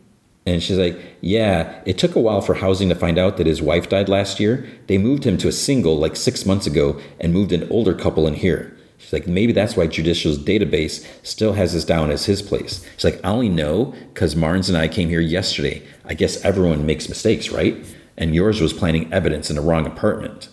[0.46, 3.62] And she's like, "Yeah." It took a while for housing to find out that his
[3.62, 4.66] wife died last year.
[4.86, 8.26] They moved him to a single like six months ago and moved an older couple
[8.26, 8.76] in here.
[8.98, 12.84] She's like, maybe that's why Judicial's database still has this down as his place.
[12.96, 15.82] She's like, I only know because Marnes and I came here yesterday.
[16.04, 17.82] I guess everyone makes mistakes, right?
[18.20, 20.50] And yours was planting evidence in the wrong apartment.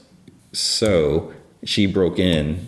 [0.54, 1.32] So
[1.64, 2.66] she broke in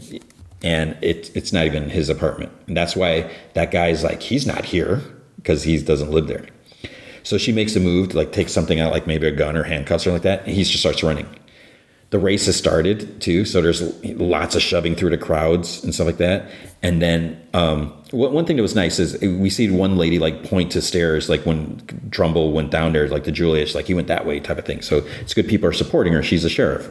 [0.62, 2.52] and it, it's not even his apartment.
[2.68, 5.02] And that's why that guy's like, he's not here
[5.38, 6.46] because he doesn't live there.
[7.24, 9.64] So she makes a move to like take something out, like maybe a gun or
[9.64, 10.46] handcuffs or like that.
[10.46, 11.28] And he just starts running.
[12.12, 13.46] The race has started too.
[13.46, 16.50] So there's lots of shoving through the crowds and stuff like that.
[16.82, 20.72] And then um, one thing that was nice is we see one lady like point
[20.72, 21.82] to stairs, like when
[22.12, 24.82] Trumbull went down there, like to Julius, like he went that way type of thing.
[24.82, 26.24] So it's good people are supporting her.
[26.24, 26.90] She's a sheriff.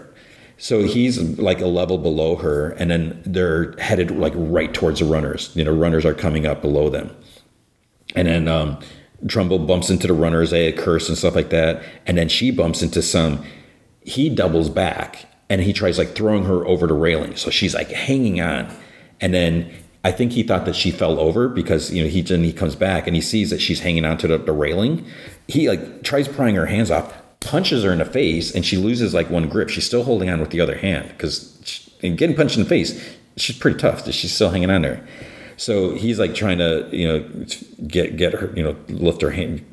[0.59, 5.07] So he's like a level below her, and then they're headed like right towards the
[5.07, 5.53] runners.
[5.55, 7.15] You know, runners are coming up below them.
[8.17, 8.81] And then um,
[9.29, 11.83] Trumbull bumps into the runners, they curse and stuff like that.
[12.07, 13.45] And then she bumps into some.
[14.09, 17.37] He doubles back and he tries like throwing her over the railing.
[17.37, 18.75] So she's like hanging on.
[19.21, 19.73] And then
[20.05, 22.77] I think he thought that she fell over because you know he then he comes
[22.77, 25.05] back and he sees that she's hanging onto the, the railing.
[25.49, 29.13] He like tries prying her hands off, punches her in the face, and she loses
[29.15, 29.69] like one grip.
[29.69, 33.59] She's still holding on with the other hand because getting punched in the face, she's
[33.59, 34.11] pretty tough.
[34.13, 35.07] She's still hanging on there.
[35.57, 37.47] So he's like trying to you know
[37.89, 39.65] get get her you know lift her hand,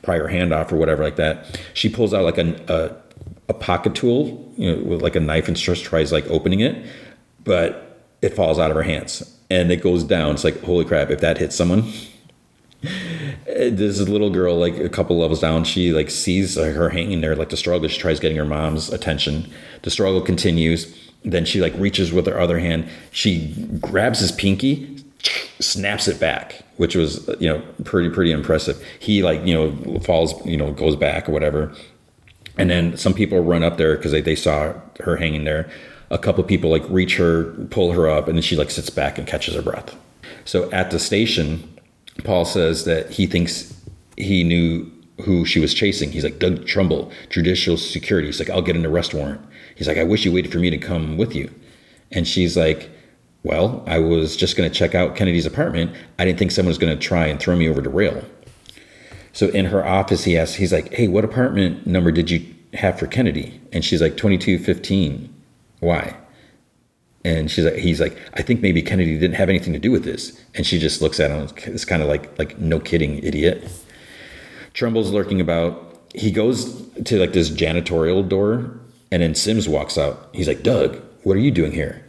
[0.00, 1.60] pry her hand off or whatever like that.
[1.74, 3.03] She pulls out like a, a
[3.48, 6.86] a pocket tool, you know, with like a knife and just tries like opening it,
[7.44, 10.34] but it falls out of her hands and it goes down.
[10.34, 11.92] It's like, holy crap, if that hits someone.
[13.46, 17.50] this little girl, like a couple levels down, she like sees her hanging there, like
[17.50, 17.88] the struggle.
[17.88, 19.50] She tries getting her mom's attention.
[19.82, 21.12] The struggle continues.
[21.24, 22.88] Then she like reaches with her other hand.
[23.10, 25.02] She grabs his pinky,
[25.60, 28.82] snaps it back, which was you know pretty pretty impressive.
[28.98, 31.74] He like you know falls, you know goes back or whatever.
[32.56, 35.68] And then some people run up there because they, they saw her hanging there
[36.10, 39.18] a couple people like reach her, pull her up, and then she like sits back
[39.18, 39.96] and catches her breath.
[40.44, 41.68] So at the station,
[42.22, 43.74] Paul says that he thinks
[44.16, 44.90] he knew
[45.24, 46.12] who she was chasing.
[46.12, 48.28] He's like, Doug Trumbull, judicial security.
[48.28, 49.40] He's like, I'll get an arrest warrant.
[49.74, 51.52] He's like, I wish you waited for me to come with you.
[52.12, 52.90] And she's like,
[53.42, 55.96] Well, I was just going to check out Kennedy's apartment.
[56.18, 58.24] I didn't think someone was going to try and throw me over the rail.
[59.34, 62.98] So in her office, he asks, he's like, Hey, what apartment number did you have
[62.98, 63.60] for Kennedy?
[63.72, 65.32] And she's like, 2215.
[65.80, 66.16] Why?
[67.24, 70.04] And she's like, he's like, I think maybe Kennedy didn't have anything to do with
[70.04, 70.40] this.
[70.54, 71.48] And she just looks at him.
[71.72, 73.66] It's kind of like, like, no kidding, idiot.
[74.74, 76.02] Trumbull's lurking about.
[76.14, 78.78] He goes to like this janitorial door,
[79.10, 80.28] and then Sims walks out.
[80.32, 82.04] He's like, Doug, what are you doing here?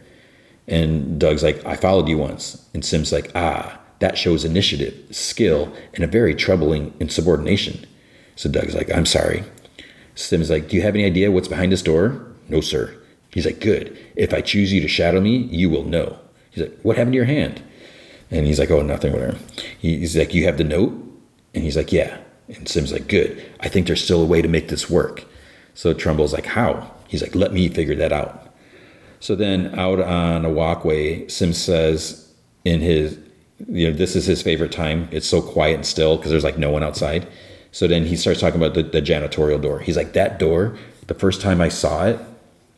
[0.68, 2.68] And Doug's like, I followed you once.
[2.74, 7.86] And Sims like, ah, that shows initiative, skill, and a very troubling insubordination.
[8.34, 9.44] So Doug's like, I'm sorry.
[10.14, 12.26] Sims like, do you have any idea what's behind this door?
[12.48, 12.94] No, sir.
[13.36, 13.98] He's like, Good.
[14.16, 16.18] If I choose you to shadow me, you will know.
[16.50, 17.62] He's like, What happened to your hand?
[18.30, 19.36] And he's like, Oh, nothing, whatever.
[19.78, 20.94] He's like, You have the note?
[21.54, 22.18] And he's like, Yeah.
[22.48, 23.44] And Sim's like, Good.
[23.60, 25.24] I think there's still a way to make this work.
[25.74, 26.90] So Trumbull's like, How?
[27.08, 28.54] He's like, Let me figure that out.
[29.20, 32.32] So then out on a walkway, Sim says
[32.64, 33.18] in his,
[33.68, 35.08] you know, this is his favorite time.
[35.10, 37.26] It's so quiet and still because there's like no one outside.
[37.72, 39.80] So then he starts talking about the, the janitorial door.
[39.80, 40.76] He's like, That door,
[41.06, 42.20] the first time I saw it,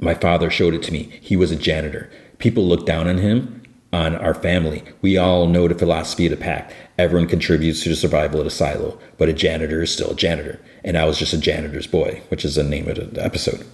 [0.00, 1.18] my father showed it to me.
[1.20, 2.10] He was a janitor.
[2.38, 4.84] People look down on him, on our family.
[5.02, 6.74] We all know the philosophy of the pact.
[6.98, 10.60] Everyone contributes to the survival of the silo, but a janitor is still a janitor.
[10.84, 13.66] And I was just a janitor's boy, which is the name of the episode.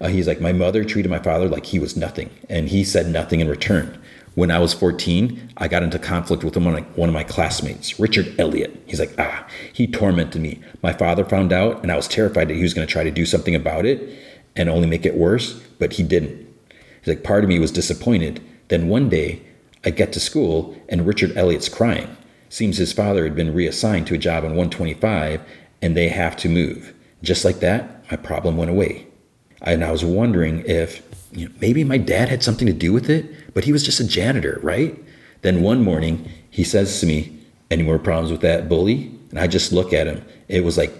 [0.00, 3.06] Uh, he's like, My mother treated my father like he was nothing, and he said
[3.06, 4.00] nothing in return.
[4.34, 6.74] When I was 14, I got into conflict with one
[7.08, 8.82] of, my, classmates, Richard Elliott.
[8.86, 10.60] He's like, ah, he tormented me.
[10.82, 13.10] My father found out, and I was terrified that he was going to try to
[13.10, 14.18] do something about it
[14.56, 16.48] and only make it worse, but he didn't.
[17.02, 18.40] He's like, part of me was disappointed.
[18.68, 19.42] Then one day,
[19.84, 22.16] I get to school, and Richard Elliott's crying.
[22.48, 25.42] Seems his father had been reassigned to a job on 125,
[25.82, 26.94] and they have to move.
[27.22, 29.06] Just like that, my problem went away.
[29.62, 33.08] And I was wondering if you know, maybe my dad had something to do with
[33.08, 35.02] it, but he was just a janitor, right?
[35.42, 37.38] Then one morning, he says to me,
[37.70, 39.16] Any more problems with that bully?
[39.30, 40.24] And I just look at him.
[40.48, 40.90] It was like,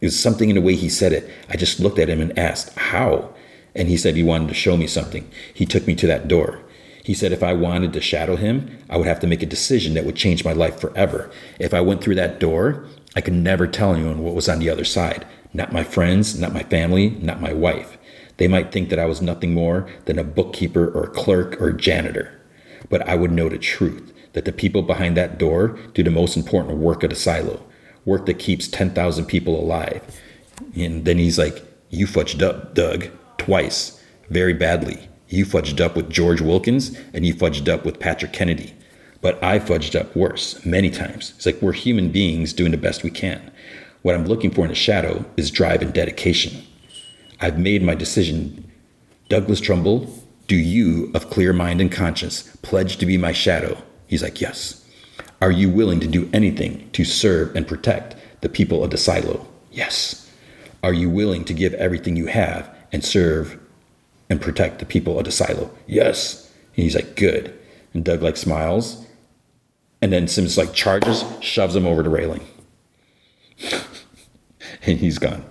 [0.00, 1.28] it was something in the way he said it.
[1.48, 3.34] I just looked at him and asked, How?
[3.74, 5.28] And he said he wanted to show me something.
[5.52, 6.62] He took me to that door.
[7.02, 9.94] He said if I wanted to shadow him, I would have to make a decision
[9.94, 11.30] that would change my life forever.
[11.58, 14.70] If I went through that door, I could never tell anyone what was on the
[14.70, 15.26] other side.
[15.52, 17.96] Not my friends, not my family, not my wife.
[18.40, 21.68] They might think that I was nothing more than a bookkeeper or a clerk or
[21.68, 22.40] a janitor.
[22.88, 26.38] But I would know the truth that the people behind that door do the most
[26.38, 27.62] important work of the silo,
[28.06, 30.02] work that keeps 10,000 people alive.
[30.74, 35.10] And then he's like, You fudged up, Doug, twice, very badly.
[35.28, 38.72] You fudged up with George Wilkins and you fudged up with Patrick Kennedy.
[39.20, 41.34] But I fudged up worse, many times.
[41.36, 43.50] It's like we're human beings doing the best we can.
[44.00, 46.64] What I'm looking for in a shadow is drive and dedication.
[47.40, 48.70] I've made my decision.
[49.28, 50.12] Douglas Trumbull,
[50.46, 53.80] do you, of clear mind and conscience, pledge to be my shadow?
[54.06, 54.76] He's like, Yes.
[55.40, 59.46] Are you willing to do anything to serve and protect the people of the silo?
[59.72, 60.30] Yes.
[60.82, 63.58] Are you willing to give everything you have and serve
[64.28, 65.70] and protect the people of the silo?
[65.86, 66.52] Yes.
[66.76, 67.56] And he's like, Good.
[67.94, 69.06] And Doug like smiles.
[70.02, 72.46] And then Sims like charges, shoves him over the railing.
[74.82, 75.44] and he's gone.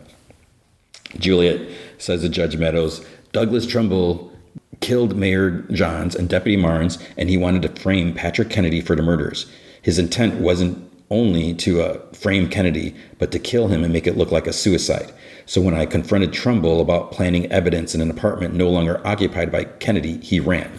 [1.18, 4.32] Juliet says to Judge Meadows, Douglas Trumbull
[4.80, 9.02] killed Mayor Jahns and Deputy Marnes, and he wanted to frame Patrick Kennedy for the
[9.02, 9.46] murders.
[9.82, 14.18] His intent wasn't only to uh, frame Kennedy, but to kill him and make it
[14.18, 15.12] look like a suicide.
[15.46, 19.64] So when I confronted Trumbull about planting evidence in an apartment no longer occupied by
[19.64, 20.72] Kennedy, he ran.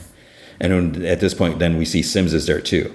[0.60, 2.94] And at this point, then we see Sims is there too.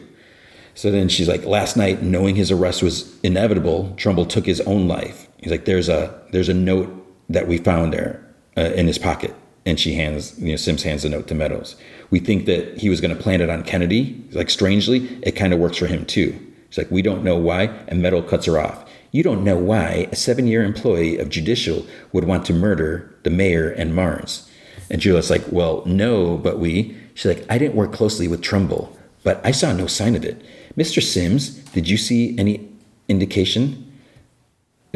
[0.76, 4.88] So then she's like, last night, knowing his arrest was inevitable, Trumbull took his own
[4.88, 5.28] life.
[5.38, 8.24] He's like, there's a there's a note that we found there
[8.58, 9.34] uh, in his pocket.
[9.66, 11.76] And she hands, you know, Sims hands the note to Meadows.
[12.12, 14.24] We think that he was going to plant it on Kennedy.
[14.32, 16.40] Like, strangely, it kind of works for him too.
[16.68, 17.64] It's like, we don't know why.
[17.88, 18.88] And Meadows cuts her off.
[19.12, 23.30] You don't know why a seven year employee of judicial would want to murder the
[23.30, 24.48] mayor and Marnes.
[24.92, 26.96] And Juliet's like, well, no, but we.
[27.14, 30.44] She's like, I didn't work closely with Trumbull, but I saw no sign of it.
[30.78, 31.02] Mr.
[31.02, 32.70] Sims, did you see any
[33.08, 33.85] indication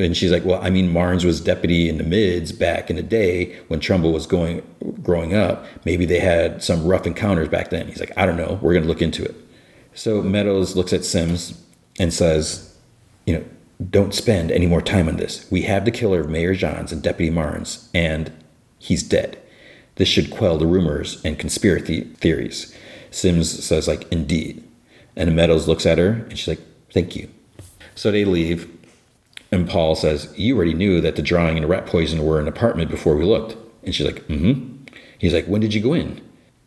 [0.03, 3.03] and she's like, well, I mean, Marnes was deputy in the mids back in the
[3.03, 4.63] day when Trumbull was going
[5.03, 5.65] growing up.
[5.85, 7.87] Maybe they had some rough encounters back then.
[7.87, 8.59] He's like, I don't know.
[8.61, 9.35] We're going to look into it.
[9.93, 11.61] So Meadows looks at Sims
[11.99, 12.75] and says,
[13.25, 13.45] you know,
[13.89, 15.49] don't spend any more time on this.
[15.51, 18.31] We have the killer of Mayor Jahns and Deputy Marnes, and
[18.77, 19.41] he's dead.
[19.95, 22.75] This should quell the rumors and conspiracy theories.
[23.11, 24.63] Sims says, like, indeed.
[25.15, 27.29] And Meadows looks at her and she's like, thank you.
[27.95, 28.69] So they leave
[29.51, 32.53] and Paul says, You already knew that the drawing and rat poison were in an
[32.53, 33.55] apartment before we looked.
[33.83, 34.75] And she's like, Mm hmm.
[35.17, 36.21] He's like, When did you go in?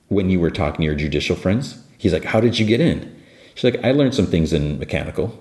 [0.08, 1.82] When you were talking to your judicial friends?
[1.98, 3.22] He's like, How did you get in?
[3.54, 5.38] She's like, I learned some things in mechanical.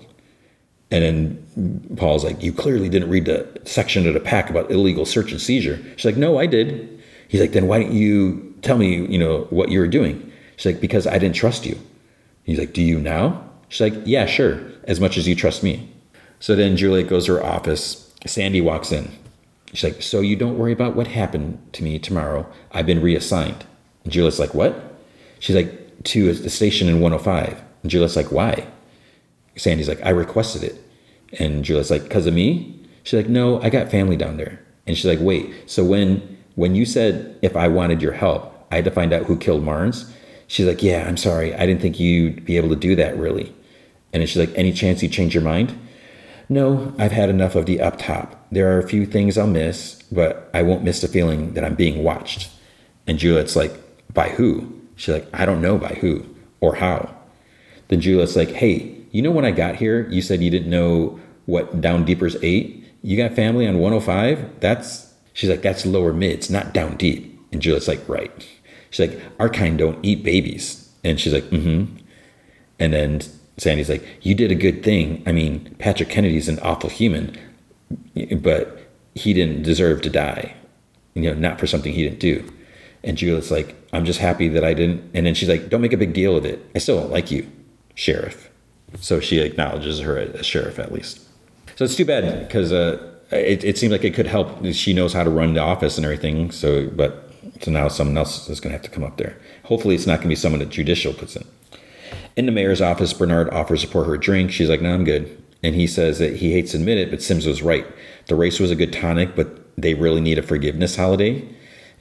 [0.90, 5.04] And then Paul's like, You clearly didn't read the section of the pact about illegal
[5.04, 5.80] search and seizure.
[5.96, 7.02] She's like, No, I did.
[7.28, 10.30] He's like, Then why didn't you tell me, you know, what you were doing?
[10.56, 11.78] She's like, Because I didn't trust you.
[12.44, 13.48] He's like, Do you now?
[13.68, 15.91] She's like, Yeah, sure, as much as you trust me.
[16.42, 18.12] So then Juliet goes to her office.
[18.26, 19.12] Sandy walks in.
[19.72, 22.50] She's like, So you don't worry about what happened to me tomorrow.
[22.72, 23.64] I've been reassigned.
[24.02, 24.96] And Juliet's like, What?
[25.38, 27.62] She's like, To the station in 105.
[27.82, 28.66] And Juliet's like, Why?
[29.56, 30.84] Sandy's like, I requested it.
[31.38, 32.76] And Juliet's like, Because of me?
[33.04, 34.60] She's like, No, I got family down there.
[34.88, 38.76] And she's like, Wait, so when when you said if I wanted your help, I
[38.76, 40.12] had to find out who killed Marnes?
[40.48, 41.54] She's like, Yeah, I'm sorry.
[41.54, 43.54] I didn't think you'd be able to do that really.
[44.12, 45.78] And she's like, Any chance you change your mind?
[46.52, 48.46] No, I've had enough of the up top.
[48.50, 51.74] There are a few things I'll miss, but I won't miss the feeling that I'm
[51.74, 52.50] being watched.
[53.06, 53.72] And Juliet's like,
[54.12, 54.78] by who?
[54.96, 56.26] She's like, I don't know by who
[56.60, 57.08] or how.
[57.88, 61.18] Then Juliet's like, hey, you know when I got here, you said you didn't know
[61.46, 62.86] what Down Deepers ate?
[63.00, 64.60] You got family on 105?
[64.60, 67.40] That's, she's like, that's lower mids, not down deep.
[67.50, 68.30] And Juliet's like, right.
[68.90, 70.90] She's like, our kind don't eat babies.
[71.02, 71.96] And she's like, mm hmm.
[72.78, 73.22] And then
[73.58, 75.22] Sandy's like, you did a good thing.
[75.26, 77.36] I mean, Patrick Kennedy's an awful human,
[78.38, 78.78] but
[79.14, 80.54] he didn't deserve to die,
[81.14, 82.50] you know, not for something he didn't do.
[83.04, 85.10] And Juliet's like, I'm just happy that I didn't.
[85.12, 86.64] And then she's like, don't make a big deal of it.
[86.74, 87.50] I still don't like you,
[87.94, 88.48] sheriff.
[89.00, 91.20] So she acknowledges her as sheriff at least.
[91.76, 94.64] So it's too bad because uh, it, it seems like it could help.
[94.72, 96.50] She knows how to run the office and everything.
[96.50, 99.36] So, but so now someone else is going to have to come up there.
[99.64, 101.44] Hopefully, it's not going to be someone that judicial puts in.
[102.36, 104.50] In the mayor's office, Bernard offers to pour her a drink.
[104.50, 107.22] She's like, "No, I'm good." And he says that he hates to admit it, but
[107.22, 107.86] Sims was right.
[108.26, 111.40] The race was a good tonic, but they really need a forgiveness holiday.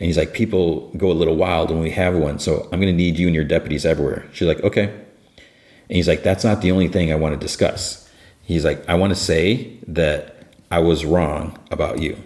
[0.01, 2.91] And he's like, people go a little wild when we have one, so I'm going
[2.91, 4.25] to need you and your deputies everywhere.
[4.33, 4.85] She's like, okay.
[4.85, 8.09] And he's like, that's not the only thing I want to discuss.
[8.43, 12.17] He's like, I want to say that I was wrong about you.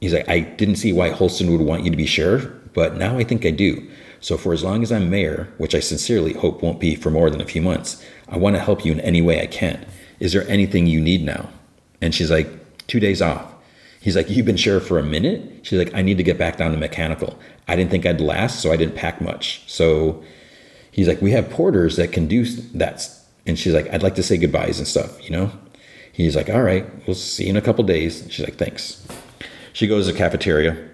[0.00, 3.16] He's like, I didn't see why Holston would want you to be sheriff, but now
[3.16, 3.88] I think I do.
[4.20, 7.30] So for as long as I'm mayor, which I sincerely hope won't be for more
[7.30, 9.84] than a few months, I want to help you in any way I can.
[10.18, 11.48] Is there anything you need now?
[12.00, 12.48] And she's like,
[12.86, 13.52] two days off.
[14.00, 15.60] He's like, You've been sheriff for a minute?
[15.62, 17.38] She's like, I need to get back down to mechanical.
[17.68, 19.62] I didn't think I'd last, so I didn't pack much.
[19.66, 20.22] So
[20.90, 23.08] he's like, We have porters that can do that.
[23.46, 25.50] And she's like, I'd like to say goodbyes and stuff, you know?
[26.12, 28.26] He's like, All right, we'll see you in a couple days.
[28.30, 29.06] She's like, Thanks.
[29.72, 30.89] She goes to the cafeteria,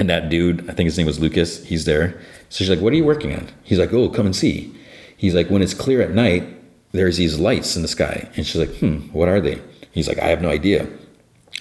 [0.00, 2.20] and that dude, I think his name was Lucas, he's there.
[2.48, 3.48] So she's like, What are you working on?
[3.62, 4.74] He's like, Oh, come and see.
[5.16, 6.42] He's like, When it's clear at night,
[6.90, 8.28] there's these lights in the sky.
[8.34, 9.62] And she's like, Hmm, what are they?
[9.92, 10.88] He's like, I have no idea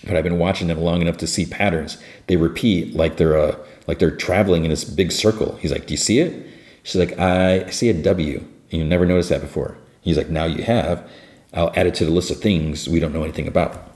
[0.05, 1.97] but I've been watching them long enough to see patterns.
[2.27, 3.55] They repeat like they're uh,
[3.87, 5.55] like they're traveling in this big circle.
[5.57, 6.47] He's like, "Do you see it?"
[6.83, 8.37] She's like, "I see a W."
[8.71, 9.77] And you never noticed that before.
[10.01, 11.09] He's like, "Now you have.
[11.53, 13.91] I'll add it to the list of things we don't know anything about."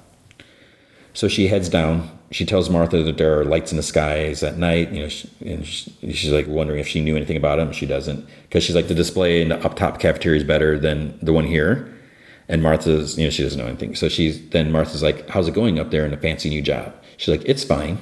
[1.13, 2.09] So she heads down.
[2.33, 4.91] She tells Martha that there are lights in the skies at night.
[4.91, 7.71] You know, she, and she, she's like wondering if she knew anything about them.
[7.71, 11.19] She doesn't, because she's like the display in the up top cafeteria is better than
[11.21, 11.93] the one here.
[12.49, 13.95] And Martha's, you know, she doesn't know anything.
[13.95, 16.93] So she's then Martha's like, "How's it going up there in a fancy new job?"
[17.17, 17.99] She's like, "It's fine."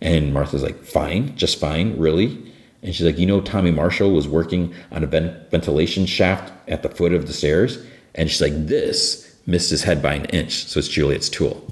[0.00, 2.38] And Martha's like, "Fine, just fine, really?"
[2.82, 6.88] And she's like, "You know, Tommy Marshall was working on a ventilation shaft at the
[6.88, 7.78] foot of the stairs."
[8.14, 11.66] And she's like, "This missed his head by an inch." So it's Juliet's tool.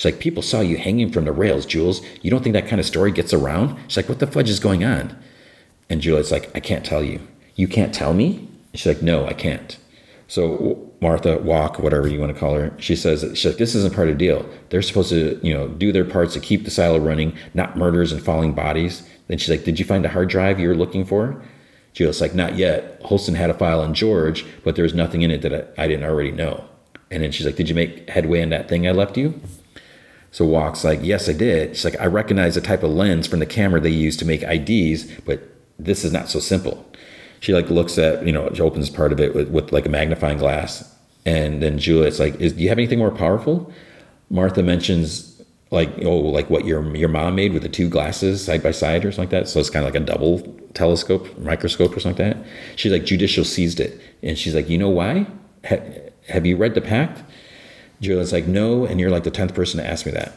[0.00, 2.00] She's like, "People saw you hanging from the rails, Jules.
[2.22, 4.58] You don't think that kind of story gets around?" She's like, "What the fudge is
[4.58, 5.14] going on?"
[5.90, 7.20] And Juliet's like, "I can't tell you.
[7.54, 9.76] You can't tell me?" She's like, "No, I can't."
[10.26, 13.94] So Martha Walk, whatever you want to call her, she says she's like, this isn't
[13.94, 14.48] part of the deal.
[14.70, 18.10] They're supposed to, you know, do their parts to keep the silo running, not murders
[18.10, 19.02] and falling bodies.
[19.26, 21.42] Then she's like, did you find a hard drive you were looking for?
[21.92, 23.02] Juliet's like, not yet.
[23.04, 25.88] Holston had a file on George, but there was nothing in it that I, I
[25.88, 26.64] didn't already know.
[27.10, 29.40] And then she's like, did you make headway on that thing I left you?
[30.32, 31.76] So Walk's like, yes, I did.
[31.76, 34.42] She's like, I recognize the type of lens from the camera they use to make
[34.42, 35.42] IDs, but
[35.78, 36.86] this is not so simple.
[37.40, 39.88] She like looks at you know she opens part of it with, with like a
[39.88, 40.94] magnifying glass
[41.24, 43.72] and then juliet's like is, do you have anything more powerful?
[44.28, 48.62] Martha mentions like oh like what your your mom made with the two glasses side
[48.62, 49.48] by side or something like that.
[49.48, 50.40] So it's kind of like a double
[50.74, 52.46] telescope microscope or something like that.
[52.76, 54.00] She's like judicial seized it.
[54.22, 55.26] And she's like you know why?
[55.66, 55.80] Ha-
[56.28, 57.22] have you read the pact
[58.00, 60.32] juliet's like no and you're like the 10th person to ask me that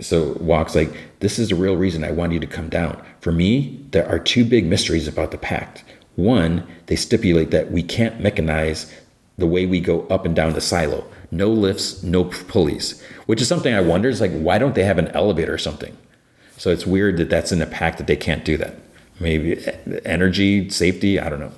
[0.00, 3.32] so walks like this is the real reason i want you to come down for
[3.32, 5.84] me there are two big mysteries about the pact
[6.16, 8.92] one, they stipulate that we can't mechanize
[9.38, 11.04] the way we go up and down the silo.
[11.30, 14.98] No lifts, no pulleys, which is something I wonder is like, why don't they have
[14.98, 15.96] an elevator or something?
[16.56, 18.76] So it's weird that that's in the pact that they can't do that.
[19.20, 19.62] Maybe
[20.06, 21.52] energy, safety, I don't know.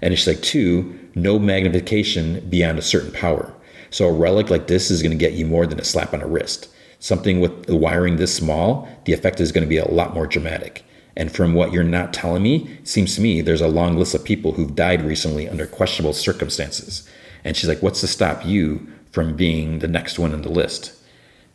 [0.00, 3.52] And it's like, two, no magnification beyond a certain power.
[3.90, 6.20] So a relic like this is going to get you more than a slap on
[6.20, 6.68] the wrist.
[7.00, 10.26] Something with the wiring this small, the effect is going to be a lot more
[10.26, 10.84] dramatic.
[11.16, 14.24] And from what you're not telling me, seems to me there's a long list of
[14.24, 17.08] people who've died recently under questionable circumstances.
[17.44, 20.94] And she's like, What's to stop you from being the next one in the list?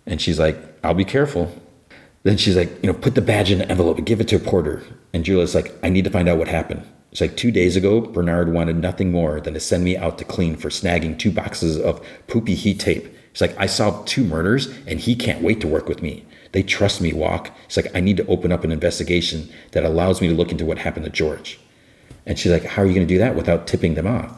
[0.05, 1.51] And she's like, I'll be careful.
[2.23, 4.35] Then she's like, You know, put the badge in the envelope and give it to
[4.35, 4.83] a porter.
[5.13, 6.85] And Julia's like, I need to find out what happened.
[7.15, 10.25] It's like two days ago, Bernard wanted nothing more than to send me out to
[10.25, 13.07] clean for snagging two boxes of poopy heat tape.
[13.31, 16.25] It's like, I solved two murders and he can't wait to work with me.
[16.51, 17.51] They trust me, Walk.
[17.67, 20.65] It's like, I need to open up an investigation that allows me to look into
[20.65, 21.57] what happened to George.
[22.25, 24.37] And she's like, How are you going to do that without tipping them off?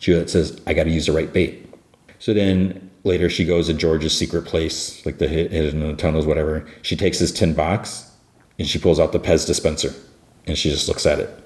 [0.00, 1.72] Juliet says, I got to use the right bait.
[2.18, 6.66] So then later she goes to George's secret place, like the hidden tunnels, whatever.
[6.82, 8.10] She takes his tin box
[8.58, 9.94] and she pulls out the Pez dispenser
[10.48, 11.36] and she just looks at it.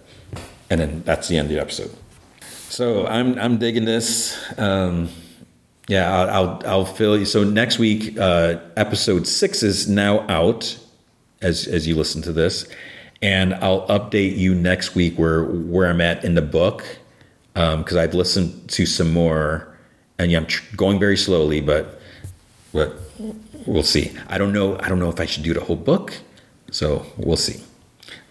[0.71, 1.95] And then that's the end of the episode.
[2.41, 4.37] So I'm, I'm digging this.
[4.59, 5.09] Um,
[5.87, 7.25] yeah, I'll, I'll, I'll fill you.
[7.25, 10.79] So next week, uh, episode six is now out
[11.43, 12.67] as as you listen to this,
[13.23, 16.99] and I'll update you next week where where I'm at in the book
[17.53, 19.77] because um, I've listened to some more,
[20.19, 22.01] and yeah, I'm tr- going very slowly, but
[22.73, 22.99] but
[23.67, 24.13] we'll see.
[24.29, 24.79] I don't know.
[24.81, 26.19] I don't know if I should do the whole book,
[26.71, 27.63] so we'll see.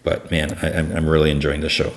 [0.02, 1.92] But man, I, I'm, I'm really enjoying the show.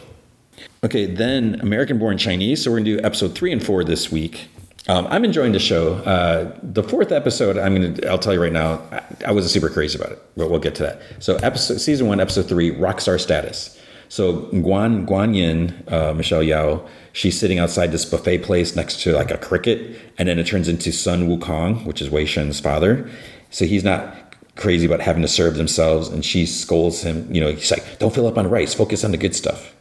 [0.83, 2.63] Okay, then American Born Chinese.
[2.63, 4.47] So we're gonna do episode three and four this week.
[4.87, 5.95] Um, I'm enjoying the show.
[5.95, 8.07] Uh, the fourth episode, I'm gonna.
[8.07, 10.75] I'll tell you right now, I, I wasn't super crazy about it, but we'll get
[10.75, 11.01] to that.
[11.19, 13.77] So episode season one, episode three, rock star status.
[14.09, 19.13] So Guan Guan Yin, uh, Michelle Yeoh, she's sitting outside this buffet place next to
[19.13, 23.09] like a cricket, and then it turns into Sun Wukong, which is Wei Shen's father.
[23.49, 24.15] So he's not
[24.55, 27.27] crazy about having to serve themselves, and she scolds him.
[27.33, 28.73] You know, he's like, "Don't fill up on rice.
[28.73, 29.73] Focus on the good stuff."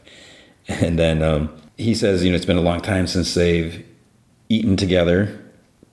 [0.81, 3.85] And then um, he says, "You know, it's been a long time since they've
[4.49, 5.39] eaten together."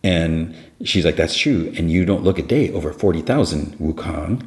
[0.02, 0.54] And
[0.84, 4.46] she's like, "That's true." And you don't look a day over forty thousand Wukong.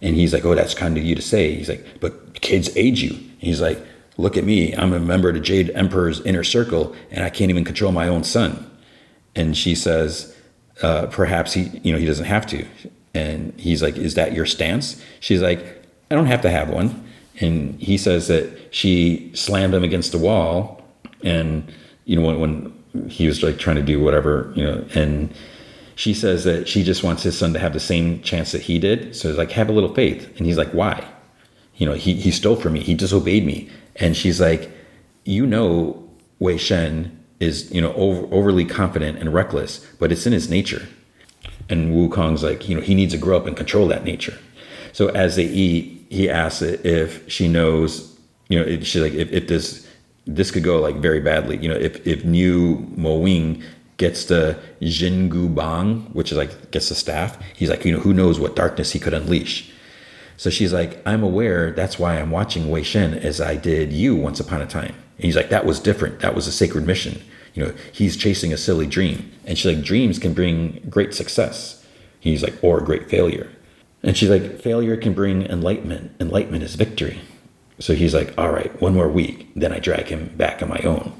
[0.00, 3.02] And he's like, "Oh, that's kind of you to say." He's like, "But kids age
[3.02, 3.84] you." And he's like,
[4.16, 4.72] "Look at me.
[4.74, 8.08] I'm a member of the Jade Emperor's inner circle, and I can't even control my
[8.08, 8.70] own son."
[9.34, 10.36] And she says,
[10.82, 12.64] uh, "Perhaps he, you know, he doesn't have to."
[13.12, 17.02] And he's like, "Is that your stance?" She's like, "I don't have to have one."
[17.40, 20.84] And he says that she slammed him against the wall,
[21.22, 21.72] and
[22.04, 25.34] you know when, when he was like trying to do whatever, you know, and
[25.96, 28.78] she says that she just wants his son to have the same chance that he
[28.78, 29.14] did.
[29.14, 30.28] So it's like, have a little faith.
[30.36, 31.06] And he's like, why?
[31.76, 32.80] You know, he, he stole from me.
[32.80, 33.70] He disobeyed me.
[33.96, 34.70] And she's like,
[35.24, 40.32] you know, Wei Shen is, you know, over, overly confident and reckless, but it's in
[40.32, 40.86] his nature.
[41.68, 44.38] And Wukong's like, you know, he needs to grow up and control that nature.
[44.92, 48.18] So as they eat, he asks if she knows,
[48.48, 49.86] you know, she's like, if, if this,
[50.26, 53.62] this could go like very badly, you know, if, if New Mo Wing
[53.96, 57.38] gets the Jingu Bang, which is like gets the staff.
[57.54, 59.70] He's like, you know, who knows what darkness he could unleash.
[60.36, 61.70] So she's like, I'm aware.
[61.70, 64.94] That's why I'm watching Wei Shen as I did you once upon a time.
[65.16, 66.20] And he's like, that was different.
[66.20, 67.22] That was a sacred mission.
[67.54, 69.30] You know, he's chasing a silly dream.
[69.44, 71.84] And she's like, dreams can bring great success.
[72.18, 73.48] He's like, or great failure.
[74.04, 76.12] And she's like, failure can bring enlightenment.
[76.20, 77.20] Enlightenment is victory.
[77.80, 79.50] So he's like, all right, one more week.
[79.56, 81.12] Then I drag him back on my own.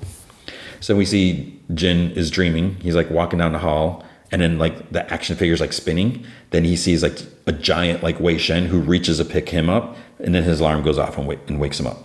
[0.80, 2.76] So we see Jin is dreaming.
[2.82, 6.26] He's like walking down the hall, and then like the action figure's like spinning.
[6.50, 9.96] Then he sees like a giant like Wei Shen who reaches to pick him up,
[10.18, 11.98] and then his alarm goes off and, and wakes him up.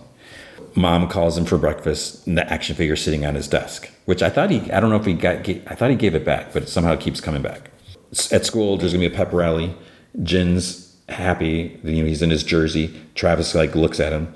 [0.74, 4.30] Mom calls him for breakfast, and the action figure sitting on his desk, which I
[4.30, 6.62] thought he, I don't know if he got, I thought he gave it back, but
[6.62, 7.70] it somehow keeps coming back.
[8.32, 9.76] At school, there's gonna be a pep rally.
[10.22, 12.94] Jin's happy, you know, he's in his jersey.
[13.14, 14.32] Travis like looks at him.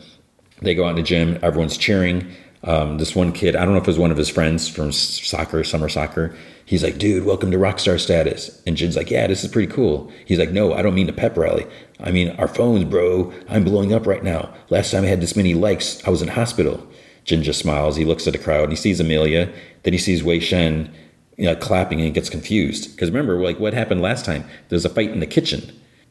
[0.63, 2.33] They go out in the gym, everyone's cheering.
[2.63, 4.91] Um, this one kid, I don't know if it was one of his friends from
[4.91, 6.35] soccer, summer soccer.
[6.65, 8.63] He's like, dude, welcome to rockstar status.
[8.67, 10.11] And Jin's like, yeah, this is pretty cool.
[10.25, 11.67] He's like, no, I don't mean a pep rally.
[12.01, 13.33] I mean our phones, bro.
[13.49, 14.55] I'm blowing up right now.
[14.71, 16.87] Last time I had this many likes, I was in hospital.
[17.25, 17.97] Jin just smiles.
[17.97, 19.53] He looks at the crowd and he sees Amelia.
[19.83, 20.95] Then he sees Wei Shen
[21.37, 22.93] you know, clapping and gets confused.
[22.93, 24.45] Because remember, like what happened last time?
[24.69, 25.63] There's a fight in the kitchen.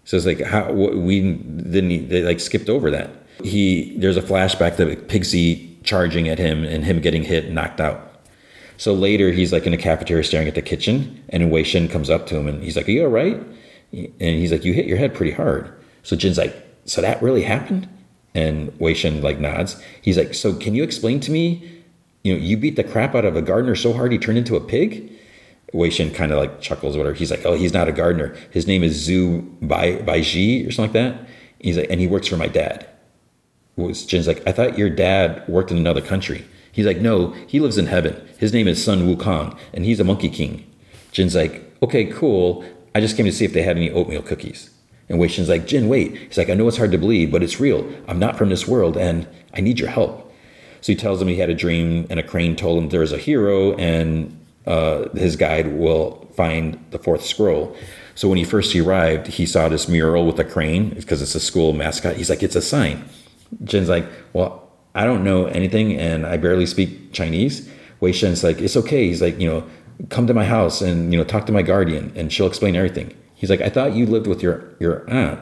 [0.06, 3.10] So it's like how we didn't they like skipped over that.
[3.43, 8.26] He there's a flashback to Pigsy charging at him and him getting hit knocked out.
[8.77, 12.10] So later he's like in the cafeteria staring at the kitchen and Wei Shen comes
[12.10, 13.42] up to him and he's like, Are you all right?
[13.93, 15.72] And he's like, You hit your head pretty hard.
[16.03, 17.88] So Jin's like, So that really happened?
[18.35, 19.82] And Wei Shen like nods.
[20.02, 21.82] He's like, So can you explain to me,
[22.24, 24.56] you know, you beat the crap out of a gardener so hard he turned into
[24.56, 25.11] a pig?
[25.74, 27.16] Wei Shen kind of like chuckles, whatever.
[27.16, 28.35] He's like, Oh, he's not a gardener.
[28.52, 31.27] His name is Zhu Bai Baiji or something like that.
[31.60, 32.88] He's like, and he works for my dad
[33.77, 36.45] Jin's like, I thought your dad worked in another country.
[36.72, 38.27] He's like, no, he lives in heaven.
[38.38, 40.69] His name is Sun Wukong, and he's a monkey king.
[41.11, 42.64] Jin's like, okay, cool.
[42.95, 44.69] I just came to see if they had any oatmeal cookies.
[45.10, 46.16] And Wei Shen's like, Jin, wait.
[46.18, 47.92] He's like, I know it's hard to believe, but it's real.
[48.08, 50.23] I'm not from this world, and I need your help.
[50.83, 53.17] So he tells him he had a dream, and a crane told him there's a
[53.17, 54.37] hero, and
[54.67, 57.73] uh, his guide will find the fourth scroll.
[58.15, 61.39] So when he first arrived, he saw this mural with a crane because it's a
[61.39, 62.17] school mascot.
[62.17, 63.07] He's like, it's a sign.
[63.63, 67.69] Jin's like, well, I don't know anything and I barely speak Chinese.
[67.99, 69.07] Wei Shen's like, it's okay.
[69.07, 69.67] He's like, you know,
[70.09, 73.15] come to my house and, you know, talk to my guardian and she'll explain everything.
[73.33, 75.39] He's like, I thought you lived with your, your aunt.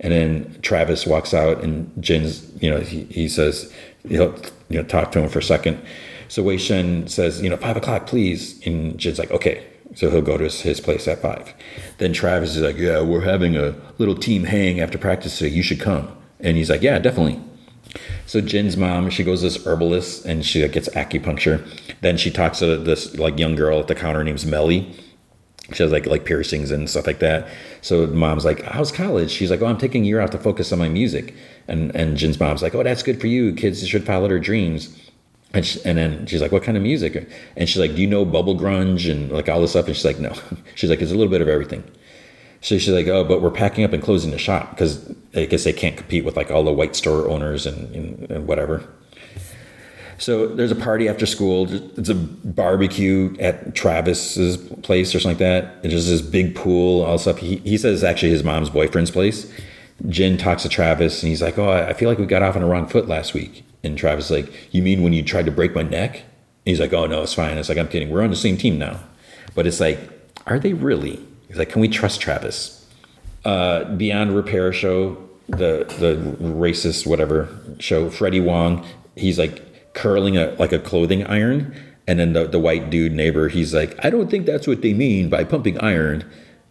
[0.00, 3.72] And then Travis walks out and Jin's, you know, he, he says,
[4.08, 4.34] he'll,
[4.68, 5.80] you know, talk to him for a second.
[6.28, 8.64] So Wei Shen says, you know, five o'clock, please.
[8.66, 9.66] And Jin's like, okay.
[9.94, 11.52] So he'll go to his, his place at five.
[11.96, 15.62] Then Travis is like, yeah, we're having a little team hang after practice so You
[15.62, 16.14] should come.
[16.40, 17.40] And he's like, yeah, definitely.
[18.26, 21.66] So Jin's mom, she goes to this herbalist and she gets acupuncture.
[22.02, 24.94] Then she talks to this like young girl at the counter named Melly.
[25.72, 27.48] She has like like piercings and stuff like that.
[27.82, 30.72] So mom's like, "How's college?" She's like, "Oh, I'm taking a year off to focus
[30.72, 31.34] on my music."
[31.68, 33.52] And and Jin's mom's like, "Oh, that's good for you.
[33.54, 34.96] Kids should follow their dreams."
[35.54, 38.06] And, she, and then she's like, "What kind of music?" And she's like, "Do you
[38.06, 40.34] know bubble grunge and like all this stuff?" And she's like, "No."
[40.74, 41.84] She's like, "It's a little bit of everything."
[42.60, 45.64] So she's like, oh, but we're packing up and closing the shop because I guess
[45.64, 48.82] they can't compete with like all the white store owners and, and, and whatever.
[50.18, 51.72] So there's a party after school.
[51.96, 55.74] It's a barbecue at Travis's place or something like that.
[55.82, 57.38] And there's this big pool, all stuff.
[57.38, 59.50] He, he says it's actually his mom's boyfriend's place.
[60.08, 62.62] Jen talks to Travis and he's like, Oh, I feel like we got off on
[62.62, 63.64] the wrong foot last week.
[63.84, 66.16] And Travis is like, You mean when you tried to break my neck?
[66.16, 66.24] And
[66.64, 67.56] he's like, Oh, no, it's fine.
[67.56, 68.10] It's like, I'm kidding.
[68.10, 69.00] We're on the same team now.
[69.54, 69.98] But it's like,
[70.46, 71.24] Are they really?
[71.46, 72.86] He's like, Can we trust Travis?
[73.44, 75.16] Uh, Beyond Repair show,
[75.48, 77.48] the the racist whatever
[77.78, 78.84] show, Freddie Wong,
[79.16, 79.67] he's like
[79.98, 81.74] curling a like a clothing iron.
[82.06, 84.94] And then the, the white dude neighbor, he's like, I don't think that's what they
[84.94, 86.24] mean by pumping iron.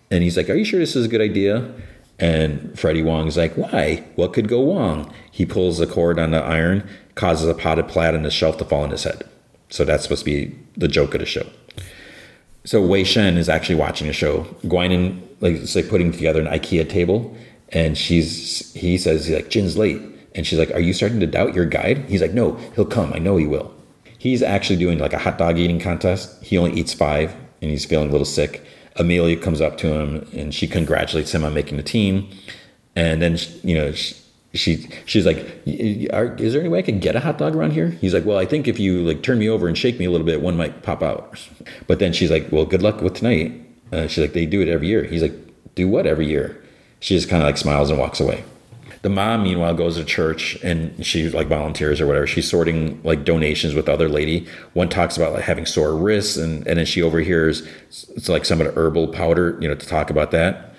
[0.10, 1.72] And he's like, Are you sure this is a good idea?
[2.18, 4.04] And Freddie Wong is like, Why?
[4.16, 5.14] What could go wrong?
[5.30, 8.66] He pulls the cord on the iron, causes a potted plant on the shelf to
[8.66, 9.24] fall on his head.
[9.70, 11.46] So that's supposed to be the joke of the show.
[12.66, 14.44] So Wei Shen is actually watching the show.
[14.66, 17.38] Guanyin like it's like putting together an IKEA table,
[17.70, 20.02] and she's he says he's like Jin's late,
[20.38, 23.12] and she's like, "Are you starting to doubt your guide?" He's like, "No, he'll come.
[23.14, 23.74] I know he will."
[24.18, 26.42] He's actually doing like a hot dog eating contest.
[26.44, 28.64] He only eats five, and he's feeling a little sick.
[28.98, 32.30] Amelia comes up to him and she congratulates him on making the team.
[32.96, 34.16] And then, you know, she,
[34.54, 37.90] she she's like, "Is there any way I can get a hot dog around here?"
[37.90, 40.12] He's like, "Well, I think if you like turn me over and shake me a
[40.12, 41.40] little bit, one might pop out."
[41.88, 43.54] But then she's like, "Well, good luck with tonight."
[43.92, 45.36] Uh, she's like, "They do it every year." He's like,
[45.76, 46.62] "Do what every year?"
[47.00, 48.44] She just kind of like smiles and walks away.
[49.02, 52.28] The mom, meanwhile, goes to church and she like volunteers or whatever.
[52.28, 54.48] She's sorting like donations with other lady.
[54.74, 58.60] One talks about like having sore wrists, and and then she overhears it's like some
[58.62, 60.74] of the herbal powder, you know, to talk about that.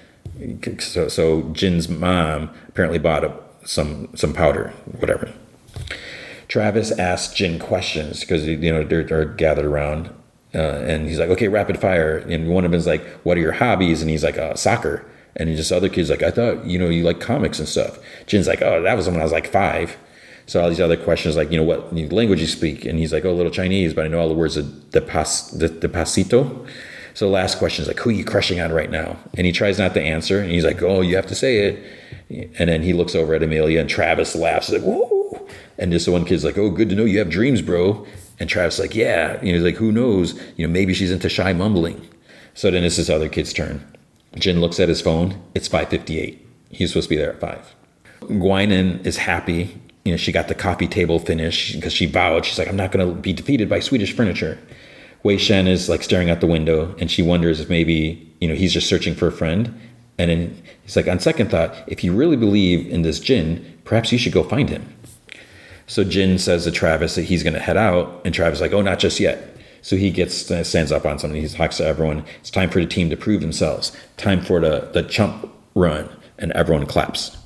[0.81, 3.33] So so Jin's mom apparently bought a,
[3.65, 5.33] some some powder, whatever.
[6.49, 10.09] Travis asks Jin questions because you know they're, they're gathered around,
[10.55, 13.41] uh, and he's like, "Okay, rapid fire." And one of them is like, "What are
[13.41, 15.05] your hobbies?" And he's like, uh, "Soccer."
[15.37, 18.49] And just other kids like, "I thought you know you like comics and stuff." Jin's
[18.49, 19.97] like, "Oh, that was when I was like five.
[20.47, 22.87] So all these other questions like, you know, what language you speak?
[22.87, 25.03] And he's like, "Oh, a little Chinese, but I know all the words of the
[25.03, 26.67] pas the, the pasito."
[27.13, 29.79] So last question is like, "Who are you crushing on right now?" And he tries
[29.79, 32.93] not to answer, and he's like, "Oh, you have to say it." And then he
[32.95, 35.47] looks over at Amelia, and Travis laughs like, "Whoa!"
[35.79, 38.07] And this one kid's like, "Oh, good to know you have dreams, bro."
[38.41, 40.35] And Travis like, "Yeah." You know, he's like, "Who knows?
[40.57, 42.01] You know, maybe she's into shy mumbling."
[42.55, 43.85] So then it's this other kid's turn.
[44.37, 45.41] Jin looks at his phone.
[45.55, 46.39] It's 5:58.
[46.71, 47.75] He's supposed to be there at five.
[48.23, 49.81] Guanyin is happy.
[50.05, 52.45] You know, she got the coffee table finished because she vowed.
[52.45, 54.59] She's like, "I'm not going to be defeated by Swedish furniture."
[55.23, 58.55] Wei Shen is like staring out the window, and she wonders if maybe you know
[58.55, 59.75] he's just searching for a friend.
[60.19, 64.11] And then he's like, on second thought, if you really believe in this Jin, perhaps
[64.11, 64.93] you should go find him.
[65.87, 68.73] So Jin says to Travis that he's going to head out, and Travis is like,
[68.73, 71.41] "Oh, not just yet." So he gets uh, stands up on something.
[71.41, 72.25] He talks to everyone.
[72.41, 73.93] It's time for the team to prove themselves.
[74.17, 76.09] Time for the the chump run,
[76.39, 77.37] and everyone claps.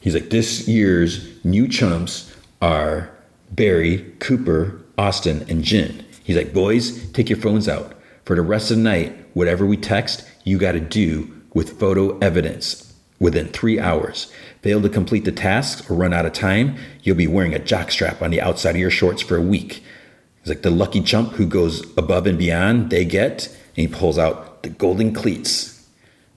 [0.00, 3.10] He's like, "This year's new chumps are
[3.50, 8.70] Barry, Cooper, Austin, and Jin." He's like, "Boys, take your phones out for the rest
[8.70, 9.16] of the night.
[9.34, 12.82] Whatever we text, you got to do with photo evidence."
[13.18, 14.30] Within three hours.
[14.60, 18.20] Fail to complete the tasks or run out of time, you'll be wearing a jockstrap
[18.20, 19.82] on the outside of your shorts for a week.
[20.46, 24.16] It's like the lucky chump who goes above and beyond, they get, and he pulls
[24.16, 25.84] out the golden cleats.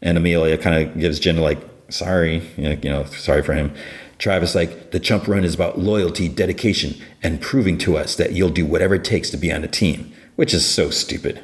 [0.01, 3.71] And Amelia kind of gives Jen like, sorry, you know, sorry for him.
[4.17, 8.49] Travis like, the chump run is about loyalty, dedication, and proving to us that you'll
[8.49, 11.43] do whatever it takes to be on the team, which is so stupid.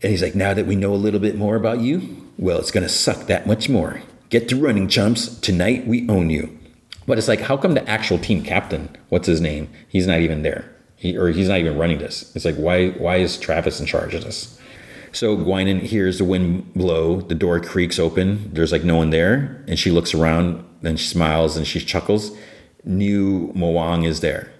[0.00, 2.70] And he's like, now that we know a little bit more about you, well, it's
[2.70, 4.00] to suck that much more.
[4.30, 5.38] Get to running, chumps.
[5.40, 6.58] Tonight we own you.
[7.06, 9.68] But it's like, how come the actual team captain, what's his name?
[9.88, 10.71] He's not even there.
[11.02, 12.30] He, or he's not even running this.
[12.36, 14.56] It's like, why, why is Travis in charge of this?
[15.10, 19.64] So Guanyin hears the wind blow, the door creaks open, there's like no one there,
[19.66, 22.30] and she looks around, then she smiles and she chuckles.
[22.84, 24.52] Niu Mowang is there.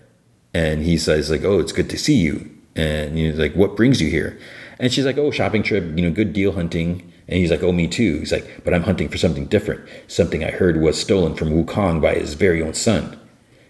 [0.52, 2.50] And he says, like, oh, it's good to see you.
[2.74, 4.36] And he's like, what brings you here?
[4.80, 7.12] And she's like, oh, shopping trip, you know, good deal hunting.
[7.28, 8.18] And he's like, oh, me too.
[8.18, 9.88] He's like, but I'm hunting for something different.
[10.08, 13.16] Something I heard was stolen from Wukong by his very own son.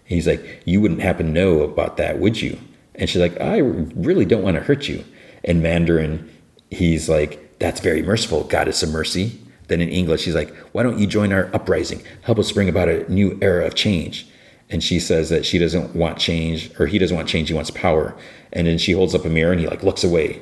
[0.05, 2.59] He's like, you wouldn't happen to know about that, would you?
[2.95, 5.03] And she's like, I really don't want to hurt you.
[5.43, 6.29] In Mandarin,
[6.69, 9.39] he's like, that's very merciful, goddess of mercy.
[9.67, 12.03] Then in English, he's like, why don't you join our uprising?
[12.21, 14.27] Help us bring about a new era of change.
[14.69, 17.71] And she says that she doesn't want change, or he doesn't want change, he wants
[17.71, 18.15] power.
[18.51, 20.41] And then she holds up a mirror and he like looks away.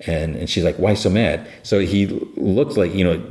[0.00, 1.48] And, and she's like, why so mad?
[1.62, 3.22] So he looks like, you know,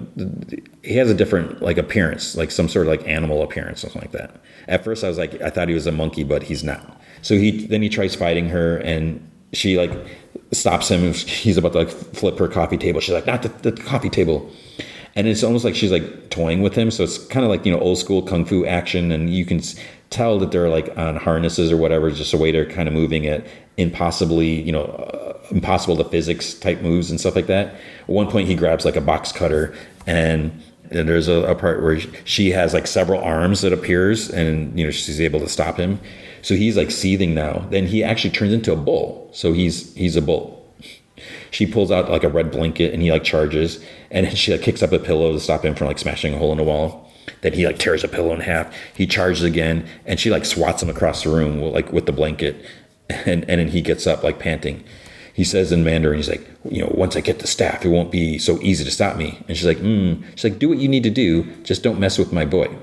[0.81, 4.11] he has a different like appearance, like some sort of like animal appearance, something like
[4.13, 4.41] that.
[4.67, 6.99] At first I was like, I thought he was a monkey, but he's not.
[7.21, 9.91] So he, then he tries fighting her and she like
[10.51, 11.13] stops him.
[11.13, 12.99] He's about to like flip her coffee table.
[12.99, 14.51] She's like, not the, the coffee table.
[15.15, 16.91] and it's almost like she's like toying with him.
[16.91, 19.61] So it's kind of like you know old school kung fu action, and you can
[20.09, 23.23] tell that they're like on harnesses or whatever, just a way they're kind of moving
[23.23, 27.75] it impossibly, you know, impossible to physics type moves and stuff like that.
[28.01, 29.75] At one point, he grabs like a box cutter
[30.05, 30.61] and.
[30.91, 34.85] And there's a, a part where she has like several arms that appears, and you
[34.85, 35.99] know she's able to stop him.
[36.43, 37.65] So he's like seething now.
[37.71, 39.27] Then he actually turns into a bull.
[39.33, 40.55] So he's he's a bull
[41.51, 44.83] she pulls out like a red blanket and he like charges and she like kicks
[44.83, 47.09] up a pillow to stop him from like smashing a hole in the wall
[47.41, 50.83] then he like tears a pillow in half he charges again and she like swats
[50.83, 52.65] him across the room with, like with the blanket
[53.09, 54.83] and and then he gets up like panting
[55.35, 58.11] he says in mandarin he's like you know once i get the staff it won't
[58.11, 59.37] be so easy to stop me.
[59.47, 60.23] And she's like mm.
[60.31, 62.73] she's like do what you need to do just don't mess with my boy.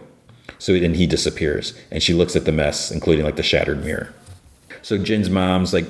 [0.59, 4.15] So then he disappears and she looks at the mess including like the shattered mirror.
[4.83, 5.87] So jin's mom's like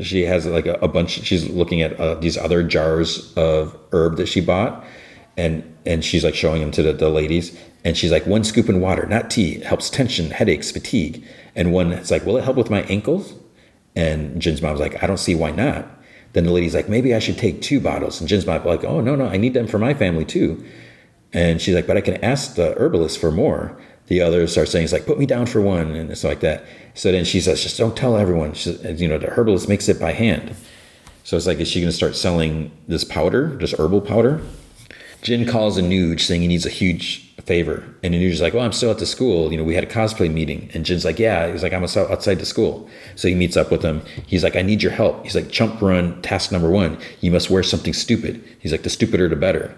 [0.00, 4.16] she has like a, a bunch she's looking at uh, these other jars of herb
[4.16, 4.84] that she bought
[5.36, 8.68] and and she's like showing them to the, the ladies and she's like one scoop
[8.68, 11.24] in water not tea it helps tension headaches fatigue.
[11.54, 13.34] And one it's like will it help with my ankles?
[13.94, 15.99] And jin's mom's like i don't see why not
[16.32, 19.00] then the lady's like maybe i should take two bottles and jin's mom's like oh
[19.00, 20.64] no no i need them for my family too
[21.32, 23.76] and she's like but i can ask the herbalist for more
[24.10, 26.64] the others start saying, "It's like put me down for one," and it's like that.
[26.94, 28.54] So then she says, "Just don't tell everyone."
[28.96, 30.56] You know, the herbalist makes it by hand.
[31.22, 34.40] So it's like, is she going to start selling this powder, this herbal powder?
[35.22, 38.72] Jin calls Anuj saying he needs a huge favor, and Anuj is like, "Well, I'm
[38.72, 39.50] still at the school.
[39.50, 42.38] You know, we had a cosplay meeting." And Jin's like, "Yeah." He's like, "I'm outside
[42.38, 44.02] the school." So he meets up with him.
[44.26, 46.98] He's like, "I need your help." He's like, "Chump run task number one.
[47.20, 49.76] You must wear something stupid." He's like, "The stupider, the better."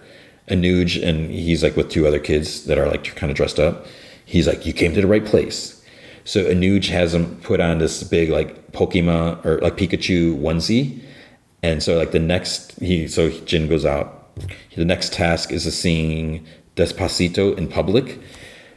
[0.49, 3.87] Anuj and he's like with two other kids that are like kind of dressed up
[4.25, 5.85] he's like, you came to the right place.
[6.25, 11.03] So Anuj has him put on this big like Pokemon or like Pikachu onesie.
[11.63, 14.19] And so like the next he so Jin goes out.
[14.75, 18.21] The next task is to sing Despacito in public.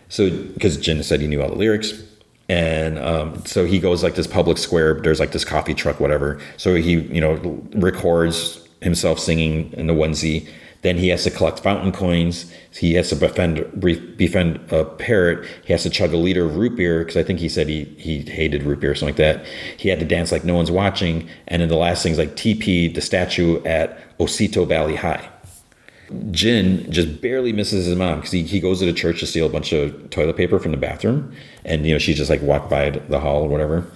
[0.10, 1.94] So because Jin said he knew all the lyrics.
[2.48, 4.94] And um, so he goes like this public square.
[4.94, 6.40] There's like this coffee truck, whatever.
[6.58, 7.36] So he, you know,
[7.74, 10.48] records himself singing in the onesie
[10.86, 12.54] then he has to collect fountain coins.
[12.72, 13.82] He has to befriend
[14.18, 15.50] befriend a parrot.
[15.66, 17.86] He has to chug a liter of root beer because I think he said he
[17.98, 19.48] he hated root beer or something like that.
[19.78, 21.28] He had to dance like no one's watching.
[21.48, 25.28] And then the last thing is like TP the statue at Osito Valley High.
[26.32, 29.46] Jin just barely misses his mom because he, he goes to the church to steal
[29.46, 31.34] a bunch of toilet paper from the bathroom.
[31.64, 33.90] And, you know, she just like walked by the hall or whatever.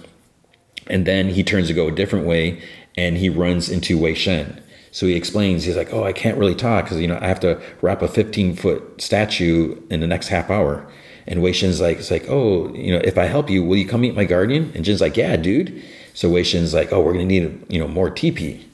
[0.88, 2.62] And then he turns to go a different way
[2.96, 4.62] and he runs into Wei Shen.
[4.92, 7.40] So he explains, he's like, oh, I can't really talk because, you know, I have
[7.40, 10.90] to wrap a 15 foot statue in the next half hour.
[11.28, 13.86] And Wei Shen's like, it's like, oh, you know, if I help you, will you
[13.86, 14.72] come meet my guardian?
[14.74, 15.80] And Jin's like, yeah, dude.
[16.12, 18.64] So Wei Shen's like, oh, we're going to need, you know, more TP.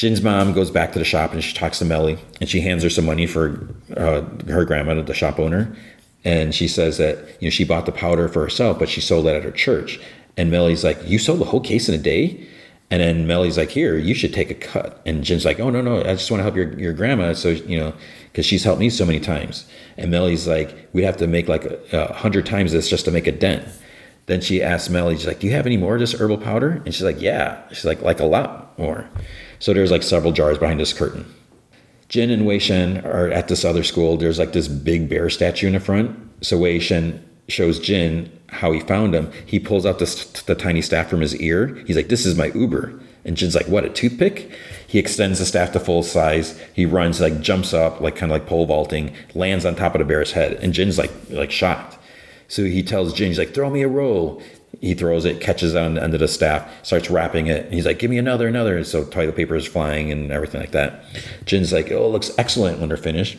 [0.00, 2.82] Jin's mom goes back to the shop and she talks to Melly and she hands
[2.82, 5.76] her some money for uh, her grandma, the shop owner.
[6.24, 9.26] And she says that, you know, she bought the powder for herself, but she sold
[9.26, 10.00] it at her church.
[10.38, 12.42] And Melly's like, you sold the whole case in a day?
[12.90, 15.02] And then Melly's like, here, you should take a cut.
[15.04, 17.34] And Jin's like, oh, no, no, I just want to help your, your grandma.
[17.34, 17.92] So, you know,
[18.32, 19.66] because she's helped me so many times.
[19.98, 23.10] And Melly's like, We'd have to make like a, a, hundred times this just to
[23.10, 23.68] make a dent.
[24.24, 26.80] Then she asks Melly, she's like, do you have any more of this herbal powder?
[26.86, 27.68] And she's like, yeah.
[27.68, 29.06] She's like, like a lot more.
[29.60, 31.32] So there's like several jars behind this curtain.
[32.08, 34.16] Jin and Wei Shen are at this other school.
[34.16, 36.18] There's like this big bear statue in the front.
[36.40, 39.30] So Wei Shen shows Jin how he found him.
[39.46, 41.80] He pulls out this, the tiny staff from his ear.
[41.86, 43.84] He's like, "This is my Uber." And Jin's like, "What?
[43.84, 44.50] A toothpick?"
[44.86, 46.60] He extends the staff to full size.
[46.72, 50.00] He runs, like jumps up, like kind of like pole vaulting, lands on top of
[50.00, 51.96] the bear's head, and Jin's like like shocked.
[52.48, 54.42] So he tells Jin, he's like, "Throw me a roll."
[54.80, 57.66] He throws it, catches it on the end of the staff, starts wrapping it.
[57.66, 60.60] And he's like, "Give me another, another." And so toilet paper is flying and everything
[60.60, 61.04] like that.
[61.44, 63.36] Jin's like, "Oh, it looks excellent when they're finished."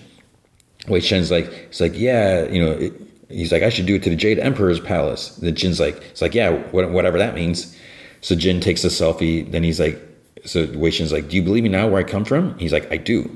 [0.87, 2.93] Wei Shen's like, "It's like, yeah, you know." It,
[3.31, 5.35] he's like, I should do it to the Jade Emperor's palace.
[5.37, 7.75] The Jin's like, it's like, yeah, whatever that means.
[8.21, 9.49] So Jin takes a selfie.
[9.49, 9.99] Then he's like,
[10.45, 12.57] so Wei Shen's like, do you believe me now where I come from?
[12.59, 13.29] He's like, I do.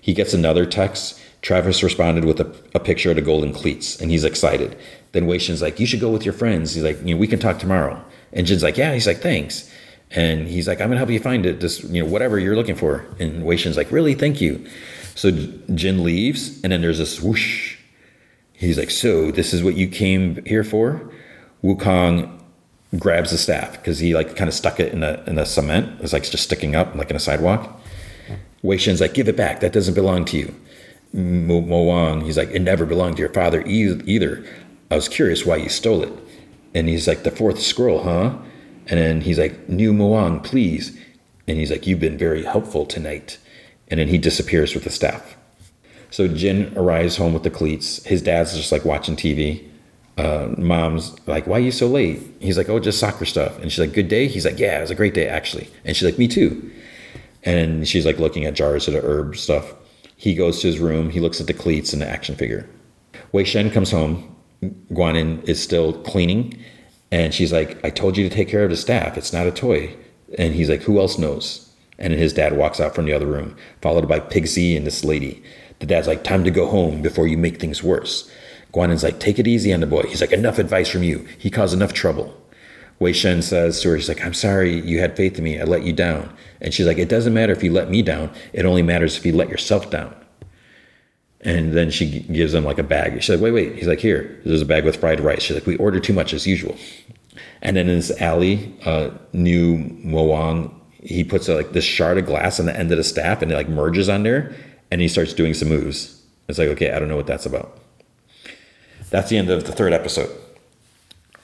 [0.00, 1.20] He gets another text.
[1.42, 4.76] Travis responded with a, a picture of the golden cleats, and he's excited.
[5.14, 6.74] Then Wei Shen's like, you should go with your friends.
[6.74, 8.04] He's like, you know, we can talk tomorrow.
[8.34, 8.92] And Jin's like, yeah.
[8.92, 9.70] He's like, thanks.
[10.10, 11.60] And he's like, I'm gonna help you find it.
[11.60, 13.06] This, you know, whatever you're looking for.
[13.18, 14.14] And Wei Shen's like, really?
[14.14, 14.66] Thank you.
[15.14, 15.30] So
[15.74, 17.78] Jin leaves, and then there's this whoosh
[18.54, 21.10] He's like, So this is what you came here for?
[21.62, 22.40] Wukong
[22.98, 26.00] grabs the staff because he like kind of stuck it in the in the cement.
[26.00, 27.80] It's like just sticking up like in a sidewalk.
[28.62, 29.60] Wei Shen's like, give it back.
[29.60, 30.54] That doesn't belong to you.
[31.12, 34.44] Mo Wang, he's like, it never belonged to your father either.
[34.94, 36.12] I was curious why you stole it.
[36.72, 38.38] And he's like, the fourth scroll, huh?
[38.86, 40.96] And then he's like, Niu Mowang, please.
[41.48, 43.38] And he's like, you've been very helpful tonight.
[43.88, 45.36] And then he disappears with the staff.
[46.10, 48.04] So Jin arrives home with the cleats.
[48.04, 49.68] His dad's just like watching TV.
[50.16, 53.72] Uh, mom's like, "Why are you so late?" He's like, "Oh, just soccer stuff." And
[53.72, 56.04] she's like, "Good day." He's like, "Yeah, it was a great day actually." And she's
[56.08, 56.70] like, "Me too."
[57.42, 59.74] And she's like looking at jars of the herb stuff.
[60.16, 61.10] He goes to his room.
[61.10, 62.68] He looks at the cleats and the action figure.
[63.32, 64.33] Wei Shen comes home.
[64.92, 66.56] Guanyin is still cleaning,
[67.10, 69.16] and she's like, "I told you to take care of the staff.
[69.16, 69.90] It's not a toy."
[70.38, 71.68] And he's like, "Who else knows?"
[71.98, 75.42] And his dad walks out from the other room, followed by Pigsy and this lady.
[75.78, 78.30] The dad's like, "Time to go home before you make things worse."
[78.72, 81.26] Guanyin's like, "Take it easy on the boy." He's like, "Enough advice from you.
[81.38, 82.34] He caused enough trouble."
[83.00, 85.60] Wei Shen says to her, she's like, I'm sorry you had faith in me.
[85.60, 86.32] I let you down.
[86.60, 88.30] And she's like, It doesn't matter if you let me down.
[88.52, 90.14] It only matters if you let yourself down.
[91.44, 93.22] And then she gives him like a bag.
[93.22, 93.76] She's like, Wait, wait.
[93.76, 95.42] He's like, Here, there's a bag with fried rice.
[95.42, 96.76] She's like, We ordered too much as usual.
[97.62, 102.26] And then in this alley, uh, Niu Mowang, he puts uh, like this shard of
[102.26, 104.54] glass on the end of the staff and it like merges on there.
[104.90, 106.22] And he starts doing some moves.
[106.48, 107.78] It's like, okay, I don't know what that's about.
[109.10, 110.30] That's the end of the third episode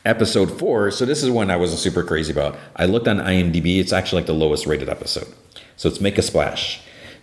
[0.05, 0.91] episode four.
[0.91, 2.59] So this is one I wasn't super crazy about.
[2.77, 3.79] I looked on IMDb.
[3.79, 5.29] It's actually like the lowest rated episode.
[5.77, 6.81] So it's Make a Splash.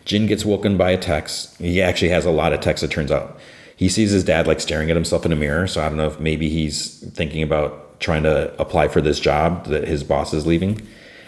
[0.08, 1.58] Jin gets woken by a text.
[1.58, 3.38] He actually has a lot of texts, it turns out.
[3.76, 5.68] He sees his dad like staring at himself in a mirror.
[5.68, 9.66] So I don't know if maybe he's thinking about trying to apply for this job
[9.66, 10.82] that his boss is leaving.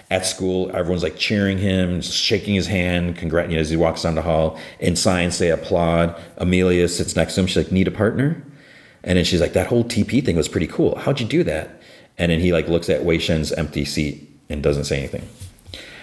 [0.09, 4.01] At school, everyone's like cheering him, shaking his hand, congrat you know, as he walks
[4.03, 4.58] down the hall.
[4.80, 6.19] In science, they applaud.
[6.38, 7.48] Amelia sits next to him.
[7.48, 8.41] She's like, "Need a partner?"
[9.03, 10.98] And then she's like, that whole TP thing was pretty cool.
[10.98, 11.82] How'd you do that?
[12.17, 15.27] And then he like looks at Wei Shen's empty seat and doesn't say anything.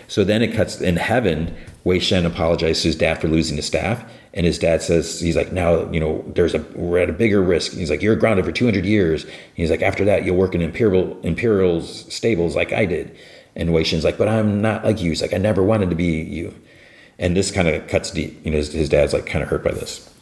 [0.08, 1.54] So then it cuts in heaven.
[1.84, 4.04] Wei Shen apologizes to his dad for losing his staff.
[4.34, 7.42] And his dad says, he's like, now, you know, there's a, we're at a bigger
[7.42, 7.72] risk.
[7.72, 9.24] He's like, you're grounded for 200 years.
[9.54, 13.16] He's like, after that, you'll work in Imperial, Imperial's stables like I did.
[13.54, 15.10] And Wei Shen's like, but I'm not like you.
[15.10, 16.54] He's like, I never wanted to be you.
[17.18, 18.44] And this kind of cuts deep.
[18.44, 20.12] You know, his, his dad's like kind of hurt by this.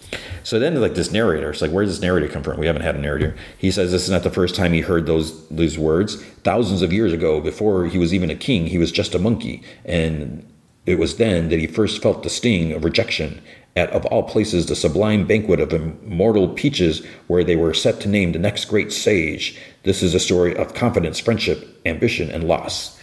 [0.43, 2.59] So then, like this narrator, it's like, where does this narrator come from?
[2.59, 3.37] We haven't had a narrator.
[3.59, 6.23] He says this is not the first time he heard those those words.
[6.45, 9.63] Thousands of years ago, before he was even a king, he was just a monkey,
[9.85, 10.47] and
[10.87, 13.41] it was then that he first felt the sting of rejection
[13.77, 18.09] at of all places the sublime banquet of immortal peaches where they were set to
[18.09, 19.59] name the next great sage.
[19.83, 22.99] This is a story of confidence, friendship, ambition, and loss.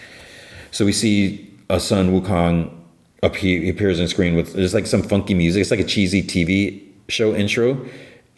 [0.72, 2.72] So we see a Sun Wukong
[3.23, 5.61] appear, appears on screen with there's like some funky music.
[5.61, 7.85] It's like a cheesy TV show intro.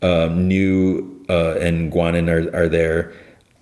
[0.01, 3.13] Um, Niu uh, and Guanyin are, are there.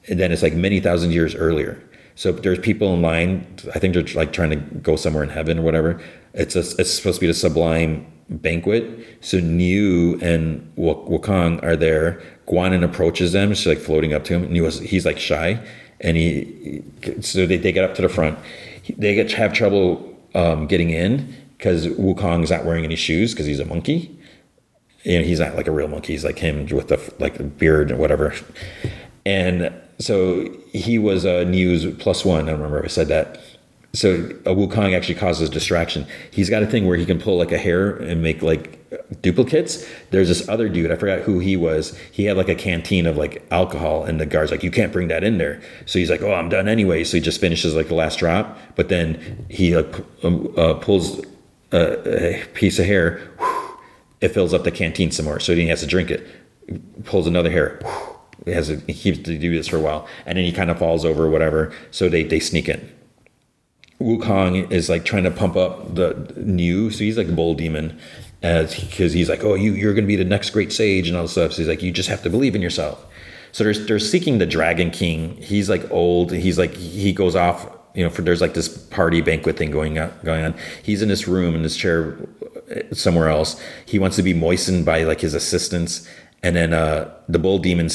[0.09, 1.81] And then it's like many thousand years earlier.
[2.15, 3.45] So there's people in line.
[3.73, 6.01] I think they're like trying to go somewhere in heaven or whatever.
[6.33, 9.17] It's a, it's supposed to be the sublime banquet.
[9.21, 12.21] So Niu and Wukong are there.
[12.47, 13.53] Guanyin approaches them.
[13.53, 14.51] She's like floating up to him.
[14.51, 15.59] Niu he's like shy,
[15.99, 16.83] and he
[17.21, 18.37] so they, they get up to the front.
[18.97, 23.59] They get have trouble um, getting in because Wukong's not wearing any shoes because he's
[23.59, 24.17] a monkey
[25.03, 26.13] you know, he's not like a real monkey.
[26.13, 28.33] He's like him with the like the beard and whatever.
[29.25, 32.47] And so he was a Niu's plus one.
[32.47, 33.39] I don't remember I said that.
[33.93, 34.13] So
[34.45, 36.07] a Wukong actually causes distraction.
[36.31, 38.81] He's got a thing where he can pull like a hair and make like
[39.21, 39.85] duplicates.
[40.11, 41.97] There's this other dude, I forgot who he was.
[42.11, 45.07] He had like a canteen of like alcohol, and the guard's like, "You can't bring
[45.09, 47.87] that in there." So he's like, "Oh, I'm done anyway." So he just finishes like
[47.87, 51.21] the last drop, but then he like um, uh, pulls
[51.71, 53.19] a, a, piece of hair.
[53.37, 53.60] Whew,
[54.21, 55.39] it fills up the canteen some more.
[55.39, 56.25] So he has to drink it.
[57.03, 57.79] Pulls another hair.
[58.45, 60.71] It has to, he keeps to do this for a while, and then he kind
[60.71, 61.73] of falls over, whatever.
[61.91, 62.91] So they they sneak in.
[63.99, 67.99] Wukong is like trying to pump up the new, so he's like the bull demon,
[68.41, 71.23] as because he's like, oh, you you're gonna be the next great sage and all
[71.23, 71.51] this stuff.
[71.53, 73.05] So he's like, you just have to believe in yourself.
[73.51, 75.37] So they're they're seeking the Dragon King.
[75.37, 76.31] He's like old.
[76.31, 77.69] He's like he goes off.
[77.93, 80.13] You know, for there's like this party banquet thing going on.
[80.23, 80.55] Going on.
[80.81, 82.17] He's in this room in this chair
[82.91, 83.61] somewhere else.
[83.85, 86.07] He wants to be moistened by like his assistants,
[86.43, 87.89] and then uh, the bull demon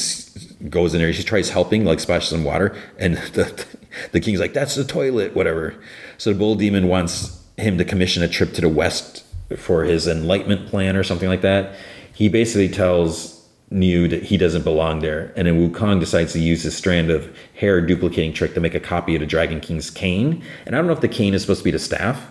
[0.69, 1.11] goes in there.
[1.11, 3.67] He tries helping, like splashes some water, and the
[4.13, 5.75] the king's like, "That's the toilet, whatever."
[6.19, 9.25] So the bull demon wants him to commission a trip to the west
[9.57, 11.75] for his enlightenment plan or something like that.
[12.13, 13.37] He basically tells
[13.71, 17.37] Niu that he doesn't belong there, and then Wukong decides to use his strand of
[17.55, 20.43] hair duplicating trick to make a copy of the Dragon King's cane.
[20.65, 22.31] And I don't know if the cane is supposed to be the staff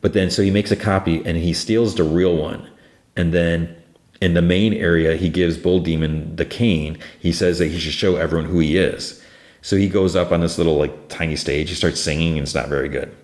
[0.00, 2.68] but then, so he makes a copy and he steals the real one.
[3.16, 3.76] And then
[4.20, 6.98] in the main area, he gives Bull Demon the cane.
[7.18, 9.22] He says that he should show everyone who he is.
[9.62, 11.68] So he goes up on this little, like, tiny stage.
[11.68, 13.14] He starts singing, and it's not very good.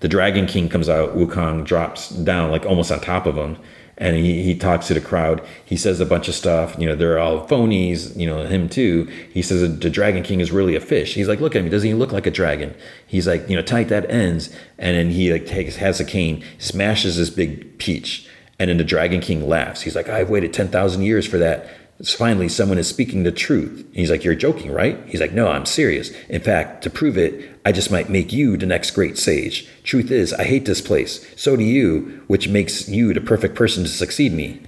[0.00, 1.16] The Dragon King comes out.
[1.16, 3.56] Wukong drops down, like, almost on top of him
[3.96, 5.42] and he, he talks to the crowd.
[5.64, 6.76] He says a bunch of stuff.
[6.78, 8.16] You know, they're all phonies.
[8.16, 9.04] You know, him too.
[9.32, 11.14] He says the Dragon King is really a fish.
[11.14, 11.70] He's like, look at him.
[11.70, 12.74] Doesn't he look like a dragon?
[13.06, 14.54] He's like, you know, tight that ends.
[14.78, 18.84] And then he like takes has a cane, smashes this big peach, and then the
[18.84, 19.82] Dragon King laughs.
[19.82, 21.68] He's like, I've waited 10,000 years for that.
[22.02, 23.86] Finally someone is speaking the truth.
[23.92, 24.98] He's like, You're joking, right?
[25.06, 26.10] He's like, No, I'm serious.
[26.28, 29.68] In fact, to prove it, I just might make you the next great sage.
[29.84, 31.24] Truth is, I hate this place.
[31.36, 34.60] So do you, which makes you the perfect person to succeed me.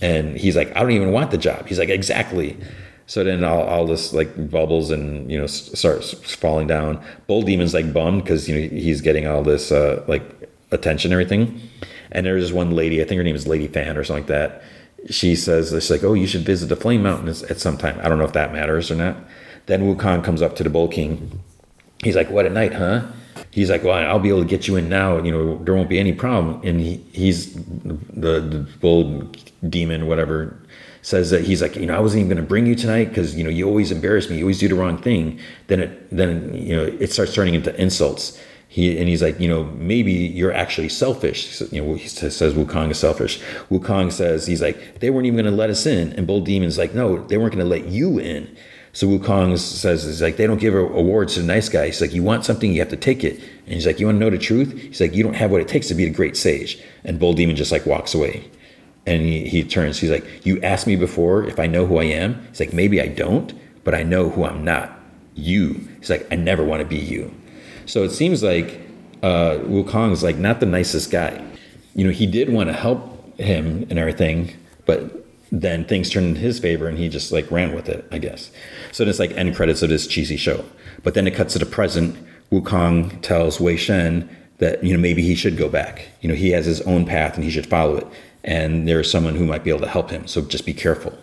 [0.00, 1.66] And he's like, I don't even want the job.
[1.66, 2.56] He's like, Exactly.
[3.06, 7.04] So then all, all this like bubbles and you know starts falling down.
[7.26, 10.22] Bull Demon's like bummed because you know he's getting all this uh, like
[10.70, 11.60] attention and everything.
[12.12, 14.28] And there's this one lady, I think her name is Lady Fan or something like
[14.28, 14.62] that
[15.08, 17.98] she says, she's like, oh, you should visit the Flame Mountains at some time.
[18.02, 19.16] I don't know if that matters or not.
[19.66, 21.40] Then Wukong comes up to the Bull King.
[22.02, 23.06] He's like, what at night, huh?
[23.50, 25.22] He's like, well, I'll be able to get you in now.
[25.22, 26.60] You know, there won't be any problem.
[26.64, 29.30] And he, he's the, the bull
[29.68, 30.56] demon, whatever,
[31.02, 33.34] says that he's like, you know, I wasn't even going to bring you tonight because
[33.34, 34.38] you know you always embarrass me.
[34.38, 35.40] You always do the wrong thing.
[35.66, 38.40] Then it, then you know, it starts turning into insults
[38.72, 41.60] he and he's like, you know, maybe you're actually selfish.
[41.72, 43.40] You know, he says Wukong is selfish.
[43.68, 46.78] Wukong says he's like, they weren't even going to let us in, and Bull Demon's
[46.78, 48.56] like, no, they weren't going to let you in.
[48.92, 51.86] So Wukong says, he's like, they don't give awards to the nice guy.
[51.86, 53.40] He's like, you want something, you have to take it.
[53.64, 54.72] And he's like, you want to know the truth?
[54.72, 56.80] He's like, you don't have what it takes to be a great sage.
[57.04, 58.48] And Bull Demon just like walks away.
[59.06, 62.04] And he, he turns, he's like, you asked me before if I know who I
[62.04, 62.44] am.
[62.48, 64.96] He's like, maybe I don't, but I know who I'm not.
[65.34, 65.88] You.
[66.00, 67.34] He's like, I never want to be you.
[67.90, 68.80] So it seems like
[69.22, 71.44] uh, Wukong is like not the nicest guy.
[71.96, 76.34] You know, he did want to help him and everything, but then things turned in
[76.36, 78.52] his favor and he just like ran with it, I guess.
[78.92, 80.64] So it's like end credits of this cheesy show.
[81.02, 82.16] But then it cuts to the present.
[82.52, 84.28] Wukong tells Wei Shen
[84.58, 86.06] that, you know, maybe he should go back.
[86.20, 88.06] You know, he has his own path and he should follow it.
[88.44, 90.28] And there's someone who might be able to help him.
[90.28, 91.18] So just be careful.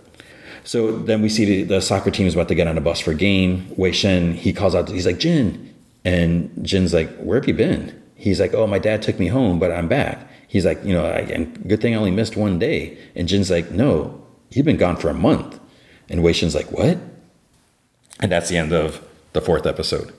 [0.65, 2.99] So then we see the, the soccer team is about to get on a bus
[2.99, 3.73] for a game.
[3.77, 5.73] Wei Shen, he calls out, he's like, Jin,
[6.05, 8.01] and Jin's like, Where have you been?
[8.15, 10.27] He's like, Oh, my dad took me home, but I'm back.
[10.47, 12.97] He's like, You know, I, and good thing I only missed one day.
[13.15, 15.59] And Jin's like, No, you've been gone for a month.
[16.09, 16.97] And Wei Shen's like, What?
[18.19, 20.13] And that's the end of the fourth episode.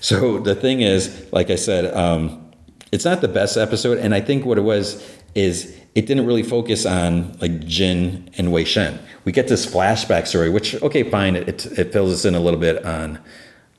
[0.00, 2.52] So the thing is, like I said, um,
[2.92, 3.98] it's not the best episode.
[3.98, 5.02] And I think what it was
[5.34, 8.98] is it didn't really focus on like Jin and Wei Shen.
[9.24, 12.60] We get this flashback story, which okay, fine, it, it fills us in a little
[12.60, 13.18] bit on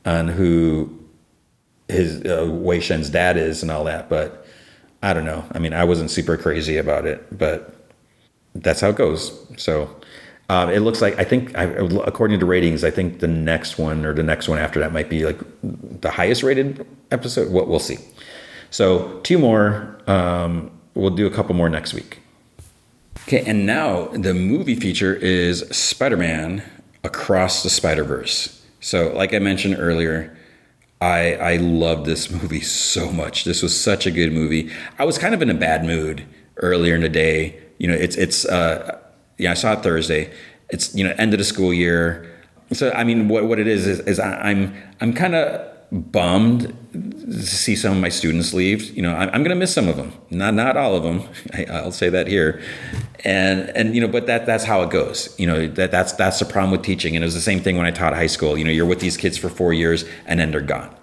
[0.05, 1.04] on who
[1.87, 4.09] his uh, Wei Shen's dad is and all that.
[4.09, 4.45] But
[5.03, 5.45] I don't know.
[5.51, 7.75] I mean, I wasn't super crazy about it, but
[8.55, 9.31] that's how it goes.
[9.57, 9.95] So
[10.49, 14.05] um, it looks like I think, I, according to ratings, I think the next one
[14.05, 17.51] or the next one after that might be like the highest rated episode.
[17.51, 17.97] What we'll see.
[18.71, 19.99] So two more.
[20.07, 22.19] Um, we'll do a couple more next week.
[23.27, 26.63] Okay, and now the movie feature is Spider Man
[27.03, 28.63] Across the Spider Verse.
[28.81, 30.35] So, like I mentioned earlier,
[31.05, 33.43] I I love this movie so much.
[33.43, 34.71] This was such a good movie.
[34.97, 36.25] I was kind of in a bad mood
[36.57, 37.59] earlier in the day.
[37.77, 38.99] You know, it's it's uh
[39.37, 40.31] yeah, I saw it Thursday.
[40.69, 42.31] It's you know end of the school year.
[42.73, 47.45] So I mean, what what it is is, is I'm I'm kind of bummed to
[47.45, 48.95] see some of my students leave.
[48.95, 50.13] You know, I'm, I'm going to miss some of them.
[50.29, 51.23] Not not all of them.
[51.69, 52.61] I, will say that here.
[53.23, 55.33] And and you know, but that that's how it goes.
[55.39, 57.15] You know, that that's that's the problem with teaching.
[57.15, 58.57] And it was the same thing when I taught high school.
[58.57, 60.95] You know, you're with these kids for four years and then they're gone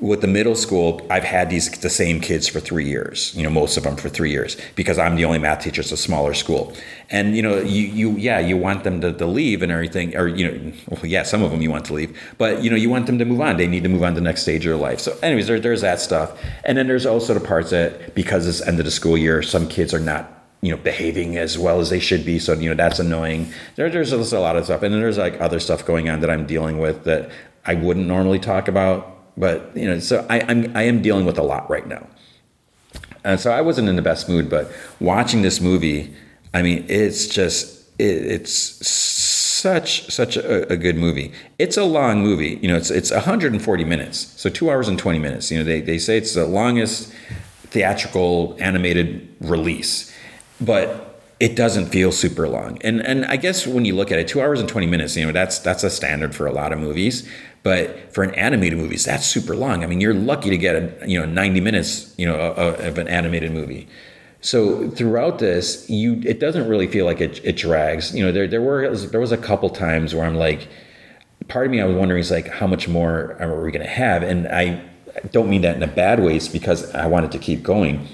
[0.00, 3.32] with the middle school, I've had these the same kids for three years.
[3.36, 5.82] You know, most of them for three years because I'm the only math teacher.
[5.82, 6.72] It's a smaller school,
[7.10, 10.26] and you know, you you yeah, you want them to, to leave and everything, or
[10.26, 12.90] you know, well, yeah, some of them you want to leave, but you know, you
[12.90, 13.56] want them to move on.
[13.56, 14.98] They need to move on to the next stage of their life.
[14.98, 18.60] So, anyways, there, there's that stuff, and then there's also the parts that because it's
[18.62, 21.90] end of the school year, some kids are not you know behaving as well as
[21.90, 24.94] they should be so you know that's annoying there, there's a lot of stuff and
[24.94, 27.30] then there's like other stuff going on that i'm dealing with that
[27.66, 31.38] i wouldn't normally talk about but you know, so I, I'm I am dealing with
[31.38, 32.06] a lot right now,
[33.24, 34.48] and so I wasn't in the best mood.
[34.48, 36.14] But watching this movie,
[36.52, 38.52] I mean, it's just it, it's
[38.86, 41.32] such such a, a, good movie.
[41.58, 42.58] It's a long movie.
[42.62, 45.50] You know, it's it's 140 minutes, so two hours and 20 minutes.
[45.50, 47.12] You know, they they say it's the longest
[47.70, 50.14] theatrical animated release,
[50.60, 52.78] but it doesn't feel super long.
[52.82, 55.26] And and I guess when you look at it, two hours and 20 minutes, you
[55.26, 57.28] know, that's that's a standard for a lot of movies.
[57.64, 59.82] But for an animated movie, that's super long.
[59.82, 63.08] I mean, you're lucky to get a you know 90 minutes you know of an
[63.08, 63.88] animated movie.
[64.42, 68.14] So throughout this, you it doesn't really feel like it, it drags.
[68.14, 70.68] You know, there there were there was a couple times where I'm like,
[71.48, 74.22] part of me I was wondering is like how much more are we to have,
[74.22, 74.82] and I
[75.32, 76.36] don't mean that in a bad way.
[76.36, 78.06] It's because I wanted to keep going,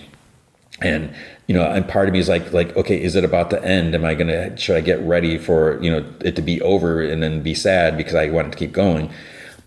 [0.81, 1.13] and
[1.49, 3.97] you know, and part of me is like, like, okay, is it about to end?
[3.97, 7.21] Am I gonna should I get ready for you know it to be over and
[7.21, 9.11] then be sad because I wanted to keep going?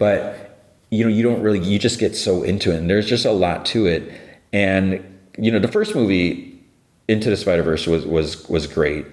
[0.04, 0.60] But
[0.90, 3.32] you know, you don't really, you just get so into it, and there's just a
[3.32, 4.12] lot to it.
[4.52, 5.02] And
[5.38, 6.62] you know, the first movie,
[7.08, 9.06] Into the Spider Verse was was was great,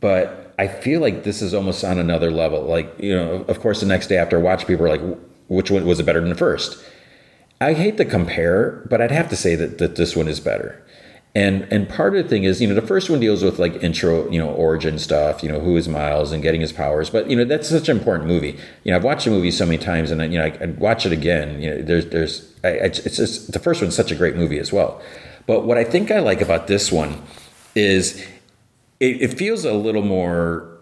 [0.00, 2.62] but I feel like this is almost on another level.
[2.62, 5.86] Like you know, of course, the next day after watch, people are like, "Which one
[5.86, 6.76] was it better than the first?
[7.60, 10.84] I hate to compare, but I'd have to say that, that this one is better.
[11.36, 13.82] And and part of the thing is, you know, the first one deals with like
[13.82, 17.10] intro, you know, origin stuff, you know, who is Miles and getting his powers.
[17.10, 18.58] But you know, that's such an important movie.
[18.84, 21.04] You know, I've watched the movie so many times, and you know, I, would watch
[21.04, 21.60] it again.
[21.60, 24.72] You know, there's there's I, it's just the first one's such a great movie as
[24.72, 25.02] well.
[25.46, 27.22] But what I think I like about this one
[27.74, 28.18] is
[28.98, 30.78] it, it feels a little more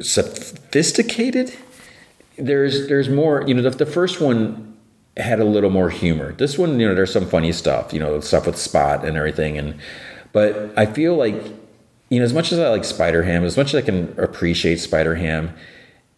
[0.00, 1.54] sophisticated.
[2.38, 3.44] There's there's more.
[3.46, 4.65] You know, the, the first one
[5.16, 6.32] had a little more humor.
[6.32, 9.56] This one, you know, there's some funny stuff, you know, stuff with Spot and everything.
[9.56, 9.78] And
[10.32, 11.34] but I feel like,
[12.10, 14.76] you know, as much as I like Spider Ham, as much as I can appreciate
[14.76, 15.54] Spider Ham,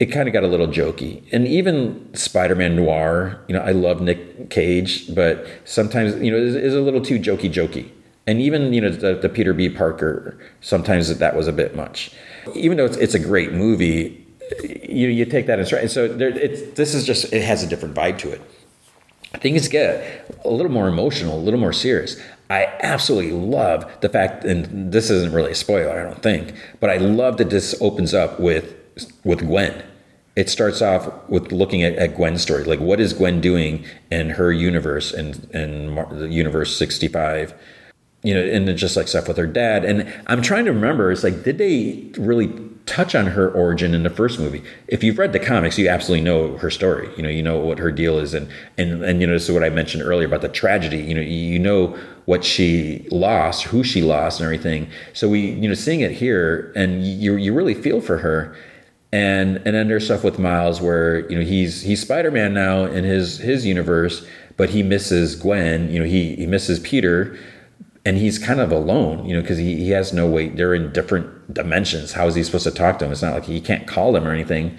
[0.01, 1.23] it kind of got a little jokey.
[1.33, 6.37] And even Spider Man Noir, you know, I love Nick Cage, but sometimes, you know,
[6.37, 7.91] is, a little too jokey jokey.
[8.27, 9.69] And even, you know, the, the Peter B.
[9.69, 12.13] Parker, sometimes that was a bit much.
[12.55, 14.27] Even though it's, it's a great movie,
[14.63, 15.91] you you take that and.
[15.91, 18.43] So there, it's, this is just, it has a different vibe to it
[19.37, 22.21] things get a little more emotional, a little more serious.
[22.51, 26.89] I absolutely love the fact, and this isn't really a spoiler, I don't think, but
[26.89, 28.75] I love that this opens up with
[29.23, 29.85] with Gwen.
[30.35, 34.31] It starts off with looking at, at Gwen's story, like what is Gwen doing in
[34.31, 37.53] her universe and in, in the universe sixty five,
[38.23, 39.85] you know, and just like stuff with her dad.
[39.85, 42.47] And I'm trying to remember, it's like, did they really
[42.89, 44.63] touch on her origin in the first movie.
[44.89, 47.09] If you've read the comics, you absolutely know her story.
[47.17, 49.53] You know, you know what her deal is, and and and you know, this is
[49.53, 50.99] what I mentioned earlier about the tragedy.
[50.99, 54.91] You know, you know what she lost, who she lost, and everything.
[55.13, 58.57] So we, you know, seeing it here, and you you really feel for her.
[59.13, 62.85] And and then there's stuff with Miles where you know he's he's Spider Man now
[62.85, 64.27] in his his universe,
[64.57, 65.91] but he misses Gwen.
[65.91, 67.39] You know, he he misses Peter
[68.09, 70.49] and he's kind of alone, you know, because he, he has no way.
[70.49, 72.13] They're in different dimensions.
[72.13, 73.13] How is he supposed to talk to him?
[73.13, 74.79] It's not like he can't call them or anything.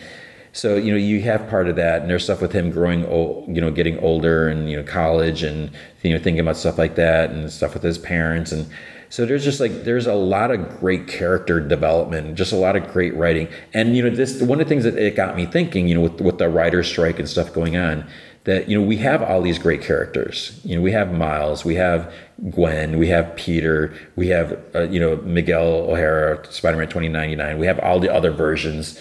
[0.52, 3.48] So you know, you have part of that, and there's stuff with him growing old,
[3.56, 5.70] you know, getting older, and you know, college, and
[6.02, 8.68] you know, thinking about stuff like that, and stuff with his parents, and
[9.10, 12.92] so there's just like there's a lot of great character development, just a lot of
[12.92, 15.88] great writing, and you know, this one of the things that it got me thinking,
[15.88, 18.10] you know, with with the writer's strike and stuff going on
[18.50, 20.60] that you know we have all these great characters.
[20.64, 22.12] You know, we have Miles, we have
[22.50, 27.60] Gwen, we have Peter, we have uh, you know Miguel O'Hara, Spider-Man 2099.
[27.60, 29.00] We have all the other versions,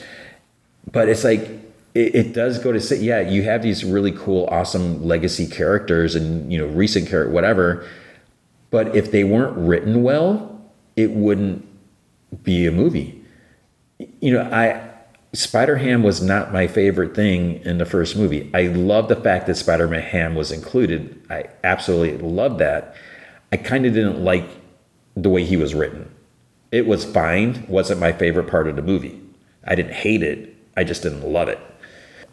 [0.93, 1.49] but it's like
[1.95, 6.15] it, it, does go to say, yeah, you have these really cool, awesome legacy characters
[6.15, 7.87] and you know recent character, whatever.
[8.71, 10.61] But if they weren't written well,
[10.95, 11.67] it wouldn't
[12.43, 13.25] be a movie.
[14.21, 14.88] You know, I
[15.35, 18.51] Spider Ham was not my favorite thing in the first movie.
[18.55, 21.21] I love the fact that Spider Man Ham was included.
[21.29, 22.95] I absolutely love that.
[23.53, 24.49] I kind of didn't like
[25.17, 26.11] the way he was written.
[26.73, 29.21] It was fine, wasn't my favorite part of the movie.
[29.65, 31.59] I didn't hate it, I just didn't love it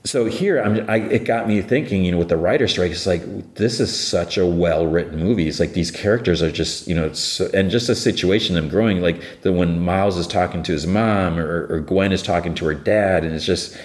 [0.06, 3.08] so here I'm, I, it got me thinking you know with the writer strike it's
[3.08, 5.48] like this is such a well written movie.
[5.48, 9.01] It's like these characters are just you know so, and just a situation them growing
[9.01, 12.66] like the when miles is talking to his mom or, or gwen is talking to
[12.66, 13.77] her dad and it's just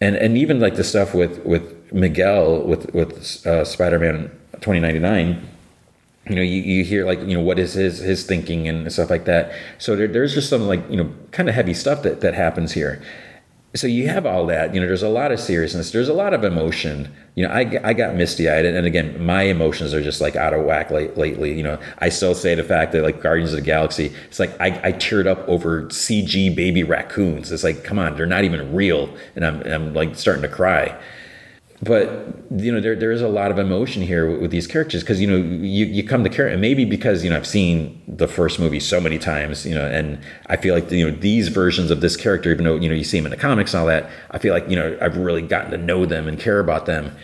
[0.00, 5.46] and and even like the stuff with with miguel with with uh, spider-man 2099
[6.26, 9.10] you know you, you hear like you know what is his his thinking and stuff
[9.10, 9.52] like that.
[9.78, 12.72] So there, there's just some like you know kind of heavy stuff that that happens
[12.72, 13.02] here
[13.74, 16.34] so you have all that you know there's a lot of seriousness there's a lot
[16.34, 17.12] of emotion.
[17.36, 20.64] You know i, I got misty-eyed and again my emotions are just like out of
[20.64, 21.78] whack late, lately you know.
[21.98, 24.92] I still say the fact that like guardians of the galaxy it's like I, I
[24.92, 27.52] teared up over cg baby raccoons.
[27.52, 29.14] It's like come on they're not even real.
[29.36, 31.00] And i'm, I'm like starting to cry
[31.82, 35.02] but you know there there is a lot of emotion here with, with these characters
[35.02, 38.02] because you know you, you come to care and maybe because you know I've seen
[38.06, 41.48] the first movie so many times you know and I feel like you know these
[41.48, 43.80] versions of this character even though you know you see them in the comics and
[43.80, 46.60] all that I feel like you know I've really gotten to know them and care
[46.60, 47.16] about them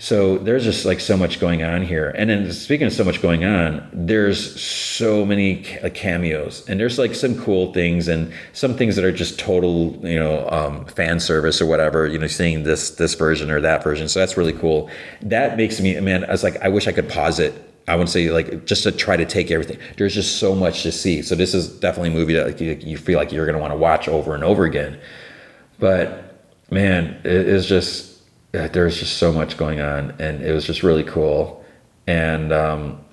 [0.00, 2.10] so there's just like so much going on here.
[2.16, 7.16] And then speaking of so much going on, there's so many cameos and there's like
[7.16, 11.60] some cool things and some things that are just total, you know, um, fan service
[11.60, 14.08] or whatever, you know, seeing this, this version or that version.
[14.08, 14.88] So that's really cool.
[15.20, 18.08] That makes me, man, I was like, I wish I could pause it I would
[18.10, 19.78] say like just to try to take everything.
[19.96, 21.22] There's just so much to see.
[21.22, 23.72] So this is definitely a movie that like, you, you feel like you're to want
[23.72, 25.00] to watch over and over again.
[25.78, 26.38] But
[26.70, 28.17] man, it is just
[28.52, 31.64] there's just so much going on, and it was just really cool.
[32.06, 33.04] And um,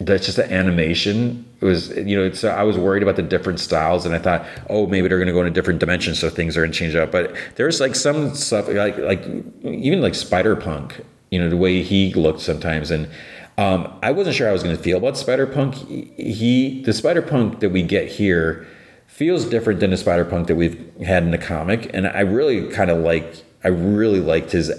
[0.00, 1.44] that's just the animation.
[1.60, 4.46] It was, you know, it's, I was worried about the different styles, and I thought,
[4.68, 6.78] oh, maybe they're going to go in a different dimension, so things are going to
[6.78, 7.12] change up.
[7.12, 9.22] But there's like some stuff, like like
[9.62, 13.08] even like Spider Punk, you know, the way he looked sometimes, and
[13.56, 15.76] Um, I wasn't sure how I was going to feel about Spider Punk.
[15.76, 18.66] He, the Spider Punk that we get here,
[19.06, 22.68] feels different than the Spider Punk that we've had in the comic, and I really
[22.68, 23.44] kind of like.
[23.64, 24.72] I really liked his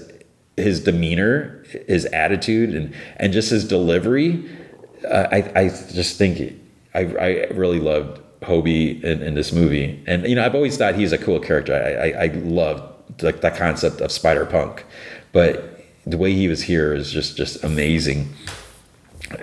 [0.57, 4.49] his demeanor, his attitude, and and just his delivery.
[5.07, 6.53] Uh, I I just think
[6.93, 10.95] I I really loved Hobie in, in, this movie, and you know I've always thought
[10.95, 11.73] he's a cool character.
[11.73, 14.85] I I, I love like the concept of Spider Punk,
[15.31, 18.33] but the way he was here is just just amazing.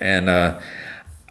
[0.01, 0.61] And uh,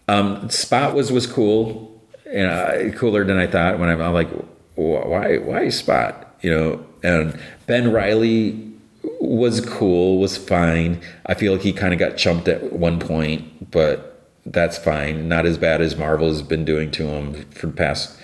[0.08, 3.80] um, Spot was was cool, you know, cooler than I thought.
[3.80, 4.30] When I'm, I'm like,
[4.76, 6.36] why why Spot?
[6.42, 8.72] You know, and Ben Reilly
[9.20, 11.02] was cool, was fine.
[11.26, 15.28] I feel like he kind of got chumped at one point, but that's fine.
[15.28, 18.18] Not as bad as Marvel has been doing to him for the past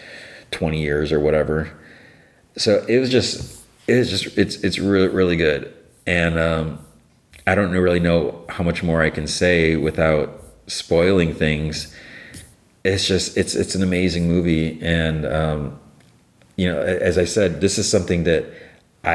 [0.52, 1.72] 20 years or whatever.
[2.58, 5.74] So it was just, it was just, it's, it's really, really good.
[6.06, 6.80] And um,
[7.46, 11.96] I don't really know how much more I can say without spoiling things.
[12.84, 14.80] It's just, it's, it's an amazing movie.
[14.82, 15.80] And, um,
[16.56, 18.46] you know, as I said, this is something that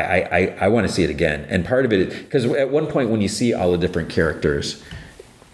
[0.00, 1.46] I, I, I want to see it again.
[1.48, 4.82] And part of it, because at one point when you see all the different characters,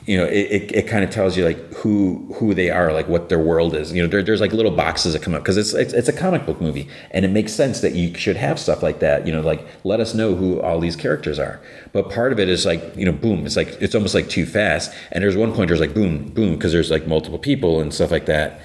[0.08, 3.08] you know, it, it, it, kind of tells you like who who they are, like
[3.08, 3.92] what their world is.
[3.92, 6.14] You know, there, there's like little boxes that come up because it's, it's, it's a
[6.14, 9.26] comic book movie, and it makes sense that you should have stuff like that.
[9.26, 11.60] You know, like let us know who all these characters are.
[11.92, 14.46] But part of it is like you know, boom, it's like it's almost like too
[14.46, 14.90] fast.
[15.12, 18.10] And there's one point there's like boom, boom, because there's like multiple people and stuff
[18.10, 18.62] like that.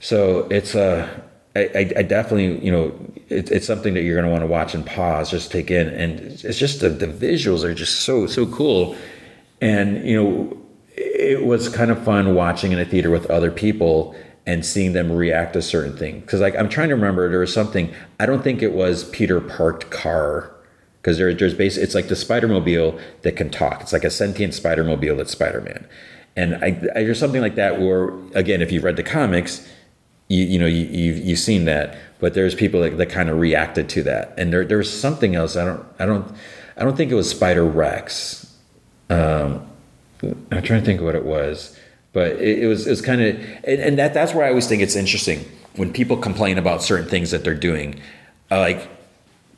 [0.00, 1.06] So it's uh
[1.56, 2.94] I, I, definitely, you know,
[3.28, 5.88] it, it's something that you're going to want to watch and pause, just take in,
[5.88, 8.96] and it's just the, the visuals are just so so cool,
[9.60, 10.56] and you know,
[10.94, 14.14] it was kind of fun watching in a theater with other people
[14.46, 16.22] and seeing them react to certain things.
[16.22, 19.40] Because like I'm trying to remember, there was something I don't think it was Peter
[19.40, 20.54] parked car
[21.02, 23.80] because there, there's basically it's like the Spider Mobile that can talk.
[23.80, 25.84] It's like a sentient Spider Mobile that's Spider Man,
[26.36, 29.68] and I, I there's something like that where again, if you've read the comics
[30.30, 33.38] you, you know you, you've, you've seen that but there's people that, that kind of
[33.38, 34.34] reacted to that.
[34.36, 36.26] And there there's something else i don't i don't
[36.76, 38.56] i don't think it was spider rex.
[39.10, 39.66] Um,
[40.22, 41.76] i'm trying to think what it was
[42.12, 44.68] but it, it was it was kind of and, and, that that's where i always
[44.68, 45.44] think it's interesting
[45.76, 48.00] when people complain about certain things that they're doing.
[48.50, 48.88] Uh, like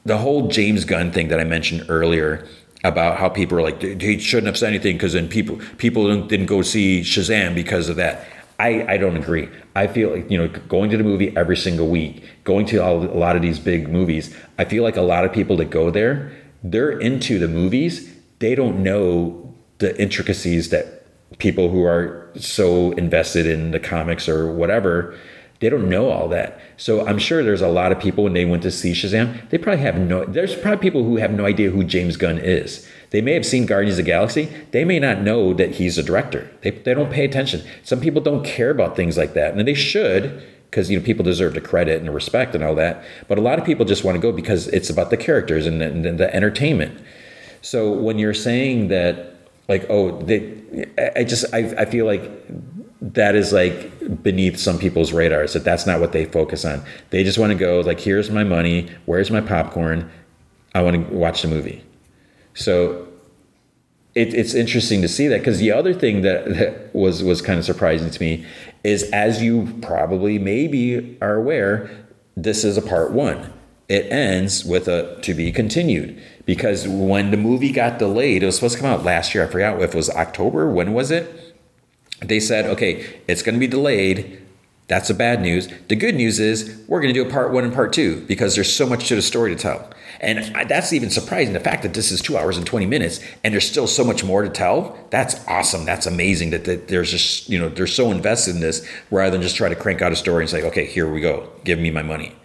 [0.05, 2.47] the whole james gunn thing that i mentioned earlier
[2.85, 6.47] about how people are like he shouldn't have said anything because then people people didn't
[6.47, 8.27] go see shazam because of that
[8.63, 9.49] I, I don't agree.
[9.75, 12.93] I feel like, you know, going to the movie every single week, going to a
[12.93, 16.31] lot of these big movies, I feel like a lot of people that go there,
[16.63, 18.15] they're into the movies.
[18.39, 21.03] They don't know the intricacies that
[21.39, 25.19] people who are so invested in the comics or whatever,
[25.59, 26.61] they don't know all that.
[26.77, 29.59] So I'm sure there's a lot of people when they went to see Shazam, they
[29.59, 32.89] probably have no, there's probably people who have no idea who James Gunn is.
[33.13, 34.51] They may have seen Guardians of the Galaxy.
[34.71, 36.51] They may not know that he's a director.
[36.63, 37.63] They, they don't pay attention.
[37.83, 41.23] Some people don't care about things like that, and they should because you know people
[41.23, 43.05] deserve the credit and the respect and all that.
[43.29, 45.83] But a lot of people just want to go because it's about the characters and
[45.83, 46.99] the, and the entertainment.
[47.61, 49.37] So when you're saying that,
[49.69, 52.23] like, oh, they, I just I, I feel like
[53.03, 56.83] that is like beneath some people's radars that that's not what they focus on.
[57.11, 60.11] They just want to go like, here's my money, where's my popcorn?
[60.75, 61.85] I want to watch the movie.
[62.55, 63.09] So
[64.15, 67.59] it, it's interesting to see that because the other thing that, that was was kind
[67.59, 68.47] of surprising to me
[68.85, 71.91] is as you probably maybe are aware,
[72.37, 73.53] this is a part one.
[73.89, 78.57] It ends with a to be continued because when the movie got delayed, it was
[78.57, 79.45] supposed to come out last year.
[79.45, 80.71] I forgot if it was October.
[80.71, 81.57] When was it?
[82.21, 84.41] They said, okay, it's going to be delayed.
[84.89, 85.69] That's the bad news.
[85.89, 88.55] The good news is we're going to do a part one and part two because
[88.55, 89.91] there's so much to the story to tell.
[90.23, 91.53] And that's even surprising.
[91.53, 94.23] The fact that this is two hours and 20 minutes and there's still so much
[94.23, 95.85] more to tell, that's awesome.
[95.85, 99.43] That's amazing that, that there's just, you know, they're so invested in this rather than
[99.43, 101.91] just try to crank out a story and say, okay, here we go, give me
[101.91, 102.37] my money.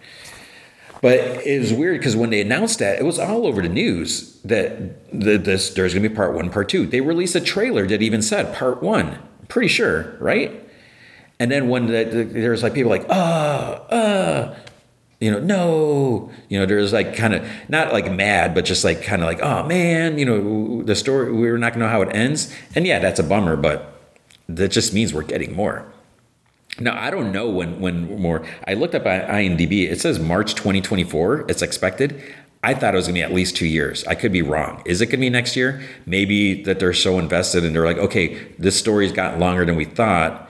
[1.00, 4.40] But it was weird because when they announced that, it was all over the news
[4.42, 6.84] that the, this there's going to be part one, part two.
[6.86, 9.20] They released a trailer that even said part one.
[9.46, 10.68] Pretty sure, right?
[11.38, 14.56] And then when the, the, there's like people like, oh, uh,
[15.20, 19.02] you know, no, you know, there's like kind of not like mad, but just like
[19.02, 22.14] kind of like, oh man, you know, the story, we're not gonna know how it
[22.14, 22.54] ends.
[22.74, 24.00] And yeah, that's a bummer, but
[24.48, 25.92] that just means we're getting more.
[26.80, 28.46] Now, I don't know when, when more.
[28.68, 32.22] I looked up at IMDb, it says March 2024, it's expected.
[32.62, 34.04] I thought it was gonna be at least two years.
[34.06, 34.82] I could be wrong.
[34.84, 35.82] Is it gonna be next year?
[36.06, 39.84] Maybe that they're so invested and they're like, okay, this story's got longer than we
[39.84, 40.47] thought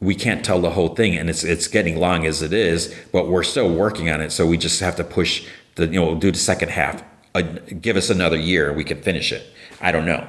[0.00, 3.28] we can't tell the whole thing and it's it's getting long as it is but
[3.28, 6.16] we're still working on it so we just have to push the you know we'll
[6.16, 7.02] do the second half
[7.34, 7.42] uh,
[7.80, 9.46] give us another year we can finish it
[9.80, 10.26] i don't know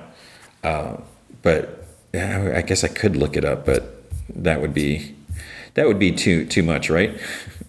[0.63, 0.97] uh,
[1.41, 1.79] but
[2.13, 5.15] I guess I could look it up, but that would be
[5.75, 7.19] that would be too too much, right?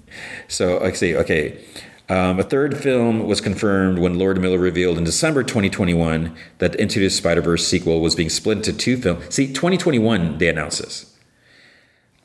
[0.48, 1.14] so let's see.
[1.14, 1.62] Okay,
[2.08, 6.80] um, a third film was confirmed when Lord Miller revealed in December 2021 that the
[6.80, 9.34] Into the Spider Verse sequel was being split into two films.
[9.34, 11.14] See, 2021 they announced this.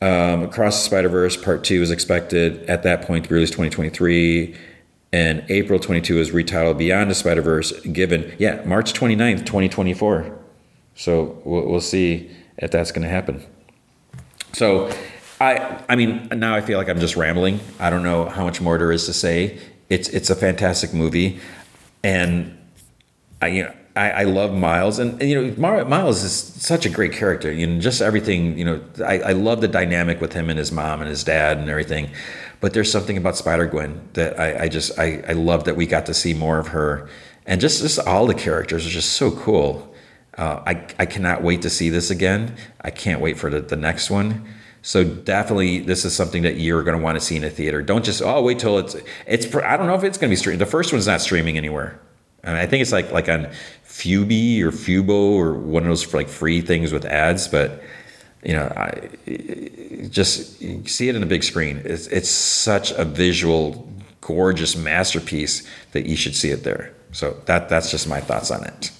[0.01, 3.53] Um, Across the Spider Verse Part Two is expected at that point to be released
[3.53, 4.55] 2023
[5.15, 10.37] and April 22 is retitled Beyond the Spider Verse, given, yeah, March 29th, 2024.
[10.95, 13.41] So we'll, we'll see if that's going to happen.
[14.51, 14.91] So,
[15.39, 17.61] I, I mean, now I feel like I'm just rambling.
[17.79, 19.57] I don't know how much more there is to say.
[19.89, 21.39] It's, it's a fantastic movie,
[22.03, 22.57] and
[23.41, 26.89] I, you know, I, I love Miles, and, and, you know, Miles is such a
[26.89, 27.49] great character.
[27.49, 28.57] You know, just everything.
[28.57, 31.57] You know, I, I love the dynamic with him and his mom and his dad
[31.57, 32.09] and everything.
[32.59, 35.85] But there's something about Spider Gwen that I, I just I, I love that we
[35.85, 37.07] got to see more of her,
[37.45, 39.93] and just just all the characters are just so cool.
[40.37, 42.55] Uh, I I cannot wait to see this again.
[42.81, 44.45] I can't wait for the, the next one.
[44.81, 47.81] So definitely, this is something that you're going to want to see in a theater.
[47.81, 49.55] Don't just oh wait till it's it's.
[49.55, 50.59] I don't know if it's going to be streamed.
[50.59, 51.99] The first one's not streaming anywhere.
[52.51, 53.47] Mean, I think it's like like on
[53.85, 57.81] Fubi or Fubo or one of those like free things with ads, but
[58.43, 59.09] you know, I,
[60.09, 61.81] just see it in a big screen.
[61.83, 63.87] It's, it's such a visual,
[64.21, 66.93] gorgeous masterpiece that you should see it there.
[67.11, 68.91] So that that's just my thoughts on it.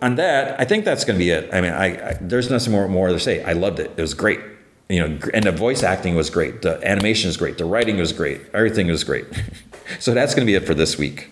[0.00, 1.50] On that, I think that's going to be it.
[1.52, 3.42] I mean, I, I, there's nothing more more to say.
[3.42, 3.90] I loved it.
[3.96, 4.40] It was great.
[4.88, 6.62] You know, and the voice acting was great.
[6.62, 7.58] The animation is great.
[7.58, 8.40] The writing was great.
[8.54, 9.26] Everything was great.
[9.98, 11.30] so that's going to be it for this week.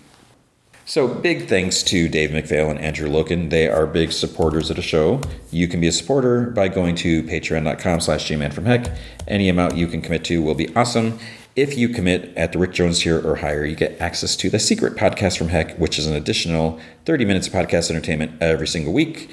[0.89, 3.51] So big thanks to Dave McPhail and Andrew Loken.
[3.51, 5.21] They are big supporters of the show.
[5.51, 8.97] You can be a supporter by going to patreon.com slash gmanfromheck.
[9.27, 11.19] Any amount you can commit to will be awesome.
[11.57, 14.61] If you commit at the Rick Jones tier or higher, you get access to the
[14.61, 18.93] secret podcast from Heck, which is an additional 30 minutes of podcast entertainment every single
[18.93, 19.29] week.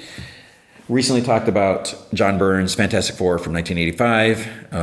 [0.88, 4.72] Recently talked about John Byrne's Fantastic Four from 1985.
[4.72, 4.76] Uh,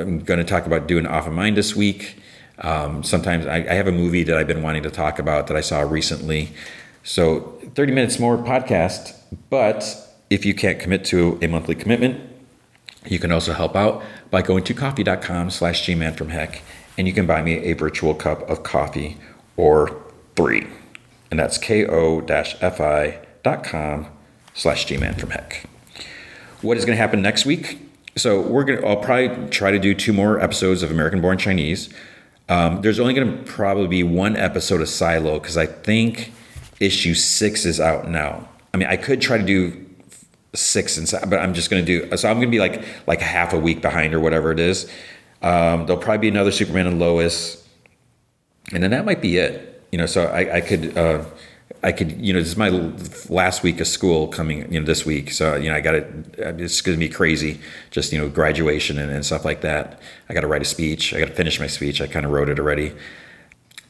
[0.00, 2.16] I'm going to talk about doing Off of Mind this week.
[2.58, 5.56] Um, sometimes I, I, have a movie that I've been wanting to talk about that
[5.56, 6.52] I saw recently.
[7.02, 7.40] So
[7.74, 9.16] 30 minutes more podcast,
[9.50, 9.84] but
[10.30, 12.20] if you can't commit to a monthly commitment,
[13.06, 16.62] you can also help out by going to ko-fi.com slash gman from heck
[16.96, 19.18] and you can buy me a virtual cup of coffee
[19.56, 20.00] or
[20.36, 20.66] three.
[21.30, 21.96] And that's ko-fi.com
[24.54, 25.66] slash gman from heck.
[26.62, 27.80] What is going to happen next week?
[28.16, 31.36] So we're going to, I'll probably try to do two more episodes of American Born
[31.36, 31.92] Chinese.
[32.48, 36.32] Um, there's only going to probably be one episode of Silo because I think
[36.80, 38.48] issue six is out now.
[38.72, 39.80] I mean, I could try to do
[40.54, 42.28] six and but I'm just going to do so.
[42.28, 44.90] I'm going to be like like half a week behind or whatever it is.
[45.42, 47.66] Um, there'll probably be another Superman and Lois,
[48.72, 49.82] and then that might be it.
[49.92, 50.96] You know, so I, I could.
[50.96, 51.24] Uh,
[51.84, 52.70] I could, you know, this is my
[53.28, 55.30] last week of school coming, you know, this week.
[55.30, 56.06] So, you know, I got it.
[56.38, 60.00] It's going to be crazy, just, you know, graduation and, and stuff like that.
[60.30, 61.12] I got to write a speech.
[61.12, 62.00] I got to finish my speech.
[62.00, 62.94] I kind of wrote it already.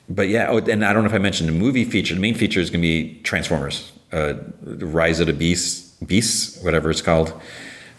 [0.08, 2.16] But yeah, oh, and I don't know if I mentioned the movie feature.
[2.16, 6.90] The main feature is going to be Transformers, uh, Rise of the Beasts, Beasts, whatever
[6.90, 7.32] it's called.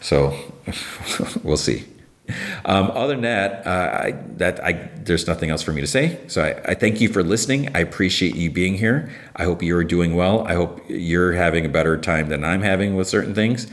[0.02, 0.38] So
[1.44, 1.86] we'll see.
[2.66, 6.20] Um, other than that, uh, I, that I, there's nothing else for me to say.
[6.26, 7.70] So I, I, thank you for listening.
[7.76, 9.12] I appreciate you being here.
[9.36, 10.48] I hope you're doing well.
[10.48, 13.68] I hope you're having a better time than I'm having with certain things.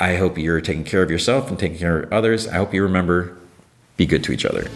[0.00, 2.48] I hope you're taking care of yourself and taking care of others.
[2.48, 3.36] I hope you remember
[3.96, 4.68] be good to each other.